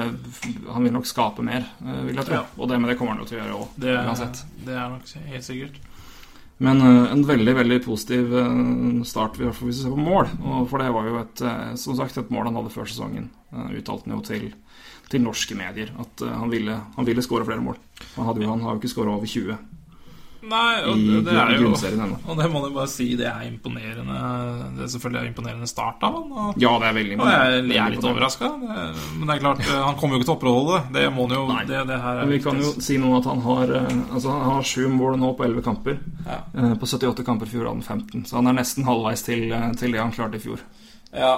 Han 0.74 0.86
vil 0.86 0.94
nok 0.94 1.06
skape 1.06 1.44
mer, 1.46 1.68
eh, 1.84 2.00
vil 2.08 2.18
jeg 2.18 2.26
tro. 2.30 2.40
Ja. 2.40 2.46
Og 2.58 2.70
det, 2.70 2.80
men 2.80 2.90
det 2.90 2.98
kommer 2.98 3.14
han 3.14 3.22
jo 3.22 3.28
til 3.30 3.38
å 3.38 3.44
gjøre 3.44 3.60
òg, 3.60 3.76
det, 3.82 3.94
uansett. 4.02 4.42
det 4.66 4.74
er 4.74 4.90
nok 4.94 5.14
helt 5.32 5.46
sikkert. 5.46 5.78
Men 6.58 6.80
eh, 6.80 7.12
en 7.12 7.22
veldig 7.26 7.54
veldig 7.54 7.84
positiv 7.84 8.34
eh, 8.38 9.02
start, 9.06 9.38
i 9.38 9.46
hvert 9.46 9.56
fall 9.56 9.70
hvis 9.70 9.80
vi 9.80 9.84
ser 9.86 9.94
på 9.94 10.06
mål. 10.08 10.30
Og 10.42 10.64
for 10.70 10.82
det 10.82 10.90
var 10.94 11.06
jo 11.06 11.20
et, 11.20 11.42
eh, 11.46 11.74
som 11.78 11.98
sagt, 11.98 12.18
et 12.18 12.32
mål 12.34 12.50
han 12.50 12.58
hadde 12.58 12.74
før 12.74 12.90
sesongen. 12.90 13.30
Uttalte 13.48 14.10
han 14.10 14.18
jo 14.18 14.24
til, 14.26 14.48
til 15.08 15.22
norske 15.24 15.56
medier 15.56 15.90
at 15.98 16.22
eh, 16.26 16.36
han 16.42 16.50
ville, 16.52 16.76
han 16.96 17.06
ville 17.08 17.22
skåre 17.24 17.46
flere 17.48 17.64
mål. 17.64 17.76
Han, 18.16 18.26
hadde 18.28 18.46
han 18.48 18.60
har 18.66 18.76
jo 18.76 18.80
ikke 18.82 18.94
skåra 18.96 19.16
over 19.16 19.26
20 19.26 19.58
Nei, 20.48 20.76
og 20.86 20.96
i, 20.96 21.16
det 21.26 21.32
er 21.34 21.50
jo. 21.58 21.72
Og 21.74 22.36
det 22.38 22.44
må 22.48 22.60
du 22.62 22.68
bare 22.72 22.86
si, 22.88 23.08
det 23.18 23.26
er 23.26 23.40
imponerende. 23.48 24.14
Det 24.76 24.84
er 24.86 24.90
selvfølgelig 24.92 25.18
en 25.24 25.30
imponerende 25.32 25.66
start 25.68 26.04
av 26.06 26.14
han. 26.14 26.28
Og, 26.30 26.60
Ja, 26.62 26.70
det 26.78 26.86
er 26.88 26.94
veldig 26.96 27.16
imponerende. 27.16 27.48
og 27.48 27.56
jeg, 27.58 27.64
er- 27.64 27.74
jeg 27.74 27.82
er 27.82 27.94
litt 27.96 28.06
overraska. 28.06 28.50
Men 29.18 29.26
det 29.26 29.34
er 29.34 29.42
klart, 29.42 29.64
eh, 29.66 29.80
han 29.82 29.98
kommer 29.98 30.14
jo 30.14 30.20
ikke 30.22 30.28
til 30.28 30.34
å 30.34 30.38
opprettholde 30.38 30.78
det. 30.78 30.94
Det 31.02 31.10
må 31.16 31.26
han 31.26 31.34
jo 31.36 31.42
Nei. 31.50 31.64
det, 31.72 31.82
det 31.90 31.98
her 32.06 32.22
er 32.22 32.30
vi 32.30 32.38
kan 32.46 32.62
jo 32.62 32.70
si 32.86 32.96
noe 33.02 33.18
at 33.18 33.26
han 33.32 33.42
har 33.48 33.74
eh, 33.80 33.98
Altså 34.14 34.36
han 34.38 34.54
har 34.54 34.70
sju 34.70 34.86
mål 34.94 35.18
nå 35.18 35.32
på 35.36 35.44
11 35.50 35.66
kamper. 35.66 35.98
Ja. 36.30 36.38
På 36.78 36.86
78 36.86 37.26
kamper 37.26 37.50
i 37.50 37.56
fjor 37.56 37.66
hadde 37.66 37.82
han 37.82 38.00
15, 38.06 38.24
så 38.30 38.38
han 38.38 38.46
er 38.54 38.58
nesten 38.62 38.86
halvveis 38.88 39.26
til, 39.26 39.48
til 39.82 39.92
det 39.98 40.00
han 40.06 40.14
klarte 40.16 40.38
i 40.38 40.44
fjor. 40.46 40.62
Ja. 41.18 41.34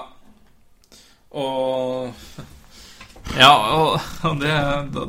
Og 1.33 2.13
Ja, 3.39 3.53
og 3.79 4.41
det 4.41 4.55
da, 4.95 5.09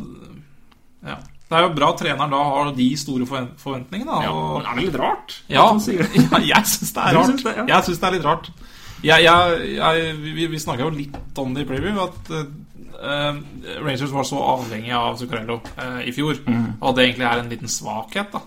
Ja. 1.01 1.19
Det 1.51 1.59
er 1.59 1.65
jo 1.65 1.71
bra 1.75 1.89
treneren 1.99 2.31
da 2.31 2.41
har 2.47 2.69
de 2.77 2.85
store 2.95 3.25
forventningene. 3.27 4.07
Da, 4.07 4.21
Ja, 4.23 4.35
men 4.35 4.61
det 4.63 4.69
er 4.71 4.77
litt 4.85 4.99
rart 5.01 5.33
Ja, 5.51 5.65
at 5.67 5.87
det. 5.89 6.47
jeg 6.53 6.69
syns 6.71 6.93
det 6.95 7.01
er 7.03 7.17
rart. 7.17 7.27
syns 7.27 7.43
det, 7.43 7.55
ja. 7.57 7.65
Jeg 7.73 7.87
synes 7.87 7.99
det 7.99 8.07
er 8.07 8.15
litt 8.15 8.27
rart. 8.27 8.51
Jeg, 9.01 9.25
jeg, 9.25 9.73
jeg, 9.75 10.15
vi 10.21 10.45
vi 10.47 10.61
snakka 10.61 10.85
jo 10.85 10.93
litt 10.93 11.41
om 11.41 11.55
det 11.55 11.65
i 11.65 11.67
preview, 11.67 11.97
at 11.99 12.31
uh, 13.01 13.41
Rangers 13.81 14.13
var 14.13 14.27
så 14.29 14.39
avhengig 14.53 14.93
av 14.95 15.17
Zuccarello 15.19 15.57
uh, 15.75 15.99
i 16.05 16.13
fjor. 16.15 16.39
Mm. 16.45 16.77
Og 16.79 16.95
det 16.95 17.07
egentlig 17.09 17.27
er 17.27 17.41
en 17.41 17.51
liten 17.51 17.71
svakhet, 17.71 18.31
da. 18.31 18.45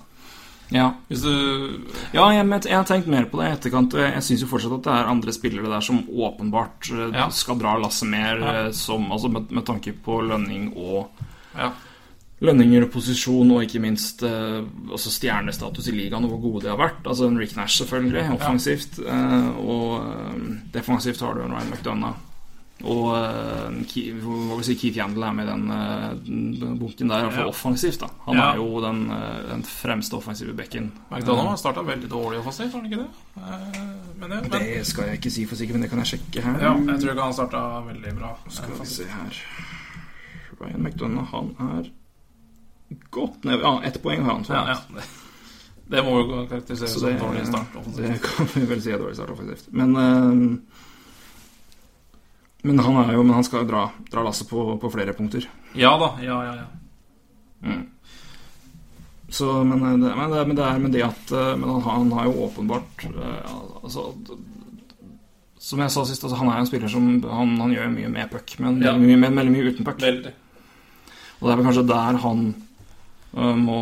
Ja, 0.72 0.94
du 1.08 1.80
Ja, 2.14 2.30
jeg, 2.32 2.46
jeg 2.64 2.76
har 2.76 2.84
tenkt 2.88 3.06
mer 3.06 3.24
på 3.30 3.38
det 3.40 3.48
i 3.50 3.54
etterkant. 3.56 3.94
og 3.94 4.00
Jeg, 4.00 4.12
jeg 4.14 4.22
syns 4.22 4.42
jo 4.42 4.46
fortsatt 4.50 4.72
at 4.78 4.82
det 4.86 4.92
er 4.94 5.10
andre 5.12 5.32
spillere 5.32 5.68
der 5.70 5.80
som 5.84 6.04
åpenbart 6.08 6.90
eh, 6.90 7.10
Ja. 7.14 7.28
skal 7.30 7.58
dra 7.60 7.76
lasset 7.78 8.08
mer, 8.08 8.38
Ja. 8.40 8.54
eh, 8.66 8.70
som, 8.72 9.10
altså 9.12 9.28
med, 9.30 9.50
med 9.52 9.64
tanke 9.66 9.92
på 9.92 10.20
lønning 10.22 10.72
og 10.76 11.10
Ja. 11.56 11.70
Lønninger 12.44 12.82
og 12.82 12.90
posisjon, 12.90 13.50
og 13.52 13.62
ikke 13.62 13.80
minst 13.80 14.22
eh, 14.26 14.64
altså 14.90 15.08
stjernestatus 15.10 15.86
i 15.88 15.92
ligaen 15.94 16.24
og 16.26 16.30
hvor 16.34 16.40
gode 16.42 16.64
de 16.64 16.68
har 16.72 16.76
vært. 16.80 17.06
Altså 17.06 17.28
Rick 17.38 17.54
Nash, 17.56 17.78
selvfølgelig, 17.78 18.24
offensivt. 18.34 18.98
Eh, 18.98 19.48
og 19.64 20.02
eh, 20.02 20.40
defensivt 20.74 21.20
har 21.20 21.34
du 21.34 21.40
Ryan 21.46 21.70
McDonough. 21.70 22.16
Og 22.84 23.14
eh, 23.16 24.18
hva 24.20 24.58
si 24.66 24.74
Keith 24.76 24.98
Yandel 24.98 25.24
her 25.24 25.32
med 25.32 25.46
den, 25.48 25.62
eh, 25.72 26.10
den 26.60 26.78
bunken 26.78 27.08
der, 27.08 27.22
iallfall 27.24 27.46
Ja. 27.46 27.52
offensivt. 27.54 28.00
da 28.00 28.08
Han 28.26 28.36
Ja. 28.36 28.50
er 28.52 28.56
jo 28.56 28.80
den, 28.84 29.10
eh, 29.10 29.48
den 29.50 29.62
fremste 29.64 30.16
offensive 30.16 30.52
bekken. 30.54 30.90
McDonagh 31.10 31.48
har 31.48 31.56
starta 31.56 31.82
veldig 31.82 32.08
dårlig 32.10 32.38
offensivt, 32.40 32.72
har 32.72 32.80
han 32.80 32.90
ikke 32.92 33.02
det? 33.02 33.10
Men, 34.20 34.30
det, 34.30 34.42
men 34.50 34.50
Det 34.50 34.86
skal 34.86 35.04
jeg 35.08 35.18
ikke 35.20 35.30
si 35.30 35.44
for 35.46 35.56
sikkert, 35.56 35.74
men 35.74 35.82
det 35.82 35.90
kan 35.90 35.98
jeg 36.04 36.06
sjekke 36.18 36.42
her. 36.44 36.58
ja, 36.60 36.74
jeg 36.92 37.00
tror 37.00 37.10
ikke 37.10 37.22
han 37.22 37.32
starta 37.32 37.62
veldig 37.86 38.14
bra. 38.18 38.36
Skal 38.48 38.70
vi 38.80 38.86
se 38.86 39.04
her 39.04 39.42
Ryan 40.60 40.82
McDonagh, 40.82 41.26
han 41.30 41.56
er 41.60 41.90
godt 43.10 43.44
ned 43.44 43.60
Ja, 43.60 43.80
ett 43.82 44.02
poeng 44.02 44.22
har 44.24 44.34
han. 44.34 44.44
Ja, 44.48 44.66
ja. 44.68 45.00
Det, 45.90 46.02
må 46.04 46.18
jo 46.20 46.46
karakteriseres 46.48 46.90
Så 46.94 47.00
som 47.00 47.18
dårlig 47.18 47.46
start. 47.46 47.74
offensivt. 47.76 48.06
det 48.12 48.22
kan 48.22 48.46
vi 48.54 48.66
vel 48.66 48.80
si 48.82 48.90
er 48.90 48.98
dårlig 48.98 49.14
start 49.18 49.30
offensivt. 49.30 49.66
Men 49.72 49.96
eh, 49.96 50.58
Men 52.64 52.80
han 52.80 52.96
er 53.02 53.12
jo 53.14 53.22
Men 53.22 53.36
han 53.36 53.44
skal 53.44 53.62
jo 53.64 53.68
dra, 53.68 53.82
dra 54.10 54.22
lasset 54.24 54.48
på, 54.48 54.64
på 54.80 54.90
flere 54.92 55.12
punkter. 55.16 55.46
Ja 55.76 55.94
da. 56.00 56.14
Ja, 56.24 56.38
ja, 56.48 56.54
ja. 56.62 57.74
Så, 59.34 59.64
men, 59.64 59.82
eh, 59.82 59.96
det, 59.98 60.16
men, 60.16 60.30
det, 60.30 60.42
men, 60.46 60.56
det 60.56 60.64
er, 60.64 60.78
med 60.78 60.92
det 60.94 61.04
at 61.06 61.32
eh, 61.32 61.54
Men 61.58 61.70
han, 61.70 61.82
han 61.82 62.12
har 62.12 62.28
jo 62.28 62.44
åpenbart 62.46 63.06
eh, 63.08 63.54
Altså 63.82 64.10
Som 65.58 65.80
jeg 65.82 65.90
sa 65.94 66.04
sist, 66.06 66.22
altså, 66.22 66.38
han 66.38 66.52
er 66.52 66.60
en 66.60 66.68
spiller 66.68 66.92
som 66.92 67.08
Han, 67.24 67.56
han 67.58 67.72
gjør 67.74 67.90
mye 67.94 68.12
med 68.12 68.30
puck, 68.30 68.54
men 68.60 68.82
Ja. 68.84 68.92
veldig 68.92 69.16
mye, 69.24 69.32
veldig 69.40 69.54
mye 69.56 69.72
uten 69.72 69.88
puck. 69.88 70.02
Veldig. 70.04 70.34
Og 71.40 71.48
det 71.48 71.52
er 71.52 71.58
vel 71.58 71.68
kanskje 71.70 71.88
der 71.88 72.20
han 72.24 72.46
må 73.34 73.78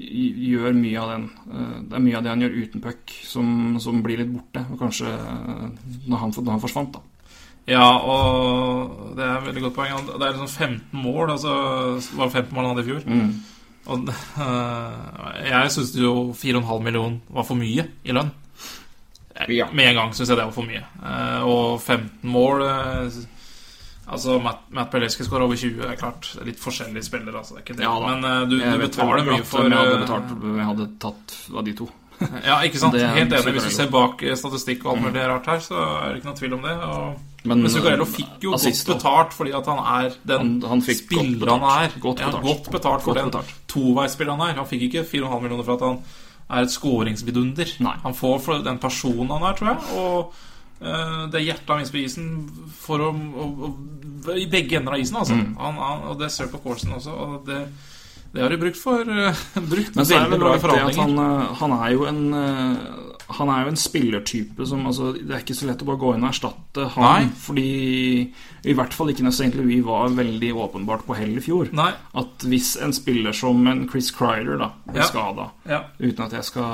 gjøre 0.00 0.72
mye 0.72 1.00
av 1.02 1.10
den 1.10 1.26
Det 1.90 1.98
er 1.98 2.04
mye 2.06 2.16
av 2.16 2.22
det 2.24 2.30
han 2.32 2.44
gjør 2.46 2.54
uten 2.62 2.84
puck, 2.86 3.12
som, 3.28 3.50
som 3.82 3.98
blir 4.02 4.22
litt 4.22 4.30
borte. 4.32 4.62
Og 4.72 4.80
kanskje 4.80 5.10
øh, 5.10 5.66
når 6.08 6.22
han, 6.22 6.32
når 6.38 6.54
han 6.54 6.62
forsvant, 6.62 6.96
da. 6.96 7.02
Ja, 7.70 7.86
og 7.86 9.14
det 9.16 9.24
er 9.24 9.38
et 9.38 9.46
veldig 9.46 9.64
godt 9.68 9.78
poeng. 9.78 10.04
Det 10.10 10.18
er 10.18 10.34
liksom 10.34 10.50
15 10.50 11.04
mål. 11.04 11.30
Altså, 11.36 11.54
det 12.02 12.18
var 12.18 12.32
15 12.32 12.54
mål 12.54 12.64
han 12.66 12.74
hadde 12.74 12.84
i 12.84 12.90
fjor. 12.90 13.02
Mm. 13.06 13.32
Og 13.90 14.10
uh, 14.10 15.30
jeg 15.46 15.74
syns 15.74 15.94
jo 15.98 16.14
4,5 16.36 16.84
millioner 16.84 17.18
var 17.32 17.46
for 17.48 17.58
mye 17.58 17.86
i 18.04 18.14
lønn. 18.16 18.32
Ja. 19.48 19.70
Med 19.72 19.88
en 19.88 20.00
gang 20.02 20.10
syns 20.14 20.28
jeg 20.28 20.36
det 20.36 20.48
var 20.50 20.56
for 20.56 20.68
mye. 20.68 20.82
Uh, 21.00 21.46
og 21.48 21.80
15 21.80 22.26
mål 22.28 22.66
uh, 22.66 23.20
Altså, 24.10 24.38
Matt, 24.42 24.64
Matt 24.74 24.90
Pelleski 24.90 25.24
skårer 25.24 25.46
over 25.46 25.56
20, 25.56 25.82
Det 25.82 25.90
er 25.92 25.98
klart. 25.98 26.28
Litt 26.46 26.58
forskjellige 26.60 27.06
spillere, 27.06 27.36
altså. 27.38 27.54
Det 27.56 27.62
ikke 27.64 27.78
det. 27.78 27.86
Ja. 27.86 27.94
Men 28.02 28.26
eh, 28.26 28.42
du, 28.50 28.56
du 28.58 28.82
betaler 28.82 29.26
mye 29.26 29.44
for 29.46 29.68
Jeg 29.68 29.76
hadde 29.78 29.96
eh, 29.96 30.04
betalt 30.04 30.46
jeg 30.50 30.68
hadde 30.70 30.86
tatt 31.04 31.34
av 31.54 31.66
de 31.66 31.74
to. 31.78 31.90
Ja, 32.50 32.58
ikke 32.66 32.80
sant? 32.82 32.98
Helt 32.98 33.32
enig. 33.32 33.54
Hvis 33.56 33.70
du 33.70 33.76
ser 33.76 33.92
bak 33.92 34.24
eh, 34.26 34.36
statistikk 34.36 34.82
og 34.84 34.96
alt 34.96 35.06
mulig 35.06 35.28
rart 35.30 35.46
her, 35.52 35.62
så 35.64 35.78
er 35.78 36.10
det 36.10 36.20
ikke 36.20 36.30
noe 36.32 36.40
tvil 36.40 36.56
om 36.58 36.66
det. 36.66 36.74
Og, 36.88 37.29
Men, 37.44 37.62
men 37.62 37.70
Zuccarello 37.72 38.04
øh, 38.04 38.10
fikk 38.12 38.42
jo 38.44 38.50
godt 38.52 38.86
betalt 38.86 39.32
fordi 39.36 39.52
at 39.56 39.68
han 39.70 39.78
er 39.80 40.16
den 40.28 40.62
Han- 40.62 40.70
han 40.70 40.82
spilleren 40.82 41.62
han 41.62 41.84
er. 41.86 41.94
Godt 42.00 42.20
Ja, 42.20 42.30
godt 42.30 42.70
betalt 42.70 43.02
for 43.02 43.14
Godt 43.14 43.18
den 43.22 43.30
betalt. 43.30 43.54
toveisspilleren 43.68 44.40
han 44.40 44.50
er. 44.50 44.58
Han 44.60 44.66
fikk 44.68 44.82
ikke 44.90 45.04
4,5 45.08 45.40
millioner 45.40 45.64
for 45.64 45.74
at 45.74 45.86
han 45.88 45.98
er 46.50 46.62
et 46.66 46.70
skåringsvidunder. 46.74 47.72
Han 48.02 48.14
får 48.14 48.38
for 48.40 48.58
den 48.66 48.78
personen 48.78 49.30
han 49.30 49.42
er, 49.42 49.52
tror 49.56 49.68
jeg. 49.68 49.78
Og 49.96 50.34
eh, 50.82 51.30
det 51.32 51.44
hjertet 51.46 51.70
av 51.70 51.80
isen 51.80 52.50
for 52.80 52.98
å, 52.98 53.10
å, 53.14 53.46
å 54.28 54.36
I 54.36 54.46
begge 54.50 54.76
ender 54.76 54.92
av 54.92 55.00
isen, 55.00 55.16
altså. 55.16 55.34
Mm. 55.38 55.56
Han, 55.60 55.74
han, 55.80 56.04
og 56.10 56.18
det 56.20 56.30
ser 56.32 56.50
på 56.52 56.58
Corson 56.58 56.92
også. 56.98 57.10
Og 57.10 57.46
det, 57.46 57.62
det 58.34 58.42
har 58.42 58.50
de 58.52 58.58
brukt 58.60 58.76
for 58.78 59.00
uh, 59.00 59.32
Brukt 59.72 59.96
Men 59.96 60.04
så 60.06 60.18
er 60.18 60.26
det 60.26 60.36
vel 60.36 60.44
bra 60.44 60.56
det 60.58 60.82
at 60.90 61.00
han, 61.00 61.16
han 61.62 61.72
er 61.80 61.94
jo 61.96 62.04
en 62.10 62.20
han 63.38 63.48
er 63.52 63.62
jo 63.64 63.70
en 63.72 63.78
spillertype 63.80 64.66
som 64.66 64.86
altså, 64.86 65.12
Det 65.14 65.30
er 65.30 65.42
ikke 65.44 65.54
så 65.56 65.66
lett 65.68 65.82
å 65.84 65.86
bare 65.88 66.00
gå 66.02 66.14
inn 66.16 66.24
og 66.24 66.30
erstatte 66.32 66.86
han. 66.96 67.04
Nei. 67.04 67.30
Fordi 67.44 67.66
i 68.70 68.74
hvert 68.76 68.92
fall 68.96 69.12
ikke 69.12 69.24
når 69.24 69.34
St. 69.36 69.50
Louis 69.56 69.80
var 69.86 70.08
veldig 70.16 70.50
åpenbart 70.64 71.06
på 71.06 71.16
hell 71.16 71.36
i 71.38 71.44
fjor. 71.44 71.70
Nei. 71.76 71.90
At 72.20 72.44
hvis 72.50 72.74
en 72.82 72.92
spiller 72.96 73.32
som 73.36 73.60
en 73.70 73.86
Chris 73.90 74.10
Kreider 74.14 74.58
da 74.60 74.70
blir 74.86 75.00
Ja. 75.02 75.08
skada 75.08 75.50
Ja. 75.68 75.80
Uten 76.00 76.24
at 76.26 76.32
jeg 76.32 76.44
skal 76.44 76.64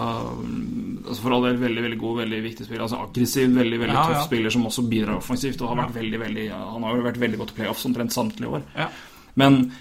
altså 1.07 1.20
For 1.22 1.32
all 1.32 1.42
del 1.42 1.57
veldig 1.61 1.82
veldig 1.86 1.98
god, 2.00 2.16
veldig 2.24 2.42
viktig 2.42 2.66
spiller. 2.66 2.82
Altså 2.86 3.02
Aggressiv, 3.02 3.50
veldig 3.54 3.78
veldig 3.80 3.94
Ja, 3.94 4.07
tøff 4.07 4.16
ja. 4.20 4.24
spiller 4.26 4.50
som 4.50 4.66
også 4.66 4.88
bidrar 4.88 5.16
offensivt. 5.16 5.61
Og 5.62 5.68
har 5.74 5.84
vært 5.86 5.94
veldig, 5.94 6.20
veldig 6.20 6.50
Han 6.50 6.82
har 6.82 6.96
jo 6.96 7.02
vært 7.02 7.20
veldig 7.20 7.38
godt 7.38 7.50
i 7.54 7.61
playoffs 7.62 7.86
omtrent 7.86 8.12
samtlige 8.12 8.48
år. 8.59 8.62
Ja. 8.76 8.88
Men 9.36 9.72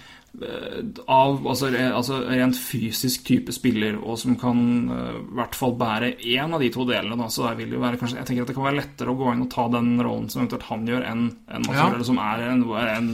av 1.08 1.46
altså, 1.48 1.70
altså 1.72 2.18
rent 2.28 2.58
fysisk 2.60 3.22
type 3.24 3.52
spiller, 3.56 3.96
og 4.02 4.18
som 4.20 4.34
kan 4.36 4.58
eh, 4.92 5.14
i 5.22 5.36
hvert 5.38 5.56
fall 5.56 5.72
bære 5.80 6.10
én 6.28 6.52
av 6.52 6.60
de 6.60 6.68
to 6.74 6.84
delene, 6.88 7.16
da, 7.16 7.28
så 7.32 7.48
vil 7.56 7.70
det 7.72 7.78
jo 7.78 7.82
være 7.82 8.00
kanskje 8.00 8.18
Jeg 8.18 8.28
tenker 8.28 8.44
at 8.44 8.50
det 8.52 8.56
kan 8.58 8.66
være 8.66 8.78
lettere 8.82 9.14
å 9.14 9.16
gå 9.16 9.30
inn 9.32 9.44
og 9.46 9.50
ta 9.54 9.64
den 9.72 9.94
rollen 10.04 10.28
som 10.32 10.42
eventuelt 10.42 10.66
han 10.68 10.84
gjør, 10.90 11.06
enn 11.12 11.24
en 11.56 11.68
Ja. 11.72 11.86
Som 12.04 12.18
er 12.20 12.44
en, 12.50 12.62
en, 12.76 13.08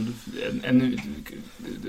en, 0.67 0.81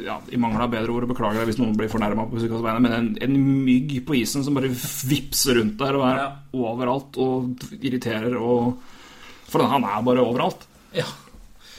ja, 0.05 0.21
I 0.31 0.39
mangel 0.41 0.63
av 0.65 0.71
bedre 0.73 0.95
ord, 0.95 1.09
beklager 1.11 1.43
jeg 1.43 1.51
hvis 1.53 1.59
noen 1.63 1.75
blir 1.79 1.91
fornærma 1.93 2.29
på 2.31 2.39
Musikas 2.39 2.63
vegne, 2.65 2.85
men 2.87 2.95
en, 3.01 3.11
en 3.27 3.37
mygg 3.67 3.97
på 4.07 4.17
isen 4.21 4.45
som 4.47 4.55
bare 4.57 4.71
vipser 4.71 5.59
rundt 5.61 5.77
der 5.83 5.99
og 5.99 6.07
er 6.13 6.23
Ja. 6.23 6.31
overalt 6.55 7.19
og 7.19 7.67
irriterer 7.81 8.37
og 8.39 8.79
For 9.51 9.63
han 9.67 9.85
er 9.85 10.03
bare 10.07 10.23
overalt. 10.25 10.65
Ja. 10.95 11.05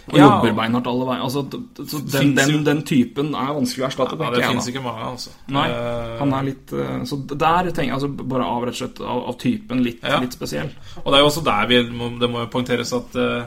Og 0.06 0.18
Ja, 0.20 0.26
jobber 0.28 0.54
beinhardt 0.60 0.86
alle 0.92 1.06
veier. 1.08 1.24
Altså, 1.26 1.42
den, 1.50 2.36
den, 2.38 2.64
den 2.68 2.84
typen 2.86 3.34
er 3.34 3.54
vanskelig 3.58 3.84
å 3.84 3.88
erstatte. 3.90 4.20
ja, 4.22 4.30
det 4.36 4.44
fins 4.52 4.70
ikke 4.70 4.84
mange, 4.86 5.02
altså. 5.16 5.34
Nei, 5.50 5.66
Eh, 5.72 6.16
han 6.20 6.34
er 6.38 6.44
litt 6.46 6.72
eh, 6.78 7.04
Så 7.10 7.18
der 7.26 7.72
tenker 7.72 7.90
jeg 7.90 7.96
altså 7.98 8.10
bare 8.14 8.46
av 8.46 8.64
rett 8.68 8.78
og 8.78 8.82
slett 8.84 9.02
av, 9.02 9.24
av 9.32 9.38
typen 9.42 9.82
litt, 9.84 10.04
Ja. 10.06 10.20
litt 10.22 10.38
spesiell. 10.38 10.70
Og 11.04 11.10
det 11.12 11.18
er 11.18 11.24
jo 11.26 11.30
også 11.32 11.44
der 11.46 11.68
vi 11.72 11.82
det 11.86 12.30
må 12.30 12.44
jo 12.46 12.52
poengteres 12.54 12.94
at 12.94 13.16
eh, 13.18 13.46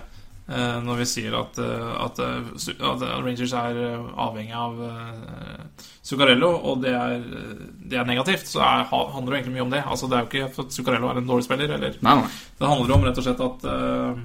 når 0.49 0.97
vi 1.03 1.05
sier 1.05 1.35
at, 1.37 1.59
at, 1.61 2.19
at 2.25 3.03
Rangers 3.21 3.53
er 3.53 3.77
avhengig 4.17 4.55
av 4.57 4.79
uh, 4.81 5.83
Zuccarello, 6.03 6.49
og 6.71 6.81
det 6.81 6.95
er, 6.97 7.19
det 7.85 7.99
er 8.01 8.07
negativt, 8.09 8.49
så 8.49 8.63
er, 8.65 8.87
handler 8.89 9.35
det 9.35 9.43
egentlig 9.43 9.59
mye 9.59 9.67
om 9.67 9.75
det. 9.75 9.83
Altså 9.85 10.09
Det 10.09 10.17
er 10.17 10.25
jo 10.25 10.31
ikke 10.31 10.55
for 10.55 10.65
at 10.65 10.73
Zuccarello 10.73 11.11
er 11.11 11.21
en 11.21 11.29
dårlig 11.29 11.45
spiller, 11.45 11.75
eller 11.77 11.99
Nei, 12.01 12.15
nei. 12.23 12.31
Det 12.59 12.71
handler 12.73 12.95
om 12.97 13.05
rett 13.05 13.21
og 13.21 13.27
slett 13.29 13.45
at 13.45 13.67
eh, 13.69 14.23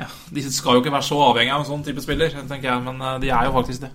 ja, 0.00 0.06
De 0.32 0.42
skal 0.50 0.78
jo 0.78 0.82
ikke 0.84 0.92
være 0.94 1.06
så 1.10 1.18
avhengig 1.30 1.52
av 1.54 1.60
en 1.64 1.70
sånn 1.70 1.84
type 1.86 2.02
spiller, 2.04 2.30
tenker 2.48 2.70
jeg, 2.72 2.82
men 2.88 3.00
eh, 3.00 3.18
de 3.22 3.30
er 3.34 3.50
jo 3.50 3.56
faktisk 3.58 3.84
det. 3.86 3.90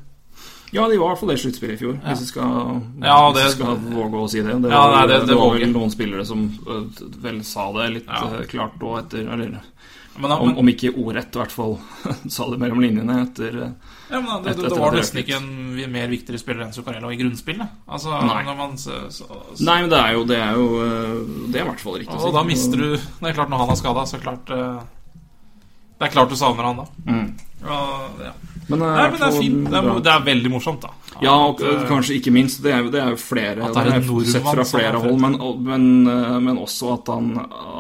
Ja, 0.74 0.88
de 0.89 0.97
var 0.97 1.06
i 1.06 1.12
hvert 1.14 1.20
fall 1.22 1.30
det 1.32 1.38
sluttspillet 1.39 1.78
i 1.78 1.80
fjor, 1.80 1.93
hvis 2.03 2.22
vi 2.24 2.26
skal, 2.26 2.82
Ja, 3.06 3.20
det- 3.32 3.43
hvis 3.45 3.53
skal 3.60 3.78
våge 3.95 4.24
å 4.24 4.30
si 4.30 4.41
det. 4.41 4.56
Det 4.62 4.72
Ja, 4.74 4.82
nei, 4.91 5.06
det- 5.08 5.20
det 5.22 5.28
det 5.30 5.38
var 5.38 5.53
vel 5.53 5.72
noen 5.72 5.91
spillere 5.93 6.26
som 6.26 6.49
øh, 6.68 6.89
vel 7.22 7.43
sa 7.43 7.72
det 7.78 7.93
litt 7.93 8.08
Ja. 8.10 8.24
øh, 8.28 8.45
klart 8.49 8.78
da 8.80 8.97
etter 8.99 9.30
Eller 9.32 9.62
Men, 10.18 10.32
om, 10.32 10.58
om 10.58 10.68
ikke 10.68 10.93
ordrett, 10.95 11.36
i 11.36 11.39
hvert 11.39 11.51
fall 11.51 11.78
sa 12.30 12.49
det 12.49 12.60
mellom 12.60 12.80
linjene 12.82 13.22
etter 13.28 13.74
ja, 14.10 14.20
men 14.22 14.43
det, 14.43 14.53
etter- 14.56 14.66
etter 14.70 14.80
var 14.80 14.91
nesten 14.95 15.20
ikke 15.24 15.36
en 15.38 15.91
mer 15.91 16.08
viktigere 16.08 16.39
spiller 16.39 16.64
enn 16.66 16.74
Zuccarello 16.74 17.10
i 17.12 17.18
grunnspillet. 17.18 17.68
Altså, 17.88 18.14
Nei. 18.26 18.43
man 18.56 18.78
så, 18.78 19.10
så, 19.12 19.26
så, 19.56 19.64
Nei, 19.66 19.82
men 19.82 19.89
det 19.89 19.99
er 19.99 20.14
jo 20.14 20.24
Det 20.26 20.38
er 20.38 20.53
jo 20.56 20.68
Det 21.51 21.56
er 21.62 21.66
i 21.66 21.70
hvert 21.70 21.80
fall 21.84 21.97
riktig 21.99 22.16
Og. 22.16 22.28
Og 22.30 22.34
da 22.34 22.43
mister 22.43 22.78
du 22.78 22.95
Det 22.95 23.30
er 23.30 23.34
klart, 23.34 23.49
når 23.49 23.58
han 23.64 23.70
er 23.70 23.76
skada, 23.76 24.06
så 24.06 24.20
klart 24.22 24.49
eh, 24.56 24.80
Det 25.96 26.10
er 26.10 26.12
klart 26.12 26.30
du 26.34 26.36
savner 26.39 26.72
han 26.72 26.84
da. 26.84 26.89
mm. 27.08 27.28
Og, 27.66 28.20
ja. 28.22 28.34
Men, 28.68 28.82
i 28.82 28.86
Nei, 28.86 29.10
men 29.10 29.20
det 29.20 29.26
er 29.28 29.36
fint. 29.38 29.68
Det 29.70 29.78
er, 29.78 29.88
det 30.06 30.12
er 30.12 30.24
veldig 30.26 30.52
morsomt, 30.54 30.86
da. 30.86 30.91
Ja, 31.22 31.34
og 31.48 31.62
At, 31.62 31.68
eh, 31.70 31.84
kanskje 31.88 32.18
ikke 32.18 32.32
minst. 32.34 32.60
Det 32.64 32.74
er, 32.74 32.88
det 32.91 33.00
er 33.02 33.14
jo 33.14 33.20
flere 33.22 33.68
At 33.68 33.76
det 33.78 33.84
er 33.84 33.91
en 33.93 34.08
nordmann 34.08 34.32
sett 34.34 34.48
fra 34.48 34.66
flere 34.68 35.02
hold, 35.04 35.20
men, 35.22 35.38
men, 35.68 35.86
øh, 36.12 36.39
men 36.43 36.60
også 36.60 36.91
at 36.96 37.12
han, 37.14 37.30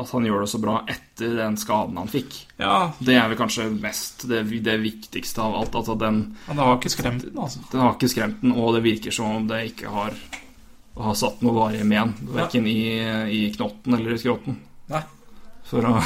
at 0.01 0.13
han 0.13 0.27
gjør 0.29 0.45
det 0.45 0.51
så 0.53 0.61
bra 0.61 0.77
etter 0.93 1.33
den 1.41 1.57
skaden 1.59 1.97
han 1.99 2.11
fikk. 2.11 2.37
Ja, 2.61 2.77
Det 2.99 3.17
er 3.17 3.27
vel 3.31 3.39
kanskje 3.39 3.67
mest 3.73 4.27
det, 4.29 4.45
det 4.65 4.77
viktigste 4.83 5.43
av 5.43 5.57
alt. 5.61 5.75
Altså 5.81 5.97
den, 5.99 6.21
men 6.47 6.61
det 6.61 6.69
har 6.69 6.79
ikke 6.79 6.93
skremt 6.95 7.27
den, 7.27 7.41
altså. 7.47 7.65
den 7.71 7.83
har 7.83 7.97
ikke 7.97 8.13
skremt 8.13 8.41
den, 8.45 8.55
og 8.55 8.77
det 8.77 8.85
virker 8.85 9.17
som 9.17 9.35
om 9.41 9.49
det 9.49 9.63
ikke 9.73 9.91
har, 9.91 10.15
har 11.01 11.19
satt 11.19 11.43
noe 11.45 11.57
varig 11.57 11.83
men. 11.85 12.13
Verken 12.37 12.69
i, 12.71 12.79
i 13.35 13.43
knotten 13.57 13.99
eller 13.99 14.15
i 14.15 14.21
skrotten. 14.21 14.61
Nei. 14.93 15.03
For 15.65 15.81
å 15.89 15.97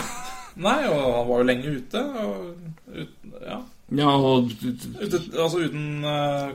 Nei, 0.59 0.79
og 0.91 1.03
han 1.15 1.27
var 1.29 1.41
jo 1.41 1.47
lenge 1.47 1.75
ute. 1.77 2.01
Og, 2.23 2.47
ut, 2.91 3.13
ja. 3.45 3.59
Ja, 3.97 4.09
og 4.11 4.51
ute 4.61 5.21
altså 5.33 5.63
uten 5.65 6.03
uh, 6.05 6.51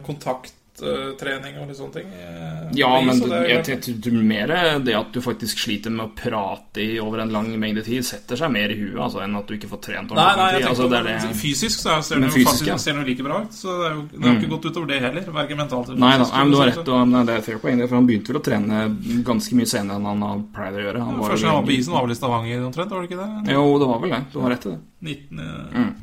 kontakttrening 0.75 1.59
og 1.61 1.69
litt 1.69 1.79
sånne 1.79 1.93
ting. 1.93 2.07
eh, 2.13 2.71
Ja, 2.75 3.01
men 3.01 3.19
det 3.21 3.31
er- 3.33 3.63
jeg, 3.65 4.03
tror 4.03 4.23
mer 4.25 4.47
det 4.85 4.95
at 4.95 5.13
du 5.13 5.21
faktisk 5.21 5.59
sliter 5.59 5.91
med 5.91 6.07
å 6.07 6.15
prate 6.15 6.79
i 6.83 6.99
over 6.99 7.21
en 7.21 7.31
lang 7.31 7.59
mengde 7.59 7.85
tid, 7.85 8.05
setter 8.05 8.37
seg 8.37 8.51
mer 8.51 8.69
i 8.71 8.75
huet 8.75 8.99
altså, 8.99 9.23
enn 9.23 9.37
at 9.37 9.47
du 9.47 9.55
ikke 9.55 9.69
får 9.69 9.81
trent 9.83 10.11
Nei, 10.11 10.37
nei, 10.37 10.53
jeg 10.59 10.69
altså, 10.69 10.89
det 10.91 10.99
er 10.99 11.03
det. 11.05 11.37
Fysisk 11.37 11.79
så 11.81 11.99
er- 11.99 12.03
ser 12.03 12.21
det 12.21 12.31
jo 12.33 12.45
faktisk 12.45 12.67
ja. 12.67 12.77
ser 12.77 12.93
det 12.95 13.07
like 13.07 13.23
bra 13.23 13.41
ut. 13.43 13.53
Så 13.53 13.69
det, 13.69 13.91
er 13.91 13.95
jo, 13.95 14.09
det 14.13 14.23
har 14.25 14.35
jo 14.35 14.41
ikke 14.41 14.51
gått 14.51 14.65
utover 14.73 14.87
det 14.89 15.01
heller. 15.01 15.21
Verken 15.33 15.57
mentalt 15.57 15.89
eller 15.89 15.99
Nei 15.99 16.19
da, 16.19 16.25
nei, 16.25 16.43
men 16.45 16.51
du 16.51 16.57
har 16.59 16.67
rett. 16.67 16.89
Og, 16.89 17.09
nei, 17.09 17.25
det 17.25 17.35
er 17.37 17.41
fair 17.43 17.59
poeng, 17.59 17.89
for 17.89 17.95
han 17.97 18.07
begynte 18.07 18.33
vel 18.33 18.41
å 18.41 18.45
trene 18.45 19.25
ganske 19.25 19.53
mye 19.55 19.67
senere 19.67 19.97
enn 19.97 20.05
han 20.07 20.23
har 20.23 20.39
pleid 20.55 20.75
å 20.75 20.83
gjøre. 20.85 21.01
Han 21.05 21.19
var 21.19 21.31
Første 21.31 21.43
gang 21.45 21.55
han 21.55 21.65
var 21.65 21.71
på 21.71 21.79
isen, 21.79 21.93
var 21.93 22.03
vel 22.03 22.11
i 22.11 22.15
Stavanger 22.15 22.67
omtrent? 22.67 22.91
Var 22.91 23.01
det 23.03 23.11
ikke 23.11 23.23
det? 23.23 23.53
Jo, 23.55 23.79
det 23.79 23.87
var 23.89 23.99
vel 24.01 24.11
det. 24.11 24.23
Du 24.33 24.41
har 24.41 24.51
rett 24.51 24.67
i 24.67 24.71
det. 24.71 24.81
19, 25.05 25.39
ja. 25.39 25.81
Mm. 25.81 25.95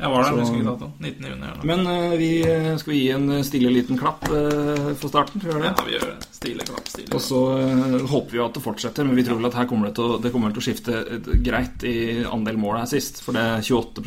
Jeg 0.00 0.10
var 0.10 0.22
der, 0.22 0.30
Så- 0.30 0.40
husker 0.40 0.56
ikke 0.56 0.70
datoen. 0.70 0.92
19. 1.00 1.26
juni. 1.30 1.48
Eller. 1.50 1.64
Men 1.70 1.86
uh, 1.86 2.16
vi 2.18 2.30
eh, 2.48 2.70
skal 2.80 2.94
gi 2.96 3.02
en 3.14 3.26
eh, 3.36 3.42
stille 3.44 3.72
liten 3.74 3.98
klapp 4.00 4.24
uh, 4.32 4.90
for 4.96 5.12
starten. 5.12 5.42
Skal 5.42 5.52
vi 5.52 5.58
gjøre 5.58 5.70
Ja, 5.70 5.84
vi 5.86 5.96
gjør 5.96 6.06
det. 6.08 6.28
Stille, 6.40 6.66
klapp, 6.70 6.88
stille. 6.88 7.12
Og 7.18 7.20
så 7.24 7.40
uh, 7.60 7.96
håper 8.08 8.36
vi 8.38 8.42
at 8.46 8.56
det 8.56 8.64
fortsetter, 8.64 9.04
men 9.04 9.18
vi 9.18 9.24
tror 9.26 9.40
vel 9.42 9.50
at 9.50 9.58
her 9.60 9.68
kommer 9.68 9.90
det 9.90 9.96
til 10.00 10.14
å, 10.14 10.20
det 10.24 10.32
kommer 10.32 10.54
til 10.56 10.62
å 10.62 10.66
skifte 10.70 11.02
greit 11.44 11.84
i 11.84 11.96
andel 12.24 12.56
mål 12.60 12.80
her 12.80 12.88
sist. 12.90 13.20
For 13.24 13.36
det 13.36 13.46
28 13.68 14.04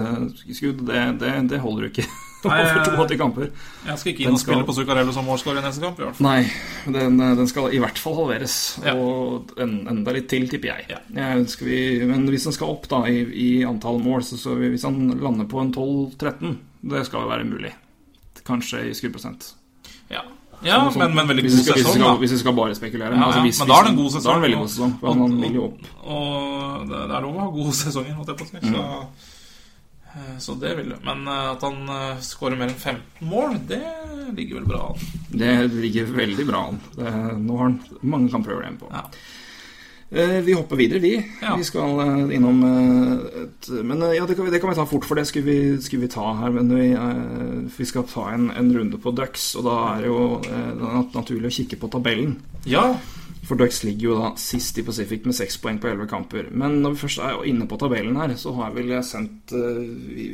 eh, 0.00 0.22
skudd, 0.56 0.86
det, 0.88 1.02
det, 1.20 1.34
det 1.52 1.60
holder 1.64 1.88
jo 1.88 1.92
ikke 1.92 2.08
over 2.52 2.56
jeg- 2.56 2.84
82 2.96 3.18
kamper. 3.18 3.50
Jeg 3.86 3.98
skal 3.98 4.12
ikke 4.12 4.20
inn 4.26 4.32
og 4.32 4.38
skal- 4.40 4.54
spille 4.54 4.66
på 4.66 4.74
Zuccarello 4.74 5.12
som 5.12 5.24
målskårer 5.24 5.58
i 5.58 5.62
neste 5.66 5.80
kamp. 5.82 5.98
i 5.98 6.02
hvert 6.02 6.16
fall 6.16 6.26
Nei, 6.26 6.50
den, 6.86 7.20
eh, 7.20 7.34
den 7.36 7.46
skal 7.48 7.72
i 7.72 7.78
hvert 7.78 7.98
fall 7.98 8.14
halveres. 8.16 8.78
Ja. 8.84 8.94
Og 8.94 9.50
en, 9.58 9.86
enda 9.88 10.12
litt 10.12 10.28
til, 10.28 10.48
tipper 10.48 10.74
jeg. 10.76 10.86
Ja. 10.90 10.98
Jeg 11.14 11.46
vi, 11.60 12.04
men 12.04 12.28
hvis 12.28 12.44
den 12.44 12.52
skal 12.52 12.68
opp 12.68 12.88
da 12.88 13.04
i, 13.06 13.24
i 13.32 13.64
antall 13.64 13.98
mål, 14.02 14.22
så, 14.22 14.36
så 14.36 14.54
hvis 14.56 14.82
han 14.84 15.18
lander 15.20 15.44
på 15.46 15.60
en 15.60 15.72
12-13, 15.72 16.56
det 16.82 17.06
skal 17.06 17.22
jo 17.22 17.28
være 17.28 17.44
mulig. 17.44 17.72
Kanskje 18.44 18.90
i 18.90 18.94
skuddprosent. 18.94 19.54
Ja, 20.10 20.20
ja 20.62 20.90
Sånn- 20.90 20.98
men, 20.98 21.14
men 21.14 21.28
veldig 21.28 21.42
god 21.44 21.50
sesong. 21.50 21.74
hvis 21.74 21.84
vi 21.86 21.92
skal. 22.00 22.18
Hvis 22.18 22.32
vi 22.32 22.38
skal 22.38 22.52
bare 22.54 22.74
spekulere. 22.74 23.16
Ja, 23.16 23.24
altså, 23.24 23.40
hvis, 23.40 23.58
men 23.60 23.68
da 23.68 23.74
er 23.78 23.82
det 23.84 23.90
en 23.90 23.96
god 23.96 24.10
sesong, 24.12 24.24
Da 24.24 24.30
er 24.30 24.34
det 24.34 24.44
en 24.44 24.46
veldig 24.50 24.60
god 24.60 24.68
sesong. 24.68 24.92
og, 25.02 25.08
og- 25.08 25.16
han. 25.16 25.74
Og 26.04 26.88
det, 26.88 26.98
det 27.08 27.16
er 27.16 27.20
lov 27.24 27.34
å 27.36 27.40
ha 27.40 27.50
gode 27.50 27.72
sesonger, 27.72 28.12
holdt 28.14 28.28
jeg 28.28 28.36
på 28.36 28.44
å 28.44 28.48
si. 28.50 29.33
Så, 30.14 30.20
eh, 30.22 30.38
så 30.38 30.54
det 30.62 30.74
vil. 30.78 30.94
Men 31.04 31.26
eh, 31.28 31.50
at 31.52 31.62
han 31.66 31.80
uh, 31.90 32.20
skårer 32.22 32.56
mer 32.60 32.70
enn 32.70 32.78
15 32.78 33.28
mål, 33.30 33.56
det 33.68 33.82
ligger 34.36 34.60
vel 34.60 34.68
bra 34.70 34.82
an. 34.92 35.06
Det 35.34 35.54
ligger 35.74 36.12
veldig 36.14 36.46
bra 36.48 36.66
an. 36.70 36.78
Det, 36.96 37.14
nå 37.42 37.56
har 37.58 37.64
han 37.68 37.80
mange 38.02 38.30
kamper 38.32 38.54
å 38.56 38.62
igjen 38.62 38.78
på. 38.80 38.90
Ja. 38.94 39.04
Eh, 40.14 40.40
Vi 40.46 40.52
hopper 40.54 40.76
videre, 40.78 41.00
vi. 41.02 41.14
Ja. 41.42 41.56
Vi 41.58 41.64
skal 41.66 41.98
eh, 42.04 42.36
innom 42.36 42.60
eh, 42.62 43.42
et 43.42 43.68
Men 43.82 44.02
eh, 44.06 44.12
ja, 44.20 44.26
det 44.28 44.36
kan, 44.38 44.44
vi- 44.46 44.52
det 44.54 44.60
kan 44.62 44.70
vi 44.70 44.76
ta 44.78 44.86
fort, 44.86 45.04
for 45.08 45.18
det 45.18 45.24
skulle 45.26 45.48
vi, 45.48 45.82
skulle 45.82 46.04
vi 46.06 46.12
ta 46.12 46.28
her. 46.38 46.50
Men 46.54 46.70
vi, 46.70 46.92
eh, 46.92 47.64
vi 47.76 47.84
skal 47.88 48.06
ta 48.06 48.28
en, 48.30 48.50
en 48.54 48.70
runde 48.76 49.00
på 49.02 49.10
Ducks, 49.16 49.54
og 49.58 49.66
da 49.66 49.76
er 49.96 50.04
det 50.04 50.12
jo 50.12 50.20
eh, 50.44 50.70
det 50.78 50.90
er 50.92 51.08
naturlig 51.18 51.50
å 51.50 51.56
kikke 51.58 51.80
på 51.82 51.90
tabellen. 51.96 52.36
Ja, 52.70 52.92
For 53.44 53.58
Ducks 53.60 53.82
ligger 53.84 54.06
jo 54.08 54.14
da 54.22 54.28
sist 54.40 54.78
i 54.80 54.84
Pacific 54.86 55.24
med 55.28 55.36
seks 55.36 55.58
poeng 55.60 55.76
på 55.82 55.88
elleve 55.90 56.06
kamper. 56.08 56.46
Men 56.50 56.78
når 56.84 56.94
vi 56.94 57.02
først 57.04 57.20
er 57.26 57.42
inne 57.50 57.66
på 57.68 57.76
tabellen 57.80 58.16
her, 58.16 58.32
så 58.40 58.54
har 58.56 58.70
jeg 58.70 58.78
vel 58.86 58.92
sendt 59.04 59.52
eh, 59.52 59.80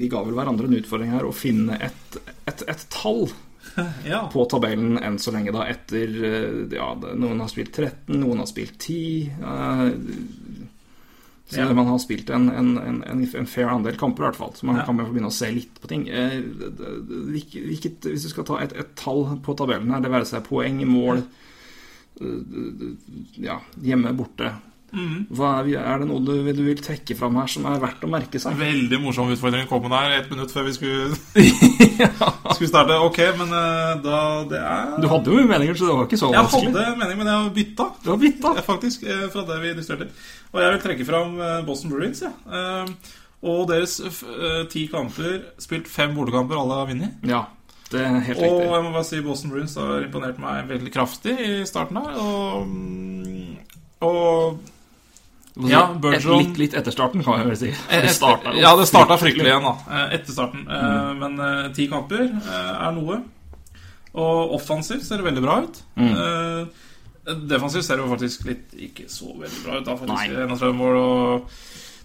Vi, 0.00 0.08
ga 0.12 0.20
vel 0.26 0.36
hverandre 0.38 0.68
en 0.70 0.76
utfordring 0.78 1.10
her 1.14 1.26
å 1.26 1.32
finne 1.34 1.78
et, 1.82 2.18
et, 2.46 2.62
et 2.70 2.84
tall 2.94 3.26
ja. 4.10 4.22
på 4.32 4.44
tabellen 4.50 4.98
enn 5.02 5.18
så 5.20 5.34
lenge, 5.34 5.52
da, 5.56 5.66
etter 5.72 6.14
eh, 6.30 6.76
Ja, 6.76 6.92
noen 7.14 7.42
har 7.42 7.50
spilt 7.50 7.74
13, 7.76 8.14
noen 8.22 8.44
har 8.44 8.50
spilt 8.50 8.78
10. 8.78 9.32
eh, 9.40 9.88
så 11.50 11.64
Ja. 11.64 11.72
man 11.74 11.88
har 11.90 11.98
spilt 11.98 12.28
en, 12.30 12.44
en, 12.54 12.76
en, 12.78 13.00
en, 13.10 13.22
en 13.26 13.46
fair 13.50 13.66
andel 13.74 13.96
kamper, 13.98 14.22
i 14.22 14.28
hvert 14.28 14.36
fall. 14.38 14.52
Så 14.54 14.66
man 14.68 14.76
Ja. 14.78 14.84
kan 14.86 14.94
begynne 15.00 15.32
å 15.32 15.34
se 15.34 15.48
litt 15.50 15.80
på 15.82 15.88
ting. 15.90 16.04
Eh, 16.06 16.36
hvilket, 17.26 18.06
hvis 18.06 18.22
du 18.22 18.30
skal 18.30 18.46
ta 18.46 18.60
et, 18.62 18.72
et 18.78 18.92
tall 18.94 19.24
på 19.42 19.56
tabellen 19.58 19.90
her, 19.90 19.98
det 20.04 20.12
være 20.12 20.28
seg 20.30 20.44
poeng, 20.46 20.78
mål 20.86 21.24
Ja, 23.40 23.60
hjemme, 23.82 24.12
borte. 24.16 24.50
Mm. 24.90 25.28
Hva 25.38 25.60
er, 25.60 25.68
er 25.78 26.00
det 26.02 26.06
noe 26.10 26.18
du, 26.26 26.32
du 26.50 26.62
vil 26.66 26.80
trekke 26.82 27.14
fram 27.14 27.36
her 27.38 27.46
som 27.52 27.68
er 27.70 27.76
verdt 27.78 28.02
å 28.02 28.08
merke 28.10 28.40
seg? 28.42 28.56
Veldig 28.58 28.98
morsom 29.04 29.30
utfordring 29.30 29.68
kom 29.70 29.86
der 29.92 30.16
ett 30.16 30.32
minutt 30.32 30.50
før 30.50 30.66
vi 30.66 30.72
skulle, 30.74 31.14
skulle 32.56 32.70
starte. 32.72 32.96
Ok, 33.06 33.20
men 33.38 33.54
eh, 33.54 33.92
da 34.02 34.18
det 34.50 34.58
er 34.58 34.96
Du 34.98 35.06
hadde 35.12 35.30
jo 35.30 35.44
meninger, 35.46 35.78
så 35.78 35.86
det 35.86 35.94
var 35.94 36.08
ikke 36.10 36.18
så 36.24 36.32
Jeg 36.34 36.42
vanskelig. 36.42 36.72
hadde 36.74 36.84
en 36.90 36.98
mening, 37.04 37.20
men 37.22 37.30
jeg 37.30 37.38
har 37.44 37.54
bytta. 37.60 37.86
Du 38.02 38.10
har 38.10 38.20
bytta. 38.24 38.54
Ja, 38.58 38.66
faktisk, 38.66 39.06
eh, 39.06 39.24
fra 39.30 39.46
det 39.52 39.60
vi 39.62 39.72
illustrerte. 39.76 40.10
Og 40.50 40.60
jeg 40.64 40.74
vil 40.74 40.84
trekke 40.88 41.06
fram 41.12 41.38
eh, 41.38 41.56
Boston 41.70 41.94
Bruins. 41.94 42.26
Ja. 42.26 42.34
Eh, 42.50 43.16
Og 43.40 43.62
deres 43.70 43.94
eh, 44.04 44.66
ti 44.68 44.82
kamper, 44.92 45.38
spilt 45.64 45.86
fem 45.88 46.10
bordekamper, 46.18 46.58
alle 46.60 46.74
har 46.82 46.90
vunnet. 46.90 47.22
Ja, 47.24 47.46
det 47.90 48.00
er 48.06 48.20
helt 48.26 48.38
Og 48.38 48.44
riktig. 48.44 48.66
jeg 48.72 48.82
må 48.84 48.90
bare 48.94 49.04
si 49.08 49.20
Boston 49.24 49.50
Bruins 49.54 49.74
har 49.80 50.04
imponert 50.04 50.38
meg 50.42 50.68
veldig 50.70 50.92
kraftig 50.94 51.34
i 51.42 51.54
starten 51.66 51.96
her. 51.98 52.18
Og, 52.22 52.68
og 54.06 54.60
Ja, 55.68 55.80
Burgeon 56.00 56.38
litt, 56.44 56.56
litt 56.60 56.74
etter 56.78 56.94
starten, 56.94 57.24
kan 57.26 57.40
jeg 57.42 57.48
vel 57.50 57.58
si. 57.58 57.70
Det 57.90 58.12
startet 58.14 58.54
jo 58.54 58.62
ja, 58.62 58.70
det 58.78 58.86
starta 58.88 59.16
fryktelig 59.20 59.50
igjen, 59.50 59.66
da. 59.66 59.74
eh, 59.90 60.14
Etter 60.18 60.32
starten. 60.36 60.62
Eh, 60.68 60.86
Mm. 61.10 61.18
Men 61.24 61.40
eh, 61.46 61.72
ti 61.76 61.88
kamper 61.90 62.22
er 62.30 62.92
noe. 62.96 63.18
Og 64.14 64.54
offensivt 64.56 65.04
ser 65.06 65.20
det 65.20 65.26
veldig 65.26 65.42
bra 65.44 65.58
ut. 65.66 65.82
Mm. 66.00 66.70
Defensivt 67.50 67.84
ser 67.86 67.98
det 68.00 68.06
jo 68.06 68.10
faktisk 68.14 68.46
litt 68.48 68.72
ikke 68.88 69.04
så 69.12 69.28
veldig 69.38 69.60
bra 69.66 69.76
ut. 69.78 69.84
da 69.86 69.94
faktisk 70.00 70.32
31 70.48 70.74
mål 70.78 70.96
og 71.02 71.52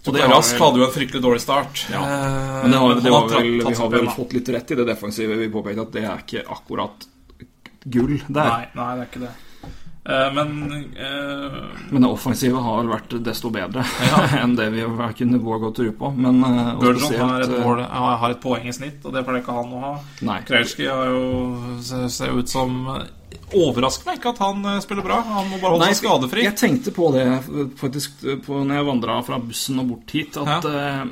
Og 0.05 0.13
det 0.13 0.27
Rask 0.29 0.59
hadde 0.61 0.81
jo 0.81 0.85
en 0.85 0.93
fryktelig 0.93 1.21
dårlig 1.23 1.41
start. 1.41 1.85
Ja. 1.91 2.01
Eh, 2.03 2.59
Men 2.63 2.71
det 2.75 2.81
har, 2.83 2.99
det 3.01 3.13
var 3.15 3.29
vel, 3.31 3.49
vi 3.63 3.73
har 3.79 3.89
vel 3.89 4.11
fått 4.13 4.35
litt 4.37 4.51
rett 4.53 4.71
i 4.71 4.77
det 4.81 4.85
defensive. 4.91 5.39
Vi 5.39 5.49
påpekte 5.53 5.87
at 5.87 5.95
det 5.95 6.05
er 6.05 6.21
ikke 6.21 6.45
akkurat 6.57 7.07
gull 7.85 8.19
der. 8.27 8.51
Nei, 8.51 8.69
nei, 8.77 8.91
det 8.95 9.05
er 9.05 9.09
ikke 9.09 9.23
det. 9.25 9.33
Eh, 10.05 10.27
men 10.35 10.49
eh, 10.93 11.57
Men 11.89 12.05
det 12.05 12.09
offensive 12.11 12.61
har 12.61 12.83
vel 12.83 12.91
vært 12.93 13.15
desto 13.25 13.49
bedre 13.49 13.81
Ja. 14.05 14.19
enn 14.43 14.53
det 14.57 14.69
vi 14.75 14.85
har 14.85 15.15
kunnet 15.17 15.41
våge 15.41 15.71
å 15.71 15.75
tro 15.81 15.89
på. 15.97 16.11
Men 16.13 16.43
spesielt, 16.77 17.17
har 17.23 17.47
et, 17.47 17.57
mål, 17.65 17.81
har 17.89 18.17
har 18.21 18.35
et 18.35 18.41
poeng 18.43 18.69
i 18.69 18.75
snitt, 18.75 19.01
og 19.05 19.15
det 19.17 19.25
pleier 19.25 19.41
ikke 19.41 19.57
han 19.57 19.73
å 19.73 19.83
ha. 19.87 19.93
Krejci 20.45 20.85
har 20.85 21.09
jo 21.09 21.23
ser, 21.81 22.05
ser 22.13 22.37
ut 22.37 22.49
som 22.49 22.85
Overrasker 23.55 24.09
meg 24.09 24.19
ikke 24.19 24.33
at 24.35 24.41
han 24.43 24.71
eh, 24.71 24.79
spiller 24.83 25.05
bra. 25.05 25.19
Han 25.27 25.51
må 25.51 25.59
bare 25.59 25.75
holde 25.75 25.85
Nei, 25.85 25.93
seg 25.95 26.03
skadefri. 26.03 26.47
Jeg 26.47 26.57
tenkte 26.59 26.95
på 26.95 27.11
det 27.15 27.27
faktisk 27.79 28.25
på, 28.45 28.63
når 28.63 28.81
jeg 28.81 28.89
vandra 28.89 29.19
fra 29.27 29.39
bussen 29.43 29.83
og 29.83 29.93
bort 29.93 30.15
hit, 30.17 30.39
at 30.41 30.67
ja. 30.67 31.05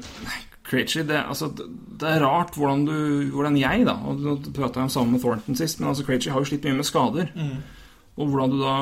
Krejci 0.64 1.04
det, 1.04 1.20
altså, 1.28 1.50
det 1.54 2.08
er 2.08 2.24
rart 2.24 2.56
hvordan 2.56 2.86
du 2.88 2.98
Hvordan 3.34 3.60
jeg, 3.60 3.86
da 3.88 3.98
og 4.00 4.22
Nå 4.24 4.36
prata 4.56 4.80
jeg 4.80 4.88
om 4.88 4.92
sammen 4.94 5.18
med 5.18 5.24
Thornton 5.24 5.58
sist, 5.60 5.80
men 5.82 5.92
altså 5.92 6.06
Krejci 6.08 6.32
har 6.32 6.42
jo 6.42 6.50
slitt 6.50 6.66
mye 6.66 6.78
med 6.80 6.88
skader. 6.88 7.32
Mm. 7.36 7.58
Og 8.14 8.30
hvordan 8.30 8.52
du 8.54 8.60
da 8.62 8.76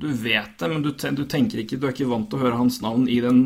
Du 0.00 0.06
vet 0.22 0.54
det, 0.58 0.70
men 0.72 0.84
du, 0.84 0.90
du 0.90 1.24
tenker 1.28 1.60
ikke 1.62 1.76
Du 1.76 1.86
er 1.86 1.94
ikke 1.94 2.08
vant 2.10 2.30
til 2.30 2.40
å 2.40 2.44
høre 2.44 2.60
hans 2.60 2.80
navn 2.84 3.04
i 3.12 3.18
den 3.22 3.42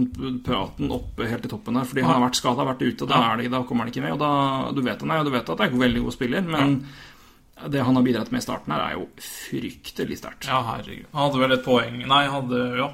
praten 0.47 0.93
oppe 0.95 1.29
helt 1.31 1.47
i 1.47 1.51
toppen 1.51 1.79
der, 1.79 1.89
fordi 1.89 2.05
han 2.07 2.17
har 2.17 2.25
vært 2.29 2.39
skada, 2.39 2.69
vært 2.69 2.85
ute, 2.85 3.03
og 3.07 3.11
da, 3.11 3.23
er 3.33 3.43
det, 3.43 3.51
da 3.53 3.65
kommer 3.67 3.85
han 3.85 3.93
ikke 3.93 4.05
med. 4.07 4.17
Og 4.17 4.23
da, 4.23 4.31
du 4.75 4.81
vet 4.87 5.03
han 5.05 5.15
er, 5.15 5.25
og 5.25 5.29
du 5.29 5.35
vet 5.35 5.51
at 5.51 5.59
det 5.59 5.67
er 5.67 5.75
en 5.75 5.85
veldig 5.85 6.05
god 6.07 6.17
spiller, 6.17 6.47
men 6.55 6.79
det 7.71 7.83
han 7.87 7.97
har 7.97 8.03
bidratt 8.03 8.31
med 8.35 8.43
i 8.43 8.45
starten 8.45 8.73
her, 8.75 8.81
er 8.89 8.97
jo 8.99 9.07
fryktelig 9.23 10.19
sterkt. 10.19 10.49
Ja, 10.51 10.59
herregud. 10.73 11.07
Han 11.13 11.29
hadde 11.29 11.41
vel 11.45 11.53
et 11.59 11.65
poeng 11.65 12.01
Nei, 12.07 12.25
han 12.27 12.35
hadde 12.43 12.65
Ja. 12.81 12.91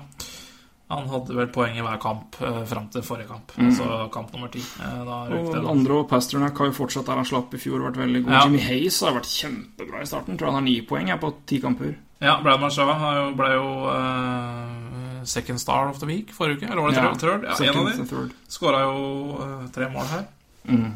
Han 0.90 1.06
hadde 1.06 1.36
vel 1.38 1.46
poeng 1.54 1.76
i 1.78 1.82
hver 1.86 2.00
kamp 2.02 2.34
eh, 2.42 2.64
fram 2.66 2.88
til 2.90 3.02
forrige 3.06 3.28
kamp. 3.30 3.52
Altså 3.62 4.08
kamp 4.10 4.32
nummer 4.34 4.48
ti. 4.50 4.58
Eh, 4.58 5.00
Og 5.06 5.52
det. 5.54 5.60
andre 5.70 6.00
og 6.00 6.08
Pasternak 6.10 6.58
har 6.58 6.66
jo 6.66 6.72
fortsatt 6.80 7.06
der 7.06 7.14
han 7.20 7.24
slapp 7.28 7.54
i 7.54 7.60
fjor, 7.62 7.78
vært 7.86 8.00
veldig 8.00 8.24
god. 8.24 8.32
Ja. 8.34 8.40
Jimmy 8.44 8.58
Hayes 8.64 8.98
har 9.06 9.14
vært 9.14 9.30
kjempebra 9.30 10.02
i 10.02 10.08
starten. 10.10 10.36
Tror 10.36 10.50
han 10.50 10.58
har 10.58 10.66
ni 10.66 10.80
poeng 10.82 11.06
her 11.12 11.20
på 11.22 11.30
ti 11.46 11.60
kamper. 11.62 11.94
Ja, 12.20 12.40
Brad 12.42 12.58
Marchava 12.60 12.96
ble 13.38 13.52
jo 13.54 13.68
eh, 13.94 15.22
second 15.30 15.60
star 15.62 15.88
of 15.94 16.00
the 16.02 16.06
week 16.10 16.34
forrige 16.34 16.58
uke. 16.64 16.72
Eller 16.72 16.82
var 16.82 16.90
det 16.90 16.96
Ja, 17.06 17.14
third? 17.14 17.44
Ja, 17.46 17.54
second 17.54 17.88
en 17.88 18.00
av 18.02 18.06
de. 18.10 18.34
Skåra 18.48 18.80
jo 18.82 19.38
eh, 19.46 19.66
tre 19.70 19.88
mål 19.94 20.10
her. 20.10 20.26
Mm. 20.66 20.90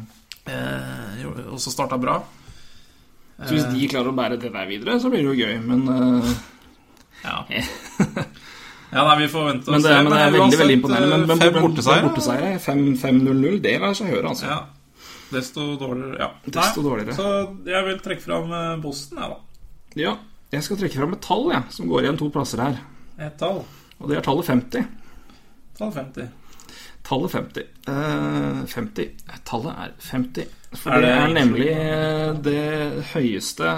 Eh, 0.45 1.25
og 1.53 1.59
så 1.63 1.71
starta 1.71 1.97
bra. 1.97 2.19
Så 3.41 3.51
hvis 3.51 3.65
de 3.67 3.87
klarer 3.91 4.11
å 4.11 4.15
bære 4.15 4.37
det 4.39 4.51
der 4.53 4.67
videre, 4.69 4.99
så 5.03 5.11
blir 5.11 5.25
det 5.25 5.33
jo 5.33 5.47
gøy. 5.47 5.57
Men, 5.65 5.81
uh... 5.89 6.29
Ja. 7.25 7.41
ja, 8.95 9.01
nei, 9.01 9.15
vi 9.23 9.27
får 9.33 9.49
vente 9.49 9.69
og 9.69 9.75
men, 9.75 9.83
det, 9.83 9.91
se. 9.91 10.03
men 10.05 10.13
det 10.13 10.21
er 10.21 10.33
veldig 10.37 10.59
veldig 10.61 10.77
imponerende. 10.79 11.17
Men, 11.17 11.27
men, 11.31 11.41
fem 11.43 11.59
borteseier 11.59 12.07
borteseiere, 12.07 12.53
5-0-0, 12.63 13.59
det 13.65 13.75
lar 13.83 13.97
seg 13.97 14.13
høre, 14.13 14.31
altså. 14.31 14.51
Ja. 14.53 14.61
Desto 15.33 15.73
dårligere. 15.81 16.19
Ja. 16.21 16.29
Desto 16.45 16.85
dårligere. 16.85 17.17
Så 17.17 17.31
jeg 17.67 17.87
vil 17.89 17.99
trekke 18.05 18.23
fram 18.23 18.53
eh, 18.55 18.71
Boston, 18.83 19.19
jeg, 19.19 19.33
da. 19.33 19.71
Ja, 19.99 20.13
jeg 20.53 20.67
skal 20.67 20.79
trekke 20.79 21.01
fram 21.01 21.15
et 21.17 21.23
tall, 21.25 21.47
jeg, 21.51 21.75
som 21.75 21.89
går 21.91 22.05
igjen 22.05 22.19
to 22.21 22.29
plasser 22.31 22.61
her. 22.61 22.79
Et 23.19 23.35
tall. 23.39 23.63
Og 23.99 24.11
det 24.11 24.19
er 24.19 24.25
tallet 24.25 24.47
50. 24.47 24.87
Tallet 25.79 25.97
50. 25.99 26.29
Tallet 27.05 27.31
50. 27.31 27.67
Uh, 27.87 28.61
50. 28.71 29.09
Tallet 29.47 29.81
er 29.85 29.95
50. 30.11 30.53
For 30.79 31.01
det, 31.01 31.11
er 31.11 31.33
nemlig 31.33 31.69
eh, 31.71 32.33
det 32.45 33.05
høyeste 33.13 33.71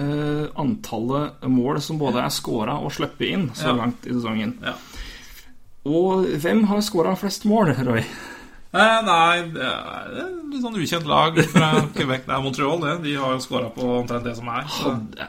uh, 0.00 0.46
antallet 0.60 1.46
mål 1.50 1.80
som 1.84 2.00
både 2.00 2.24
er 2.24 2.34
scora 2.34 2.78
og 2.80 2.92
sluppet 2.96 3.28
inn 3.28 3.48
så 3.54 3.70
Ja. 3.72 3.78
langt 3.84 4.06
i 4.06 4.14
sesongen. 4.14 4.56
Ja. 4.64 4.76
Og 5.90 6.26
hvem 6.42 6.66
har 6.68 6.82
scora 6.84 7.16
flest 7.16 7.46
mål, 7.48 7.72
Roy? 7.86 8.04
Eh, 8.70 8.98
nei, 9.02 9.40
det 9.50 9.64
er 9.66 10.10
et 10.22 10.34
litt 10.52 10.62
sånn 10.62 10.76
ukjent 10.78 11.08
lag 11.10 11.38
fra 11.50 11.70
Quebec. 11.96 12.22
Det 12.28 12.34
er 12.36 12.42
Montreal, 12.44 12.76
det. 12.84 12.92
De 13.02 13.14
har 13.18 13.32
jo 13.34 13.40
scora 13.42 13.70
på 13.74 13.86
omtrent 13.96 14.28
det 14.28 14.36
som 14.38 14.50
er. 14.52 14.68
Så. 14.70 14.92
Det, 15.16 15.26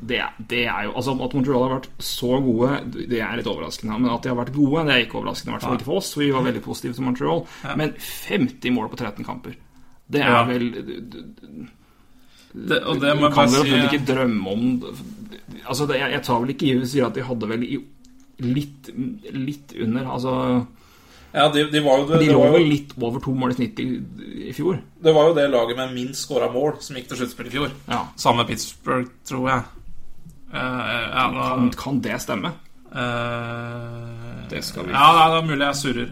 det, 0.00 0.20
det 0.48 0.62
er 0.64 0.86
jo 0.86 0.94
Altså 0.96 1.12
At 1.26 1.34
Montreal 1.36 1.66
har 1.66 1.74
vært 1.74 1.90
så 2.00 2.38
gode, 2.40 2.78
det 3.10 3.20
er 3.20 3.36
litt 3.36 3.50
overraskende. 3.52 3.98
Men 4.00 4.14
at 4.14 4.24
de 4.24 4.32
har 4.32 4.38
vært 4.40 4.54
gode, 4.56 4.86
det 4.88 4.94
er 4.94 5.04
ikke 5.04 5.20
overraskende. 5.20 5.52
I 5.52 5.56
hvert 5.58 5.66
fall 5.66 5.76
ikke 5.76 5.90
for 5.90 6.00
oss. 6.00 6.14
for 6.14 6.24
Vi 6.24 6.30
var 6.32 6.46
veldig 6.48 6.62
positive 6.64 6.96
til 6.96 7.04
Montreal. 7.10 7.44
Men 7.82 7.92
50 8.06 8.76
mål 8.78 8.88
på 8.94 9.00
13 9.02 9.28
kamper, 9.28 9.60
det 10.10 10.20
er 10.24 10.30
Ja. 10.34 10.44
vel 10.48 10.64
Det, 12.50 12.80
og 12.82 12.98
det 13.00 13.12
Du 13.14 13.20
må 13.20 13.28
jeg 13.28 13.34
kan 13.34 13.36
bare 13.36 13.46
vel 13.46 13.54
si 13.54 13.60
absolutt 13.60 13.92
ikke 13.92 14.06
drømme 14.08 14.50
om 14.50 14.62
Altså, 15.68 15.86
det, 15.86 15.98
jeg, 16.00 16.10
jeg 16.16 16.22
tar 16.26 16.40
vel 16.42 16.50
ikke 16.54 16.66
i 16.66 16.76
å 16.80 16.86
si 16.88 17.00
at 17.04 17.14
de 17.14 17.22
hadde 17.26 17.48
vel 17.50 17.62
i, 17.66 17.78
litt, 18.42 18.90
litt 19.36 19.74
under 19.84 20.08
Altså, 20.16 20.32
Ja, 21.34 21.44
de, 21.54 21.62
de 21.70 21.82
var 21.84 22.00
jo 22.00 22.08
det, 22.10 22.20
de 22.24 22.32
lå 22.32 22.40
vel 22.50 22.64
jo, 22.64 22.70
litt 22.72 22.94
over 22.98 23.20
to 23.22 23.34
mål 23.38 23.52
i 23.54 23.58
snitt 23.60 23.78
i, 23.78 23.86
i 24.50 24.54
fjor. 24.56 24.80
det 25.02 25.12
var 25.14 25.28
jo 25.30 25.34
det 25.36 25.44
laget 25.52 25.76
med 25.78 25.92
minst 25.94 26.26
skåra 26.26 26.48
mål 26.50 26.80
som 26.82 26.96
gikk 26.98 27.06
til 27.12 27.20
sluttspill 27.20 27.46
i 27.46 27.54
fjor. 27.54 27.70
Ja. 27.86 28.00
Samme 28.18 28.42
Pittsburgh, 28.48 29.12
tror 29.28 29.46
jeg. 29.52 29.62
Uh, 30.50 30.58
ja, 30.58 31.28
da, 31.30 31.44
Kan, 31.54 31.70
kan 31.78 32.00
det 32.02 32.16
stemme? 32.24 32.50
Uh, 32.90 34.48
Det 34.50 34.64
skal 34.66 34.86
vi- 34.88 34.92
Ja, 34.96 35.28
det 35.30 35.38
er 35.44 35.46
mulig 35.46 35.66
jeg 35.68 35.78
surrer. 35.84 36.10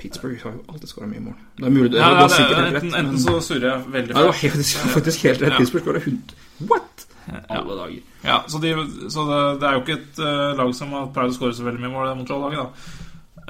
Pittsburgh 0.00 0.42
har 0.46 0.54
jo 0.56 0.62
alltid 0.72 0.92
skåra 0.92 1.08
mye 1.10 1.22
mål. 1.26 1.36
Det 1.58 1.66
er 1.68 1.74
mulig, 1.74 1.90
det, 1.92 2.00
Ja, 2.00 2.10
ja, 2.14 2.22
det, 2.22 2.36
sikkert 2.36 2.56
helt 2.56 2.66
enten, 2.66 2.90
rett. 2.90 2.98
enten 3.02 3.12
Men, 3.12 3.20
så 3.22 3.40
surrer 3.44 3.68
jeg 3.68 3.92
veldig 3.96 4.14
ja, 4.14 4.18
det 4.18 4.30
var 4.30 4.38
feil. 4.38 4.54
faktisk, 4.54 4.86
faktisk 4.94 5.26
helt 5.28 5.42
rett. 5.44 5.52
Ja. 5.52 5.58
Pittsburgh 5.60 5.84
skåra 5.86 6.02
100 6.04 6.68
What?! 6.70 7.06
Alle 7.48 7.76
dager. 7.76 8.00
Ja, 8.24 8.44
så, 8.48 8.58
de, 8.58 8.72
så 9.12 9.24
det, 9.28 9.40
det 9.60 9.68
er 9.68 9.76
jo 9.76 9.82
ikke 9.84 9.98
et 9.98 10.22
uh, 10.24 10.56
lag 10.58 10.72
som 10.74 10.96
har 10.96 11.12
pleid 11.14 11.30
å 11.30 11.36
skåre 11.36 11.54
så 11.56 11.66
veldig 11.66 11.82
mye 11.84 11.92
mål, 11.92 12.08
det 12.08 12.16
Montreal-laget, 12.18 12.64
da. 12.64 12.96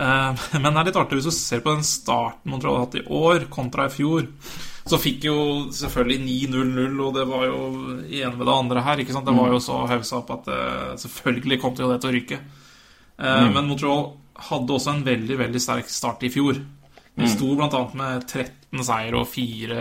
Uh, 0.01 0.43
men 0.63 0.69
det 0.69 0.83
er 0.83 0.91
litt 0.91 0.99
artig 1.01 1.21
hvis 1.21 1.31
du 1.31 1.35
ser 1.37 1.63
på 1.65 1.75
den 1.75 1.87
starten 1.87 2.53
Montreal 2.53 2.79
har 2.79 2.87
hatt 2.87 2.99
i 3.01 3.07
år, 3.07 3.47
kontra 3.53 3.87
i 3.89 3.95
fjor. 3.95 4.27
Så 4.91 4.99
fikk 5.01 5.29
jo 5.29 5.39
selvfølgelig 5.77 6.19
9-0-0, 6.51 7.03
og 7.05 7.13
det 7.15 7.27
var 7.31 7.45
jo 7.47 7.59
ene 8.01 8.33
med 8.35 8.47
det 8.49 8.57
andre 8.57 8.85
her. 8.85 9.03
ikke 9.03 9.15
sant? 9.15 9.29
Det 9.29 9.37
var 9.37 9.53
jo 9.55 9.61
så 9.63 9.85
haussa 9.91 10.19
opp 10.19 10.33
at 10.39 10.51
uh, 10.51 10.97
selvfølgelig 11.01 11.61
kom 11.63 11.77
til 11.77 11.87
jo 11.87 11.93
det 11.93 12.01
til 12.03 12.11
å 12.11 12.17
ryke. 12.17 12.41
Mm. 13.21 13.51
Men 13.53 13.67
Montreal 13.69 14.07
hadde 14.49 14.77
også 14.77 14.95
en 14.95 15.05
veldig 15.07 15.37
veldig 15.41 15.61
sterk 15.63 15.91
start 15.93 16.25
i 16.27 16.33
fjor. 16.33 16.61
De 17.21 17.29
sto 17.29 17.51
blant 17.59 17.75
annet 17.77 17.97
med 17.99 18.25
13 18.25 18.85
seier 18.87 19.17
og 19.19 19.27
4 19.29 19.79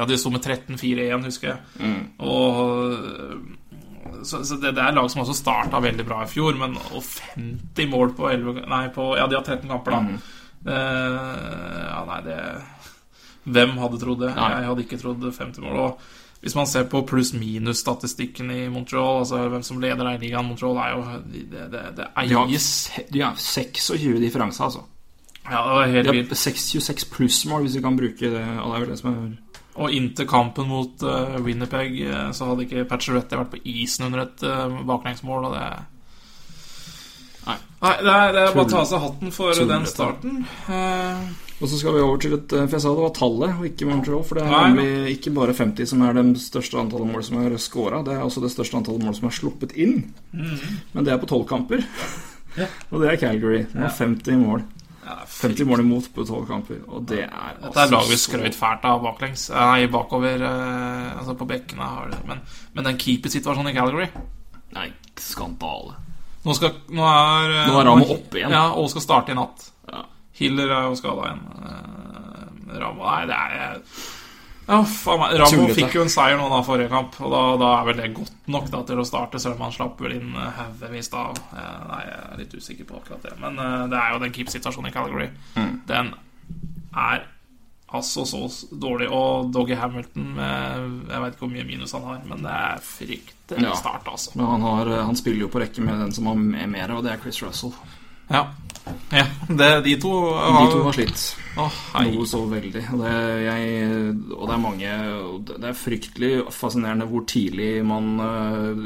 Ja, 0.00 0.06
de 0.08 0.16
sto 0.18 0.32
med 0.34 0.42
13-4-1, 0.42 1.26
husker 1.28 1.52
jeg. 1.52 1.58
Og 2.24 2.56
så, 4.26 4.40
så 4.44 4.56
det, 4.60 4.72
det 4.76 4.82
er 4.82 4.96
lag 4.96 5.08
som 5.12 5.22
også 5.22 5.36
starta 5.36 5.80
veldig 5.80 6.04
bra 6.08 6.24
i 6.24 6.30
fjor, 6.30 6.56
men 6.60 6.74
og 6.90 7.04
50 7.04 7.90
mål 7.92 8.14
på 8.16 8.28
11 8.32 8.64
Nei, 8.68 8.82
på, 8.94 9.12
ja, 9.16 9.28
de 9.30 9.38
har 9.38 9.46
13 9.46 9.70
kamper, 9.70 9.96
da. 9.96 10.00
Eh, 10.60 11.84
ja, 11.86 12.00
nei, 12.08 12.20
det 12.26 12.40
Hvem 13.50 13.78
hadde 13.80 14.00
trodd 14.02 14.20
det? 14.20 14.34
Nei. 14.36 14.50
Jeg 14.58 14.68
hadde 14.68 14.84
ikke 14.84 14.98
trodd 15.00 15.22
50 15.24 15.64
mål. 15.64 15.78
Og 15.80 16.02
hvis 16.40 16.54
man 16.56 16.66
ser 16.66 16.86
på 16.88 17.02
pluss-minus-statistikken 17.04 18.50
i 18.54 18.62
Montreal, 18.72 19.18
altså 19.20 19.42
hvem 19.52 19.64
som 19.66 19.80
leder 19.82 20.00
den 20.00 20.22
ligaen 20.22 20.48
Montreal, 20.48 20.78
er 20.80 20.94
jo 20.94 21.02
Det, 21.26 21.66
det, 21.72 21.82
det 21.98 22.06
eies 22.22 22.70
de 23.12 23.20
har 23.20 23.36
26 23.36 24.16
differense, 24.22 24.64
altså. 24.64 24.86
Ja, 25.50 25.60
det 25.66 25.74
var 25.74 25.86
helt 25.86 26.12
vilt. 26.12 26.38
26 26.38 27.10
plussmål, 27.12 27.62
hvis 27.66 27.76
vi 27.76 27.82
kan 27.82 27.96
bruke 27.96 28.32
det. 28.32 28.44
Og 28.60 28.72
det 28.72 28.76
er 28.76 28.84
vel 28.84 28.90
det 28.90 28.98
som 29.00 29.12
er 29.12 29.30
Og 29.80 29.92
inntil 29.94 30.26
kampen 30.28 30.68
mot 30.68 31.02
uh, 31.06 31.38
Winnipeg 31.44 32.00
eh, 32.02 32.32
så 32.36 32.50
hadde 32.50 32.66
ikke 32.66 32.84
Patcheretti 32.90 33.38
vært 33.38 33.52
på 33.52 33.60
isen 33.70 34.08
under 34.08 34.24
et 34.24 34.42
uh, 34.42 34.80
baklengsmål, 34.86 35.46
og 35.48 35.54
det 35.54 35.68
Nei. 37.46 37.56
Nei, 37.80 37.94
det 38.04 38.12
er, 38.12 38.32
det 38.34 38.40
er 38.42 38.50
bare 38.52 38.66
å 38.66 38.68
ta 38.68 38.80
av 38.82 38.88
seg 38.90 39.00
hatten 39.04 39.32
for 39.32 39.56
Tull. 39.56 39.70
den 39.70 39.86
starten. 39.88 40.42
Eh, 40.68 41.22
Og 41.60 41.68
så 41.68 41.76
skal 41.76 41.92
vi 41.92 42.00
over 42.00 42.16
til 42.22 42.32
et 42.38 42.48
For 42.54 42.72
jeg 42.78 42.80
sa 42.80 42.92
det 42.96 43.02
var 43.04 43.12
tallet, 43.16 43.50
og 43.60 43.66
ikke 43.68 43.88
Montreal. 43.88 44.22
For 44.24 44.38
det 44.40 44.46
er 44.46 44.66
nemlig 44.70 45.14
ikke 45.18 45.32
bare 45.36 45.52
50 45.56 45.90
som 45.92 46.02
er 46.06 46.16
det 46.16 46.24
største 46.40 46.78
antallet 46.80 47.10
mål 47.12 47.24
som 47.26 47.40
er 47.44 47.56
scora. 47.60 48.00
Det 48.06 48.14
er 48.16 48.24
også 48.24 48.40
det 48.44 48.52
største 48.54 48.78
antallet 48.80 49.04
mål 49.04 49.16
som 49.18 49.28
er 49.28 49.36
sluppet 49.36 49.74
inn. 49.76 49.98
Men 50.32 51.04
det 51.04 51.12
er 51.12 51.20
på 51.20 51.28
tolv 51.28 51.44
kamper. 51.50 51.84
Ja. 52.56 52.66
og 52.90 53.02
det 53.02 53.10
er 53.12 53.20
Calgary. 53.20 53.64
Det 53.68 53.82
er 53.90 53.92
50 53.92 54.40
mål. 54.40 54.64
ja, 55.04 55.18
50 55.28 55.68
mål 55.68 55.80
imot 55.84 56.08
på 56.16 56.24
tolv 56.28 56.46
kamper. 56.48 56.80
Og 56.88 57.04
det 57.10 57.26
er 57.26 57.58
Dette 57.60 57.84
er 57.84 57.92
laget 57.92 58.10
vi 58.14 58.16
så- 58.16 58.30
skrøt 58.30 58.56
fælt 58.56 58.84
av 58.88 59.02
baklengs. 59.04 59.50
Nei, 59.52 59.86
bakover 59.92 60.40
eh, 60.48 61.18
Altså 61.18 61.36
på 61.36 61.46
bekkene 61.50 61.82
har 61.92 62.08
det 62.14 62.22
Men, 62.26 62.40
men 62.74 62.84
den 62.88 62.96
keepersituasjonen 63.00 63.72
i 63.72 63.76
Calgary 63.76 64.08
Nei, 64.72 64.86
skandale. 65.18 65.96
Nå, 66.44 66.54
skal, 66.56 66.72
nå 66.88 67.04
er 67.04 67.50
eh, 67.52 67.68
Nå 67.68 67.80
er 67.82 67.84
Ramo 67.90 68.06
oppe 68.14 68.38
igjen. 68.40 68.52
Ja, 68.54 68.70
og 68.80 68.88
skal 68.92 69.02
starte 69.04 69.34
i 69.34 69.36
natt. 69.36 69.66
Hiller 70.40 70.72
er 70.72 70.88
jo 70.88 70.96
skada 70.98 71.28
igjen. 71.30 71.44
Rambo 72.70 72.80
Ramo 72.80 73.06
Nei, 73.10 73.26
det 73.28 73.36
er 73.36 73.80
ja, 74.70 74.76
faen 74.86 75.18
meg. 75.18 75.32
Ramo 75.40 75.50
Tullete. 75.50 75.74
fikk 75.80 75.96
jo 75.96 76.02
en 76.04 76.12
seier 76.12 76.36
nå 76.38 76.44
da 76.52 76.60
forrige 76.62 76.90
kamp, 76.92 77.16
og 77.26 77.32
da, 77.32 77.40
da 77.58 77.70
er 77.80 77.86
vel 77.88 77.96
det 77.98 78.10
godt 78.14 78.50
nok 78.54 78.68
da 78.70 78.82
til 78.86 79.00
å 79.02 79.06
starte, 79.08 79.40
selv 79.42 79.56
om 79.58 79.64
han 79.66 79.74
slapp 79.74 79.98
vel 80.04 80.14
inn 80.20 80.28
eh, 80.38 80.52
haugevis 80.60 81.10
da. 81.10 81.24
Eh, 81.50 81.80
Nei, 81.88 81.98
jeg 82.06 82.20
er 82.28 82.38
litt 82.44 82.54
usikker 82.54 82.86
på 82.86 83.00
akkurat 83.00 83.24
det. 83.26 83.32
Men 83.42 83.58
eh, 83.58 83.88
det 83.90 83.98
er 83.98 84.14
jo 84.14 84.20
den 84.22 84.34
keep-situasjonen 84.36 84.92
i 84.92 84.94
Calgary. 84.94 85.26
Mm. 85.58 85.72
Den 85.90 86.12
er 86.94 87.26
altså 87.98 88.22
så 88.30 88.44
dårlig. 88.78 89.08
Og 89.10 89.50
Doggy 89.50 89.74
Hamilton 89.80 90.30
med, 90.38 90.86
Jeg 91.10 91.24
vet 91.24 91.34
ikke 91.34 91.46
hvor 91.48 91.54
mye 91.56 91.66
minus 91.66 91.96
han 91.98 92.06
har, 92.06 92.22
men 92.30 92.46
det 92.46 92.54
er 92.54 92.84
fryktelig 92.92 93.66
Ja. 93.66 93.74
start, 93.82 94.06
altså. 94.06 94.36
Men 94.38 94.46
han, 94.54 94.68
har, 94.68 94.92
han 95.10 95.18
spiller 95.18 95.48
jo 95.48 95.50
på 95.50 95.64
rekke 95.64 95.82
med 95.82 95.98
den 96.04 96.14
som 96.14 96.30
har 96.30 96.38
mer, 96.38 96.94
og 96.94 97.02
det 97.02 97.16
er 97.16 97.24
Chris 97.26 97.42
Russell. 97.42 97.74
Ja. 98.30 98.46
Ja, 99.12 99.24
det, 99.48 99.70
de 99.84 99.94
to 100.02 100.12
De 100.30 100.52
har 100.56 100.70
to 100.72 100.82
har 100.86 100.92
slitt. 100.96 101.24
oh. 101.58 101.78
Noe 102.06 102.26
så 102.26 102.40
veldig. 102.50 102.72
Det, 102.72 103.14
jeg, 103.44 104.14
og 104.36 104.46
det 104.48 104.54
er 104.54 104.62
mange 104.64 104.94
det- 105.50 105.60
er 105.70 105.78
fryktelig 105.78 106.32
fascinerende 106.54 107.06
hvor 107.10 107.24
tidlig 107.26 107.84
man 107.86 108.20
øh, 108.20 108.82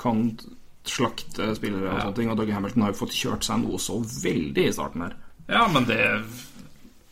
kan 0.00 0.24
slakte 0.84 1.54
spillere 1.56 1.88
og 1.88 1.94
Ja. 1.98 2.04
sånne 2.06 2.16
ting. 2.16 2.30
Og 2.30 2.36
Dougie 2.40 2.54
Hamilton 2.54 2.82
har 2.82 2.92
jo 2.94 3.00
fått 3.04 3.14
kjørt 3.16 3.44
seg 3.46 3.62
noe 3.62 3.78
så 3.78 4.00
veldig 4.24 4.68
i 4.68 4.72
starten 4.72 5.02
her. 5.06 5.14
Ja, 5.50 5.66
men 5.68 5.84
det 5.84 6.00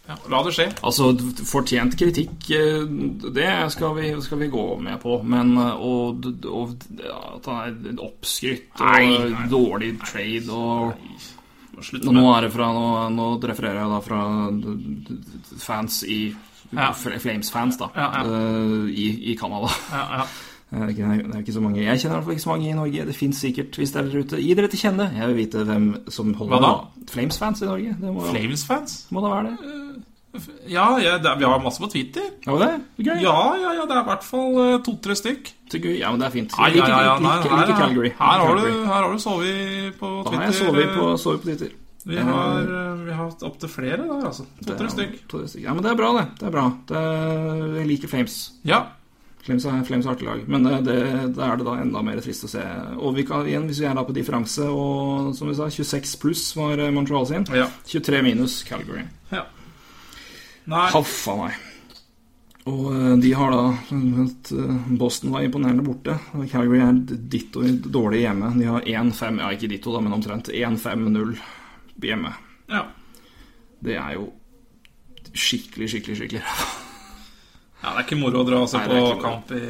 ja, 0.08 0.14
La 0.32 0.38
det 0.42 0.54
skje. 0.56 0.64
Altså, 0.88 1.10
fortjent 1.44 1.92
kritikk, 2.00 2.46
eh, 2.56 2.86
det 3.34 3.48
skal 3.74 3.92
vi, 3.98 4.06
skal 4.24 4.38
vi 4.40 4.46
gå 4.48 4.62
med 4.80 4.96
på. 5.02 5.18
Men 5.22 5.50
eh, 5.60 5.74
og, 5.84 6.24
og 6.48 6.72
at 7.36 7.44
han 7.50 7.84
er 7.92 8.00
oppskrytt 8.06 8.80
og 8.80 8.86
Nei, 8.88 9.18
nei. 9.28 9.48
dårlig 9.52 9.90
trade 10.00 10.48
og 10.48 10.94
Slutt 11.82 12.04
nå 12.04 12.26
det 12.42 12.50
fra 12.54 12.68
Nå, 12.74 12.84
nå 13.14 13.26
refererer 13.42 13.80
jeg 13.82 13.90
da 13.94 14.00
fra 14.04 14.20
fans 15.62 16.02
i 16.04 16.20
Ja. 16.74 16.90
Flames-fans, 16.92 17.78
da. 17.80 17.88
Ja, 17.96 18.10
ja. 18.12 18.22
eh, 18.28 18.90
I, 18.92 19.32
I 19.32 19.36
Canada. 19.40 19.70
ja, 19.92 20.04
ja. 20.20 20.26
Det 20.68 20.82
er, 20.84 20.88
ikke, 20.92 21.06
det 21.24 21.32
er 21.32 21.40
ikke 21.40 21.52
så 21.56 21.60
mange 21.64 21.80
Jeg 21.80 21.96
kjenner 21.96 22.10
i 22.12 22.16
hvert 22.18 22.24
fall 22.26 22.34
ikke 22.34 22.42
så 22.42 22.50
mange 22.50 22.66
i 22.68 22.72
Norge. 22.76 23.04
Det 23.08 23.14
fins 23.16 23.38
sikkert, 23.40 23.76
hvis 23.80 23.92
dere 23.94 24.10
er 24.10 24.18
ute. 24.20 24.36
Gi 24.36 24.50
dere 24.58 24.68
til 24.68 24.82
kjenne. 24.82 25.06
Jeg 25.16 25.30
vil 25.30 25.38
vite 25.38 25.62
hvem 25.64 25.86
som 26.12 26.34
holder 26.36 26.58
Hva 26.60 26.66
da? 26.66 27.04
Flames-fans 27.08 27.62
i 27.64 27.68
Norge. 27.70 27.94
Flames-fans? 28.34 28.98
må 29.08 29.22
da 29.24 29.30
være 29.32 29.54
det. 29.54 29.78
Ja, 30.68 30.86
ja 31.02 31.16
det, 31.18 31.32
vi 31.40 31.44
har 31.44 31.60
masse 31.64 31.80
på 31.82 31.88
Twitter. 31.92 32.28
Ja, 32.46 32.56
det? 32.60 32.70
Gøy. 32.98 33.14
Ja, 33.22 33.34
ja, 33.60 33.72
ja, 33.78 33.84
det 33.88 33.96
er 33.96 34.02
i 34.02 34.08
hvert 34.10 34.24
fall 34.26 34.58
eh, 34.64 34.78
to-tre 34.86 35.16
stykk. 35.18 35.52
Ja, 35.98 36.10
men 36.10 36.20
det 36.22 36.26
er 36.30 36.34
fint. 36.36 36.54
Jeg 36.56 36.74
liker, 36.78 36.88
ja, 36.88 37.00
ja, 37.02 37.12
ja, 37.12 37.18
liker, 37.20 37.56
liker 37.58 37.74
er- 37.74 37.80
Calgary. 37.82 38.12
Her 38.18 38.44
har, 38.46 38.56
du, 38.56 38.68
her 38.86 39.02
har 39.02 39.12
du 39.12 39.18
sovet 39.22 39.98
på 40.00 40.12
Da 40.24 40.30
Twitter. 40.30 40.38
har 40.38 40.50
jeg 40.52 40.58
sovet 40.62 40.94
på, 40.96 41.10
sovet 41.24 41.42
på 41.44 41.50
Twitter. 41.52 41.74
Vi 42.08 42.16
har, 42.16 42.60
eh, 42.62 42.92
vi 43.04 43.12
har 43.12 43.24
hatt 43.28 43.42
opptil 43.44 43.68
flere 43.68 43.98
der, 44.06 44.22
altså. 44.30 44.46
Det 44.60 44.70
To-tre 44.70 44.88
stykk. 44.94 45.18
to-tre 45.28 45.48
stykk. 45.50 45.64
Ja, 45.66 45.74
men 45.74 45.82
det 45.84 45.90
er 45.92 45.98
bra, 45.98 46.12
det. 46.20 46.26
Det 46.40 46.46
er 46.48 46.54
bra. 46.54 46.68
Det 46.88 46.96
er, 46.96 47.66
jeg 47.82 47.90
liker 47.90 48.08
Flames. 48.14 48.38
Ja. 48.64 48.84
Flames 49.44 49.64
er 49.64 49.84
Flames 49.88 50.04
er 50.06 50.10
artig 50.12 50.26
lag, 50.28 50.40
men 50.50 50.64
det, 50.66 50.72
det, 50.84 50.96
da 51.36 51.46
er 51.52 51.56
det 51.60 51.64
da 51.68 51.76
enda 51.80 52.02
mer 52.04 52.18
trist 52.20 52.44
å 52.44 52.48
se. 52.52 52.60
Og 53.00 53.14
vi 53.16 53.22
kan, 53.28 53.46
igjen, 53.48 53.64
hvis 53.70 53.78
vi 53.80 53.86
er 53.88 53.94
da 53.96 54.02
på 54.04 54.12
differanse, 54.16 54.66
og 54.68 55.30
som 55.36 55.48
vi 55.48 55.54
sa, 55.56 55.68
26 55.72 56.16
pluss 56.20 56.42
var 56.58 56.80
eh, 56.84 56.90
Montreal 56.92 57.24
sin. 57.28 57.46
ja. 57.56 57.68
23 57.88 58.22
minus 58.26 58.62
Calgary. 58.68 59.04
ja. 59.32 59.44
Nei, 60.68 60.88
Haff 60.92 61.20
a 61.32 61.36
meg. 61.38 61.64
Og 62.68 62.88
eh, 62.92 63.14
de 63.22 63.30
har 63.38 63.54
da 63.54 63.62
eh, 63.94 64.74
Boston 65.00 65.32
var 65.32 65.46
imponerende 65.46 65.84
borte. 65.86 66.18
Calgary 66.50 66.82
er 66.84 66.98
ditto 67.32 67.64
dårlig 67.88 68.24
hjemme. 68.26 68.52
De 68.58 68.68
har 68.68 68.84
1-5, 68.84 69.40
ja 69.40 69.52
ikke 69.54 69.70
ditto, 69.72 69.94
da, 69.94 70.02
men 70.04 70.18
omtrent 70.18 70.52
1-5-0 70.52 71.36
hjemme. 72.04 72.36
ja. 72.72 72.86
Det 73.78 73.94
er 73.94 74.16
jo 74.16 74.24
skikkelig, 75.38 75.86
skikkelig, 75.92 76.16
skikkelig 76.18 76.86
ja, 77.82 77.92
det 77.94 78.00
er 78.00 78.04
ikke 78.08 78.18
moro 78.18 78.40
å 78.42 78.46
dra 78.48 78.58
og 78.64 78.68
se 78.72 78.78
på 78.82 79.02
kamp 79.22 79.52
i. 79.54 79.60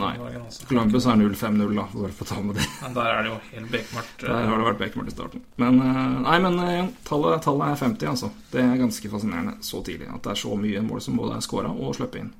Nei. 0.00 0.12
Altså. 0.40 0.66
Columbus 0.70 1.06
er 1.06 1.18
0-5-0, 1.20 1.74
da. 1.76 1.84
Bare 1.92 2.12
for 2.16 2.24
å 2.24 2.30
ta 2.30 2.38
med 2.40 2.56
det. 2.56 2.64
Men 2.82 2.94
der 2.96 3.10
er 3.12 3.22
det 3.26 3.30
jo 3.34 3.36
helt 3.52 3.70
bekmørkt. 3.74 4.24
eh. 4.24 4.30
Der 4.32 4.48
har 4.48 4.56
det 4.62 4.68
vært 4.70 4.80
bekmørkt 4.84 5.12
i 5.12 5.16
starten. 5.16 5.42
Men 5.60 5.80
eh, 5.84 6.00
nei, 6.24 6.38
men 6.46 6.58
eh, 6.64 6.88
tallet, 7.04 7.42
tallet 7.44 7.74
er 7.74 7.76
50, 7.84 8.08
altså. 8.14 8.30
Det 8.54 8.62
er 8.64 8.80
ganske 8.80 9.10
fascinerende 9.12 9.56
så 9.60 9.82
tidlig. 9.84 10.08
At 10.14 10.22
det 10.24 10.32
er 10.32 10.40
så 10.46 10.56
mye 10.56 10.82
mål 10.88 11.02
som 11.04 11.16
både 11.20 11.36
er 11.36 11.44
scora 11.44 11.70
og 11.76 11.92
sluppet 11.98 12.22
inn. 12.24 12.32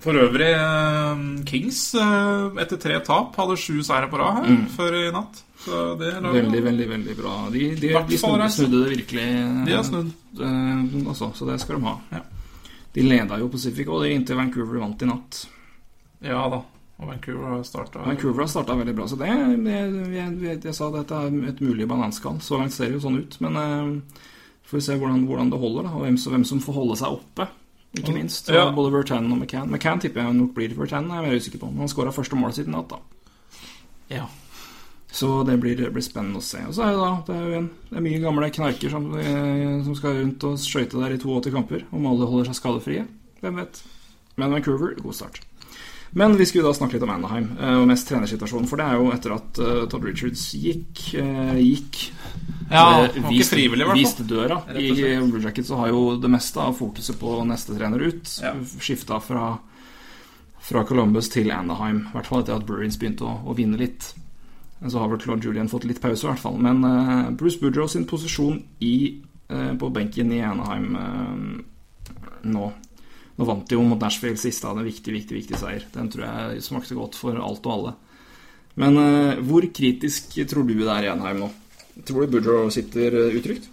For 0.00 0.14
øvrig, 0.14 0.48
eh, 0.54 1.22
Kings 1.44 1.82
eh, 1.98 2.62
etter 2.62 2.78
tre 2.80 3.00
tap 3.04 3.36
hadde 3.36 3.56
sju 3.58 3.82
seire 3.82 4.08
på 4.08 4.16
rad 4.20 4.40
her 4.46 4.64
før 4.76 4.94
i 4.94 5.04
natt. 5.12 5.42
Så 5.58 5.98
det 5.98 6.12
er 6.14 6.22
Veldig, 6.22 6.60
veldig 6.64 6.84
veldig 6.88 7.14
bra. 7.18 7.36
De, 7.50 7.64
de, 7.74 7.88
de 8.08 8.18
snudde, 8.22 8.46
snudde 8.54 8.82
det 8.84 8.92
virkelig. 8.96 9.24
eh, 9.42 9.64
De 9.66 9.74
har 9.76 9.82
snudd. 9.84 10.12
eh, 10.40 11.08
altså, 11.10 11.32
så 11.34 11.48
det 11.50 11.60
skal 11.60 11.80
de 11.80 11.88
ha. 11.90 11.96
Ja. 12.14 12.22
De 12.98 13.06
leda 13.06 13.38
jo 13.38 13.48
Pacific 13.52 13.88
og 13.94 14.06
inntil 14.10 14.36
Vancouver 14.40 14.82
vant 14.82 15.02
i 15.06 15.08
natt. 15.08 15.44
Ja 16.26 16.42
da. 16.50 16.62
Og 16.98 17.06
Vancouver 17.06 17.52
har 17.52 17.60
starta 17.62 18.02
Vancouver 18.02 18.42
har 18.42 18.48
starta 18.50 18.74
veldig 18.74 18.94
bra, 18.98 19.04
så 19.06 19.14
det 19.20 19.28
jeg, 19.30 19.58
jeg, 20.16 20.56
jeg, 20.64 20.74
sa 20.74 20.88
dette 20.90 21.14
er 21.14 21.36
et 21.52 21.60
mulig 21.62 21.86
bananskall. 21.86 22.40
Så 22.42 22.58
langt 22.58 22.74
ser 22.74 22.90
det 22.90 22.98
jo 22.98 23.04
sånn 23.04 23.20
ut. 23.22 23.36
Men 23.44 23.58
eh, 23.60 24.24
får 24.66 24.80
vi 24.80 24.82
se 24.88 24.96
hvordan, 24.98 25.22
hvordan 25.28 25.52
det 25.52 25.60
holder, 25.62 25.86
da, 25.86 25.92
og 25.94 26.02
hvem, 26.02 26.18
som- 26.18 26.34
hvem 26.34 26.44
som 26.50 26.58
får 26.64 26.74
holde 26.80 26.96
seg 26.98 27.14
oppe. 27.20 27.46
Ikke 27.96 28.12
minst. 28.16 28.50
Ja. 28.52 28.66
Både 28.74 28.90
Vertan 28.92 29.30
og 29.32 29.38
McCann. 29.38 29.70
McCann 29.70 30.02
tipper 30.02 30.26
jeg 30.26 30.34
nok 30.36 30.50
blir 30.58 30.74
Vertan, 30.76 31.06
er 31.10 31.22
jeg 31.22 31.28
mer 31.30 31.38
usikker 31.38 31.62
på. 31.62 31.70
Men 31.70 31.86
han 31.86 31.88
skåra 31.94 32.12
første 32.12 32.36
målet 32.36 32.58
sitt 32.58 32.66
i 32.68 32.74
natt, 32.74 32.90
da. 32.90 32.98
Ja. 34.10 34.26
Så 35.10 35.42
det 35.42 35.56
blir, 35.60 35.78
blir 35.90 36.04
spennende 36.04 36.40
å 36.40 36.44
se. 36.44 36.60
Og 36.68 36.74
så 36.76 36.84
er 36.84 36.92
det 36.92 37.00
da 37.00 37.12
det 37.26 37.36
er 37.36 37.52
en, 37.58 37.68
det 37.88 37.96
er 37.96 38.04
mye 38.04 38.22
gamle 38.22 38.48
knarker 38.52 38.92
som, 38.92 39.06
eh, 39.16 39.78
som 39.86 39.94
skal 39.96 40.18
rundt 40.20 40.44
og 40.44 40.58
skøyte 40.60 41.00
der 41.00 41.14
i 41.16 41.20
82 41.20 41.52
kamper. 41.54 41.86
Om 41.96 42.08
alle 42.10 42.28
holder 42.28 42.50
seg 42.50 42.58
skadefrie. 42.60 43.06
Hvem 43.40 43.62
vet. 43.62 43.80
Men 44.38 44.52
Vancouver, 44.52 44.92
god 45.00 45.16
start. 45.16 45.40
Men 46.18 46.36
vi 46.40 46.44
skulle 46.48 46.68
da 46.68 46.74
snakke 46.76 46.96
litt 46.96 47.04
om 47.04 47.12
Anaheim, 47.12 47.48
eh, 47.56 47.74
og 47.80 47.88
mest 47.88 48.08
trenersituasjonen. 48.08 48.68
For 48.68 48.80
det 48.80 48.84
er 48.84 49.00
jo 49.00 49.08
etter 49.16 49.34
at 49.38 49.62
eh, 49.64 49.80
Todd 49.92 50.06
Richards 50.08 50.44
gikk, 50.56 51.02
gikk 51.16 51.98
Ja, 52.68 53.08
ikke 53.08 53.48
frivillig, 53.48 53.88
i 53.88 53.98
viste 54.02 54.28
døra. 54.28 54.60
I. 54.76 54.92
Blue 55.24 55.40
Jackets 55.40 55.72
så 55.72 55.80
har 55.80 55.92
jo 55.92 56.04
det 56.20 56.32
meste 56.32 56.60
av 56.60 56.76
fokuset 56.76 57.16
på 57.20 57.40
neste 57.48 57.80
trener 57.80 58.04
ut. 58.12 58.36
Ja. 58.44 58.54
Skifta 58.76 59.20
fra, 59.24 59.50
fra 60.68 60.84
Columbus 60.88 61.32
til 61.32 61.48
Anaheim. 61.52 62.04
I 62.10 62.16
hvert 62.18 62.28
fall 62.28 62.44
etter 62.44 62.60
at 62.60 62.68
Bruins 62.68 63.00
begynte 63.00 63.24
å, 63.24 63.38
å 63.48 63.56
vinne 63.56 63.80
litt. 63.80 64.12
Så 64.78 64.98
har 64.98 65.08
vel 65.10 65.20
Claude 65.20 65.42
Julian 65.42 65.70
fått 65.70 65.88
litt 65.88 66.00
pause, 66.02 66.22
i 66.22 66.30
hvert 66.30 66.42
fall. 66.42 66.58
Men 66.62 66.84
uh, 66.86 67.30
Bruce 67.34 67.58
Boudreau 67.60 67.90
sin 67.90 68.06
posisjon 68.06 68.60
i, 68.84 69.18
uh, 69.50 69.72
på 69.78 69.90
benken 69.94 70.30
i 70.34 70.42
Anaheim 70.44 70.92
uh, 70.94 72.44
nå 72.48 72.68
Nå 73.38 73.46
vant 73.46 73.68
de 73.70 73.76
jo 73.76 73.84
mot 73.86 74.00
Nashville 74.02 74.34
sist, 74.34 74.64
da. 74.64 74.72
En 74.74 74.82
viktig, 74.82 75.12
viktig, 75.14 75.36
viktig 75.36 75.58
seier. 75.60 75.84
Den 75.94 76.08
tror 76.10 76.24
jeg 76.24 76.62
smakte 76.66 76.96
godt 76.98 77.14
for 77.14 77.38
alt 77.38 77.68
og 77.70 77.74
alle. 77.76 77.92
Men 78.82 78.98
hvor 79.46 79.62
kritisk 79.70 80.34
tror 80.50 80.66
du 80.66 80.72
det 80.74 80.88
er 80.90 81.06
i 81.06 81.10
Anaheim 81.12 81.44
nå? 81.44 81.50
Tror 82.02 82.26
du 82.26 82.32
Boudreau 82.32 82.66
sitter 82.74 83.14
utrygt? 83.28 83.68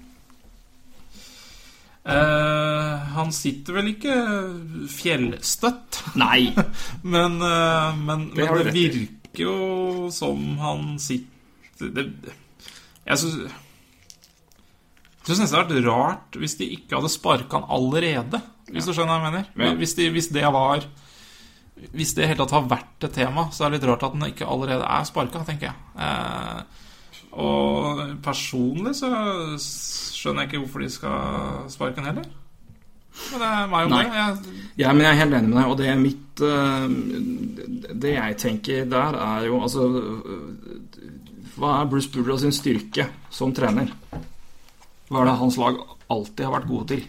Uh, 2.05 3.01
han 3.15 3.31
sitter 3.33 3.79
vel 3.79 3.87
ikke 3.95 4.15
fjellstøtt, 4.93 6.03
Nei! 6.21 6.51
men, 7.15 7.39
uh, 7.41 7.97
men, 7.97 8.27
Det 8.35 8.45
men 8.45 8.67
det 8.69 8.75
i. 8.77 9.07
virker 9.35 9.49
jo 9.49 10.09
som 10.15 10.57
han 10.61 10.95
sitter 10.99 11.91
det, 11.91 12.33
Jeg 13.05 13.17
syns 13.19 13.51
jeg 15.25 15.33
synes 15.33 15.41
nesten 15.41 15.55
det 15.57 15.63
hadde 15.63 15.77
vært 15.79 15.87
rart 15.89 16.35
hvis 16.37 16.53
de 16.59 16.67
ikke 16.75 16.99
hadde 16.99 17.09
sparka 17.09 17.57
han 17.57 17.65
allerede. 17.73 18.37
Hvis 18.69 18.85
du 18.85 18.91
skjønner 18.93 19.17
hva 19.17 19.17
jeg 19.17 19.33
mener? 19.33 19.47
Ja. 19.57 19.71
Hvis, 19.79 19.95
de, 19.97 20.05
hvis 20.13 20.27
det 20.29 20.43
var 20.53 20.85
Hvis 21.97 22.13
det 22.13 22.23
i 22.23 22.27
hele 22.29 22.37
tatt 22.43 22.53
har 22.53 22.67
vært 22.69 23.07
et 23.07 23.15
tema, 23.17 23.47
så 23.49 23.65
er 23.65 23.73
det 23.73 23.79
litt 23.79 23.87
rart 23.89 24.05
at 24.05 24.13
han 24.13 24.27
ikke 24.29 24.45
allerede 24.45 24.85
er 24.85 25.07
sparka, 25.09 25.41
tenker 25.43 25.71
jeg. 25.71 25.75
Eh, 25.97 26.61
og 27.41 28.03
personlig 28.23 28.93
så 28.95 29.09
skjønner 29.59 30.45
jeg 30.45 30.51
ikke 30.51 30.61
hvorfor 30.61 30.85
de 30.85 30.93
skal 30.93 31.65
sparke 31.73 31.99
han 31.99 32.13
heller. 32.13 32.29
Men 33.31 33.41
det 33.41 33.49
meg 33.71 33.85
om 33.87 33.93
Nei. 33.95 34.03
det. 34.03 34.15
Jeg, 34.19 34.61
Ja, 34.83 34.91
men 34.93 35.05
jeg 35.05 35.11
er 35.13 35.19
helt 35.21 35.35
enig 35.37 35.49
med 35.53 35.57
deg, 35.61 35.69
og 35.71 35.77
det 35.79 35.87
er 35.87 35.99
mitt 36.01 36.41
eh, 36.43 37.93
Det 38.03 38.11
jeg 38.15 38.37
tenker 38.41 38.89
der, 38.91 39.15
er 39.23 39.45
jo 39.47 39.61
altså 39.63 39.85
Hva 41.55 41.69
er 41.81 41.87
Bruce 41.91 42.11
Boudreau 42.11 42.37
sin 42.41 42.51
styrke 42.55 43.07
som 43.31 43.53
trener? 43.55 43.93
Hva 45.07 45.21
er 45.21 45.29
det 45.29 45.37
hans 45.39 45.57
lag 45.61 45.77
alltid 46.11 46.43
har 46.47 46.55
vært 46.57 46.67
gode 46.69 46.87
til? 46.91 47.05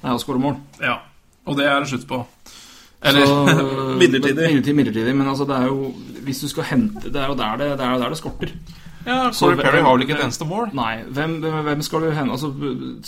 Det 0.00 0.08
er 0.08 0.16
å 0.16 0.22
skåre 0.22 0.42
mål. 0.42 0.58
ja. 0.82 0.98
Og 1.48 1.56
det 1.56 1.64
er 1.66 1.78
det 1.80 1.88
slutt 1.88 2.04
på. 2.06 2.18
Eller 3.02 3.24
Så, 3.26 3.36
midlertidig. 4.00 4.34
midlertidig. 4.36 4.74
Midlertidig, 4.76 5.14
men 5.16 5.28
altså 5.30 5.46
det 5.48 5.56
er 5.56 5.70
jo 5.70 5.88
Hvis 6.26 6.42
du 6.44 6.48
skal 6.52 6.66
hente 6.68 7.08
Det 7.08 7.16
er 7.16 7.30
jo 7.32 7.36
der 7.38 7.56
det, 7.56 7.68
det, 7.80 7.86
er 7.86 7.94
jo 7.94 8.00
der 8.02 8.12
det 8.12 8.18
skorter. 8.20 8.52
Ja, 9.06 9.30
Corey 9.32 9.56
Perry 9.56 9.80
har 9.80 9.94
vel 9.96 10.02
ikke 10.04 10.12
et 10.18 10.24
eneste 10.26 10.44
mål? 10.44 10.74
Nei, 10.76 11.02
hvem, 11.16 11.38
hvem 11.40 11.80
skal 11.86 12.02
du 12.04 12.10
hende 12.12 12.34
altså, 12.34 12.50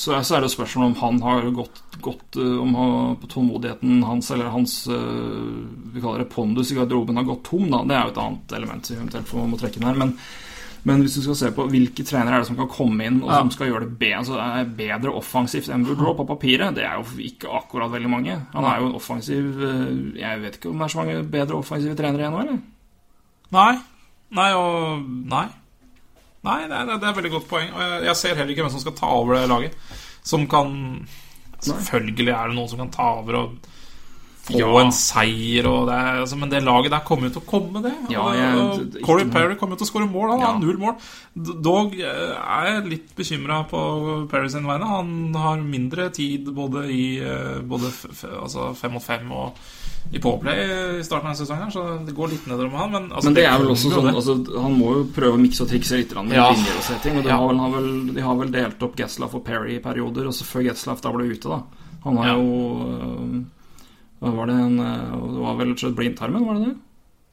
så, 0.01 0.21
så 0.25 0.37
er 0.39 0.47
det 0.47 0.51
spørsmål 0.55 0.87
om 0.87 0.95
han 1.03 1.19
har 1.21 1.49
gått, 1.53 1.83
gått 2.01 2.39
øh, 2.41 2.55
Om 2.63 2.75
han- 2.79 3.17
på 3.21 3.29
tålmodigheten 3.35 3.99
hans 4.09 4.31
eller 4.33 4.49
hans 4.55 4.79
øh, 4.89 5.93
Vi 5.93 6.01
kaller 6.01 6.25
det 6.25 6.31
pondus 6.33 6.73
i 6.73 6.79
garderoben 6.79 7.17
har 7.21 7.29
gått 7.29 7.45
tom, 7.51 7.69
da. 7.71 7.83
Det 7.85 7.99
er 7.99 8.07
jo 8.09 8.15
et 8.15 8.23
annet 8.25 8.57
element 8.57 8.89
som 8.89 8.97
eventuelt 9.03 9.35
må 9.53 9.61
trekke 9.61 9.77
inn 9.83 9.87
her. 9.91 10.01
Men, 10.01 10.17
men 10.89 11.05
hvis 11.05 11.15
du 11.19 11.23
skal 11.29 11.37
se 11.39 11.51
på 11.55 11.69
hvilke 11.71 12.03
trenere 12.09 12.39
er 12.41 12.43
det 12.43 12.49
som 12.49 12.57
kan 12.59 12.73
komme 12.73 13.05
inn 13.07 13.21
og 13.23 13.29
Ja. 13.31 13.39
som 13.45 13.51
skal 13.55 13.69
gjøre 13.69 13.85
det 13.85 13.99
bedre, 14.01 14.19
altså, 14.25 14.41
er 14.41 14.65
bedre 14.81 15.13
offensivt 15.21 15.69
enn 15.71 15.85
Woodrow 15.87 16.17
på 16.19 16.27
papiret, 16.33 16.75
det 16.75 16.89
er 16.89 16.97
jo 16.99 17.05
ikke 17.29 17.53
akkurat 17.61 17.93
veldig 17.93 18.11
mange. 18.11 18.39
Han 18.57 18.65
er 18.65 18.81
jo 18.81 18.89
en 18.89 18.97
offensiv 18.99 19.61
øh, 19.61 20.17
Jeg 20.19 20.41
vet 20.43 20.57
ikke 20.57 20.73
om 20.73 20.79
det 20.81 20.89
er 20.89 20.95
så 20.97 21.05
mange 21.05 21.23
bedre 21.37 21.61
offensive 21.61 21.95
trenere 22.01 22.25
igjen 22.25 22.33
nå, 22.33 22.41
eller? 22.47 22.63
Nei. 23.53 23.73
Nei 24.33 24.53
og 24.57 25.05
Nei. 25.29 25.47
Nei, 26.45 26.61
det 26.67 26.75
er, 26.75 26.87
det 26.99 27.03
er 27.07 27.11
et 27.13 27.19
veldig 27.21 27.31
godt 27.37 27.49
poeng. 27.51 27.69
Og 27.75 27.81
jeg, 27.85 28.05
jeg 28.09 28.17
ser 28.19 28.35
heller 28.39 28.51
ikke 28.55 28.65
hvem 28.67 28.73
som 28.75 28.83
skal 28.83 28.97
ta 28.99 29.11
over 29.15 29.37
det 29.39 29.49
laget. 29.53 29.77
Som 30.27 30.49
kan 30.51 30.73
Selvfølgelig 31.63 32.33
er 32.35 32.49
det 32.51 32.57
noen 32.59 32.69
som 32.73 32.81
kan 32.83 32.89
ta 32.91 33.05
over 33.21 33.37
og 33.39 33.69
få 34.43 34.57
Ja. 34.59 34.67
en 34.81 34.91
seier. 34.91 35.69
Og 35.71 35.85
det 35.87 35.95
er, 35.95 36.17
altså, 36.25 36.35
men 36.41 36.51
det 36.51 36.65
laget 36.67 36.91
der 36.91 37.05
kommer 37.07 37.29
jo 37.29 37.35
til 37.37 37.43
å 37.45 37.51
komme, 37.53 37.83
det. 37.85 37.93
Ja, 38.11 38.25
jeg- 38.35 38.57
og 38.59 38.81
det- 38.93 39.05
Corey 39.07 39.29
Perry 39.31 39.55
kommer 39.55 39.77
jo 39.77 39.85
til 39.85 39.87
å 39.87 39.93
skåre 39.93 40.11
mål. 40.11 40.33
Han 40.33 40.41
har 40.41 40.59
null 40.59 40.79
mål. 40.79 40.97
Dog 41.63 41.95
eh, 41.95 42.35
er 42.35 42.67
jeg 42.73 42.89
litt 42.91 43.15
bekymra 43.15 43.61
på 43.71 44.29
Perry 44.29 44.49
sin 44.51 44.67
vegne. 44.67 44.85
Han 44.91 45.33
har 45.35 45.57
mindre 45.63 46.11
tid 46.11 46.47
både 46.53 46.89
i 46.91 47.21
eh, 47.23 47.61
både 47.63 47.87
f 47.95 48.07
f 48.11 48.25
altså 48.43 48.75
fem 48.75 48.91
mot 48.99 49.03
fem 49.03 49.31
og 49.31 49.55
i 50.11 50.19
påplay 50.19 50.99
i 50.99 51.05
starten 51.05 51.31
av 51.31 51.35
sesongen, 51.39 51.71
så 51.73 52.05
det 52.07 52.15
går 52.15 52.29
litt 52.35 52.47
nedover 52.47 52.71
med 52.71 52.81
han. 52.81 52.91
Men, 52.93 53.05
altså, 53.13 53.25
Men 53.31 53.35
det 53.35 53.45
er 53.47 53.59
vel 53.63 53.71
også 53.73 53.93
sånn 53.95 54.09
altså, 54.15 54.35
Han 54.61 54.75
må 54.79 54.91
jo 54.97 55.05
prøve 55.15 55.39
å 55.39 55.41
mikse 55.41 55.63
og 55.65 55.69
trikse 55.71 55.97
litt 55.97 56.15
med 56.15 56.35
Ja. 56.37 56.51
linjer 56.53 56.77
og 56.77 56.83
setting. 56.83 57.17
Og 57.17 57.23
de, 57.23 57.29
Ja. 57.31 57.37
har 57.37 57.49
vel, 57.49 57.59
har 57.59 57.71
vel, 57.71 58.15
de 58.15 58.21
har 58.21 58.37
vel 58.37 58.51
delt 58.51 58.83
opp 58.83 58.97
Getzlaff 58.97 59.35
og 59.35 59.45
Perry 59.45 59.77
i 59.77 59.81
perioder, 59.81 60.27
og 60.27 60.33
så 60.35 60.45
før 60.45 60.65
Getzlaff 60.69 61.01
da 61.01 61.13
ble 61.13 61.31
ute, 61.31 61.49
da. 61.49 61.63
Han 62.05 62.17
har 62.17 62.27
Ja. 62.27 62.35
jo 62.35 63.45
øh, 64.23 64.37
var 64.37 64.47
det 64.47 64.55
en 64.55 64.79
øh, 64.81 65.35
Det 65.35 65.41
var 65.43 65.55
vel 65.57 65.75
blindtarmen, 65.95 66.47
var 66.47 66.55
det 66.55 66.65
det? 66.67 66.77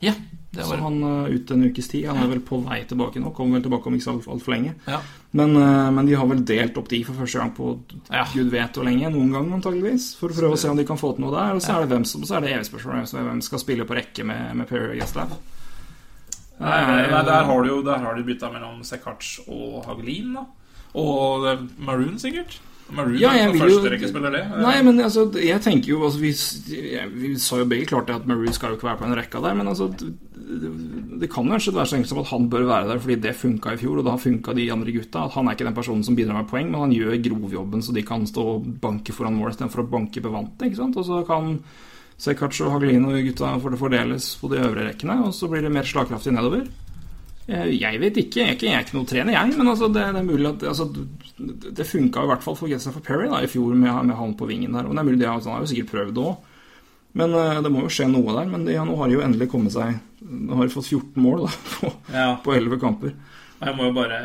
Ja, 0.01 0.13
det 0.51 0.65
Så 0.65 0.77
han 0.81 1.03
er 1.03 1.29
ute 1.29 1.53
en 1.53 1.63
ukes 1.69 1.87
tid. 1.87 2.05
Han 2.09 2.23
er 2.23 2.27
vel 2.31 2.39
på 2.41 2.57
vei 2.65 2.79
tilbake 2.89 3.21
nå. 3.21 3.29
Kommer 3.37 3.59
vel 3.59 3.63
tilbake 3.67 3.87
om 3.87 3.93
ikke 3.93 4.05
så 4.07 4.13
altfor 4.15 4.33
alt 4.33 4.43
for 4.43 4.51
lenge. 4.55 4.75
ja. 4.87 4.99
Men, 5.31 5.55
øh, 5.55 5.91
men 5.93 6.05
de 6.07 6.15
har 6.17 6.25
vel 6.25 6.39
delt 6.43 6.77
opp 6.77 6.87
de 6.89 7.03
for 7.05 7.13
første 7.13 7.37
gang 7.37 7.51
på 7.55 7.79
Ja. 8.11 8.25
gud 8.33 8.49
vet 8.49 8.73
hvor 8.73 8.83
lenge. 8.83 9.11
Noen 9.13 9.31
gang 9.31 9.51
antageligvis. 9.53 10.15
For 10.17 10.29
å 10.29 10.33
prøve 10.33 10.53
å 10.53 10.57
se 10.57 10.69
om 10.69 10.77
de 10.77 10.85
kan 10.85 10.97
få 10.97 11.13
til 11.15 11.25
noe 11.25 11.31
der. 11.31 11.53
Og 11.55 11.61
så 11.61 11.75
er 11.75 11.85
det 11.85 11.89
hvem 11.89 12.05
som 12.05 12.23
Så 12.23 12.37
er 12.37 12.41
det 12.41 12.49
evig 12.55 12.65
spørsmål 12.65 12.93
hvem 12.95 13.07
som- 13.07 13.27
hvem 13.27 13.41
skal 13.43 13.59
spille 13.59 13.85
på 13.85 13.95
rekke 13.95 14.25
med, 14.25 14.55
med 14.55 14.67
Perry 14.67 14.99
og 14.99 15.37
Nei, 16.59 16.85
Nei, 16.85 17.07
nei, 17.11 17.23
der 17.23 17.43
har 17.45 17.63
du 17.63 17.69
jo 17.69 17.81
Der 17.83 17.97
har 17.99 18.15
du 18.15 18.23
bytta 18.23 18.51
mellom 18.51 18.83
Sekac 18.83 19.39
og 19.47 19.85
Hagelin, 19.85 20.33
da. 20.33 20.45
Og 20.95 21.69
Maroon, 21.77 22.17
sikkert. 22.19 22.59
Maroon 22.95 23.17
Ja, 23.21 23.29
er 23.33 23.37
jeg 23.43 23.51
på 23.51 23.53
vil 23.59 23.71
jo- 23.71 23.79
første 23.79 23.91
rekke 23.93 24.09
spiller 24.09 24.31
det. 24.31 24.43
Nei, 24.63 24.81
men 24.83 24.99
altså, 24.99 25.23
jeg 25.37 25.61
tenker 25.61 25.89
jo 25.93 26.03
altså, 26.07 26.19
vi, 26.19 26.31
vi 27.21 27.35
sa 27.37 27.57
jo 27.61 27.65
begge 27.69 27.85
klart 27.91 28.07
det 28.07 28.15
at 28.15 28.27
Maroon 28.27 28.53
skal 28.53 28.69
jo 28.73 28.75
ikke 28.79 28.87
være 28.89 28.97
på 29.01 29.05
en 29.09 29.15
rekke 29.19 29.41
der, 29.45 29.53
men 29.59 29.67
altså 29.67 29.89
Det, 30.49 30.69
det 31.21 31.27
kan 31.29 31.45
kanskje 31.45 31.73
være 31.75 31.85
så 31.85 31.95
enkelt 31.99 32.09
som 32.09 32.19
at 32.23 32.29
han 32.31 32.47
bør 32.49 32.63
være 32.65 32.87
der 32.89 32.97
fordi 33.03 33.15
det 33.21 33.35
funka 33.37 33.73
i 33.75 33.77
fjor, 33.77 33.99
og 34.01 34.05
da 34.07 34.15
funka 34.17 34.53
de 34.57 34.71
andre 34.73 34.91
gutta. 34.95 35.25
At 35.27 35.35
han 35.35 35.45
er 35.47 35.51
ikke 35.53 35.65
den 35.67 35.75
personen 35.77 36.03
som 36.03 36.15
bidrar 36.17 36.39
med 36.41 36.47
poeng, 36.49 36.71
men 36.71 36.79
han 36.81 36.91
gjør 36.95 37.19
grovjobben 37.21 37.83
så 37.85 37.93
de 37.93 38.01
kan 38.01 38.25
stå 38.25 38.41
og 38.55 38.65
banke 38.81 39.13
foran 39.13 39.35
mål 39.37 39.51
istedenfor 39.53 39.83
å 39.83 39.89
banke 39.91 40.17
ikke 40.17 40.75
sant. 40.75 40.97
Og 40.97 41.05
så 41.05 41.21
kan 41.27 41.59
Sekac 42.17 42.57
og 42.65 42.71
Haglino 42.73 43.13
gutta 43.13 43.59
fordeles 43.61 44.35
på 44.41 44.49
de 44.49 44.57
øvre 44.57 44.89
rekkene, 44.89 45.19
og 45.27 45.33
så 45.37 45.47
blir 45.47 45.61
det 45.61 45.71
mer 45.71 45.83
slagkraftig 45.83 46.33
nedover. 46.33 46.65
Jeg, 47.49 47.79
jeg 47.81 47.99
vet 48.03 48.17
ikke, 48.21 48.39
jeg 48.43 48.47
er 48.51 48.55
ikke, 48.57 48.67
jeg 48.69 48.75
er 48.77 48.83
ikke 48.85 48.97
noe 48.99 49.07
trener, 49.09 49.33
jeg, 49.33 49.53
men 49.57 49.67
altså, 49.71 49.87
det, 49.89 50.03
det 50.13 50.19
er 50.21 50.27
mulig 50.27 50.49
at 50.51 50.63
altså, 50.69 50.85
Det, 50.93 51.71
det 51.79 51.85
funka 51.87 52.21
i 52.25 52.29
hvert 52.29 52.43
fall 52.45 52.57
for 52.59 52.69
Getza 52.69 52.91
for 52.93 53.01
Perry 53.05 53.25
da, 53.31 53.39
i 53.41 53.47
fjor 53.49 53.73
med, 53.73 53.89
med 54.11 54.15
han 54.19 54.35
på 54.37 54.45
vingen 54.49 54.75
der. 54.75 54.85
Og 54.85 54.93
det 54.93 55.01
er 55.01 55.07
mulig, 55.07 55.19
det 55.23 55.27
har, 55.31 55.39
Han 55.41 55.55
har 55.57 55.63
jo 55.65 55.69
sikkert 55.71 55.89
prøvd 55.93 56.13
det 56.19 56.25
òg. 56.29 56.35
Men 57.17 57.33
eh, 57.33 57.61
det 57.65 57.71
må 57.73 57.81
jo 57.87 57.89
skje 57.95 58.05
noe 58.11 58.35
der. 58.37 58.51
Men 58.51 58.67
de, 58.67 58.75
ja, 58.75 58.83
nå 58.85 58.93
har 58.99 59.09
de 59.09 59.15
jo 59.17 59.23
endelig 59.25 59.47
kommet 59.49 59.73
seg 59.73 59.97
Nå 60.29 60.59
har 60.59 60.67
de 60.67 60.73
fått 60.75 60.89
14 60.91 61.23
mål 61.23 61.45
da, 61.47 61.51
på, 61.79 61.91
Ja. 62.13 62.27
på 62.43 62.53
11 62.53 62.77
kamper. 62.83 63.15
Jeg 63.59 63.75
må 63.75 63.87
jo 63.89 63.95
bare 63.97 64.19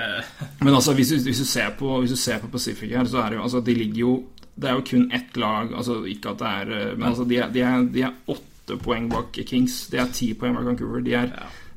Men 0.61 0.75
altså, 0.75 0.93
hvis, 0.95 1.09
du- 1.15 1.25
hvis, 1.25 1.41
du 1.41 1.49
ser 1.49 1.73
på, 1.79 1.95
hvis 2.03 2.13
du 2.13 2.19
ser 2.21 2.43
på 2.43 2.51
Pacific 2.53 2.93
her, 2.93 3.07
så 3.09 3.23
er 3.25 3.31
det 3.33 3.39
jo 3.41 3.47
altså, 3.47 3.63
De 3.67 3.75
ligger 3.75 3.99
jo 4.05 4.13
Det 4.55 4.69
er 4.71 4.77
jo 4.77 4.85
kun 4.91 5.09
ett 5.17 5.37
lag 5.43 5.73
Altså 5.75 5.97
ikke 6.07 6.35
at 6.35 6.39
det 6.45 6.51
er 6.53 6.75
eh, 6.77 6.93
Men 6.99 7.09
altså, 7.09 7.25
de 7.31 7.39
er, 7.41 7.49
de 7.55 7.65
er, 7.67 7.89
de 7.97 8.05
er 8.07 8.13
åtte 8.31 8.77
poeng 8.85 9.09
bak 9.11 9.33
Kings. 9.49 9.87
De 9.91 9.99
er 10.03 10.13
ti 10.15 10.29
poeng 10.39 10.55
bak 10.59 10.65
Vancouver. 10.69 11.03
De 11.05 11.17
er, 11.19 11.33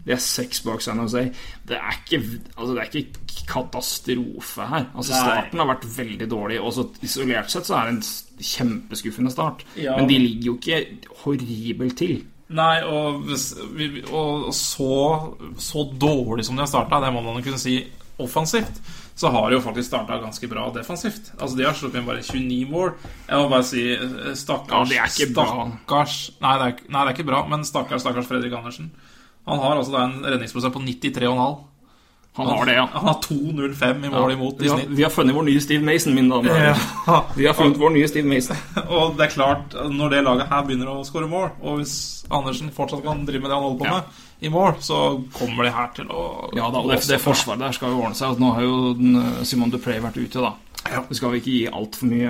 de 0.07 0.15
er 0.15 0.21
seks 0.23 0.61
bak 0.63 0.83
San 0.83 1.01
Jose. 1.03 1.25
Det 1.67 1.75
er 1.75 1.97
ikke, 1.99 2.21
altså, 2.55 2.69
det 2.73 2.83
er 2.83 2.95
ikke 3.01 3.43
katastrofe 3.47 4.67
her. 4.69 4.87
Altså 4.95 5.13
Starten 5.13 5.59
har 5.59 5.69
vært 5.69 5.85
veldig 5.97 6.29
dårlig. 6.31 6.61
Og 6.63 7.03
isolert 7.03 7.51
sett 7.51 7.67
så 7.67 7.75
er 7.79 7.89
det 7.89 7.97
en 7.97 8.47
kjempeskuffende 8.53 9.33
start. 9.33 9.65
Ja. 9.75 9.97
Men 9.99 10.07
de 10.09 10.19
ligger 10.23 10.53
jo 10.53 10.57
ikke 10.61 11.11
horribelt 11.25 11.97
til. 11.99 12.21
Nei, 12.47 12.79
og, 12.87 13.25
og 14.15 14.53
så, 14.55 14.93
så 15.59 15.83
dårlig 15.99 16.45
som 16.47 16.55
de 16.55 16.63
har 16.63 16.71
starta, 16.71 17.01
det 17.03 17.11
må 17.11 17.25
man 17.25 17.43
kunne 17.43 17.59
si 17.59 17.81
offensivt, 18.23 18.79
så 19.17 19.29
har 19.33 19.49
de 19.49 19.57
jo 19.57 19.63
faktisk 19.65 19.89
starta 19.89 20.21
ganske 20.21 20.47
bra 20.49 20.69
defensivt. 20.73 21.33
Altså 21.37 21.57
De 21.57 21.65
har 21.67 21.75
sluppet 21.75 21.99
inn 21.99 22.07
bare 22.07 22.23
29 22.23 22.69
mål. 22.71 22.95
Jeg 23.27 23.41
må 23.41 23.51
bare 23.51 23.67
si 23.67 23.83
eh, 23.93 24.31
stakkars 24.37 24.71
Ja, 24.71 24.87
det 24.87 25.01
er 25.03 25.11
ikke 25.11 25.35
bra. 25.35 25.67
Nei 25.67 26.55
det, 26.61 26.69
er, 26.71 26.81
nei, 26.87 27.03
det 27.03 27.11
er 27.11 27.13
ikke 27.17 27.27
bra, 27.27 27.43
men 27.51 27.67
stakkars, 27.67 28.05
stakkars 28.05 28.29
Fredrik 28.29 28.55
Andersen. 28.55 28.91
Han 29.47 29.59
har 29.63 29.79
altså 29.79 29.97
en 30.03 30.19
redningsprosent 30.25 30.73
på 30.75 30.79
93,5. 30.83 31.57
Han 32.37 32.47
har 32.51 32.67
det, 32.69 32.73
ja. 32.77 32.83
Han 32.93 33.07
har 33.07 33.15
2,05 33.23 34.03
i 34.05 34.09
mål 34.13 34.31
imot 34.35 34.59
i 34.61 34.67
snitt. 34.69 34.89
vi 34.93 35.01
har 35.03 35.09
funnet 35.09 35.33
vår 35.33 35.47
nye 35.47 35.61
Steve 35.63 35.81
Mason, 35.87 36.13
mine 36.13 36.29
damer. 36.29 36.51
og 36.51 36.59
herrer. 36.59 37.31
Vi 37.39 37.47
har 37.47 37.55
funnet 37.57 37.79
vår 37.81 37.95
nye 37.95 38.07
Steve 38.11 38.29
Mason. 38.29 38.59
Og 38.93 39.15
det 39.17 39.25
er 39.25 39.31
klart, 39.33 39.73
når 39.89 40.13
det 40.13 40.19
laget 40.27 40.51
her 40.51 40.67
begynner 40.67 40.91
å 40.93 40.99
skåre 41.07 41.25
mål, 41.31 41.47
og 41.65 41.79
hvis 41.79 41.95
Andersen 42.29 42.69
fortsatt 42.75 43.01
kan 43.07 43.25
drive 43.25 43.41
med 43.41 43.49
det 43.49 43.57
han 43.57 43.65
holder 43.65 43.81
på 43.81 43.89
med 43.89 44.21
i 44.45 44.51
mål, 44.53 44.75
så 44.85 44.99
kommer 45.33 45.65
de 45.65 45.71
her 45.73 45.89
til 45.97 46.11
å 46.13 46.27
Ja 46.53 46.67
da, 46.69 46.83
og 46.83 46.91
det, 46.93 46.99
det 47.09 47.17
forsvaret 47.23 47.63
der 47.63 47.73
skal 47.73 47.95
jo 47.95 48.03
ordne 48.03 48.19
seg. 48.19 48.27
Altså, 48.29 48.43
Nå 48.43 48.53
har 48.53 48.67
jo 48.67 48.77
eh, 48.93 49.41
Simon 49.49 49.73
Dupré 49.73 49.97
vært 50.03 50.19
ute, 50.21 50.37
da. 50.45 50.53
Ja. 50.87 51.01
Det 51.09 51.17
skal 51.17 51.33
vi 51.33 51.39
ikke 51.41 51.51
gi 51.51 51.63
alt 51.75 51.97
for 51.99 52.07
mye 52.07 52.29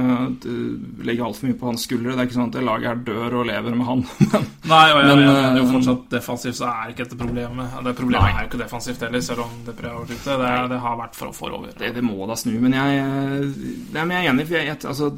eh, 0.49 1.01
legge 1.05 1.21
altfor 1.25 1.45
mye 1.49 1.57
på 1.59 1.67
hans 1.69 1.83
skuldre. 1.85 2.15
Det 2.15 2.23
er 2.23 2.29
ikke 2.29 2.37
sånn 2.39 2.47
at 2.49 2.55
det 2.57 2.63
laget 2.65 2.87
her 2.89 3.01
dør 3.05 3.35
og 3.41 3.45
lever 3.51 3.75
med 3.77 3.85
han. 3.85 4.01
Nei, 4.71 4.85
og 4.95 5.01
jeg 5.03 5.09
Men, 5.11 5.21
mener 5.27 5.59
jo 5.59 5.65
eh, 5.67 5.73
fortsatt 5.75 6.07
defensivt 6.15 6.57
så 6.57 6.69
er 6.71 6.93
ikke 6.93 7.03
dette 7.05 7.19
problemet. 7.19 7.75
Det 7.85 7.93
problemet 7.99 8.25
Nei. 8.25 8.31
er 8.33 8.47
jo 8.47 8.49
ikke 8.49 8.61
defensivt 8.63 9.03
heller, 9.05 9.21
selv 9.27 9.43
om 9.45 9.53
det. 9.67 9.75
Det, 9.77 10.31
er- 10.33 10.71
det 10.71 10.79
har 10.87 10.97
vært 11.03 11.19
for, 11.19 11.35
forover. 11.37 11.75
det, 11.77 11.91
det 11.99 12.05
må 12.07 12.17
da 12.31 12.37
snu. 12.39 12.55
Men 12.63 12.73
jeg, 12.79 13.03
eh, 13.03 13.67
nei, 13.93 14.05
men 14.07 14.15
jeg 14.17 14.23
er 14.25 14.31
enig, 14.33 14.47
for 14.49 14.57
jeg, 14.57 14.71
jeg 14.71 14.89
altså, 14.89 15.11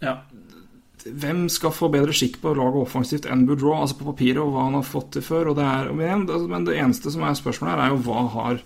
Ja. 0.00 0.14
Hvem 1.00 1.46
skal 1.52 1.72
få 1.72 1.88
bedre 1.92 2.12
skikk 2.16 2.38
på 2.42 2.52
laget 2.56 2.80
offensivt 2.86 3.26
enn 3.28 3.46
Boudreau? 3.48 3.76
Altså 3.82 3.96
på 4.00 4.08
papiret 4.10 4.40
og 4.42 4.50
hva 4.54 4.66
han 4.66 4.76
har 4.78 4.84
fått 4.88 5.12
til 5.16 5.24
før. 5.24 5.52
Og 5.52 5.56
det 5.60 5.64
er, 5.68 5.92
altså, 5.92 6.48
men 6.48 6.64
det 6.68 6.76
eneste 6.80 7.12
som 7.12 7.24
er 7.28 7.36
spørsmålet 7.36 7.74
her, 7.76 7.84
er 7.86 7.94
jo 7.94 8.02
hva 8.08 8.24
har 8.38 8.64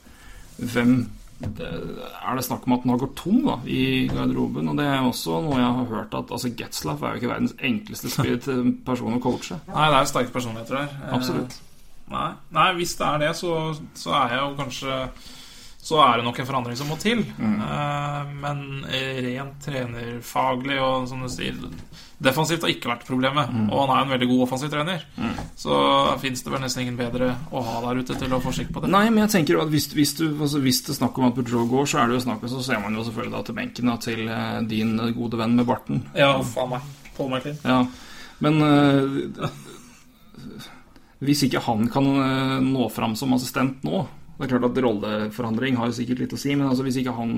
Hvem 0.54 0.96
det, 1.38 1.66
Er 1.66 2.36
det 2.38 2.44
snakk 2.46 2.66
om 2.66 2.76
at 2.76 2.84
den 2.84 2.92
har 2.94 3.00
gått 3.02 3.16
tom 3.18 3.40
da, 3.44 3.58
i 3.66 4.06
garderoben? 4.08 4.68
Og 4.70 4.78
det 4.78 4.86
er 4.86 5.02
også 5.02 5.40
noe 5.44 5.58
jeg 5.60 5.76
har 5.78 5.90
hørt 5.90 6.14
at 6.20 6.32
altså 6.32 6.52
Getzlaff 6.56 7.02
er 7.02 7.14
jo 7.14 7.22
ikke 7.22 7.32
verdens 7.34 7.56
enkleste 7.58 8.12
spirit 8.12 8.48
person 8.88 9.16
å 9.18 9.22
coache. 9.22 9.58
Nei, 9.68 9.88
det 9.92 10.00
er 10.00 10.10
sterke 10.12 10.34
personligheter 10.34 10.82
der. 10.82 10.98
Eh, 11.10 11.60
Nei, 12.14 12.26
nei, 12.52 12.66
hvis 12.76 12.92
det 13.00 13.06
er 13.06 13.22
det, 13.22 13.30
så, 13.38 13.50
så 13.96 14.12
er 14.12 14.34
jeg 14.34 14.42
jo 14.42 14.56
kanskje 14.58 14.96
Så 15.84 15.98
er 16.00 16.16
det 16.16 16.24
nok 16.24 16.38
en 16.40 16.46
forandring 16.48 16.76
som 16.80 16.88
må 16.88 16.96
til. 16.96 17.20
Mm. 17.36 17.58
Eh, 17.60 18.32
men 18.40 18.60
rent 19.26 19.58
trenerfaglig 19.66 20.78
og 20.80 21.08
som 21.10 21.20
du 21.20 21.28
sier 21.28 21.58
Defensivt 22.24 22.62
har 22.64 22.70
ikke 22.72 22.88
vært 22.88 23.02
problemet, 23.04 23.50
Mm. 23.52 23.66
og 23.68 23.82
han 23.82 23.90
er 23.98 24.02
en 24.04 24.12
veldig 24.14 24.28
god 24.30 24.42
offensiv 24.46 24.70
trener. 24.72 25.02
Så 25.60 25.74
fins 26.22 26.40
det 26.42 26.52
vel 26.54 26.62
nesten 26.62 26.82
ingen 26.86 26.96
bedre 26.96 27.34
å 27.52 27.60
ha 27.66 27.80
der 27.84 28.00
ute 28.00 28.14
til 28.16 28.32
å 28.32 28.40
få 28.40 28.52
skikk 28.54 28.70
på 28.72 28.80
det. 28.80 28.88
Nei, 28.94 29.10
men 29.10 29.26
jeg 29.26 29.32
tenker 29.34 29.60
at 29.60 29.68
hvis, 29.68 29.90
hvis, 29.92 30.14
du, 30.16 30.22
altså 30.40 30.62
hvis 30.64 30.80
det 30.86 30.94
er 30.94 31.00
snakk 31.02 31.18
om 31.18 31.26
at 31.28 31.34
Boudreau 31.36 31.66
går, 31.68 31.84
så 31.90 31.98
er 32.00 32.08
det 32.08 32.16
jo 32.16 32.24
snakk 32.24 32.46
om 32.46 32.48
Så 32.54 32.62
ser 32.64 32.80
man 32.80 32.96
jo 32.96 33.04
selvfølgelig 33.04 33.34
da 33.34 33.42
til 33.44 33.58
benken 33.58 33.90
da, 33.92 33.96
til 34.00 34.28
eh, 34.28 34.60
din 34.70 34.96
gode 35.18 35.36
venn 35.42 35.56
med 35.58 35.68
barten. 35.68 36.00
Ja, 36.16 36.30
faen 36.54 36.70
meg. 36.70 36.80
Paul 37.18 37.28
McLean. 37.34 37.58
Ja, 37.66 37.82
men 38.40 38.62
uh, 38.62 39.50
Hvis 41.24 41.44
ikke 41.46 41.60
han 41.66 41.88
kan 41.92 42.08
eh, 42.24 42.58
nå 42.64 42.88
fram 42.94 43.14
som 43.16 43.34
assistent 43.36 43.84
nå 43.84 44.06
Det 44.44 44.50
er 44.52 44.58
klart 44.58 44.66
at 44.70 44.82
rolleforandring 44.84 45.76
har 45.80 45.88
jo 45.88 45.94
sikkert 45.96 46.18
litt 46.20 46.32
å 46.36 46.38
si, 46.38 46.52
men 46.54 46.68
altså 46.68 46.84
hvis 46.84 46.98
ikke 47.00 47.14
han 47.16 47.30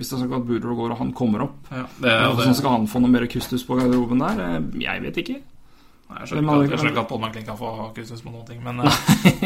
Hvis 0.00 0.08
det 0.10 0.16
er 0.16 0.22
sånn 0.24 0.34
at 0.34 0.46
Boudreau 0.48 0.74
går 0.80 0.94
og 0.96 0.98
han 0.98 1.12
kommer 1.14 1.44
opp 1.46 1.70
Ja, 1.70 1.84
det, 2.00 2.10
det, 2.10 2.34
Hvordan 2.34 2.56
skal 2.58 2.74
han 2.74 2.88
få 2.90 3.02
noe 3.04 3.12
mer 3.14 3.26
kustus 3.30 3.62
på 3.68 3.78
garderoben 3.78 4.18
der? 4.24 4.40
Eh, 4.48 4.58
Jeg 4.82 5.02
vet 5.06 5.20
ikke. 5.22 5.36
Nei, 6.10 6.18
jeg 6.24 6.28
skjønner 6.32 6.66
ikke 6.90 7.04
at- 7.04 7.08
Paul 7.08 7.20
McLean 7.22 7.46
kan 7.46 7.56
få 7.60 7.70
kustus 7.94 8.20
på 8.24 8.32
noen 8.34 8.46
ting, 8.48 8.58
men 8.66 8.80
eh, 8.82 8.90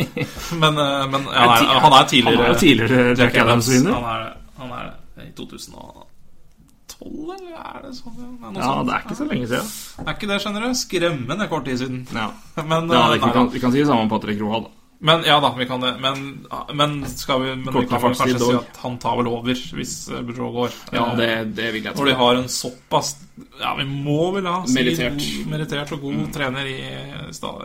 Men, 0.62 0.78
eh, 0.80 1.05
men 1.12 1.28
ja, 1.34 1.44
han, 1.44 1.68
er, 1.68 1.80
han 1.84 1.92
er 2.00 2.09
tidligere 2.09 2.40
Han 2.48 2.55
er 2.55 2.59
tidligere 2.62 3.16
Jack 3.20 3.36
Adams-vinner. 3.42 3.92
Han 3.92 4.09
er, 4.14 4.36
han 4.62 4.72
er 4.78 4.88
det 5.18 5.28
i 5.28 5.32
2012, 5.36 7.35
eller 7.36 7.59
er 7.59 7.82
det 7.85 7.93
sånn? 7.98 8.16
Noe 8.40 8.55
Ja, 8.56 8.70
sånt. 8.70 8.89
det 8.89 8.94
er 8.97 9.05
ikke 9.05 9.18
så 9.18 9.26
lenge 9.28 9.47
siden. 9.51 9.68
Er 10.06 10.14
ikke 10.16 10.31
det, 10.31 10.39
skjønner 10.44 10.64
du? 10.64 10.78
Skremmende 10.78 11.48
kort 11.52 11.68
tid 11.68 11.82
siden. 11.82 12.01
Ja, 12.16 12.31
Men, 12.70 12.89
ja 12.89 13.05
det, 13.12 13.20
vi, 13.20 13.31
kan, 13.36 13.51
vi 13.52 13.60
kan 13.62 13.74
si 13.74 13.82
det 13.82 13.89
samme 13.90 14.06
om 14.06 14.12
Patrick 14.12 14.40
Roa, 14.40 14.62
da. 14.64 14.72
Men 15.01 15.25
ja 15.27 15.41
da, 15.41 15.51
vi 15.59 15.66
kan 15.66 15.81
det. 15.83 15.95
Men, 16.01 16.47
men 16.75 16.95
skal 17.11 17.43
vi 17.43 17.55
Men 17.57 17.75
vi 17.75 17.87
kan 17.91 18.01
vel 18.03 18.15
kanskje 18.15 18.39
si 18.41 18.55
at 18.57 18.77
han 18.83 18.99
tar 18.99 19.16
vel 19.19 19.27
over 19.29 19.55
hvis 19.77 19.95
eh, 20.11 20.23
Boudreau 20.25 20.53
går. 20.55 20.71
Ja, 20.93 21.07
det, 21.19 21.29
det 21.57 21.73
vil 21.75 21.83
jeg 21.85 21.95
Når 21.97 22.05
de 22.07 22.15
tro. 22.15 22.21
har 22.25 22.35
en 22.41 22.49
såpass 22.49 23.16
Ja, 23.61 23.75
vi 23.77 23.85
må 23.85 24.31
vel 24.37 24.47
ha 24.47 24.62
si, 24.66 24.75
meritert. 24.79 25.19
god- 25.19 25.51
merittert 25.53 25.93
og 25.93 26.01
god 26.07 26.33
trener 26.33 26.65
i, 26.71 26.79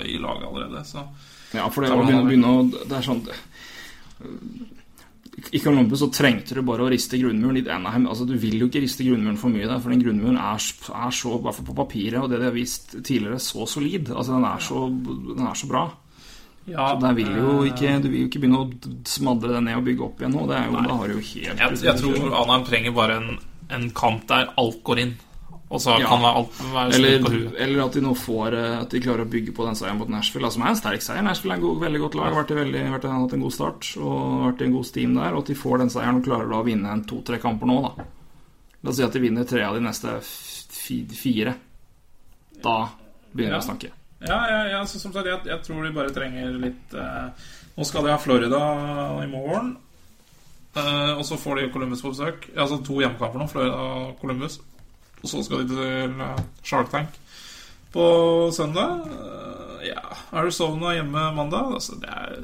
i 0.10 0.18
laget 0.20 0.48
allerede, 0.50 0.84
så 0.86 1.06
Ja, 1.54 1.70
for 1.70 1.82
det 1.86 1.92
begynne, 1.94 2.26
begynne 2.28 2.52
å 2.58 2.66
Det 2.90 2.98
er 2.98 3.08
sånn 3.08 3.24
I 5.56 5.60
Columbus 5.64 6.02
så 6.04 6.10
trengte 6.12 6.58
du 6.58 6.62
bare 6.68 6.84
å 6.84 6.90
riste 6.92 7.16
grunnmuren. 7.22 7.62
I 7.62 7.70
Anaheim 7.72 8.10
altså 8.12 8.26
Du 8.28 8.34
vil 8.42 8.58
jo 8.60 8.68
ikke 8.68 8.82
riste 8.84 9.06
grunnmuren 9.08 9.38
for 9.40 9.54
mye 9.54 9.70
der, 9.70 9.80
for 9.80 9.94
den 9.94 10.02
grunnmuren 10.04 10.36
er, 10.38 10.60
er 10.60 11.14
så, 11.16 11.32
i 11.38 11.42
hvert 11.46 11.56
fall 11.56 11.70
på 11.70 11.78
papiret, 11.78 12.20
og 12.20 12.28
det 12.34 12.42
de 12.42 12.50
har 12.50 12.58
vist 12.58 12.98
tidligere, 13.00 13.40
så 13.40 13.64
solid. 13.70 14.12
Altså 14.12 14.36
Den 14.36 14.46
er 14.50 14.60
så, 14.66 14.84
den 15.40 15.48
er 15.48 15.56
så 15.56 15.70
bra. 15.72 15.86
Ja, 16.72 17.00
Så 17.00 17.14
vil 17.16 17.30
ikke, 17.72 18.02
Du 18.04 18.10
vil 18.10 18.20
jo 18.22 18.28
ikke 18.30 18.40
begynne 18.44 18.60
å 18.64 18.70
smadre 19.08 19.54
det 19.56 19.64
ned 19.64 19.78
og 19.78 19.84
bygge 19.88 20.06
opp 20.06 20.20
igjen 20.22 20.36
nå. 20.36 20.46
Det 20.50 20.58
er 20.58 20.66
jo, 20.70 20.84
da 20.90 20.98
har 21.00 21.08
du 21.08 21.14
jo 21.18 21.24
helt 21.32 21.64
Jeg, 21.64 21.80
jeg 21.88 21.96
tror 22.04 22.36
Anheim 22.44 22.64
trenger 22.70 22.92
bare 22.96 23.18
en, 23.22 23.40
en 23.70 23.90
kamp 23.92 24.28
der 24.28 24.54
alt 24.58 24.84
går 24.84 25.00
inn. 25.06 25.16
Og 25.70 25.78
så 25.84 26.00
Ja. 26.02 26.08
kan 26.10 26.22
være 26.24 26.36
alt 26.40 26.62
være 26.74 26.94
Eller, 26.98 27.20
på 27.22 27.30
huet. 27.30 27.56
eller 27.62 27.84
at 27.86 27.94
de 27.94 28.02
nå 28.02 28.14
får 28.18 28.54
eh, 28.58 28.80
At 28.82 28.90
de 28.90 29.00
klarer 29.04 29.22
å 29.22 29.30
bygge 29.30 29.54
på 29.54 29.66
den 29.68 29.76
seieren 29.78 30.00
mot 30.00 30.10
Nashville, 30.10 30.50
som 30.52 30.64
er 30.66 30.70
en 30.74 30.80
sterk 30.80 31.02
seier. 31.06 31.22
Nashville 31.22 31.54
er 31.54 31.60
en 31.60 31.66
god, 31.68 31.80
veldig 31.84 32.00
godt 32.02 32.16
lag, 32.18 32.34
vært 32.34 32.56
veldig, 32.58 32.82
vært, 32.96 33.06
hatt 33.06 33.34
en 33.38 33.44
god 33.46 33.54
start 33.54 33.90
og 34.02 34.46
vært 34.48 34.62
i 34.62 34.66
en 34.66 34.74
god 34.74 34.86
steam 34.90 35.14
der. 35.14 35.34
Og 35.38 35.44
at 35.44 35.52
de 35.52 35.56
får 35.60 35.78
den 35.84 35.90
seieren 35.94 36.18
og 36.18 36.26
klarer 36.26 36.50
da 36.50 36.58
å 36.64 36.66
vinne 36.66 36.90
en 36.92 37.04
to-tre 37.06 37.38
kamper 37.38 37.70
nå, 37.70 37.78
da. 37.86 38.08
La 38.82 38.90
oss 38.90 38.98
si 38.98 39.04
at 39.06 39.14
de 39.14 39.20
vinner 39.22 39.46
tre 39.46 39.62
av 39.62 39.76
de 39.78 39.82
neste 39.86 40.18
fire. 41.20 41.54
Da 42.64 42.90
begynner 43.36 43.54
vi 43.54 43.60
Ja. 43.60 43.62
å 43.62 43.70
snakke. 43.70 43.92
Ja, 44.20 44.40
ja, 44.52 44.64
ja 44.74 44.80
så 44.88 45.00
som 45.00 45.14
sagt, 45.16 45.28
jeg, 45.30 45.40
jeg 45.48 45.64
tror 45.64 45.86
de 45.86 45.94
bare 45.96 46.12
trenger 46.16 46.58
litt 46.60 46.96
eh, 46.98 47.48
Nå 47.80 47.86
skal 47.88 48.04
de 48.04 48.12
ha 48.12 48.18
Florida 48.20 48.60
i 49.24 49.30
morgen. 49.32 49.78
Eh, 50.76 51.14
og 51.16 51.24
så 51.26 51.38
får 51.40 51.62
de 51.62 51.70
Columbus 51.74 52.04
på 52.04 52.12
besøk. 52.12 52.50
Altså 52.56 52.82
to 52.84 53.00
hjemmekamper 53.00 53.40
nå, 53.40 53.48
Florida 53.48 53.78
og 53.80 54.18
Columbus. 54.22 54.60
Og 55.24 55.32
så 55.32 55.44
skal 55.46 55.64
de 55.64 55.76
til 55.76 56.22
eh, 56.26 56.42
Shark 56.64 56.92
Tank 56.92 57.16
på 57.94 58.06
søndag. 58.56 59.08
Eh, 59.08 59.88
ja, 59.90 60.04
Arizona 60.36 60.94
hjemme 60.98 61.30
mandag. 61.38 61.74
Altså, 61.80 61.96
det 62.02 62.12
er 62.12 62.36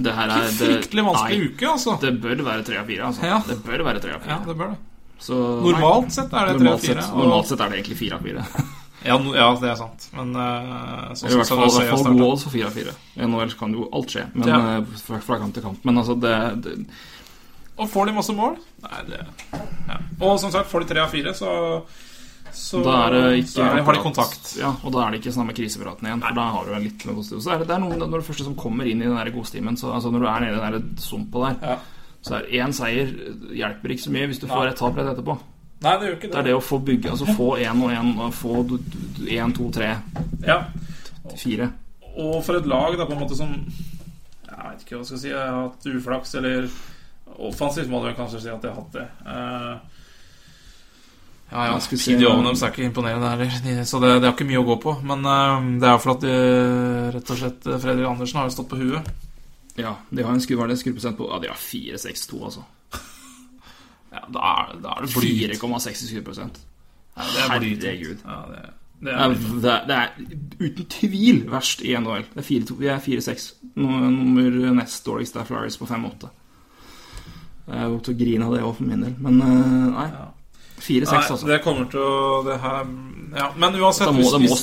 Det 0.00 0.14
her 0.16 0.30
er 0.30 0.46
Ikke 0.46 0.58
fryktelig 0.62 1.04
vanskelig 1.10 1.40
nei, 1.40 1.50
uke, 1.50 1.72
altså. 1.74 1.96
Det 2.00 2.14
bør 2.22 2.44
være 2.46 2.64
tre 2.64 2.78
av 2.80 2.86
fire, 2.86 3.10
altså. 3.10 3.26
Ja. 3.26 3.40
Det 3.48 3.58
bør 3.66 3.84
være 3.90 4.00
tre 4.06 4.14
av 4.16 4.28
Ja, 4.30 4.38
det 4.46 4.56
bør 4.56 4.74
det. 4.74 4.78
Så, 5.20 5.36
Normalt 5.66 6.14
sett 6.14 6.32
er 6.32 6.46
det 6.48 6.60
tre 6.62 6.70
av 6.72 6.84
fire. 6.86 7.02
normalt 7.12 7.50
sett 7.50 7.60
er 7.60 7.68
det 7.68 7.82
egentlig 7.82 7.98
fire 7.98 8.16
av 8.16 8.28
fire. 8.30 8.68
Ja, 9.04 9.16
no, 9.16 9.32
ja, 9.34 9.46
det 9.56 9.70
er 9.70 9.78
sant. 9.80 10.08
Men 10.12 10.34
uh, 10.36 11.14
sånn 11.16 11.30
I 11.30 11.38
hvert 11.38 11.48
fall, 11.48 11.62
hvert 11.72 12.04
fall 12.04 12.36
for 12.42 12.52
fire 12.52 12.68
av 12.68 12.76
fire. 12.76 12.92
I 13.16 13.24
NHL 13.24 13.54
kan 13.58 13.72
jo 13.76 13.88
alt 13.96 14.12
skje, 14.12 14.26
men 14.34 14.48
Ja. 14.48 14.58
eh, 14.76 15.00
fra, 15.06 15.20
fra 15.24 15.38
kamp 15.40 15.54
til 15.56 15.64
kamp. 15.64 15.80
Men 15.88 16.02
altså, 16.02 16.18
det, 16.20 16.34
det 16.66 16.74
Og 17.80 17.88
får 17.88 18.10
de 18.10 18.12
masse 18.18 18.34
mål? 18.36 18.58
Nei, 18.84 19.02
det 19.08 19.22
ja. 19.88 19.98
Og 20.20 20.38
som 20.42 20.52
sagt, 20.52 20.68
får 20.68 20.84
de 20.84 20.90
tre 20.92 21.00
av 21.00 21.10
fire, 21.14 21.32
så 21.34 21.82
så, 22.52 22.80
Da 22.82 23.06
er 23.06 23.14
det 23.14 23.44
ikke 23.44 23.50
så 23.52 23.62
er 23.62 23.76
det, 23.76 23.84
har 23.86 23.94
de 23.94 24.02
kontakt. 24.02 24.48
Ja, 24.58 24.72
og 24.82 24.92
da 24.94 25.04
er 25.04 25.12
det 25.14 25.20
ikke 25.20 25.32
sånn 25.36 25.46
med 25.46 25.54
krisepiraten 25.54 26.08
igjen. 26.08 26.22
For 26.24 26.34
da 26.34 26.46
har 26.56 26.66
du 26.66 26.72
en 26.74 26.82
litt 26.82 27.04
med 27.06 27.14
positiv. 27.20 27.42
Så 27.44 27.52
er 27.54 27.62
det, 27.62 27.68
det 27.70 27.76
er 27.76 27.82
noen, 27.84 28.00
når 28.02 28.20
det 28.20 28.26
første 28.26 28.46
som 28.48 28.56
kommer 28.58 28.88
inn 28.90 29.02
i 29.02 29.06
den 29.06 29.14
der 29.16 29.30
godstimen 29.30 29.78
så, 29.78 29.92
altså 29.94 30.10
Når 30.10 30.24
du 30.24 30.26
er 30.26 30.40
nede 30.44 30.56
i 30.56 30.60
den 30.60 30.74
der 30.74 31.02
sumpa 31.04 31.44
der, 31.46 31.60
Ja. 31.70 31.76
så 32.26 32.34
er 32.40 32.50
én 32.64 32.74
seier 32.74 33.12
hjelper 33.56 33.94
ikke 33.94 34.02
så 34.02 34.10
mye 34.16 34.26
hvis 34.28 34.42
du 34.42 34.48
får 34.50 34.72
et 34.72 34.76
tap 34.82 34.98
rett 34.98 35.12
etterpå. 35.14 35.38
Nei, 35.80 35.92
det 35.96 36.08
gjør 36.08 36.16
ikke 36.18 36.28
Det 36.32 36.38
er 36.38 36.42
det 36.50 36.54
å 36.58 36.60
få 36.60 36.78
bygge 36.84 37.10
Altså 37.14 37.26
få 37.38 37.46
én 37.56 37.78
og 37.84 37.90
én, 37.94 38.10
og 38.20 38.34
få 38.36 38.56
én, 39.32 39.54
to, 39.56 39.70
tre, 39.72 39.94
Ja. 40.46 40.58
fire. 41.36 41.70
Og 42.16 42.42
for 42.44 42.58
et 42.58 42.66
lag 42.68 42.98
da 42.98 43.06
på 43.06 43.12
en 43.16 43.20
måte 43.22 43.36
som 43.38 43.54
Jeg 43.54 44.58
vet 44.58 44.82
ikke 44.84 44.96
hva 44.96 45.00
jeg 45.00 45.06
skal 45.06 45.18
si. 45.22 45.28
Jeg 45.30 45.38
har 45.38 45.62
hatt 45.70 45.86
uflaks, 45.86 46.34
eller 46.34 46.68
Offensivt 47.40 47.88
må 47.88 48.02
du 48.04 48.10
kanskje 48.18 48.40
si 48.42 48.48
at 48.52 48.62
jeg 48.66 48.72
har 48.74 48.82
hatt 48.82 48.92
det. 48.92 49.06
Uh, 49.24 49.78
ja, 51.50 51.64
ja. 51.64 51.72
Jeg 51.72 51.82
skulle 51.86 52.02
si- 52.02 52.16
PDO-en 52.18 52.44
deres 52.44 52.62
er 52.62 52.70
ikke 52.74 52.84
imponerende 52.84 53.30
heller, 53.30 53.54
de- 53.64 53.84
så 53.88 54.00
det, 54.02 54.10
det 54.20 54.28
er 54.28 54.34
ikke 54.34 54.46
mye 54.50 54.60
å 54.60 54.66
gå 54.68 54.76
på. 54.82 54.92
Men 55.06 55.24
uh, 55.24 55.78
det 55.80 55.88
er 55.88 55.98
for 56.02 56.12
at 56.16 56.20
de, 56.26 56.34
rett 57.16 57.30
og 57.32 57.40
slett 57.40 57.66
eh, 57.70 57.78
Fredrik 57.82 58.06
Andersen 58.10 58.38
har 58.42 58.50
jo 58.50 58.54
stått 58.58 58.68
på 58.74 58.78
huet. 58.82 59.08
Ja, 59.80 59.94
de 60.10 60.22
har 60.26 60.34
en 60.34 60.42
skru, 60.44 60.56
hva 60.58 60.66
er 60.66 60.74
det, 60.74 60.78
skruprosent 60.82 61.16
på 61.16 61.30
Ja, 61.30 61.38
de 61.40 61.48
har 61.48 61.56
4,62, 61.56 62.42
altså. 62.50 62.66
Ja, 64.10 64.24
da 64.34 64.50
er, 64.50 64.74
da 64.82 64.96
er 64.96 65.06
det 65.06 65.12
flyt. 65.14 65.56
4,6 65.60 65.90
i 66.04 66.10
skruprosent. 66.10 66.60
Ja, 67.16 67.22
det 67.30 67.42
er 67.44 67.58
blytungt. 67.60 67.84
Herregud. 67.84 68.24
Ja, 68.24 68.38
det, 68.50 69.12
er 69.14 69.28
det, 69.30 69.70
er, 69.70 69.84
det 69.86 69.96
er 69.96 70.66
uten 70.66 70.88
tvil 70.92 71.38
verst 71.50 71.80
i 71.86 71.94
NHL. 71.96 72.26
Det 72.34 72.42
er 72.42 72.48
4-2 72.48 72.76
Vi 72.82 72.90
er 72.92 72.98
4-6. 73.06 73.46
Nå- 73.80 74.10
Nummer 74.10 74.74
nest 74.80 75.06
dårligst 75.06 75.36
er 75.40 75.46
Flyers 75.48 75.78
på 75.80 75.88
5-8. 75.88 76.28
Jeg 77.70 77.78
er 77.78 77.86
jo 77.86 77.98
til 78.02 78.14
å 78.14 78.18
grine 78.18 78.46
av 78.48 78.54
det 78.56 78.62
òg, 78.66 78.74
for 78.80 78.88
min 78.90 79.04
del. 79.06 79.14
Men 79.22 79.40
eh, 79.46 79.88
nei. 79.94 80.08
4-6, 80.80 81.12
altså. 81.34 81.46
det 81.46 81.60
kommer 81.62 81.86
til 81.92 82.00
å 82.00 82.40
det 82.46 82.56
her, 82.62 82.86
ja. 83.36 83.50
Men 83.60 83.74
uansett, 83.76 84.08
må, 84.16 84.24
hvis, 84.40 84.62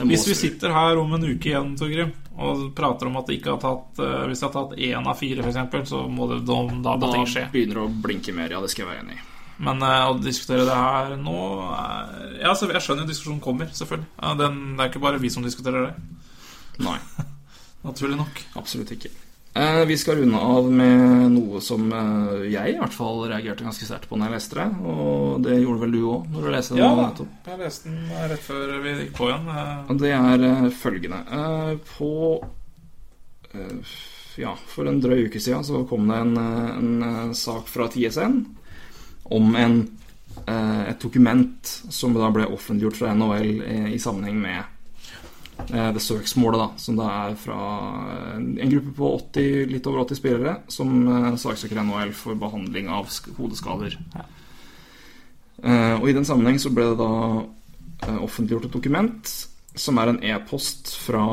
må 0.00 0.06
hvis 0.08 0.24
vi 0.30 0.36
sitter 0.38 0.72
her 0.72 0.96
om 0.96 1.12
en 1.12 1.26
uke 1.28 1.50
igjen, 1.50 1.74
Torgrim, 1.76 2.14
og 2.38 2.62
prater 2.78 3.08
om 3.10 3.16
at 3.20 3.26
de 3.26 3.36
ikke 3.38 3.50
har 3.56 3.60
tatt 3.62 3.98
eh, 4.04 4.20
Hvis 4.30 4.40
de 4.42 4.46
har 4.46 4.52
tatt 4.54 4.76
én 4.78 5.08
av 5.10 5.18
fire, 5.18 5.42
f.eks., 5.42 5.88
så 5.90 6.04
må 6.08 6.28
det 6.30 6.40
da, 6.46 6.58
da, 6.86 6.96
Da 7.02 7.10
ting 7.12 7.26
skje. 7.26 7.46
begynner 7.52 7.80
det 7.80 7.84
å 7.86 7.94
blinke 8.06 8.34
mer, 8.36 8.54
ja. 8.54 8.60
Det 8.62 8.70
skal 8.72 8.84
jeg 8.86 8.90
være 8.92 9.04
enig 9.06 9.18
i. 9.18 9.24
Men 9.66 9.82
eh, 9.82 10.04
å 10.06 10.18
diskutere 10.22 10.66
det 10.68 10.76
her 10.78 11.16
nå 11.18 11.36
er, 11.74 12.12
Ja, 12.44 12.52
så 12.54 12.68
Jeg 12.70 12.84
skjønner 12.84 13.08
diskusjonen 13.08 13.40
kommer, 13.42 13.70
selvfølgelig. 13.74 14.10
Den, 14.38 14.60
det 14.78 14.84
er 14.86 14.92
ikke 14.92 15.02
bare 15.02 15.18
vi 15.22 15.30
som 15.34 15.42
diskuterer 15.46 15.88
det. 15.90 15.94
Nei, 16.86 16.98
Naturlig 17.88 18.18
nok. 18.20 18.44
absolutt 18.58 18.90
ikke. 18.94 19.10
Eh, 19.58 19.84
vi 19.84 19.96
skal 19.98 20.16
runde 20.20 20.38
av 20.38 20.68
med 20.72 21.32
noe 21.34 21.58
som 21.64 21.88
eh, 21.90 22.44
jeg 22.52 22.76
i 22.76 22.78
hvert 22.78 22.94
fall 22.94 23.24
reagerte 23.26 23.64
ganske 23.66 23.88
sterkt 23.88 24.06
på 24.06 24.14
når 24.18 24.28
jeg 24.28 24.34
leste 24.36 24.58
det. 24.60 24.66
Og 24.92 25.40
det 25.42 25.56
gjorde 25.58 25.82
vel 25.82 25.96
du 25.96 26.02
òg 26.12 26.28
når 26.30 26.44
du 26.46 26.50
leste 26.54 26.76
det? 26.76 26.82
Ja, 26.84 26.90
nettopp. 27.00 27.32
Jeg 27.48 27.60
leste 27.64 27.90
den 27.90 28.12
rett 28.30 28.44
før 28.44 28.74
vi 28.84 28.94
gikk 29.00 29.12
på 29.18 29.30
igjen. 29.32 29.50
eh. 29.50 29.90
Det 30.04 30.12
er 30.14 30.70
følgende 30.78 31.20
På 31.96 32.12
Ja, 34.38 34.54
for 34.70 34.86
en 34.86 35.00
drøy 35.02 35.24
uke 35.26 35.40
siden 35.42 35.66
så 35.66 35.82
kom 35.90 36.06
det 36.06 36.20
en, 36.22 36.36
en 36.38 37.34
sak 37.34 37.66
fra 37.66 37.88
TSN 37.90 38.36
om 39.34 39.56
en, 39.58 39.80
et 40.46 41.00
dokument 41.02 41.72
som 41.90 42.14
da 42.14 42.28
ble 42.30 42.46
offentliggjort 42.46 43.00
fra 43.00 43.14
NHL 43.16 43.48
i, 43.58 43.78
i 43.96 43.98
sammenheng 43.98 44.38
med 44.44 44.77
eh, 45.72 45.90
det 45.94 46.02
søksmålet, 46.04 46.60
da, 46.62 46.68
som 46.80 46.96
da 46.98 47.08
er 47.28 47.34
fra 47.40 47.58
eh, 48.14 48.38
en 48.64 48.72
gruppe 48.72 48.94
på 48.98 49.10
80, 49.18 49.66
litt 49.72 49.86
over 49.90 50.04
80 50.06 50.20
spillere 50.20 50.56
som 50.72 50.94
eh, 51.08 51.36
saksøker 51.40 51.80
NHL 51.82 52.12
for 52.16 52.38
behandling 52.40 52.88
av 52.92 53.06
sk- 53.12 53.34
hodeskader. 53.38 53.98
Eh, 55.64 55.94
og 56.00 56.08
i 56.08 56.14
den 56.16 56.24
sammenheng 56.28 56.58
så 56.62 56.70
ble 56.70 56.88
det 56.92 56.98
da 57.00 57.12
offentliggjort 58.22 58.68
et 58.68 58.74
dokument 58.76 59.30
som 59.78 59.98
er 59.98 60.12
en 60.12 60.20
e-post 60.22 60.92
fra 61.02 61.24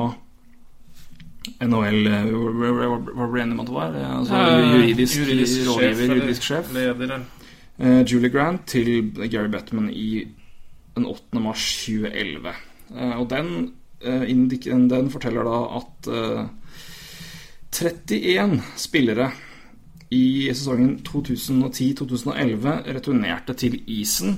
NHL 1.61 2.07
Hva 2.09 3.27
ble 3.29 3.37
det 3.37 3.43
enige 3.43 3.53
om 3.53 3.59
at 3.61 3.67
det 3.69 3.75
var? 3.75 3.97
Ja, 4.01 4.11
Altså, 4.17 4.39
juridisk, 4.73 5.19
rådgiver, 5.67 5.91
eller 5.91 6.15
juridisk 6.21 6.47
sjef. 6.51 6.71
Leder, 6.73 7.19
Eh, 7.77 8.05
Julie 8.07 8.29
Grant 8.31 8.61
til 8.71 9.11
Gary 9.29 9.49
Bettman 9.51 9.89
i 9.91 10.21
den 10.95 11.05
8. 11.05 11.41
mars 11.43 11.59
2011. 11.83 12.53
Eh, 12.95 13.15
og 13.19 13.25
den, 13.29 13.49
den 14.01 15.09
forteller 15.13 15.47
da 15.47 15.59
at 15.79 16.07
eh, 16.11 16.45
31 17.75 18.61
spillere 18.79 19.31
i 20.13 20.47
sesongen 20.53 20.99
2010-2011 21.03 22.75
returnerte 22.95 23.55
til 23.57 23.79
isen 23.91 24.37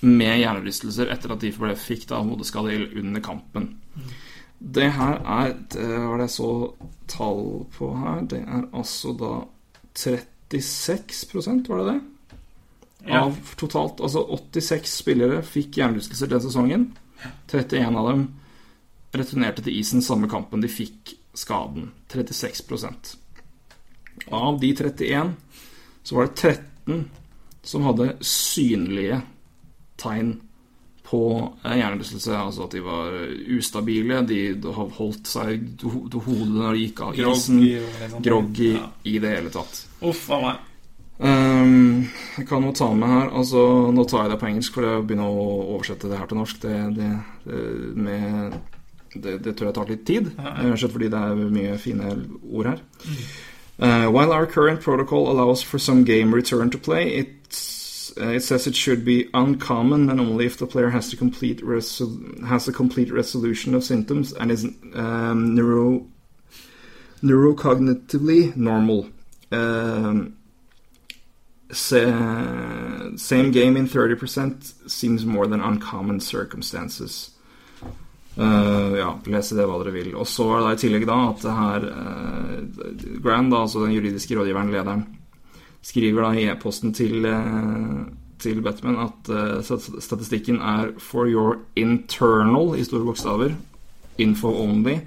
med 0.00 0.40
hjernerystelser 0.40 1.10
etter 1.12 1.34
at 1.34 1.42
de 1.42 1.52
ble, 1.54 1.74
fikk 1.78 2.08
da 2.10 2.22
hodeskade 2.22 2.76
under 2.98 3.22
kampen. 3.22 3.72
Det 4.58 4.88
her 4.94 5.20
er 5.22 5.54
det 5.74 5.86
var 5.86 6.18
det 6.18 6.28
jeg 6.28 6.34
så 6.34 6.50
tall 7.10 7.42
på 7.76 7.92
her. 7.98 8.22
Det 8.30 8.40
er 8.42 8.64
altså 8.72 9.12
da 9.18 9.32
36% 9.98 11.68
var 11.70 11.82
det 11.82 11.92
det? 11.92 11.98
Ja. 13.08 13.22
Av 13.22 13.36
totalt 13.56 14.00
Altså 14.02 14.24
86 14.26 14.90
spillere 15.00 15.42
fikk 15.46 15.78
hjernerystelser 15.78 16.32
den 16.32 16.42
sesongen. 16.42 16.88
31 17.50 17.98
av 17.98 18.10
dem 18.10 18.26
returnerte 19.16 19.64
til 19.64 19.78
isen 19.78 20.02
samme 20.04 20.28
kampen 20.30 20.60
de 20.64 20.70
fikk 20.70 21.14
skaden. 21.38 21.92
36% 22.12 23.14
Av 24.34 24.58
de 24.60 24.72
31 24.74 25.34
så 26.02 26.16
var 26.16 26.28
det 26.28 26.36
13 26.88 27.08
som 27.68 27.84
hadde 27.84 28.14
synlige 28.24 29.20
tegn 30.00 30.38
på 31.08 31.20
eh, 31.64 31.76
hjernerystelse. 31.78 32.36
Altså 32.36 32.64
at 32.66 32.76
de 32.76 32.80
var 32.84 33.12
ustabile, 33.58 34.22
de 34.28 34.40
holdt 34.98 35.28
seg 35.28 35.66
til 35.80 35.92
hodet 36.24 36.54
når 36.54 36.76
de 36.76 36.86
gikk 36.86 37.04
av 37.06 37.20
isen. 37.20 37.60
Groggy 38.24 38.72
Ja. 38.76 38.88
i 39.04 39.18
det 39.18 39.34
hele 39.36 39.52
tatt. 39.52 39.84
Uff 40.04 40.26
a 40.32 40.40
meg. 40.42 40.64
Um, 41.18 42.06
jeg 42.36 42.46
kan 42.46 42.62
jo 42.62 42.70
ta 42.70 42.92
med 42.94 43.10
her 43.10 43.32
altså, 43.34 43.60
Nå 43.90 44.04
tar 44.06 44.20
jeg 44.22 44.30
det 44.30 44.36
på 44.38 44.46
engelsk, 44.46 44.76
for 44.76 44.86
jeg 44.86 45.06
begynner 45.08 45.26
å 45.26 45.46
oversette 45.74 46.06
det 46.06 46.18
her 46.20 46.28
til 46.30 46.38
norsk. 46.38 46.60
Det, 46.62 46.74
det, 46.94 47.08
det, 47.42 47.62
med, 47.98 48.58
det, 49.14 49.38
det 49.44 49.56
tror 49.56 49.68
jeg 49.68 49.74
tar 49.74 49.92
litt 49.92 50.06
tid, 50.06 50.32
rett 50.38 50.72
og 50.72 50.80
slett 50.80 50.96
fordi 50.96 51.10
det 51.12 51.20
er 51.20 51.44
mye 51.58 51.78
fine 51.80 52.14
ord 52.42 52.72
her. 52.72 52.82
Uh, 53.78 54.10
while 54.10 54.32
our 54.32 54.46
current 54.46 54.80
protocol 54.80 55.30
allows 55.30 55.62
for 55.62 55.78
some 55.78 56.04
game 56.04 56.34
return 56.34 56.68
to 56.70 56.78
play, 56.78 57.14
it's, 57.14 58.12
uh, 58.20 58.30
it 58.30 58.42
says 58.42 58.66
it 58.66 58.74
should 58.74 59.04
be 59.04 59.28
uncommon 59.34 60.10
and 60.10 60.20
only 60.20 60.46
if 60.46 60.58
the 60.58 60.66
player 60.66 60.90
has, 60.90 61.10
to 61.10 61.16
complete 61.16 61.62
has 62.46 62.66
a 62.66 62.72
complete 62.72 63.12
resolution 63.12 63.74
of 63.74 63.84
symptoms 63.84 64.32
and 64.32 64.50
is 64.50 64.64
um, 64.94 65.54
neuro 65.54 66.06
neurocognitively 67.22 68.56
normal. 68.56 69.08
Um, 69.50 70.36
sa- 71.70 73.16
same 73.16 73.50
game 73.50 73.76
in 73.76 73.88
30% 73.88 74.90
seems 74.90 75.24
more 75.24 75.46
than 75.46 75.60
uncommon 75.60 76.20
circumstances. 76.20 77.30
Eh, 78.38 78.98
ja, 78.98 79.08
lese 79.26 79.56
det 79.58 79.66
hva 79.66 79.80
dere 79.82 79.92
vil. 79.96 80.12
Og 80.14 80.26
så 80.30 80.46
er 80.54 80.62
det 80.62 80.76
i 80.76 80.82
tillegg 80.84 81.06
da 81.08 81.16
at 81.32 81.42
det 81.42 81.54
her 81.56 81.86
uh, 81.90 83.18
Grand, 83.24 83.50
da, 83.50 83.64
altså 83.64 83.82
den 83.82 83.96
juridiske 83.96 84.36
rådgiveren, 84.38 84.70
lederen, 84.70 85.02
skriver 85.82 86.22
da 86.22 86.30
i 86.36 86.44
e-posten 86.52 86.94
til, 86.94 87.26
uh, 87.26 88.04
til 88.38 88.62
Batman 88.62 89.00
at 89.08 89.32
statistikken 89.66 90.60
er 90.62 90.92
'for 90.98 91.26
your 91.26 91.58
internal' 91.74 92.78
i 92.78 92.84
store 92.84 93.04
bokstaver. 93.04 93.56
Info 94.18 94.54
only. 94.54 95.00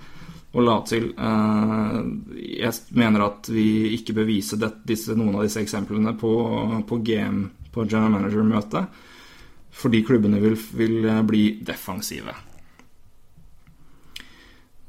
Og 0.54 0.64
la 0.64 0.82
til 0.86 1.14
Jeg 1.16 2.74
mener 2.92 3.22
at 3.24 3.48
vi 3.48 3.96
ikke 3.96 4.14
bør 4.14 4.26
vise 4.26 4.60
det, 4.60 4.74
disse, 4.86 5.16
noen 5.16 5.36
av 5.36 5.44
disse 5.44 5.62
eksemplene 5.62 6.18
på, 6.20 6.84
på 6.88 6.98
GM, 6.98 7.50
på 7.72 7.88
General 7.88 8.12
Manager-møtet, 8.12 8.86
fordi 9.72 10.04
klubbene 10.04 10.42
vil, 10.42 10.58
vil 10.76 11.24
bli 11.24 11.64
defensive. 11.64 12.51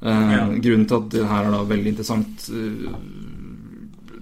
Eh, 0.03 0.33
Ja. 0.35 0.47
Grunnen 0.47 0.87
til 0.87 0.97
at 0.99 1.09
det 1.13 1.27
her 1.27 1.45
er 1.47 1.53
da 1.53 1.63
veldig 1.63 1.93
interessant 1.93 2.49
eh, 2.51 2.89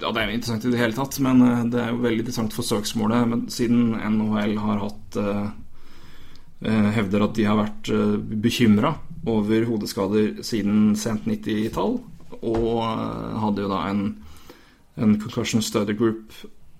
Ja, 0.01 0.09
det 0.11 0.21
er 0.21 0.27
jo 0.29 0.35
interessant 0.35 0.65
i 0.65 0.71
det 0.73 0.79
hele 0.81 0.97
tatt, 0.97 1.17
men 1.21 1.41
eh, 1.45 1.63
det 1.73 1.81
er 1.81 1.89
jo 1.91 2.03
veldig 2.05 2.23
interessant 2.23 2.53
for 2.53 2.65
søksmålet. 2.65 3.27
Men 3.29 3.43
siden 3.53 3.95
NHL 3.97 4.57
har 4.61 4.85
hatt 4.85 5.21
Hevder 6.61 7.23
at 7.25 7.33
de 7.33 7.45
har 7.49 7.57
vært 7.57 7.89
bekymra 8.37 8.91
over 9.25 9.63
hodeskader 9.65 10.43
siden 10.45 10.91
sent 10.93 11.25
90-tall, 11.25 11.95
og 12.45 12.83
hadde 13.41 13.63
jo 13.63 13.69
da 13.71 13.79
en, 13.89 14.03
en 15.01 15.15
concussion 15.17 15.65
study 15.65 15.95
group 15.97 16.35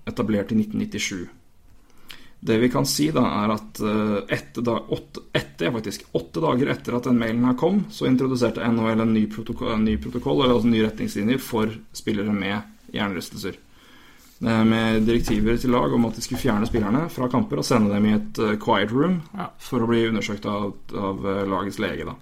etablert 0.06 0.54
i 0.54 0.60
1997. 0.60 1.26
Det 2.42 2.56
vi 2.58 2.68
kan 2.68 2.86
si, 2.90 3.04
da, 3.14 3.22
er 3.44 3.52
at 3.54 3.80
eh, 3.86 4.16
etter, 4.34 4.64
da, 4.66 4.74
åtte, 4.90 5.22
etter, 5.30 5.70
faktisk, 5.76 6.08
åtte 6.18 6.42
dager 6.42 6.72
etter 6.72 6.96
at 6.98 7.06
den 7.06 7.20
mailen 7.20 7.44
her 7.46 7.54
kom, 7.58 7.84
så 7.94 8.08
introduserte 8.08 8.66
NHL 8.66 9.04
en 9.04 9.14
ny 9.14 9.28
protokoll, 9.30 9.76
en 9.76 9.84
ny 9.86 9.94
protokoll 10.02 10.42
eller 10.42 10.56
altså 10.56 10.72
nye 10.72 10.88
retningslinjer 10.88 11.38
for 11.38 11.70
spillere 11.94 12.34
med 12.34 12.90
hjernerystelser. 12.96 13.60
Eh, 14.42 14.64
Med 14.66 15.06
direktiver 15.06 15.62
til 15.62 15.70
lag 15.70 15.94
om 15.94 16.10
at 16.10 16.18
de 16.18 16.26
skulle 16.26 16.42
fjerne 16.42 16.66
spillerne 16.66 17.06
fra 17.14 17.30
kamper 17.30 17.62
og 17.62 17.68
sende 17.68 17.94
dem 17.94 18.10
i 18.10 18.18
et 18.18 18.42
eh, 18.42 18.58
quiet 18.58 18.90
room 18.90 19.20
for 19.62 19.78
å 19.78 19.94
bli 19.94 20.08
undersøkt 20.10 20.50
av, 20.50 20.72
av 20.98 21.22
lagets 21.46 21.78
lege. 21.78 22.10
da. 22.10 22.18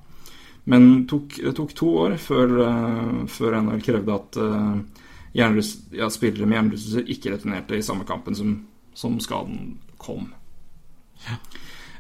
Men 0.69 1.07
tok, 1.09 1.41
det 1.41 1.57
tok 1.57 1.73
to 1.81 1.95
år 2.05 2.21
før, 2.21 2.59
uh, 2.61 3.21
før 3.25 3.57
NHL 3.65 3.81
krevde 3.85 4.17
at 4.21 4.37
uh, 4.37 5.07
ja, 5.33 6.11
spillere 6.13 6.45
med 6.45 6.59
hjernerystelser 6.59 7.09
ikke 7.09 7.33
returnerte 7.33 7.79
i 7.79 7.87
samme 7.87 8.05
kampen 8.05 8.37
som, 8.37 8.59
som 8.93 9.17
skaden 9.25 9.79
kom. 10.01 10.31
Ja. 11.27 11.37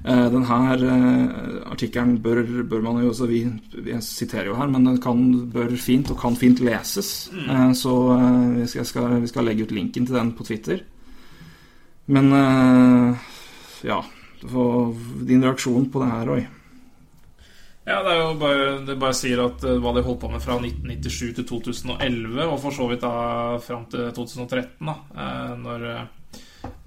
Den 0.00 0.46
her 0.48 0.80
eh, 0.80 1.56
artikkelen 1.68 2.14
bør, 2.24 2.38
bør 2.64 2.80
man 2.86 3.02
jo 3.02 3.10
også 3.10 3.26
vi, 3.28 3.42
vi 3.84 3.98
siterer 4.00 4.48
jo 4.48 4.54
her, 4.56 4.70
men 4.72 4.86
den 4.88 4.96
kan, 5.04 5.20
bør 5.52 5.74
fint 5.76 6.08
og 6.14 6.16
kan 6.22 6.38
fint 6.40 6.62
leses. 6.64 7.28
Mm. 7.34 7.74
Så 7.76 7.96
eh, 8.14 8.62
vi 8.62 8.86
skal, 8.88 9.18
vi 9.20 9.28
skal 9.28 9.44
legge 9.50 9.68
ut 9.68 9.76
linken 9.76 10.08
til 10.08 10.16
den 10.16 10.32
på 10.38 10.48
Twitter. 10.48 10.80
Men 12.10 12.32
eh, 12.32 13.28
ja 13.86 14.00
Din 15.28 15.44
reaksjon 15.44 15.90
på 15.92 16.00
det 16.02 16.08
her, 16.10 16.26
Roy? 16.26 16.46
Ja, 17.84 18.02
det 18.04 18.12
er 18.12 18.18
jo 18.20 18.34
bare, 18.38 18.64
det 18.86 18.96
bare 19.00 19.16
sier 19.16 19.40
at 19.42 19.64
eh, 19.66 19.78
hva 19.82 19.92
de 19.96 20.04
holdt 20.06 20.20
på 20.22 20.30
med 20.30 20.42
fra 20.44 20.58
1997 20.60 21.34
til 21.40 21.46
2011, 21.48 22.40
og 22.44 22.58
for 22.62 22.76
så 22.76 22.86
vidt 22.90 23.04
da 23.04 23.12
fram 23.64 23.86
til 23.90 24.10
2013, 24.16 24.90
da, 24.90 24.96
eh, 25.16 25.54
når, 25.58 25.86
eh, 25.90 26.02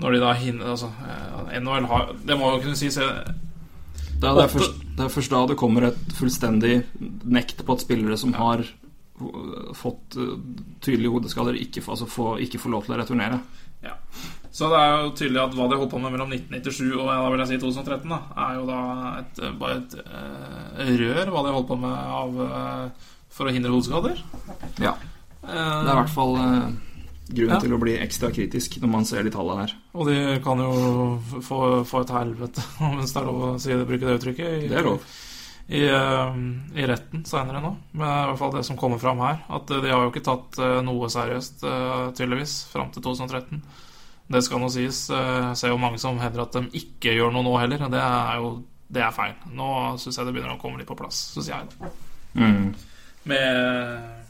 når 0.02 0.16
de 0.16 0.22
da 0.22 0.34
hinner 0.38 0.74
Altså, 0.74 0.92
eh, 1.08 1.58
NHL 1.60 1.88
har 1.90 2.14
Det 2.26 2.38
må 2.38 2.52
jo 2.54 2.62
kunne 2.66 2.78
sies 2.78 2.98
eh, 3.02 3.32
Det 4.20 4.30
er, 4.30 4.48
først, 4.52 4.80
det 4.98 5.06
er 5.06 5.12
først 5.12 5.34
da 5.34 5.42
det 5.50 5.60
kommer 5.60 5.90
et 5.90 6.16
fullstendig 6.18 6.78
nekt 7.24 7.66
på 7.66 7.76
at 7.76 7.84
spillere 7.84 8.18
som 8.20 8.36
har 8.38 8.64
fått 9.78 10.16
eh, 10.18 10.38
tydelige 10.84 11.12
hodeskader, 11.14 11.58
ikke, 11.60 11.84
altså 11.88 12.08
få, 12.10 12.38
ikke 12.44 12.60
får 12.60 12.74
lov 12.74 12.86
til 12.86 12.96
å 12.96 12.98
returnere. 13.02 13.38
Ja. 13.84 13.94
Så 14.54 14.70
det 14.72 14.80
er 14.80 14.92
jo 14.94 15.12
tydelig 15.18 15.42
at 15.44 15.56
hva 15.58 15.68
de 15.70 15.78
holdt 15.80 15.92
på 15.94 16.02
med 16.02 16.16
mellom 16.16 16.34
1997 16.34 16.96
og 16.98 17.08
da 17.10 17.18
vil 17.34 17.44
jeg 17.44 17.52
si 17.52 17.60
2013, 17.62 18.10
da, 18.10 18.20
er 18.46 18.58
jo 18.58 18.66
da 18.68 18.82
et, 19.22 19.42
bare 19.62 19.78
et 19.80 19.96
uh, 20.02 20.92
rør, 21.04 21.32
hva 21.34 21.46
de 21.46 21.56
holdt 21.56 21.70
på 21.72 21.80
med 21.84 21.96
av 22.20 22.42
uh, 22.42 23.12
for 23.34 23.50
å 23.50 23.54
hindre 23.56 23.74
hodeskader. 23.74 24.22
Ja. 24.84 24.94
Det 25.44 25.58
er 25.58 25.92
i 25.92 25.98
hvert 25.98 26.14
fall 26.14 26.38
eh, 26.40 26.68
grunn 27.30 27.50
Ja. 27.56 27.60
til 27.60 27.74
å 27.74 27.80
bli 27.80 27.94
ekstra 27.98 28.32
kritisk 28.32 28.80
når 28.82 28.90
man 28.90 29.06
ser 29.06 29.24
de 29.24 29.30
tallene 29.32 29.62
her. 29.68 29.74
Og 29.96 30.08
de 30.08 30.40
kan 30.44 30.58
jo 30.60 31.20
få, 31.42 31.60
få 31.88 32.02
et 32.02 32.10
helvete, 32.10 32.62
hvis 32.98 33.14
det 33.14 33.22
er 33.22 33.26
lov 33.30 33.42
å 33.42 33.60
si 33.60 33.70
det, 33.74 33.86
bruke 33.88 34.06
det 34.10 34.18
uttrykket. 34.20 34.64
i- 34.64 34.68
Det 34.68 34.78
er 34.78 34.84
lov. 34.84 35.02
I, 35.70 35.80
eh, 35.88 36.34
i 36.76 36.86
retten 36.86 37.24
seinere 37.24 37.62
nå. 37.64 37.70
Men 37.94 38.08
i 38.10 38.28
hvert 38.28 38.38
fall 38.40 38.52
det 38.52 38.66
som 38.66 38.76
kommer 38.78 39.00
fram 39.00 39.18
her. 39.24 39.40
At 39.50 39.72
eh, 39.72 39.80
de 39.82 39.90
har 39.94 40.04
jo 40.04 40.12
ikke 40.12 40.24
tatt 40.26 40.60
eh, 40.60 40.82
noe 40.84 41.08
seriøst, 41.08 41.64
eh, 41.64 42.12
tydeligvis, 42.18 42.66
fram 42.74 42.92
til 42.92 43.02
2013. 43.02 43.62
Det 44.30 44.44
skal 44.44 44.60
nå 44.60 44.68
sies. 44.72 45.08
Jeg 45.10 45.56
ser 45.58 45.70
jo 45.70 45.78
mange 45.78 46.00
som 46.00 46.20
hevder 46.20 46.42
at 46.44 46.52
de 46.54 46.62
ikke 46.80 47.14
gjør 47.16 47.32
noe 47.32 47.44
nå 47.44 47.58
heller. 47.60 47.78
Det 47.92 48.00
er 48.00 48.36
jo 48.44 48.64
det 48.94 49.02
er 49.04 49.12
feil. 49.12 49.34
Nå 49.56 49.98
syns 50.00 50.18
jeg 50.18 50.26
det 50.28 50.34
begynner 50.36 50.56
å 50.58 50.62
komme 50.62 50.78
litt 50.80 50.88
på 50.88 50.96
plass, 50.98 51.32
syns 51.34 51.48
jeg. 51.48 51.92
Mm. 52.36 52.74
Med 53.26 54.23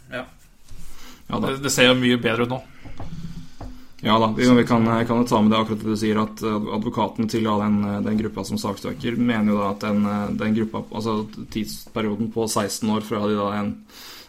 Ja. 1.34 1.42
Det, 1.42 1.58
det 1.66 1.74
ser 1.74 1.90
jo 1.90 1.98
mye 1.98 2.22
bedre 2.22 2.46
ut 2.46 2.54
nå. 2.54 2.62
Ja 4.04 4.18
da, 4.20 4.28
vi, 4.36 4.50
vi 4.52 4.66
kan, 4.68 4.86
kan 5.08 5.22
jo 5.22 5.28
ta 5.28 5.40
med 5.42 5.54
det 5.54 5.60
akkurat 5.64 5.80
det 5.80 5.94
du 5.94 6.00
sier, 6.00 6.18
at 6.20 6.42
eh, 6.44 6.66
advokaten 6.76 7.30
til 7.32 7.48
den, 7.48 7.78
eh, 7.88 8.02
den 8.04 8.18
gruppa 8.20 8.44
som 8.44 8.60
saksøker, 8.60 9.16
mener 9.16 9.54
jo 9.54 9.62
da 9.62 9.70
at 9.72 9.86
den, 9.86 10.02
eh, 10.06 10.26
den 10.42 10.58
gruppa, 10.58 10.82
altså 10.92 11.22
tidsperioden 11.56 12.28
på 12.34 12.44
16 12.50 12.92
år 12.92 13.08
fra 13.08 13.22
de 13.32 13.38
da 13.40 13.48
en 13.62 13.72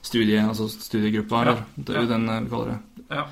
studie, 0.04 0.38
altså 0.38 0.68
studiegruppa, 0.70 1.42
Ja, 1.42 1.56
eller 1.56 1.90
er 1.90 1.98
jo 1.98 2.06
ja. 2.06 2.12
den 2.12 2.30
vi 2.46 2.54
kaller 2.54 2.70
det, 2.70 2.78
Ja. 3.18 3.26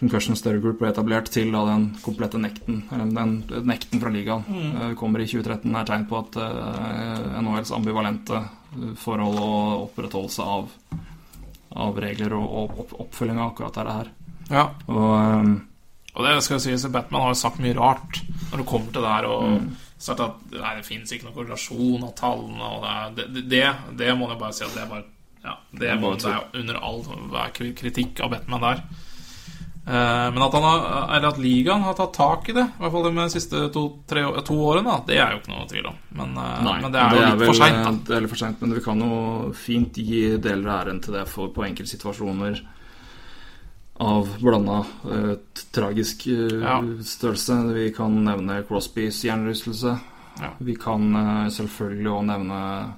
Concussion 0.00 0.36
Study 0.38 0.62
Group 0.62 0.78
ble 0.80 0.88
etablert 0.88 1.26
til 1.28 1.50
da 1.52 1.60
den 1.68 1.90
komplette 2.00 2.38
nekten, 2.40 2.84
eller 2.88 3.10
den 3.12 3.66
nekten 3.68 4.00
fra 4.00 4.08
ligaen, 4.14 4.46
mm. 4.48 4.94
kommer 4.96 5.20
i 5.20 5.26
2013, 5.28 5.74
er 5.76 5.90
tegn 5.90 6.06
på 6.08 6.22
at 6.22 6.38
eh, 6.40 7.26
NHLs 7.42 7.74
ambivalente 7.76 8.40
forhold 9.02 9.42
og 9.42 9.90
opprettholdelse 9.90 10.46
av, 10.46 10.70
av 11.76 11.98
regler 12.02 12.32
og, 12.34 12.46
og 12.50 12.80
opp, 12.84 12.94
oppfølging 13.06 13.38
av 13.38 13.52
akkurat 13.52 13.74
dette 13.78 13.92
her. 13.98 14.08
ja. 14.50 14.64
Og 14.88 15.12
um, 15.44 15.52
Og 16.16 16.24
det 16.26 16.42
skal 16.42 16.56
jo 16.58 16.64
sies, 16.64 16.86
Batman 16.90 17.22
har 17.22 17.30
jo 17.34 17.38
sagt 17.38 17.60
mye 17.62 17.76
rart 17.78 18.18
når 18.50 18.58
det 18.58 18.66
kommer 18.66 18.92
til 18.92 19.02
det 19.02 19.12
her. 19.14 19.24
Og 19.30 19.44
Mm. 19.50 19.76
sagt 20.00 20.20
at 20.20 20.34
nei, 20.50 20.74
det 20.76 20.86
finnes 20.86 21.12
ikke 21.12 21.26
noen 21.28 21.34
korrelasjon 21.36 22.04
av 22.08 22.14
tallene. 22.18 22.70
Og 22.74 23.14
det, 23.16 23.26
det, 23.34 23.44
det, 23.52 23.62
det 24.00 24.16
må 24.18 24.28
jeg 24.30 24.40
bare 24.40 24.52
si 24.56 24.64
at 24.64 24.74
det 24.74 24.82
er 24.82 24.90
bare 24.90 25.04
ja, 25.44 25.54
det, 25.72 25.88
er 25.88 25.96
det 26.00 26.32
er 26.32 26.58
under 26.60 26.80
all 26.82 27.04
kritikk 27.78 28.20
av 28.20 28.30
Batman 28.34 28.60
der. 28.66 28.82
Eh, 29.86 30.26
men 30.34 30.42
at, 30.44 30.52
han 30.52 30.62
har, 30.62 30.82
eller 31.16 31.28
at 31.30 31.38
ligaen 31.40 31.82
har 31.82 31.94
tatt 31.98 32.12
tak 32.14 32.48
i 32.52 32.54
det, 32.54 32.66
i 32.76 32.82
hvert 32.82 32.92
fall 32.92 33.06
de 33.16 33.24
siste 33.32 33.62
to, 33.74 33.84
tre, 34.06 34.22
to 34.46 34.58
årene, 34.60 34.84
da, 34.92 34.98
det 35.08 35.16
er 35.18 35.32
jo 35.32 35.40
ikke 35.40 35.54
noe 35.54 35.68
tvil 35.70 35.88
om. 35.88 35.96
Men, 36.20 36.34
eh, 36.36 36.58
Nei, 36.66 36.74
men 36.84 36.92
det 36.94 37.00
er 37.00 37.16
jo 37.16 37.22
litt 37.24 37.46
for 37.48 37.60
seint. 37.62 38.04
Det 38.06 38.16
er 38.18 38.26
litt 38.26 38.34
for 38.34 38.42
sent, 38.44 38.60
men 38.60 38.76
vi 38.76 38.84
kan 38.84 39.00
jo 39.06 39.16
fint 39.56 39.96
gi 40.04 40.20
deler 40.36 40.68
av 40.68 40.82
æren 40.84 41.00
til 41.02 41.16
det 41.16 41.24
for 41.32 41.48
på 41.56 41.64
enkelte 41.66 41.94
situasjoner 41.96 42.60
av 44.00 44.30
blanda 44.40 44.78
eh, 45.12 45.34
tragisk 45.76 46.26
eh, 46.32 46.60
Ja. 46.60 46.78
størrelse. 47.04 47.58
Vi 47.74 47.90
kan 47.96 48.20
nevne 48.24 48.62
Crosbys 48.68 49.24
hjernerystelse. 49.24 49.96
Ja. 50.40 50.52
Vi 50.60 50.76
kan 50.80 51.08
eh, 51.16 51.48
selvfølgelig 51.56 52.12
òg 52.14 52.24
nevne 52.30 52.60
eh, 52.68 52.96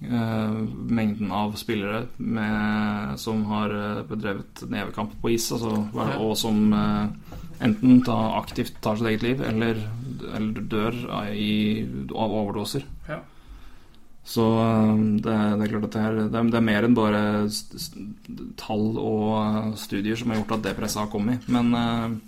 mengden 0.00 1.32
av 1.32 1.52
spillere 1.60 2.06
med, 2.16 3.18
som 3.20 3.42
har 3.50 3.74
eh, 3.76 4.02
bedrevet 4.08 4.62
nevekamp 4.72 5.12
på 5.20 5.34
is, 5.34 5.50
altså, 5.52 5.74
og 6.16 6.32
som 6.40 6.72
eh, 6.72 7.34
enten 7.60 8.00
ta, 8.06 8.16
aktivt 8.38 8.80
tar 8.80 8.96
sitt 8.96 9.10
eget 9.10 9.26
liv, 9.26 9.42
eller, 9.44 9.82
eller 10.32 10.64
dør 10.72 10.96
i, 11.34 11.84
av 12.16 12.32
overdoser. 12.32 12.88
Ja. 13.10 13.20
Så 14.24 14.46
eh, 14.62 14.96
det, 15.24 15.36
det 15.58 15.66
er 15.66 15.72
klart 15.74 15.86
at 15.88 15.94
det 15.94 16.02
er, 16.06 16.18
det 16.22 16.40
er, 16.40 16.50
det 16.52 16.58
er 16.60 16.66
mer 16.66 16.86
enn 16.86 16.96
bare 16.96 17.22
tall 18.60 18.98
og 19.00 19.30
eh, 19.40 19.70
studier 19.80 20.18
som 20.18 20.32
har 20.32 20.42
gjort 20.42 20.58
at 20.58 20.66
det 20.68 20.76
presset 20.78 21.04
har 21.04 21.12
kommet. 21.12 21.48
Men 21.50 21.72
eh, 21.76 22.18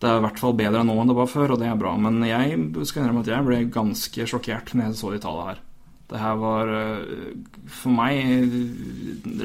det 0.00 0.08
er 0.08 0.20
i 0.20 0.24
hvert 0.24 0.40
fall 0.40 0.56
bedre 0.56 0.84
nå 0.86 0.94
enn 0.96 1.10
det 1.10 1.18
var 1.18 1.28
før, 1.30 1.54
og 1.54 1.62
det 1.62 1.68
er 1.68 1.80
bra. 1.80 1.96
Men 2.00 2.22
jeg 2.24 2.86
skal 2.88 3.04
innrømme 3.04 3.26
at 3.26 3.34
jeg 3.34 3.46
ble 3.46 3.64
ganske 3.74 4.30
sjokkert 4.32 4.72
når 4.74 4.90
jeg 4.90 5.02
så 5.02 5.12
de 5.12 5.20
tallene 5.22 5.50
her. 5.52 5.66
Det 6.10 6.18
her 6.18 6.38
var 6.40 6.70
eh, 6.74 7.34
for 7.70 7.94
meg 7.94 8.54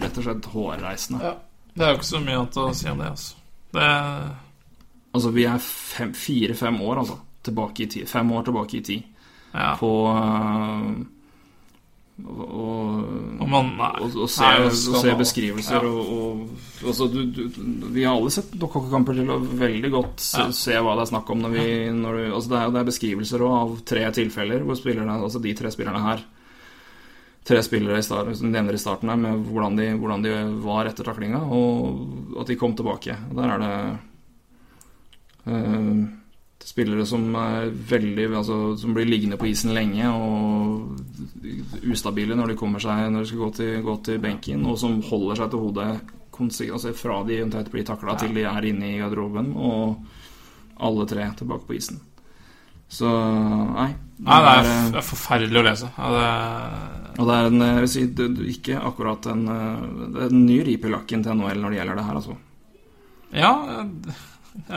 rett 0.02 0.18
og 0.18 0.26
slett 0.26 0.48
hårreisende. 0.56 1.22
Ja. 1.22 1.36
Det 1.76 1.84
er 1.86 1.92
jo 1.94 2.00
ikke 2.00 2.08
så 2.14 2.22
mye 2.24 2.38
annet 2.40 2.58
å 2.58 2.70
si 2.74 2.88
om 2.90 3.02
det, 3.04 3.12
altså. 3.14 3.42
Det 3.76 3.90
Altså, 5.16 5.30
vi 5.32 5.46
er 5.48 5.62
fire-fem 5.64 6.80
år, 6.84 6.98
altså. 7.06 7.20
Tilbake 7.46 7.86
i 7.86 7.88
tid. 7.88 8.08
Fem 8.12 8.32
år 8.36 8.44
tilbake 8.50 8.78
i 8.80 8.82
tid. 8.84 9.04
Ja. 9.54 9.70
På 9.80 9.92
eh, 10.12 10.90
og, 12.26 13.40
Og 13.44 13.48
man 13.52 13.74
nei, 13.76 13.90
og, 14.06 14.14
og 14.24 14.30
se, 14.32 14.44
nei, 14.44 14.68
og 14.70 14.76
se 14.76 15.14
beskrivelser 15.20 15.84
Ja. 15.84 15.90
og, 15.90 16.12
og 16.16 16.88
altså, 16.92 17.08
du, 17.12 17.22
du, 17.36 17.42
Vi 17.92 18.06
har 18.08 18.16
alle 18.16 18.32
sett 18.32 18.54
dokkekamper 18.60 19.18
til 19.20 19.32
å 19.34 19.40
veldig 19.60 19.92
godt 19.92 20.24
se, 20.24 20.46
Ja. 20.46 20.52
se 20.56 20.78
hva 20.80 20.94
det 20.96 21.04
er 21.06 21.12
snakk 21.12 21.32
om. 21.36 21.44
Når 21.44 21.56
vi, 21.58 21.66
når 21.96 22.20
du, 22.20 22.24
altså 22.38 22.54
det, 22.54 22.62
er, 22.62 22.72
det 22.76 22.82
er 22.82 22.90
beskrivelser 22.92 23.44
også 23.44 23.60
av 23.66 23.76
tre 23.92 24.06
tilfeller 24.16 24.64
hvor 24.68 24.80
spillerne, 24.80 25.18
altså 25.28 25.42
de 25.44 25.54
tre 25.60 25.72
spillerne 25.76 26.04
her 26.08 26.24
Tre 27.46 27.62
spillere 27.64 28.02
i 28.02 28.04
start, 28.04 28.32
som 28.38 28.50
nevner 28.50 28.74
i 28.74 28.82
starten 28.82 29.12
her, 29.12 29.20
med 29.22 29.46
hvordan 29.46 29.76
de, 29.78 29.92
hvordan 30.02 30.24
de 30.26 30.34
var 30.64 30.90
etter 30.90 31.06
taklinga, 31.06 31.44
og 31.46 32.40
at 32.42 32.50
de 32.50 32.58
kom 32.58 32.74
tilbake. 32.74 33.18
Der 33.38 33.52
er 33.54 33.62
det 33.62 33.74
uh, 35.54 36.06
Spillere 36.66 37.04
som 37.06 37.28
er 37.38 37.68
veldig 37.70 38.24
altså, 38.40 38.56
Som 38.80 38.96
blir 38.96 39.06
liggende 39.06 39.38
på 39.38 39.46
isen 39.52 39.76
lenge 39.76 40.08
og 40.10 41.84
ustabile 41.86 42.34
når 42.34 42.54
de 42.54 42.56
kommer 42.58 42.82
seg 42.82 43.12
Når 43.14 43.22
de 43.22 43.30
skal 43.30 43.44
gå 43.44 43.50
til, 43.60 43.74
gå 43.86 43.96
til 44.08 44.22
benken, 44.24 44.66
og 44.66 44.80
som 44.82 44.98
holder 45.06 45.44
seg 45.44 45.52
til 45.52 45.62
hodet 45.62 45.92
altså, 46.74 46.94
fra 46.98 47.20
de 47.28 47.38
eventuelt 47.38 47.70
blir 47.72 47.86
takla, 47.86 48.18
til 48.20 48.34
de 48.36 48.48
er 48.50 48.66
inne 48.72 48.90
i 48.90 48.98
garderoben, 49.00 49.54
og 49.56 50.82
alle 50.84 51.06
tre 51.08 51.30
tilbake 51.38 51.68
på 51.68 51.78
isen. 51.78 52.02
Så 52.92 53.10
nei. 53.10 53.92
det 54.18 54.28
Nei, 54.28 54.42
det 54.42 54.52
er, 54.52 54.60
er, 54.60 54.70
eh, 54.72 55.00
er 55.00 55.06
forferdelig 55.06 55.62
å 55.62 55.66
lese. 55.66 55.90
Ja, 55.98 56.12
det 56.16 56.96
og 57.16 57.30
det 57.30 57.36
er 57.36 57.48
en, 57.48 57.62
jeg 57.64 57.84
vil 57.84 57.92
si, 57.92 58.02
det, 58.18 58.26
ikke 58.52 58.80
akkurat 58.84 59.28
en, 59.32 59.46
eh, 59.52 60.26
en 60.26 60.42
ny 60.44 60.58
rip 60.68 60.88
i 60.88 60.92
lakken 60.92 61.24
til 61.24 61.38
NHL 61.38 61.62
når 61.64 61.72
det 61.72 61.80
gjelder 61.80 62.00
det 62.00 62.08
her, 62.08 62.20
altså. 62.20 62.36
ja, 63.36 63.52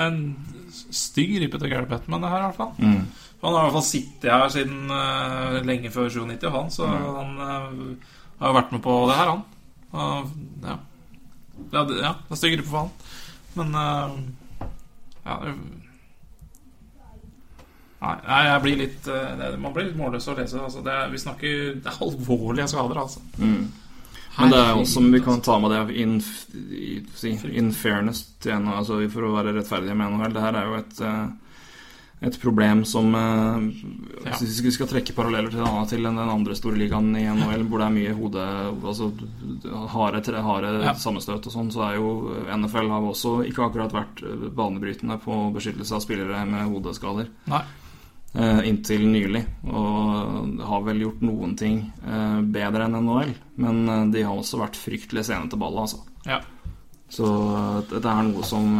en 0.04 0.20
stygg 0.68 1.38
ripe 1.42 1.58
til 1.58 1.72
Gary 1.72 1.88
Bettman, 1.90 2.22
det 2.22 2.30
her, 2.30 2.44
i 2.44 2.46
hvert 2.46 2.60
fall. 2.60 2.72
Mm. 2.78 3.02
Han 3.42 3.54
har 3.54 3.58
i 3.58 3.66
hvert 3.66 3.76
fall 3.78 3.86
sittet 3.86 4.30
her 4.30 4.48
siden 4.50 4.90
uh, 4.90 5.58
lenge 5.66 5.90
før 5.94 6.10
97, 6.10 6.46
han, 6.54 6.70
så 6.74 6.86
han 6.90 7.34
uh, 7.38 8.14
har 8.40 8.50
jo 8.52 8.56
vært 8.58 8.74
med 8.74 8.82
på 8.86 8.96
det 9.10 9.18
her, 9.18 9.34
han. 9.34 9.44
Og, 9.88 10.32
ja. 10.66 10.78
Ja, 11.72 11.82
det, 11.82 11.98
ja, 11.98 12.14
det 12.22 12.34
er 12.34 12.38
stygg 12.38 12.58
ripe 12.58 12.70
for 12.70 12.86
han. 12.86 12.90
Men 13.58 13.74
uh, 13.74 14.66
Ja, 15.26 15.38
Nei, 18.00 18.44
jeg 18.46 18.62
blir 18.62 18.76
litt 18.78 19.08
eh, 19.10 19.32
det, 19.40 19.58
Man 19.58 19.72
blir 19.74 19.88
litt 19.88 19.96
målløs 19.98 20.28
å 20.30 20.36
lese. 20.38 20.60
Altså, 20.62 20.84
det, 20.86 20.92
er- 20.94 21.10
vi 21.10 21.18
snakker 21.18 21.80
Det 21.82 21.90
er 21.90 21.98
alvorlige 22.06 22.68
skader, 22.70 23.00
altså. 23.02 23.20
Mm. 23.38 23.66
Men 24.38 24.52
det 24.54 24.58
er 24.62 24.76
også 24.78 24.92
som 25.00 25.08
vi 25.10 25.18
kan 25.24 25.40
ta 25.42 25.56
med 25.58 25.72
det 25.74 25.96
in, 25.98 26.12
i, 26.70 27.02
in 27.58 27.72
fairness 27.74 28.20
til 28.44 28.52
altså 28.70 29.00
for 29.10 29.26
å 29.26 29.32
være 29.34 29.56
rettferdige 29.56 29.96
med 29.98 30.12
NHL. 30.14 30.32
Det 30.36 30.44
her 30.44 30.54
er 30.60 30.68
jo 30.68 30.76
et, 30.78 31.00
eh, 31.02 31.24
et 32.28 32.38
problem 32.42 32.84
som 32.86 33.10
eh, 33.18 33.66
Ja. 34.28 34.36
Hvis 34.38 34.60
vi 34.62 34.70
skal 34.76 34.86
trekke 34.90 35.16
paralleller 35.16 35.50
til, 35.50 35.64
den- 35.64 35.90
til 35.90 36.06
den 36.06 36.18
andre 36.22 36.54
store 36.54 36.78
ligaen 36.78 37.10
i 37.18 37.26
NHL, 37.26 37.66
hvor 37.66 37.82
det 37.82 37.88
er 37.88 37.96
mye 37.98 38.14
hode 38.14 38.46
Altså 38.92 39.10
harde, 39.96 40.22
tre- 40.22 40.42
harde 40.46 40.70
Ja. 40.84 40.94
sammenstøt 40.94 41.50
og 41.50 41.52
sånn, 41.52 41.72
så 41.74 41.82
er 41.90 41.98
jo 41.98 42.14
NFL 42.46 42.88
har 42.94 43.02
jo 43.02 43.10
også 43.10 43.34
ikke 43.50 43.66
akkurat 43.66 43.90
vært 43.92 44.22
banebrytende 44.54 45.18
på 45.26 45.42
beskyttelse 45.58 45.98
av 45.98 46.06
spillere 46.06 46.46
med 46.46 46.70
hodeskader. 46.70 47.26
Nei. 47.50 47.64
Eh, 48.36 48.60
inntil 48.68 49.06
nylig. 49.08 49.40
Og 49.72 50.60
har 50.68 50.82
vel 50.84 51.00
gjort 51.06 51.22
noen 51.24 51.54
ting 51.58 51.78
eh, 52.04 52.40
bedre 52.44 52.84
enn 52.84 52.98
NHL. 53.00 53.32
Men 53.64 53.80
eh, 53.88 54.04
de 54.12 54.24
har 54.26 54.36
også 54.36 54.60
vært 54.60 54.76
fryktelig 54.78 55.24
sene 55.30 55.48
til 55.48 55.60
ballet, 55.60 55.86
altså. 55.86 56.02
Ja. 56.28 56.42
Så 57.08 57.28
dette 57.88 58.04
er 58.12 58.26
noe 58.28 58.44
som 58.44 58.74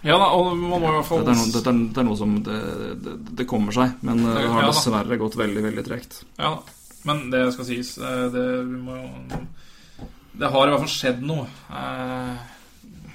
ja 0.00 0.16
da, 0.16 0.30
og 0.32 0.54
man 0.56 0.80
må 0.80 0.88
i 0.88 0.92
hvert 0.94 1.06
fall 1.06 1.20
Dette 1.20 1.34
er 1.34 1.38
noe, 1.38 1.50
dette 1.52 1.70
er, 1.70 1.80
det 1.92 2.00
er 2.00 2.06
noe 2.08 2.16
som 2.18 2.30
det, 2.42 2.56
det, 3.04 3.12
det 3.36 3.46
kommer 3.46 3.76
seg. 3.76 3.98
Men 4.02 4.22
det 4.24 4.46
har 4.48 4.64
dessverre 4.66 5.18
gått 5.20 5.36
veldig, 5.38 5.62
veldig 5.68 5.84
tregt. 5.86 6.22
Ja 6.40 6.54
da. 6.56 6.76
Men 7.08 7.30
det 7.32 7.46
skal 7.54 7.64
sies 7.64 7.94
Det, 7.96 8.42
må 8.68 8.96
Det 10.36 10.50
har 10.52 10.68
i 10.68 10.72
hvert 10.74 10.82
fall 10.82 10.92
skjedd 10.92 11.22
noe 11.24 11.46
eh, 11.72 12.42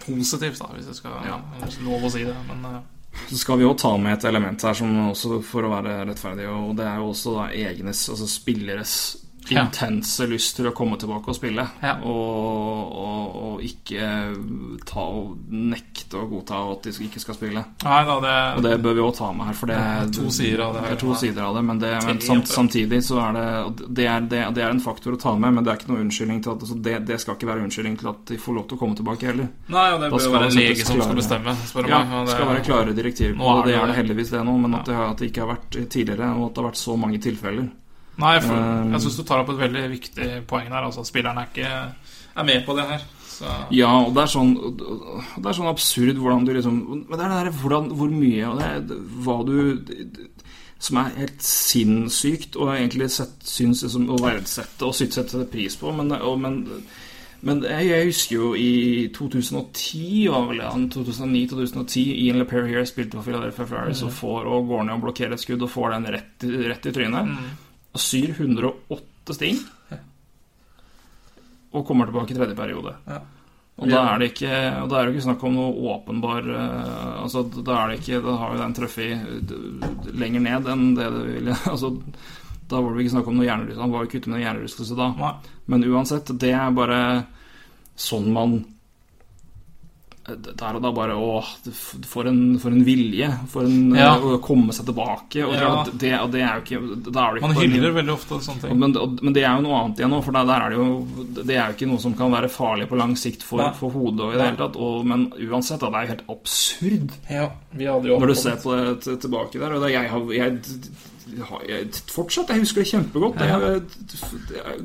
positivt, 0.05 0.61
da, 0.61 0.71
hvis 0.77 0.89
jeg 0.93 0.99
skal 1.01 1.19
Ja. 1.25 1.39
det 1.61 1.73
lov 1.83 2.05
å 2.05 2.13
si 2.13 2.23
det. 2.25 2.37
Men 2.47 2.65
eh, 2.69 2.79
Så 3.29 3.37
skal 3.37 3.57
vi 3.57 3.63
jo 3.65 3.73
ta 3.73 3.97
med 3.97 4.13
et 4.13 4.25
element 4.29 4.61
her 4.67 4.73
som 4.77 4.91
også 5.09 5.41
for 5.45 5.65
å 5.65 5.71
være 5.73 6.05
rettferdig, 6.09 6.47
og 6.51 6.75
det 6.77 6.85
er 6.85 6.99
jo 7.01 7.11
også 7.13 7.35
da 7.39 7.45
egnes, 7.51 8.09
altså 8.09 8.27
spilleres 8.29 8.95
Ja. 9.49 9.61
intense 9.67 10.25
lyst 10.25 10.55
til 10.57 10.65
å 10.65 10.73
komme 10.73 10.97
tilbake 10.97 11.29
og 11.29 11.35
spille. 11.37 11.67
Ja. 11.81 11.99
Og, 12.01 12.95
og 12.97 13.34
ikke 13.65 14.07
ta 14.87 15.03
og 15.05 15.51
nekte 15.51 16.19
å 16.19 16.27
godta 16.29 16.59
at 16.71 16.87
de 16.87 16.93
ikke 17.05 17.21
skal 17.23 17.37
spille. 17.37 17.63
Nei 17.85 18.01
da, 18.07 18.15
det, 18.23 18.35
Og 18.57 18.65
det 18.65 18.73
bør 18.83 18.97
vi 18.97 19.03
også 19.03 19.19
ta 19.23 19.29
med 19.37 19.49
her, 19.49 19.57
for 19.59 19.71
det 19.71 19.77
Det 19.79 20.01
er 20.05 20.11
to 20.17 20.31
sider 20.37 20.63
av 20.65 20.73
det 20.75 20.81
her. 20.83 20.87
Det 20.89 20.97
er 20.97 21.01
to 21.03 21.17
sider 21.21 21.47
av 21.47 21.57
det, 21.57 21.63
men, 21.69 21.81
det, 21.83 21.91
men 22.07 22.21
samt, 22.25 22.51
samtidig 22.51 23.01
så 23.05 23.19
er 23.25 23.37
det 23.37 23.45
det 23.99 24.07
er, 24.09 24.25
det, 24.33 24.41
det 24.57 24.65
er 24.65 24.73
en 24.73 24.83
faktor 24.83 25.15
å 25.15 25.21
ta 25.21 25.35
med, 25.37 25.57
men 25.57 25.65
det 25.65 25.73
er 25.73 25.79
ikke 25.81 25.91
noe 25.93 26.03
unnskyldning 26.05 26.41
til 26.45 26.53
at 26.55 26.65
altså 26.65 26.79
det, 26.89 27.19
skal 27.23 27.37
ikke 27.37 27.49
være 27.51 27.65
unnskyldning 27.67 27.97
til 28.01 28.11
at 28.11 28.25
de 28.31 28.39
får 28.41 28.57
lov 28.59 28.67
til 28.69 28.77
å 28.77 28.81
komme 28.83 28.99
tilbake 28.99 29.29
heller. 29.29 29.49
Nei, 29.71 29.87
og 29.95 30.03
det 30.03 30.11
bør 30.13 30.27
være 30.37 30.51
en 30.51 30.59
lege 30.59 30.85
som 30.87 31.01
skal 31.01 31.19
bestemme, 31.21 31.55
spør 31.69 31.89
Ja, 31.89 32.03
meg. 32.03 32.27
det 32.27 32.35
skal 32.35 32.51
være 32.51 32.65
klare 32.67 32.97
direktiver 32.97 33.39
på 33.39 33.55
det. 33.65 33.75
Er 33.79 33.89
det 33.91 33.97
heldigvis 34.01 34.33
det 34.35 34.43
nå, 34.47 34.57
men 34.65 34.77
at 34.79 34.89
det, 34.89 34.99
at 35.09 35.21
det 35.21 35.31
ikke 35.31 35.45
har 35.45 35.53
vært 35.55 35.79
tidligere, 35.89 36.31
og 36.35 36.49
at 36.49 36.55
det 36.55 36.63
har 36.63 36.69
vært 36.71 36.81
så 36.83 36.99
mange 36.99 37.21
tilfeller. 37.23 37.71
Nei, 38.15 38.37
for, 38.39 38.55
Um, 38.55 38.93
jeg 38.93 39.03
syns 39.03 39.17
du 39.19 39.23
tar 39.27 39.41
opp 39.43 39.49
et 39.51 39.59
veldig 39.59 39.81
viktig 39.91 40.27
poeng 40.47 40.69
der. 40.71 40.85
Altså, 40.87 41.03
spilleren 41.03 41.41
er 41.41 41.49
ikke 41.49 41.71
er 42.35 42.47
med 42.47 42.61
på 42.65 42.75
det 42.77 42.85
her. 42.87 43.01
Så 43.35 43.53
Ja, 43.75 43.91
og 44.05 44.13
det 44.15 44.23
er 44.23 44.31
sånn 44.31 44.53
Det 44.55 45.49
er 45.49 45.57
sånn 45.57 45.71
absurd 45.71 46.21
hvordan 46.21 46.45
du 46.47 46.53
liksom 46.55 46.77
Men 47.03 47.15
det 47.15 47.23
er 47.25 47.33
det 47.33 47.39
der 47.41 47.57
hvordan, 47.61 47.89
hvor 47.99 48.13
mye 48.13 48.51
og 48.51 48.61
det 48.61 48.99
Hva 49.25 49.39
du 49.47 49.57
Som 50.79 51.01
er 51.01 51.17
helt 51.17 51.41
sinnssykt, 51.43 52.55
og 52.59 52.75
egentlig 52.75 53.09
sett, 53.13 53.35
syns 53.47 53.83
liksom, 53.85 54.07
å 54.11 54.21
verdsette 54.21 54.85
og 54.85 54.95
sette 54.95 55.45
pris 55.51 55.77
på, 55.79 55.91
men, 55.95 56.11
og, 56.19 56.39
men 56.39 56.63
men 57.45 57.61
jeg, 57.61 57.89
jeg 57.91 58.05
husker 58.07 58.35
jo 58.35 58.47
i 58.57 58.69
2010, 59.13 60.29
var 60.33 60.47
vel 60.49 60.61
det, 60.63 60.69
2009-2010, 60.95 62.05
Ian 62.23 62.39
LePerrier 62.41 62.87
spilte 62.89 63.19
for 63.19 63.27
Philadelphia 63.27 63.67
Flyers 63.69 64.01
og 64.07 64.13
får 64.17 64.49
og 64.49 64.71
går 64.71 64.87
ned 64.87 64.95
og 64.95 65.03
blokkerer 65.03 65.35
et 65.35 65.43
skudd 65.43 65.65
og 65.65 65.69
får 65.69 65.93
den 65.93 66.07
rett, 66.15 66.47
rett 66.71 66.89
i 66.89 66.93
trynet. 66.95 67.29
Og 67.93 68.01
syr 68.01 68.33
108 68.33 69.37
sting. 69.37 69.61
Og 71.75 71.85
kommer 71.87 72.09
tilbake 72.09 72.33
i 72.33 72.37
tredje 72.37 72.57
periode. 72.57 72.95
Ja. 73.09 73.19
Og 73.75 73.91
da 73.91 74.01
er 74.07 74.21
det 74.21 74.29
ikke 74.31 74.51
Og 74.79 74.87
da 74.87 74.99
er 75.01 75.07
det 75.07 75.15
ikke 75.15 75.25
snakk 75.25 75.41
om 75.43 75.57
noe 75.57 75.89
åpenbar 75.91 76.45
eh, 76.47 77.15
Altså, 77.25 77.41
da 77.43 77.73
er 77.81 77.91
det 77.91 77.97
ikke 77.99 78.21
Da 78.23 78.35
har 78.39 78.53
jo 78.53 78.61
den 78.61 78.75
truffet 78.77 80.13
lenger 80.15 80.45
ned 80.45 80.69
enn 80.71 80.85
det 80.95 81.09
det 81.11 81.23
ville 81.33 81.57
Altså, 81.73 81.91
da 82.71 82.79
var 82.81 82.95
det 82.95 83.03
ikke 83.03 83.13
snakk 83.17 83.27
om 83.29 83.35
noe 83.37 83.45
hjernerystelse. 83.45 83.83
Han 83.83 83.91
var 83.93 84.01
jo 84.01 84.07
ikke 84.09 84.19
ute 84.23 84.31
med 84.31 84.39
hjernerystelse 84.41 84.95
da. 84.97 85.09
Nei. 85.19 85.33
Men 85.69 85.83
uansett, 85.85 86.31
det 86.41 86.49
er 86.57 86.71
bare 86.73 87.01
sånn 87.93 88.31
man 88.33 88.55
Der 90.25 90.73
og 90.73 90.81
da 90.81 90.89
bare 90.91 91.13
Å, 91.13 91.43
for 92.09 92.25
en, 92.25 92.57
for 92.57 92.73
en 92.73 92.81
vilje. 92.87 93.27
For 93.51 93.61
en 93.67 93.91
Ja. 93.93 94.15
Å 94.17 94.39
komme 94.41 94.73
seg 94.73 94.87
tilbake. 94.87 95.43
Og 95.45 95.53
Ja. 95.53 95.83
det, 95.93 96.13
og 96.19 96.31
det 96.33 96.41
er 96.41 96.55
jo 96.55 96.63
ikke 96.63 96.79
er 97.13 97.41
Man 97.41 97.53
hyller 97.55 97.93
veldig 97.93 98.13
ofte 98.15 98.39
sånne 98.41 98.61
ting. 98.61 98.79
men, 98.79 98.95
og- 98.97 99.21
men 99.21 99.33
det 99.33 99.43
er 99.43 99.55
jo 99.55 99.61
noe 99.67 99.83
annet 99.83 99.97
igjen 99.99 100.09
nå, 100.09 100.23
for 100.23 100.31
der, 100.31 100.45
der 100.45 100.61
er 100.65 100.69
det 100.69 100.77
jo 100.79 101.07
Det 101.45 101.55
er 101.55 101.67
jo 101.67 101.73
ikke 101.77 101.87
noe 101.91 101.99
som 101.99 102.13
kan 102.15 102.31
være 102.31 102.49
farlig 102.49 102.87
på 102.89 102.97
lang 102.97 103.13
sikt 103.15 103.43
for, 103.43 103.71
for 103.77 103.91
hodet 103.91 104.19
og 104.21 104.33
i 104.33 104.37
det 104.37 104.45
hele 104.47 104.57
tatt. 104.57 104.75
Og, 104.75 105.05
men 105.05 105.29
uansett, 105.31 105.79
da, 105.79 105.89
det 105.89 105.95
er 105.95 106.05
jo 106.07 106.13
helt 106.15 106.29
absurd 106.29 107.11
Ja, 107.29 107.49
vi 107.73 107.85
hadde 107.85 108.07
jo 108.07 108.19
når 108.19 108.27
du 108.27 108.35
ser 108.35 108.55
på 108.55 108.73
det 109.05 109.19
tilbake 109.21 109.59
der. 109.59 109.73
Og 109.77 109.81
det, 109.83 109.91
jeg, 109.93 110.09
har, 110.09 110.19
jeg, 110.33 110.61
jeg 111.35 112.01
Fortsatt, 112.11 112.53
jeg 112.53 112.63
husker 112.63 112.83
det 112.83 112.91
kjempegodt. 112.91 113.41
Jeg, 113.41 113.81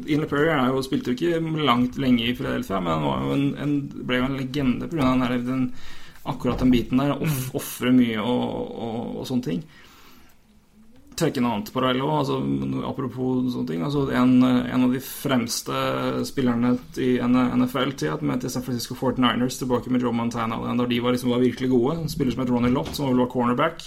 Ian 0.07 0.25
LePerrier 0.25 0.57
er 0.57 0.81
spilte 0.87 1.13
jo 1.13 1.19
ikke 1.19 1.65
langt 1.67 1.99
lenge 2.01 2.29
i 2.29 2.35
Philadelphia, 2.37 2.81
men 2.85 3.07
han 3.07 3.31
en, 3.35 3.47
en, 3.65 3.77
ble 4.07 4.21
jo 4.21 4.29
en 4.29 4.39
legende 4.39 4.91
pga. 4.91 5.13
Den, 5.21 5.47
den, 5.47 5.69
akkurat 6.31 6.61
den 6.63 6.73
biten 6.75 7.01
der. 7.01 7.15
Mm. 7.15 7.29
Off, 7.29 7.47
Ofre 7.61 7.95
mye 7.95 8.19
og, 8.21 8.75
og, 8.89 8.99
og 9.21 9.31
sånne 9.31 9.49
ting 9.51 9.63
trekke 11.21 11.41
en 11.41 11.49
annen 11.49 11.67
parallell 11.75 12.05
òg, 12.05 12.13
altså, 12.23 12.37
apropos 12.89 13.51
sånne 13.55 13.69
ting. 13.69 13.85
Altså, 13.87 14.07
en, 14.17 14.37
en 14.45 14.87
av 14.87 14.95
de 14.95 15.03
fremste 15.05 15.83
spillerne 16.29 16.75
i 17.03 17.11
NFL-tida 17.21 18.19
med 18.25 18.45
til 18.45 18.53
San 18.53 18.65
Francisco 18.67 18.97
49ers 18.99 19.61
tilbake 19.61 19.93
med 19.93 20.05
Joe 20.05 20.15
Montana, 20.17 20.61
da 20.61 20.87
de 20.89 21.01
var, 21.03 21.17
liksom, 21.17 21.35
var 21.35 21.45
virkelig 21.45 21.71
gode. 21.73 21.99
En 21.99 22.13
spiller 22.13 22.37
som 22.37 22.45
het 22.45 22.55
Ronny 22.55 22.73
Lott, 22.73 22.95
som 22.97 23.11
var 23.11 23.33
cornerback. 23.33 23.85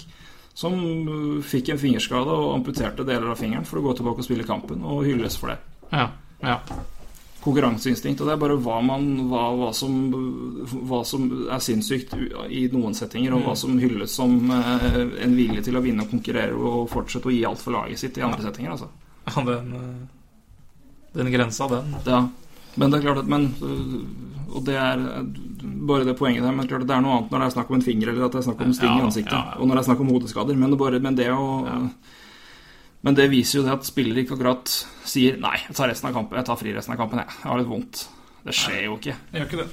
Som 0.54 0.74
uh, 1.08 1.42
fikk 1.42 1.72
en 1.74 1.80
fingerskade 1.82 2.30
og 2.30 2.52
amputerte 2.54 3.06
deler 3.06 3.32
av 3.32 3.40
fingeren 3.40 3.66
for 3.66 3.80
å 3.80 3.88
gå 3.88 3.96
tilbake 3.98 4.22
og 4.22 4.26
spille 4.26 4.46
kampen, 4.46 4.84
og 4.86 5.02
hylles 5.06 5.38
for 5.40 5.50
det. 5.50 5.58
Ja, 5.90 6.08
ja. 6.44 6.58
Konkurranseinstinkt. 7.44 8.22
Og 8.22 8.28
det 8.30 8.36
er 8.36 8.40
bare 8.40 8.56
hva, 8.62 8.78
man, 8.80 9.08
hva, 9.28 9.42
hva, 9.58 9.72
som, 9.76 9.98
hva 10.88 11.02
som 11.04 11.26
er 11.52 11.60
sinnssykt 11.60 12.14
i 12.48 12.62
noen 12.72 12.96
settinger, 12.96 13.34
og 13.36 13.44
hva 13.48 13.56
som 13.58 13.74
hylles 13.82 14.14
som 14.16 14.38
eh, 14.54 15.02
en 15.26 15.36
vilje 15.36 15.66
til 15.66 15.76
å 15.76 15.82
vinne 15.84 16.06
og 16.06 16.14
konkurrere 16.14 16.56
og 16.56 16.86
fortsette 16.92 17.28
å 17.28 17.34
gi 17.34 17.42
alt 17.44 17.60
for 17.60 17.76
laget 17.76 18.00
sitt 18.00 18.16
i 18.16 18.24
andre 18.24 18.46
settinger. 18.46 18.78
Altså. 18.78 18.88
ja 19.28 19.44
den, 19.50 19.76
eh, 19.76 21.12
den 21.18 21.30
grensa, 21.34 21.68
den. 21.68 21.92
Ja. 22.08 22.22
Men 22.76 22.90
det 22.90 22.98
er 22.98 23.04
klart 23.06 23.20
at 23.22 23.28
men, 23.30 23.44
Og 24.54 24.64
det 24.66 24.74
er 24.78 24.98
bare 25.88 26.04
det 26.06 26.16
poenget 26.18 26.42
der. 26.42 26.52
Men 26.54 26.66
klart 26.70 26.82
at 26.84 26.88
det 26.90 26.96
er 26.96 27.02
noe 27.04 27.16
annet 27.18 27.30
når 27.32 27.42
det 27.42 27.46
er 27.46 27.54
snakk 27.56 27.70
om 27.70 27.76
en 27.78 27.86
finger, 27.86 28.10
eller 28.12 28.26
at 28.26 28.32
det 28.34 28.40
er 28.42 28.46
snakk 28.48 28.60
om 28.66 28.74
sting 28.76 28.90
Ja, 28.90 28.98
i 28.98 29.06
ansiktet. 29.08 29.32
ja, 29.32 29.44
ja. 29.54 29.60
Og 29.60 29.66
når 29.68 29.74
det 29.78 29.82
er 29.84 29.88
snakk 29.90 30.00
om 30.04 30.12
hodeskader. 30.14 30.58
Men 30.58 30.70
det, 30.74 30.78
bare, 30.78 31.00
men 31.02 31.14
det 31.18 31.30
å 31.34 31.46
Men 33.04 33.14
det 33.18 33.26
viser 33.30 33.58
jo 33.58 33.64
det 33.66 33.72
at 33.74 33.84
spillere 33.84 34.22
ikke 34.24 34.34
akkurat 34.38 34.70
sier 35.04 35.36
Nei, 35.36 35.58
jeg 35.68 35.76
tar 35.76 35.90
resten 35.90 36.08
av 36.08 36.14
kampen 36.16 36.38
Jeg 36.38 36.46
tar 36.48 36.56
fri 36.56 36.72
resten 36.72 36.94
av 36.94 37.00
kampen, 37.02 37.18
jeg. 37.20 37.28
Jeg 37.42 37.50
har 37.50 37.58
litt 37.60 37.68
vondt. 37.68 38.04
Det 38.44 38.54
skjer 38.56 38.84
jo 38.86 38.94
ikke. 38.98 39.16
Det 39.32 39.40
gjør 39.42 39.50
ikke 39.50 39.62
det. 39.64 39.68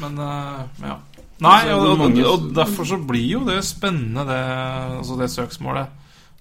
Men 0.00 0.18
uh, 0.18 0.62
ja. 0.80 0.96
Nei, 1.42 1.58
Altså, 1.68 1.90
og, 1.90 2.00
og, 2.06 2.18
og 2.32 2.46
derfor 2.54 2.84
så 2.88 2.96
blir 3.02 3.26
jo 3.34 3.40
det 3.44 3.58
spennende, 3.66 4.22
det, 4.28 4.38
altså 5.00 5.16
det 5.18 5.28
søksmålet, 5.32 5.88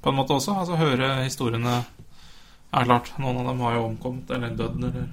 på 0.02 0.12
en 0.12 0.16
måte 0.20 0.36
også. 0.38 0.54
Altså 0.62 0.78
høre 0.78 1.24
historiene 1.26 1.80
Er 2.74 2.86
klart, 2.88 3.12
noen 3.20 3.38
av 3.42 3.46
dem 3.52 3.60
har 3.60 3.74
jo 3.76 3.84
omkommet 3.90 4.30
eller 4.32 4.50
dødd, 4.56 4.78
eller 4.84 5.08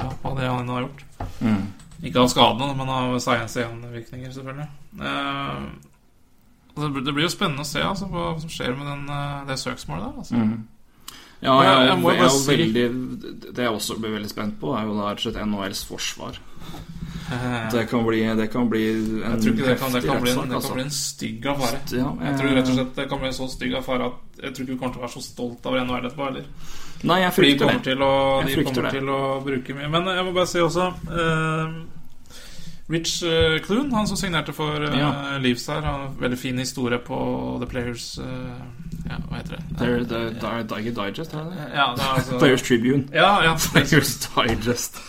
ja, 0.00 0.08
hva 0.22 0.32
det 0.36 0.48
han 0.50 0.68
har 0.68 0.80
gjort. 0.88 1.04
Mm. 1.40 1.60
Ikke 2.02 2.20
av 2.24 2.28
skadene, 2.32 2.74
men 2.76 2.88
av 2.90 3.18
science-1-virkninger, 3.22 4.32
selvfølgelig. 4.34 4.68
Eh, 5.00 5.66
Altså, 6.74 6.88
det 7.04 7.12
blir- 7.14 7.22
jo 7.22 7.28
spennende 7.30 7.62
å 7.62 7.64
se 7.70 7.78
altså, 7.80 8.08
hva 8.10 8.40
som 8.40 8.50
skjer 8.50 8.72
med 8.76 8.86
den, 8.88 9.08
eh, 9.08 9.44
det 9.46 9.54
søksmålet 9.62 10.08
der. 10.10 10.18
Altså. 10.18 10.34
Ja, 11.40 11.62
jeg, 11.62 11.86
Jeg- 11.86 12.02
jeg, 12.02 12.18
jeg 12.18 12.30
si- 12.30 12.50
veldig 12.50 13.54
Det 13.54 13.62
jeg 13.62 13.70
også 13.70 14.00
blir 14.00 14.10
veldig 14.18 14.28
spent 14.30 14.58
på, 14.60 14.74
er 14.76 14.82
jo 14.86 14.94
da 14.98 15.10
rett 15.14 15.24
og 15.26 15.32
slett 15.32 15.46
NHLs 15.46 15.84
forsvar. 15.84 16.38
Eh, 17.30 17.70
Det 17.70 17.88
kan 17.88 18.04
bli, 18.04 18.20
det 18.36 18.50
kan 18.50 18.68
bli 18.68 18.90
en 18.90 19.40
det 19.40 19.78
kan, 19.78 19.92
bli, 20.20 20.32
altså. 20.32 20.90
stygg 20.90 21.42
affære. 21.46 21.78
Ja, 21.92 22.10
Jeg 22.20 22.38
tror 22.40 22.54
rett 22.54 22.68
og 22.68 22.74
slett 22.74 22.94
det 22.96 23.08
kan 23.08 23.18
bli 23.18 23.26
en 23.28 23.32
så 23.34 23.48
stygg 23.48 23.72
affære 23.74 24.06
at 24.06 24.42
jeg 24.42 24.54
tror 24.54 24.62
ikke 24.64 24.66
du 24.66 24.76
kommer 24.78 24.92
til 24.94 25.02
å 25.02 25.06
være 25.06 25.14
så 25.14 25.22
stolt 25.22 25.66
over 25.66 25.78
NHL 25.80 26.04
etterpå 26.10 26.24
heller. 26.26 26.44
Nei, 27.02 27.18
jeg 27.20 27.32
frykter 27.36 27.66
de 27.66 27.72
det. 27.74 27.82
til 27.84 28.04
å, 28.04 28.12
Jeg 28.40 28.46
de 28.46 28.54
frykter 28.58 28.74
kommer 28.74 28.90
det. 28.90 29.00
til 29.00 29.10
å 29.12 29.18
bruke 29.44 29.76
mye. 29.76 29.90
Men 29.92 30.08
jeg 30.14 30.24
må 30.24 30.32
bare 30.36 30.50
si 30.50 30.62
også 30.64 30.86
uh, 31.10 31.74
Rich 32.92 33.14
uh, 33.24 33.94
han 33.96 34.06
som 34.08 34.16
signerte 34.16 34.52
for 34.56 34.80
uh, 34.84 34.98
Ja. 34.98 35.10
Leaves 35.38 35.66
her, 35.68 35.80
har 35.84 36.06
en 36.06 36.16
veldig 36.20 36.38
fin 36.38 36.58
historie 36.58 36.98
på 36.98 37.18
The 37.60 37.68
Players 37.68 38.18
uh, 38.18 38.62
Ja, 39.08 39.18
hva 39.28 39.40
heter 39.40 39.56
det? 39.56 39.64
They're 39.80 40.04
the, 40.04 40.22
the, 40.40 40.54
the 40.68 40.94
Digest, 40.96 41.34
er 41.34 41.50
det? 41.50 41.68
Ja, 41.74 41.90
det 41.96 42.04
er 42.06 42.14
altså 42.20 42.38
Players 42.38 42.62
Tribune. 42.62 43.04
Ja, 43.12 43.42
ja. 43.44 43.56
Players 43.72 44.16
Digest. 44.28 45.02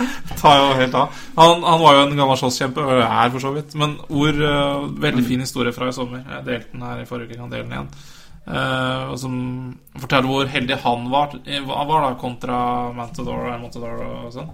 tar 0.40 0.58
jo 0.58 0.74
helt 0.78 0.94
av. 0.94 1.08
Han, 1.36 1.62
han 1.62 1.80
var 1.80 1.96
jo 1.96 2.04
en 2.06 2.16
gammel 2.16 2.38
slåsskjempe, 2.40 2.84
og 2.84 3.02
er 3.04 3.32
for 3.34 3.42
så 3.42 3.52
vidt. 3.54 3.74
Men 3.78 3.98
ord 4.08 4.40
eh, 4.40 4.86
Veldig 5.04 5.26
fin 5.26 5.44
historie 5.44 5.74
fra 5.76 5.90
i 5.90 5.96
sommer. 5.96 6.24
Jeg 6.24 6.46
delte 6.46 6.72
den 6.74 6.86
her 6.86 7.02
i 7.02 7.08
forrige 7.08 7.30
uke, 7.30 7.40
kan 7.40 7.52
dele 7.52 7.66
den 7.66 7.76
igjen. 7.76 7.92
Og 8.46 9.18
som 9.20 9.34
forteller 10.00 10.26
hvor 10.30 10.48
heldig 10.50 10.78
han 10.82 11.08
var, 11.12 11.34
var 11.68 12.02
da 12.06 12.14
kontra 12.18 12.58
Matador 12.96 13.50
og 13.52 13.60
Matador 13.62 14.00
og 14.06 14.30
sånn. 14.34 14.50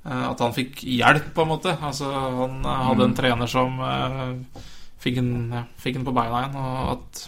Uh, 0.00 0.30
at 0.30 0.40
han 0.40 0.54
fikk 0.56 0.78
hjelp, 0.88 1.26
på 1.36 1.44
en 1.44 1.50
måte. 1.50 1.74
Altså 1.76 2.08
Han 2.08 2.62
uh, 2.64 2.70
hadde 2.88 3.04
en 3.04 3.16
trener 3.18 3.50
som 3.50 3.74
eh, 3.84 4.62
fikk, 5.00 5.18
en, 5.20 5.32
ja, 5.52 5.64
på 5.76 6.14
beina 6.16 6.40
igjen, 6.40 6.56
og 6.56 6.94
at 6.94 7.26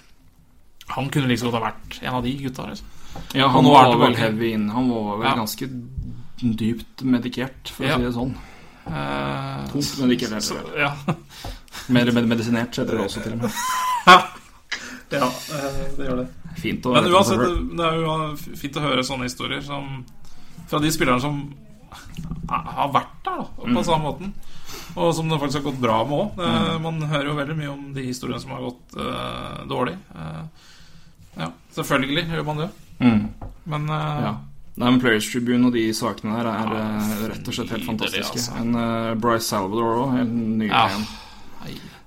han 0.96 1.10
kunne 1.12 1.28
like 1.28 1.42
så 1.42 1.50
godt 1.50 1.58
ha 1.60 1.66
vært 1.66 1.98
en 2.00 2.16
av 2.16 2.24
de 2.24 2.32
gutta. 2.40 2.66
Liksom. 2.70 2.88
Ja, 3.36 3.50
han 3.52 3.68
var 3.68 3.92
vel 4.00 4.16
heavy 4.16 4.54
inn. 4.56 4.70
Han 4.72 4.88
var 4.88 5.20
vel 5.20 5.28
Ja. 5.28 5.36
ganske 5.36 5.68
dypt 6.42 7.04
medikert, 7.04 7.68
for 7.76 7.84
Ja. 7.84 7.96
å 7.96 8.00
si 8.00 8.08
det 8.08 8.14
sånn. 8.16 8.34
Tungt 9.70 9.98
medikert, 10.00 10.50
eller? 10.50 10.78
Ja. 10.80 10.92
Mer 11.88 12.12
med- 12.12 12.28
medisinert 12.28 12.76
heter 12.76 12.96
det 12.96 13.04
også, 13.04 13.22
til 13.22 13.32
og 13.36 13.44
med. 13.44 14.32
ja, 15.12 15.28
eh, 15.28 15.80
det 15.96 16.06
gjør 16.08 16.16
det. 16.22 16.28
Fint 16.60 16.86
å 16.86 16.92
Men 16.96 17.10
uansett, 17.12 17.38
det 17.42 17.76
det 17.78 17.86
er 17.86 18.00
jo 18.02 18.14
fint 18.60 18.76
å 18.76 18.80
høre 18.84 19.04
sånne 19.04 19.28
historier 19.28 19.60
som 19.64 20.04
fra 20.68 20.78
de 20.80 20.90
spillerne 20.92 21.20
som 21.20 21.54
har 22.48 22.90
vært 22.92 23.14
der, 23.24 23.36
da, 23.42 23.44
på 23.56 23.68
Mm. 23.68 23.84
samme 23.84 24.04
måten. 24.04 24.32
Og 24.96 25.14
som 25.14 25.28
det 25.28 25.38
faktisk 25.40 25.62
har 25.62 25.70
gått 25.72 25.80
bra 25.80 26.04
med 26.04 26.18
òg. 26.36 26.80
Man 26.82 27.00
hører 27.02 27.26
jo 27.30 27.34
veldig 27.36 27.56
mye 27.56 27.70
om 27.72 27.92
de 27.94 28.02
historiene 28.06 28.40
som 28.40 28.50
har 28.50 28.60
gått 28.60 28.96
uh, 28.96 29.64
dårlig. 29.68 29.94
Uh, 30.14 30.44
ja, 31.38 31.48
selvfølgelig 31.72 32.26
gjør 32.28 32.44
man 32.44 32.56
det. 32.64 32.70
Mm. 33.00 33.28
Men 33.66 33.90
uh, 33.90 34.22
Ja. 34.22 34.34
Nei, 34.76 34.88
men 34.90 35.00
Players 35.00 35.26
Tribune 35.30 35.66
og 35.68 35.72
de 35.74 35.82
sakene 35.92 36.32
der 36.38 36.46
er 36.48 36.70
ja, 36.72 36.84
rett 37.28 37.48
og 37.48 37.52
slett 37.54 37.70
helt 37.74 37.84
fantastiske. 37.84 38.24
fantastiske. 38.24 38.52
altså. 38.52 38.62
En 38.62 38.74
uh, 38.74 39.14
Bryce 39.20 39.44
Salvador 39.50 39.98
òg, 40.06 40.14
helt 40.16 40.32
ny 40.32 40.68
Ja. 40.70 40.86
en. 40.88 41.04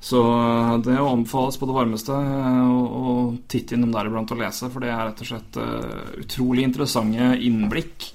Så 0.05 0.19
eh, 0.21 0.77
det 0.85 0.97
anbefales 1.01 1.57
på 1.57 1.65
det 1.65 1.73
varmeste 1.73 2.13
eh, 2.13 2.65
å 2.69 2.83
å 3.05 3.13
titte 3.49 3.73
innom 3.77 3.93
der 3.93 4.09
iblant 4.09 4.31
og 4.35 4.37
lese, 4.41 4.69
for 4.73 4.83
det 4.83 4.91
er 4.93 5.07
rett 5.07 5.23
og 5.23 5.29
slett 5.31 5.57
eh, 5.61 6.05
utrolig 6.21 6.65
interessante 6.67 7.31
innblikk 7.47 8.11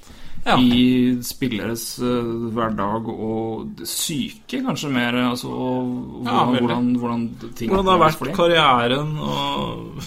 Ja. 0.47 0.55
i 0.57 1.19
spilleres 1.27 1.83
hverdag 2.01 3.11
og 3.13 3.83
syke, 3.85 4.63
kanskje 4.65 4.89
mer. 4.95 5.19
Altså, 5.21 5.51
og 5.53 6.25
Ja, 6.25 6.47
hvordan, 6.47 6.55
hvordan, 6.63 6.87
hvordan 7.03 7.27
ting 7.59 7.69
Hvordan 7.75 7.85
det 7.85 7.93
har 7.93 8.03
vært 8.07 8.33
karrieren 8.39 9.13
og 9.21 10.01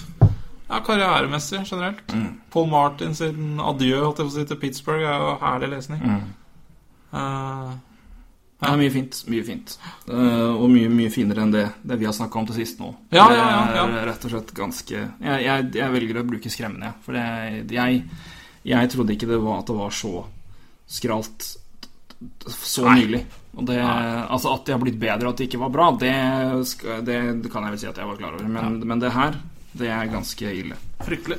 Ja, 0.64 0.80
karrieremessig 0.80 1.60
generelt. 1.68 2.02
Mm. 2.10 2.30
Paul 2.50 2.66
Martin 2.72 3.14
sin 3.14 3.60
adjø 3.62 4.00
holdt 4.00 4.24
jeg 4.24 4.26
på 4.26 4.32
å 4.32 4.34
si, 4.34 4.46
til 4.50 4.58
Pittsburgh 4.64 5.04
er 5.06 5.22
jo 5.22 5.36
herlig 5.44 5.70
lesning. 5.76 6.02
Mm. 6.02 6.24
Eh, 7.14 7.74
Det 8.64 8.72
er 8.72 8.80
mye 8.80 8.92
fint. 8.94 9.18
Mye 9.30 9.44
fint. 9.46 9.74
Uh, 10.08 10.54
og 10.56 10.68
mye 10.72 10.90
mye 10.92 11.12
finere 11.12 11.44
enn 11.44 11.52
det, 11.54 11.64
det 11.84 11.98
vi 12.00 12.08
har 12.08 12.16
snakka 12.16 12.40
om 12.40 12.48
til 12.48 12.58
sist 12.62 12.80
nå. 12.82 12.90
Ja, 13.14 13.26
det 13.30 13.38
ja, 13.38 13.48
ja, 13.76 13.84
er 14.00 14.08
rett 14.10 14.24
og 14.26 14.32
slett 14.32 14.54
ganske 14.56 14.96
Jeg, 14.96 15.44
jeg, 15.44 15.68
jeg 15.76 15.94
velger 15.94 16.20
å 16.20 16.26
bruke 16.28 16.52
skremmende. 16.52 16.94
For 17.04 17.16
det, 17.16 17.74
jeg, 17.76 18.02
jeg 18.72 18.92
trodde 18.94 19.16
ikke 19.16 19.30
det 19.30 19.40
var, 19.44 19.60
at 19.62 19.70
det 19.70 19.78
var 19.78 19.94
så 19.94 20.14
skralt 20.90 21.52
så 22.48 22.84
Nei. 22.88 22.98
nylig. 23.02 23.22
Og 23.54 23.66
det, 23.68 23.78
altså 23.78 24.54
At 24.54 24.66
det 24.66 24.74
har 24.74 24.82
blitt 24.82 24.98
bedre, 24.98 25.28
og 25.28 25.34
at 25.34 25.42
det 25.42 25.48
ikke 25.48 25.62
var 25.62 25.72
bra, 25.74 25.90
det, 26.00 26.14
det, 27.06 27.18
det 27.44 27.52
kan 27.52 27.66
jeg 27.66 27.76
vel 27.76 27.82
si 27.84 27.90
at 27.90 28.00
jeg 28.00 28.08
var 28.08 28.18
klar 28.18 28.34
over. 28.34 28.48
Men, 28.50 28.80
men 28.82 29.02
det 29.02 29.12
her, 29.14 29.38
det 29.78 29.90
er 29.94 30.10
ganske 30.10 30.54
ille. 30.62 30.78
fryktelig. 31.04 31.38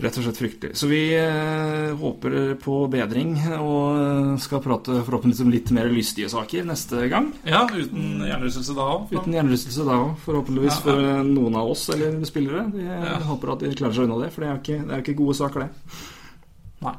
Rett 0.00 0.16
og 0.16 0.24
slett 0.24 0.38
fryktelig. 0.40 0.76
Så 0.80 0.86
vi 0.88 1.00
eh, 1.12 1.90
håper 2.00 2.54
på 2.62 2.76
bedring, 2.88 3.34
og 3.58 3.98
eh, 4.00 4.30
skal 4.40 4.62
prate 4.64 4.94
forhåpentligvis 5.04 5.42
om 5.44 5.50
litt 5.52 5.72
mer 5.76 5.90
lystige 5.92 6.30
saker 6.32 6.64
neste 6.70 7.02
gang. 7.12 7.26
Ja, 7.44 7.66
uten 7.68 8.22
hjernerystelse 8.24 8.76
da 8.78 8.86
òg. 8.94 9.10
Uten 9.12 9.36
hjernerystelse 9.36 9.84
da 9.84 9.98
òg, 10.06 10.14
forhåpentligvis 10.24 10.72
Ja, 10.72 10.78
ja. 10.78 10.86
for 10.86 11.04
eh, 11.10 11.20
noen 11.28 11.58
av 11.60 11.68
oss 11.74 11.84
eller 11.92 12.16
spillere. 12.24 12.64
Vi 12.72 12.86
eh, 12.86 13.04
Ja. 13.10 13.18
håper 13.28 13.52
at 13.52 13.60
de 13.66 13.74
klarer 13.76 13.98
seg 13.98 14.08
unna 14.08 14.22
det, 14.24 14.32
for 14.32 14.40
det 14.40 14.48
er 14.48 14.56
jo 14.56 14.62
ikke, 14.64 14.98
ikke 15.04 15.18
gode 15.20 15.36
saker, 15.42 15.66
det. 15.66 16.00
Nei. 16.86 16.94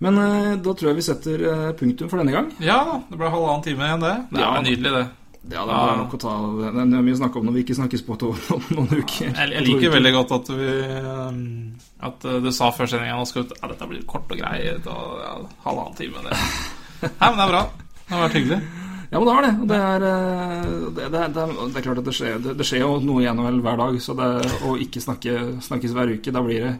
Men 0.00 0.18
eh, 0.24 0.50
da 0.64 0.72
tror 0.78 0.92
jeg 0.92 1.00
vi 1.02 1.06
setter 1.10 1.46
punktum 1.76 2.08
for 2.08 2.22
denne 2.22 2.32
gang. 2.32 2.48
Ja 2.62 2.80
det 3.10 3.18
ble 3.20 3.28
halvannen 3.34 3.64
time 3.66 3.84
igjen, 3.84 4.00
det. 4.06 4.16
Det 4.32 4.40
Ja. 4.46 4.54
er 4.56 4.64
nydelig, 4.64 4.92
det. 4.96 5.06
Ja, 5.48 5.62
det 5.64 5.74
er 5.74 6.00
nok 6.00 6.14
å 6.16 6.18
ta 6.20 6.32
Det 6.58 6.82
er 6.82 7.04
mye 7.06 7.14
å 7.14 7.20
snakke 7.20 7.38
om 7.40 7.46
når 7.46 7.54
vi 7.56 7.62
ikke 7.64 7.76
snakkes 7.78 8.02
på 8.04 8.16
om 8.56 8.66
noen 8.74 8.90
uker. 8.90 9.30
Jeg, 9.30 9.52
jeg 9.54 9.64
liker 9.68 9.94
veldig 9.94 10.12
godt 10.16 10.34
at 10.38 10.50
vi 10.50 10.72
um, 11.06 11.38
At 12.10 12.26
uh, 12.26 12.40
du 12.42 12.50
sa 12.54 12.72
før 12.74 12.90
sendinga 12.90 13.22
at 13.22 13.54
ja, 13.54 13.70
dette 13.70 13.88
blir 13.88 14.02
kort 14.10 14.28
og 14.34 14.42
greit. 14.42 14.90
Og, 14.90 15.14
ja, 15.22 15.32
halvannen 15.64 15.96
time. 15.98 16.26
Det. 16.26 16.42
Nei, 17.06 17.30
men 17.30 17.40
det 17.40 17.46
er 17.46 17.54
bra. 17.54 17.64
Det 18.02 18.14
har 18.16 18.26
vært 18.26 18.38
hyggelig. 18.40 18.60
Ja, 19.08 19.16
men 19.16 19.24
det 19.24 19.34
har 19.34 19.46
det. 19.46 19.54
Det 19.70 19.78
er, 19.78 20.06
eh, 20.10 20.72
det, 20.98 21.08
det, 21.14 21.24
det, 21.32 21.44
det 21.72 21.80
er 21.80 21.86
klart 21.86 22.00
at 22.02 22.08
det 22.10 22.16
skjer, 22.18 22.42
det, 22.44 22.66
skjer 22.66 22.82
jo 22.84 22.90
noe 23.00 23.22
i 23.24 23.30
NHL 23.32 23.62
hver 23.64 23.80
dag, 23.80 23.96
så 24.04 24.16
det 24.18 24.28
å 24.68 24.74
ikke 24.84 25.00
snakke, 25.00 25.36
snakkes 25.64 25.94
hver 25.96 26.12
uke, 26.18 26.34
da 26.34 26.42
blir 26.44 26.66
det 26.66 26.74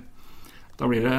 da 0.78 0.86
blir 0.86 1.02
det, 1.02 1.14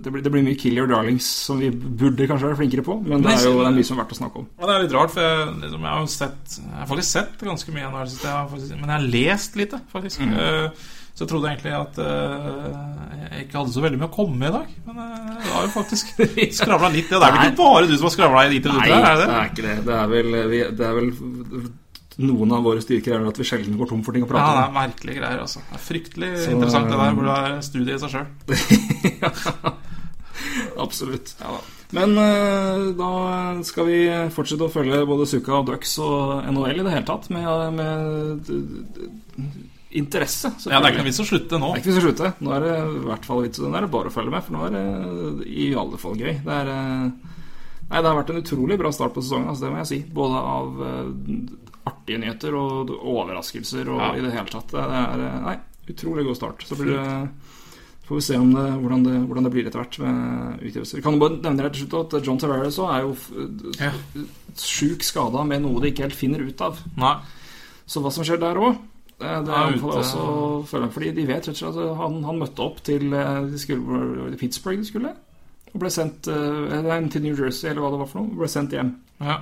det, 0.00 0.08
blir, 0.08 0.22
det 0.24 0.30
blir 0.32 0.44
mye 0.46 0.56
kill 0.56 0.78
your 0.78 0.88
darlings 0.88 1.26
som 1.28 1.58
vi 1.60 1.68
burde 1.68 2.24
kanskje 2.30 2.48
være 2.48 2.60
flinkere 2.62 2.84
på. 2.86 2.94
Men 3.04 3.24
det 3.24 3.34
er 3.34 3.42
jo 3.44 3.58
det 3.60 3.68
er 3.68 3.74
mye 3.76 3.88
som 3.88 3.98
er 3.98 4.02
verdt 4.02 4.14
å 4.14 4.20
snakke 4.22 4.40
om. 4.40 4.46
Ja, 4.56 4.68
det 4.70 4.76
er 4.76 4.84
litt 4.86 4.94
rart, 4.96 5.12
for 5.12 5.26
jeg, 5.26 5.50
liksom, 5.66 5.84
jeg 5.84 5.92
har 5.92 6.06
sett 6.14 6.54
Jeg 6.62 6.76
har 6.78 6.88
faktisk 6.92 7.10
sett 7.10 7.44
ganske 7.50 7.74
mye 7.74 7.82
jeg, 7.84 8.14
Jeg 8.24 8.78
men 8.80 8.86
jeg 8.86 8.94
har 8.94 9.10
lest 9.16 9.60
lite, 9.60 9.82
faktisk. 9.92 10.24
Uh, 10.24 10.86
så 11.12 11.24
jeg 11.24 11.30
trodde 11.34 11.52
egentlig 11.52 11.76
at 11.76 12.00
uh, 12.00 12.80
jeg 13.20 13.44
ikke 13.44 13.60
hadde 13.60 13.76
så 13.76 13.84
veldig 13.84 14.00
mye 14.00 14.08
å 14.08 14.16
komme 14.16 14.40
med 14.40 14.48
i 14.48 14.56
dag. 14.56 14.74
Men 14.88 15.02
uh, 15.04 15.30
det 15.44 15.52
har 15.52 15.68
jo 15.68 15.74
faktisk 15.76 16.14
skravla 16.62 16.92
litt. 16.96 17.12
Det 17.12 17.20
er 17.20 17.26
vel 17.26 17.50
ikke 17.50 17.60
bare 17.60 17.90
du 17.90 17.98
som 17.98 18.08
har 18.08 18.16
skravla 18.16 18.46
til 18.48 18.64
Nei, 18.64 18.78
minutter? 18.80 18.96
Er 18.96 19.20
det 19.20 19.20
det 19.20 19.28
det? 19.28 19.40
er 19.42 19.52
ikke 19.52 19.66
det. 19.68 19.76
Det 19.84 19.98
er 20.00 20.14
vel, 20.16 20.38
det 20.80 20.88
er 20.88 20.96
vel 21.02 21.12
Noen 22.18 22.52
av 22.56 22.62
våre 22.64 22.80
styrker 22.80 23.12
er 23.18 23.26
at 23.28 23.36
vi 23.36 23.44
sjelden 23.44 23.76
går 23.76 23.90
tom 23.90 24.00
for 24.06 24.16
ting 24.16 24.24
å 24.24 24.28
prate 24.30 24.40
om. 24.40 24.54
Ja, 24.56 24.62
det 24.62 24.68
er 24.70 24.76
merkelige 24.78 25.18
greier, 25.20 25.42
altså. 25.44 25.60
Det 25.68 25.76
er 25.76 25.82
fryktelig 25.84 26.30
Så- 26.46 26.54
interessant, 26.54 26.88
det 26.88 26.96
der. 26.96 27.14
Burde 27.18 27.34
være 27.34 27.62
studie 27.66 27.94
i 27.94 28.00
seg 28.00 28.10
sjøl. 28.14 28.26
Absolutt. 30.78 31.34
Men 31.96 32.16
eh, 32.18 32.80
da 32.98 33.10
skal 33.64 33.86
vi 33.88 33.98
fortsette 34.34 34.66
å 34.66 34.72
følge 34.72 35.04
både 35.08 35.26
Suka 35.30 35.60
og 35.60 35.68
Ducks 35.70 35.92
og 36.02 36.42
NHL 36.50 36.80
i 36.80 36.84
det 36.86 36.92
hele 36.96 37.06
tatt 37.08 37.28
med, 37.32 37.46
med 37.76 38.48
d- 38.48 39.60
interesse. 39.96 40.50
Ja, 40.66 40.80
det 40.82 40.90
er 40.90 40.92
ikke 40.96 41.04
noe 41.04 41.08
vits 41.10 41.22
å 41.22 41.28
slutte 41.28 41.60
nå. 41.62 41.70
Det 41.72 41.78
er 41.78 41.84
ikke 41.84 41.92
vits 41.94 42.02
å 42.02 42.06
slutte. 42.08 42.32
Nå 42.44 42.52
er 42.56 42.66
det 42.66 42.74
i 42.80 43.04
hvert 43.06 43.28
fall 43.28 43.44
vits, 43.46 43.62
er 43.62 43.78
det 43.86 43.92
bare 43.94 44.10
å 44.10 44.16
følge 44.16 44.34
med, 44.34 44.44
for 44.44 44.56
nå 44.58 44.66
er 44.66 44.74
det 44.76 44.84
i 45.46 45.68
alle 45.78 46.00
fall 46.02 46.18
gøy. 46.20 46.34
Det 46.44 46.58
er 46.62 46.72
eh, 46.74 47.32
Nei, 47.86 48.00
det 48.02 48.08
har 48.10 48.16
vært 48.18 48.30
en 48.34 48.40
utrolig 48.42 48.74
bra 48.80 48.90
start 48.90 49.12
på 49.14 49.22
sesongen, 49.22 49.46
altså, 49.52 49.62
det 49.62 49.68
må 49.70 49.78
jeg 49.78 49.88
si. 49.92 49.98
Både 50.10 50.40
av 50.42 50.80
eh, 50.82 51.10
artige 51.86 52.18
nyheter 52.22 52.54
og 52.58 52.90
overraskelser 52.96 53.88
og 53.92 54.00
Ja. 54.00 54.08
i 54.16 54.24
det 54.24 54.32
hele 54.34 54.50
tatt. 54.50 54.68
Det 54.74 54.80
er 54.82 55.26
eh, 55.26 55.40
Nei, 55.46 55.56
utrolig 55.88 56.24
god 56.26 56.36
start. 56.36 56.64
Så 56.66 56.76
blir 56.78 56.96
det 56.96 57.28
får 58.06 58.16
vi 58.20 58.22
se 58.22 58.36
om 58.38 58.52
det, 58.54 58.64
hvordan, 58.78 59.02
det, 59.02 59.14
hvordan 59.26 59.44
det 59.44 59.50
blir 59.50 59.66
etter 59.66 59.80
hvert 59.82 59.96
med 59.98 60.60
utgivelser. 60.62 61.00
Kan 61.02 61.16
du 61.16 61.18
bare 61.24 61.40
nevne 61.42 61.64
rett 61.66 61.74
og 61.74 61.80
slutt 61.88 62.14
at 62.14 62.26
John 62.28 62.38
Tavares 62.38 62.76
er 62.78 63.00
jo 63.02 63.16
Ja. 63.80 63.90
sjukt 64.54 65.02
skada 65.02 65.42
med 65.44 65.62
noe 65.64 65.80
de 65.82 65.90
ikke 65.90 66.04
helt 66.06 66.14
finner 66.14 66.38
ut 66.46 66.60
av. 66.62 66.78
Nei. 66.96 67.16
Så 67.86 68.00
hva 68.02 68.12
som 68.14 68.22
skjer 68.26 68.38
der 68.38 68.54
òg, 68.62 68.78
det, 69.18 69.26
er 69.26 69.74
ute. 69.74 69.82
også 69.82 70.66
følge. 70.70 70.90
Fordi 70.92 71.10
de 71.16 71.26
vet 71.26 71.48
rett 71.48 71.48
og 71.48 71.56
slett 71.56 71.78
at 71.82 71.96
han, 71.98 72.22
han 72.24 72.38
møtte 72.38 72.62
opp 72.62 72.78
til 72.86 73.12
eh, 73.12 73.42
de 73.50 73.58
skulle, 73.58 74.36
Pittsburgh 74.38 74.78
de 74.78 74.84
skulle, 74.86 75.12
og 75.72 75.80
ble 75.82 75.90
sendt 75.90 76.28
eh, 76.28 77.08
til 77.10 77.22
New 77.26 77.34
Jersey, 77.34 77.70
eller 77.70 77.80
hva 77.82 77.90
det 77.90 77.98
var 78.04 78.06
for 78.10 78.20
noe. 78.20 78.30
og 78.30 78.38
Ble 78.38 78.48
sendt 78.48 78.70
hjem. 78.76 78.94
Ja. 79.20 79.40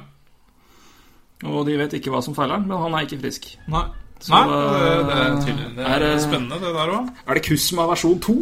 Og 1.44 1.66
de 1.68 1.76
vet 1.78 1.92
ikke 1.98 2.10
hva 2.14 2.22
som 2.24 2.34
feiler 2.36 2.56
han, 2.58 2.66
men 2.68 2.78
han 2.80 2.94
er 2.96 3.06
ikke 3.06 3.20
frisk. 3.20 3.50
Nei. 3.68 3.84
Så, 4.24 4.32
Nei, 4.32 4.44
det, 4.48 5.06
det 5.08 5.14
er 5.20 5.34
tydelig. 5.44 5.70
Det 5.76 5.84
er 5.84 6.04
er, 6.06 6.18
spennende, 6.22 6.58
det 6.62 6.70
der 6.72 6.92
òg. 6.96 7.08
Er 7.28 7.34
det 7.36 7.42
Kusma 7.44 7.84
versjon 7.90 8.20
2? 8.24 8.34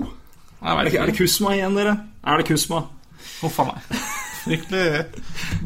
Er 0.62 0.84
det, 0.86 0.94
er 0.94 1.10
det. 1.10 1.16
Kusma 1.18 1.54
igjen, 1.56 1.74
dere? 1.74 1.96
Er 2.22 2.38
det 2.38 2.46
Kusma? 2.46 2.84
Huff 3.40 3.58
a 3.58 3.66
meg. 3.72 3.88
Fryktelig 4.44 5.04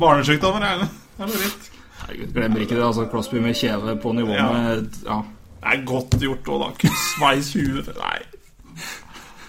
barnesykdommer, 0.01 0.65
er 0.65 0.85
det? 0.85 0.89
Er. 1.19 1.35
Herregud, 2.07 2.33
glemmer 2.37 2.61
ikke 2.65 2.77
det. 2.79 2.85
altså 2.87 3.05
Crosby 3.13 3.41
med 3.45 3.55
kjeve 3.57 3.97
på 4.01 4.13
nivå 4.17 4.33
Ja. 4.37 4.49
med 4.53 4.89
Ja. 5.05 5.21
Det 5.67 5.75
er 5.75 5.85
godt 5.89 6.17
gjort 6.23 6.49
òg, 6.49 6.61
da. 6.63 6.73
Kussveis 6.81 7.53
huet. 7.57 7.89
Nei. 7.99 8.19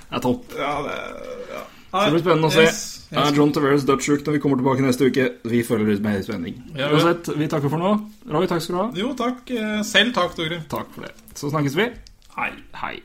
Det 0.09 0.15
er 0.17 0.23
topp. 0.23 0.53
Ja, 0.57 0.71
det 0.83 0.95
ja. 1.53 1.63
Nei, 1.93 2.03
Det 2.05 2.11
blir 2.15 2.23
spennende 2.23 2.47
å 2.47 2.55
se. 2.55 2.67
Er 3.11 3.31
John 3.35 3.53
Tavares 3.55 3.85
dødssjuk 3.87 4.25
når 4.27 4.33
vi 4.35 4.39
kommer 4.43 4.57
tilbake 4.59 4.83
neste 4.83 5.07
uke? 5.07 5.27
Vi 5.47 5.61
følger 5.63 5.93
ut 5.95 6.01
med 6.03 6.23
spenning. 6.25 6.57
Ja, 6.75 6.89
vel. 6.91 6.97
Uansett, 6.99 7.29
vi 7.39 7.47
takker 7.47 7.71
for 7.71 7.79
nå. 7.79 7.93
Roy, 8.33 8.47
takk 8.51 8.61
skal 8.65 8.75
du 8.75 8.81
ha. 8.81 8.87
Jo, 8.99 9.13
takk. 9.15 9.45
Eh, 9.51 9.77
Selv 9.87 10.11
takk, 10.17 10.35
Tore. 10.35 10.59
Takk 10.69 10.91
for 10.91 11.07
det. 11.07 11.13
Så 11.39 11.49
snakkes 11.53 11.77
vi. 11.79 11.87
Hei. 12.35 12.49
Hei. 12.81 12.97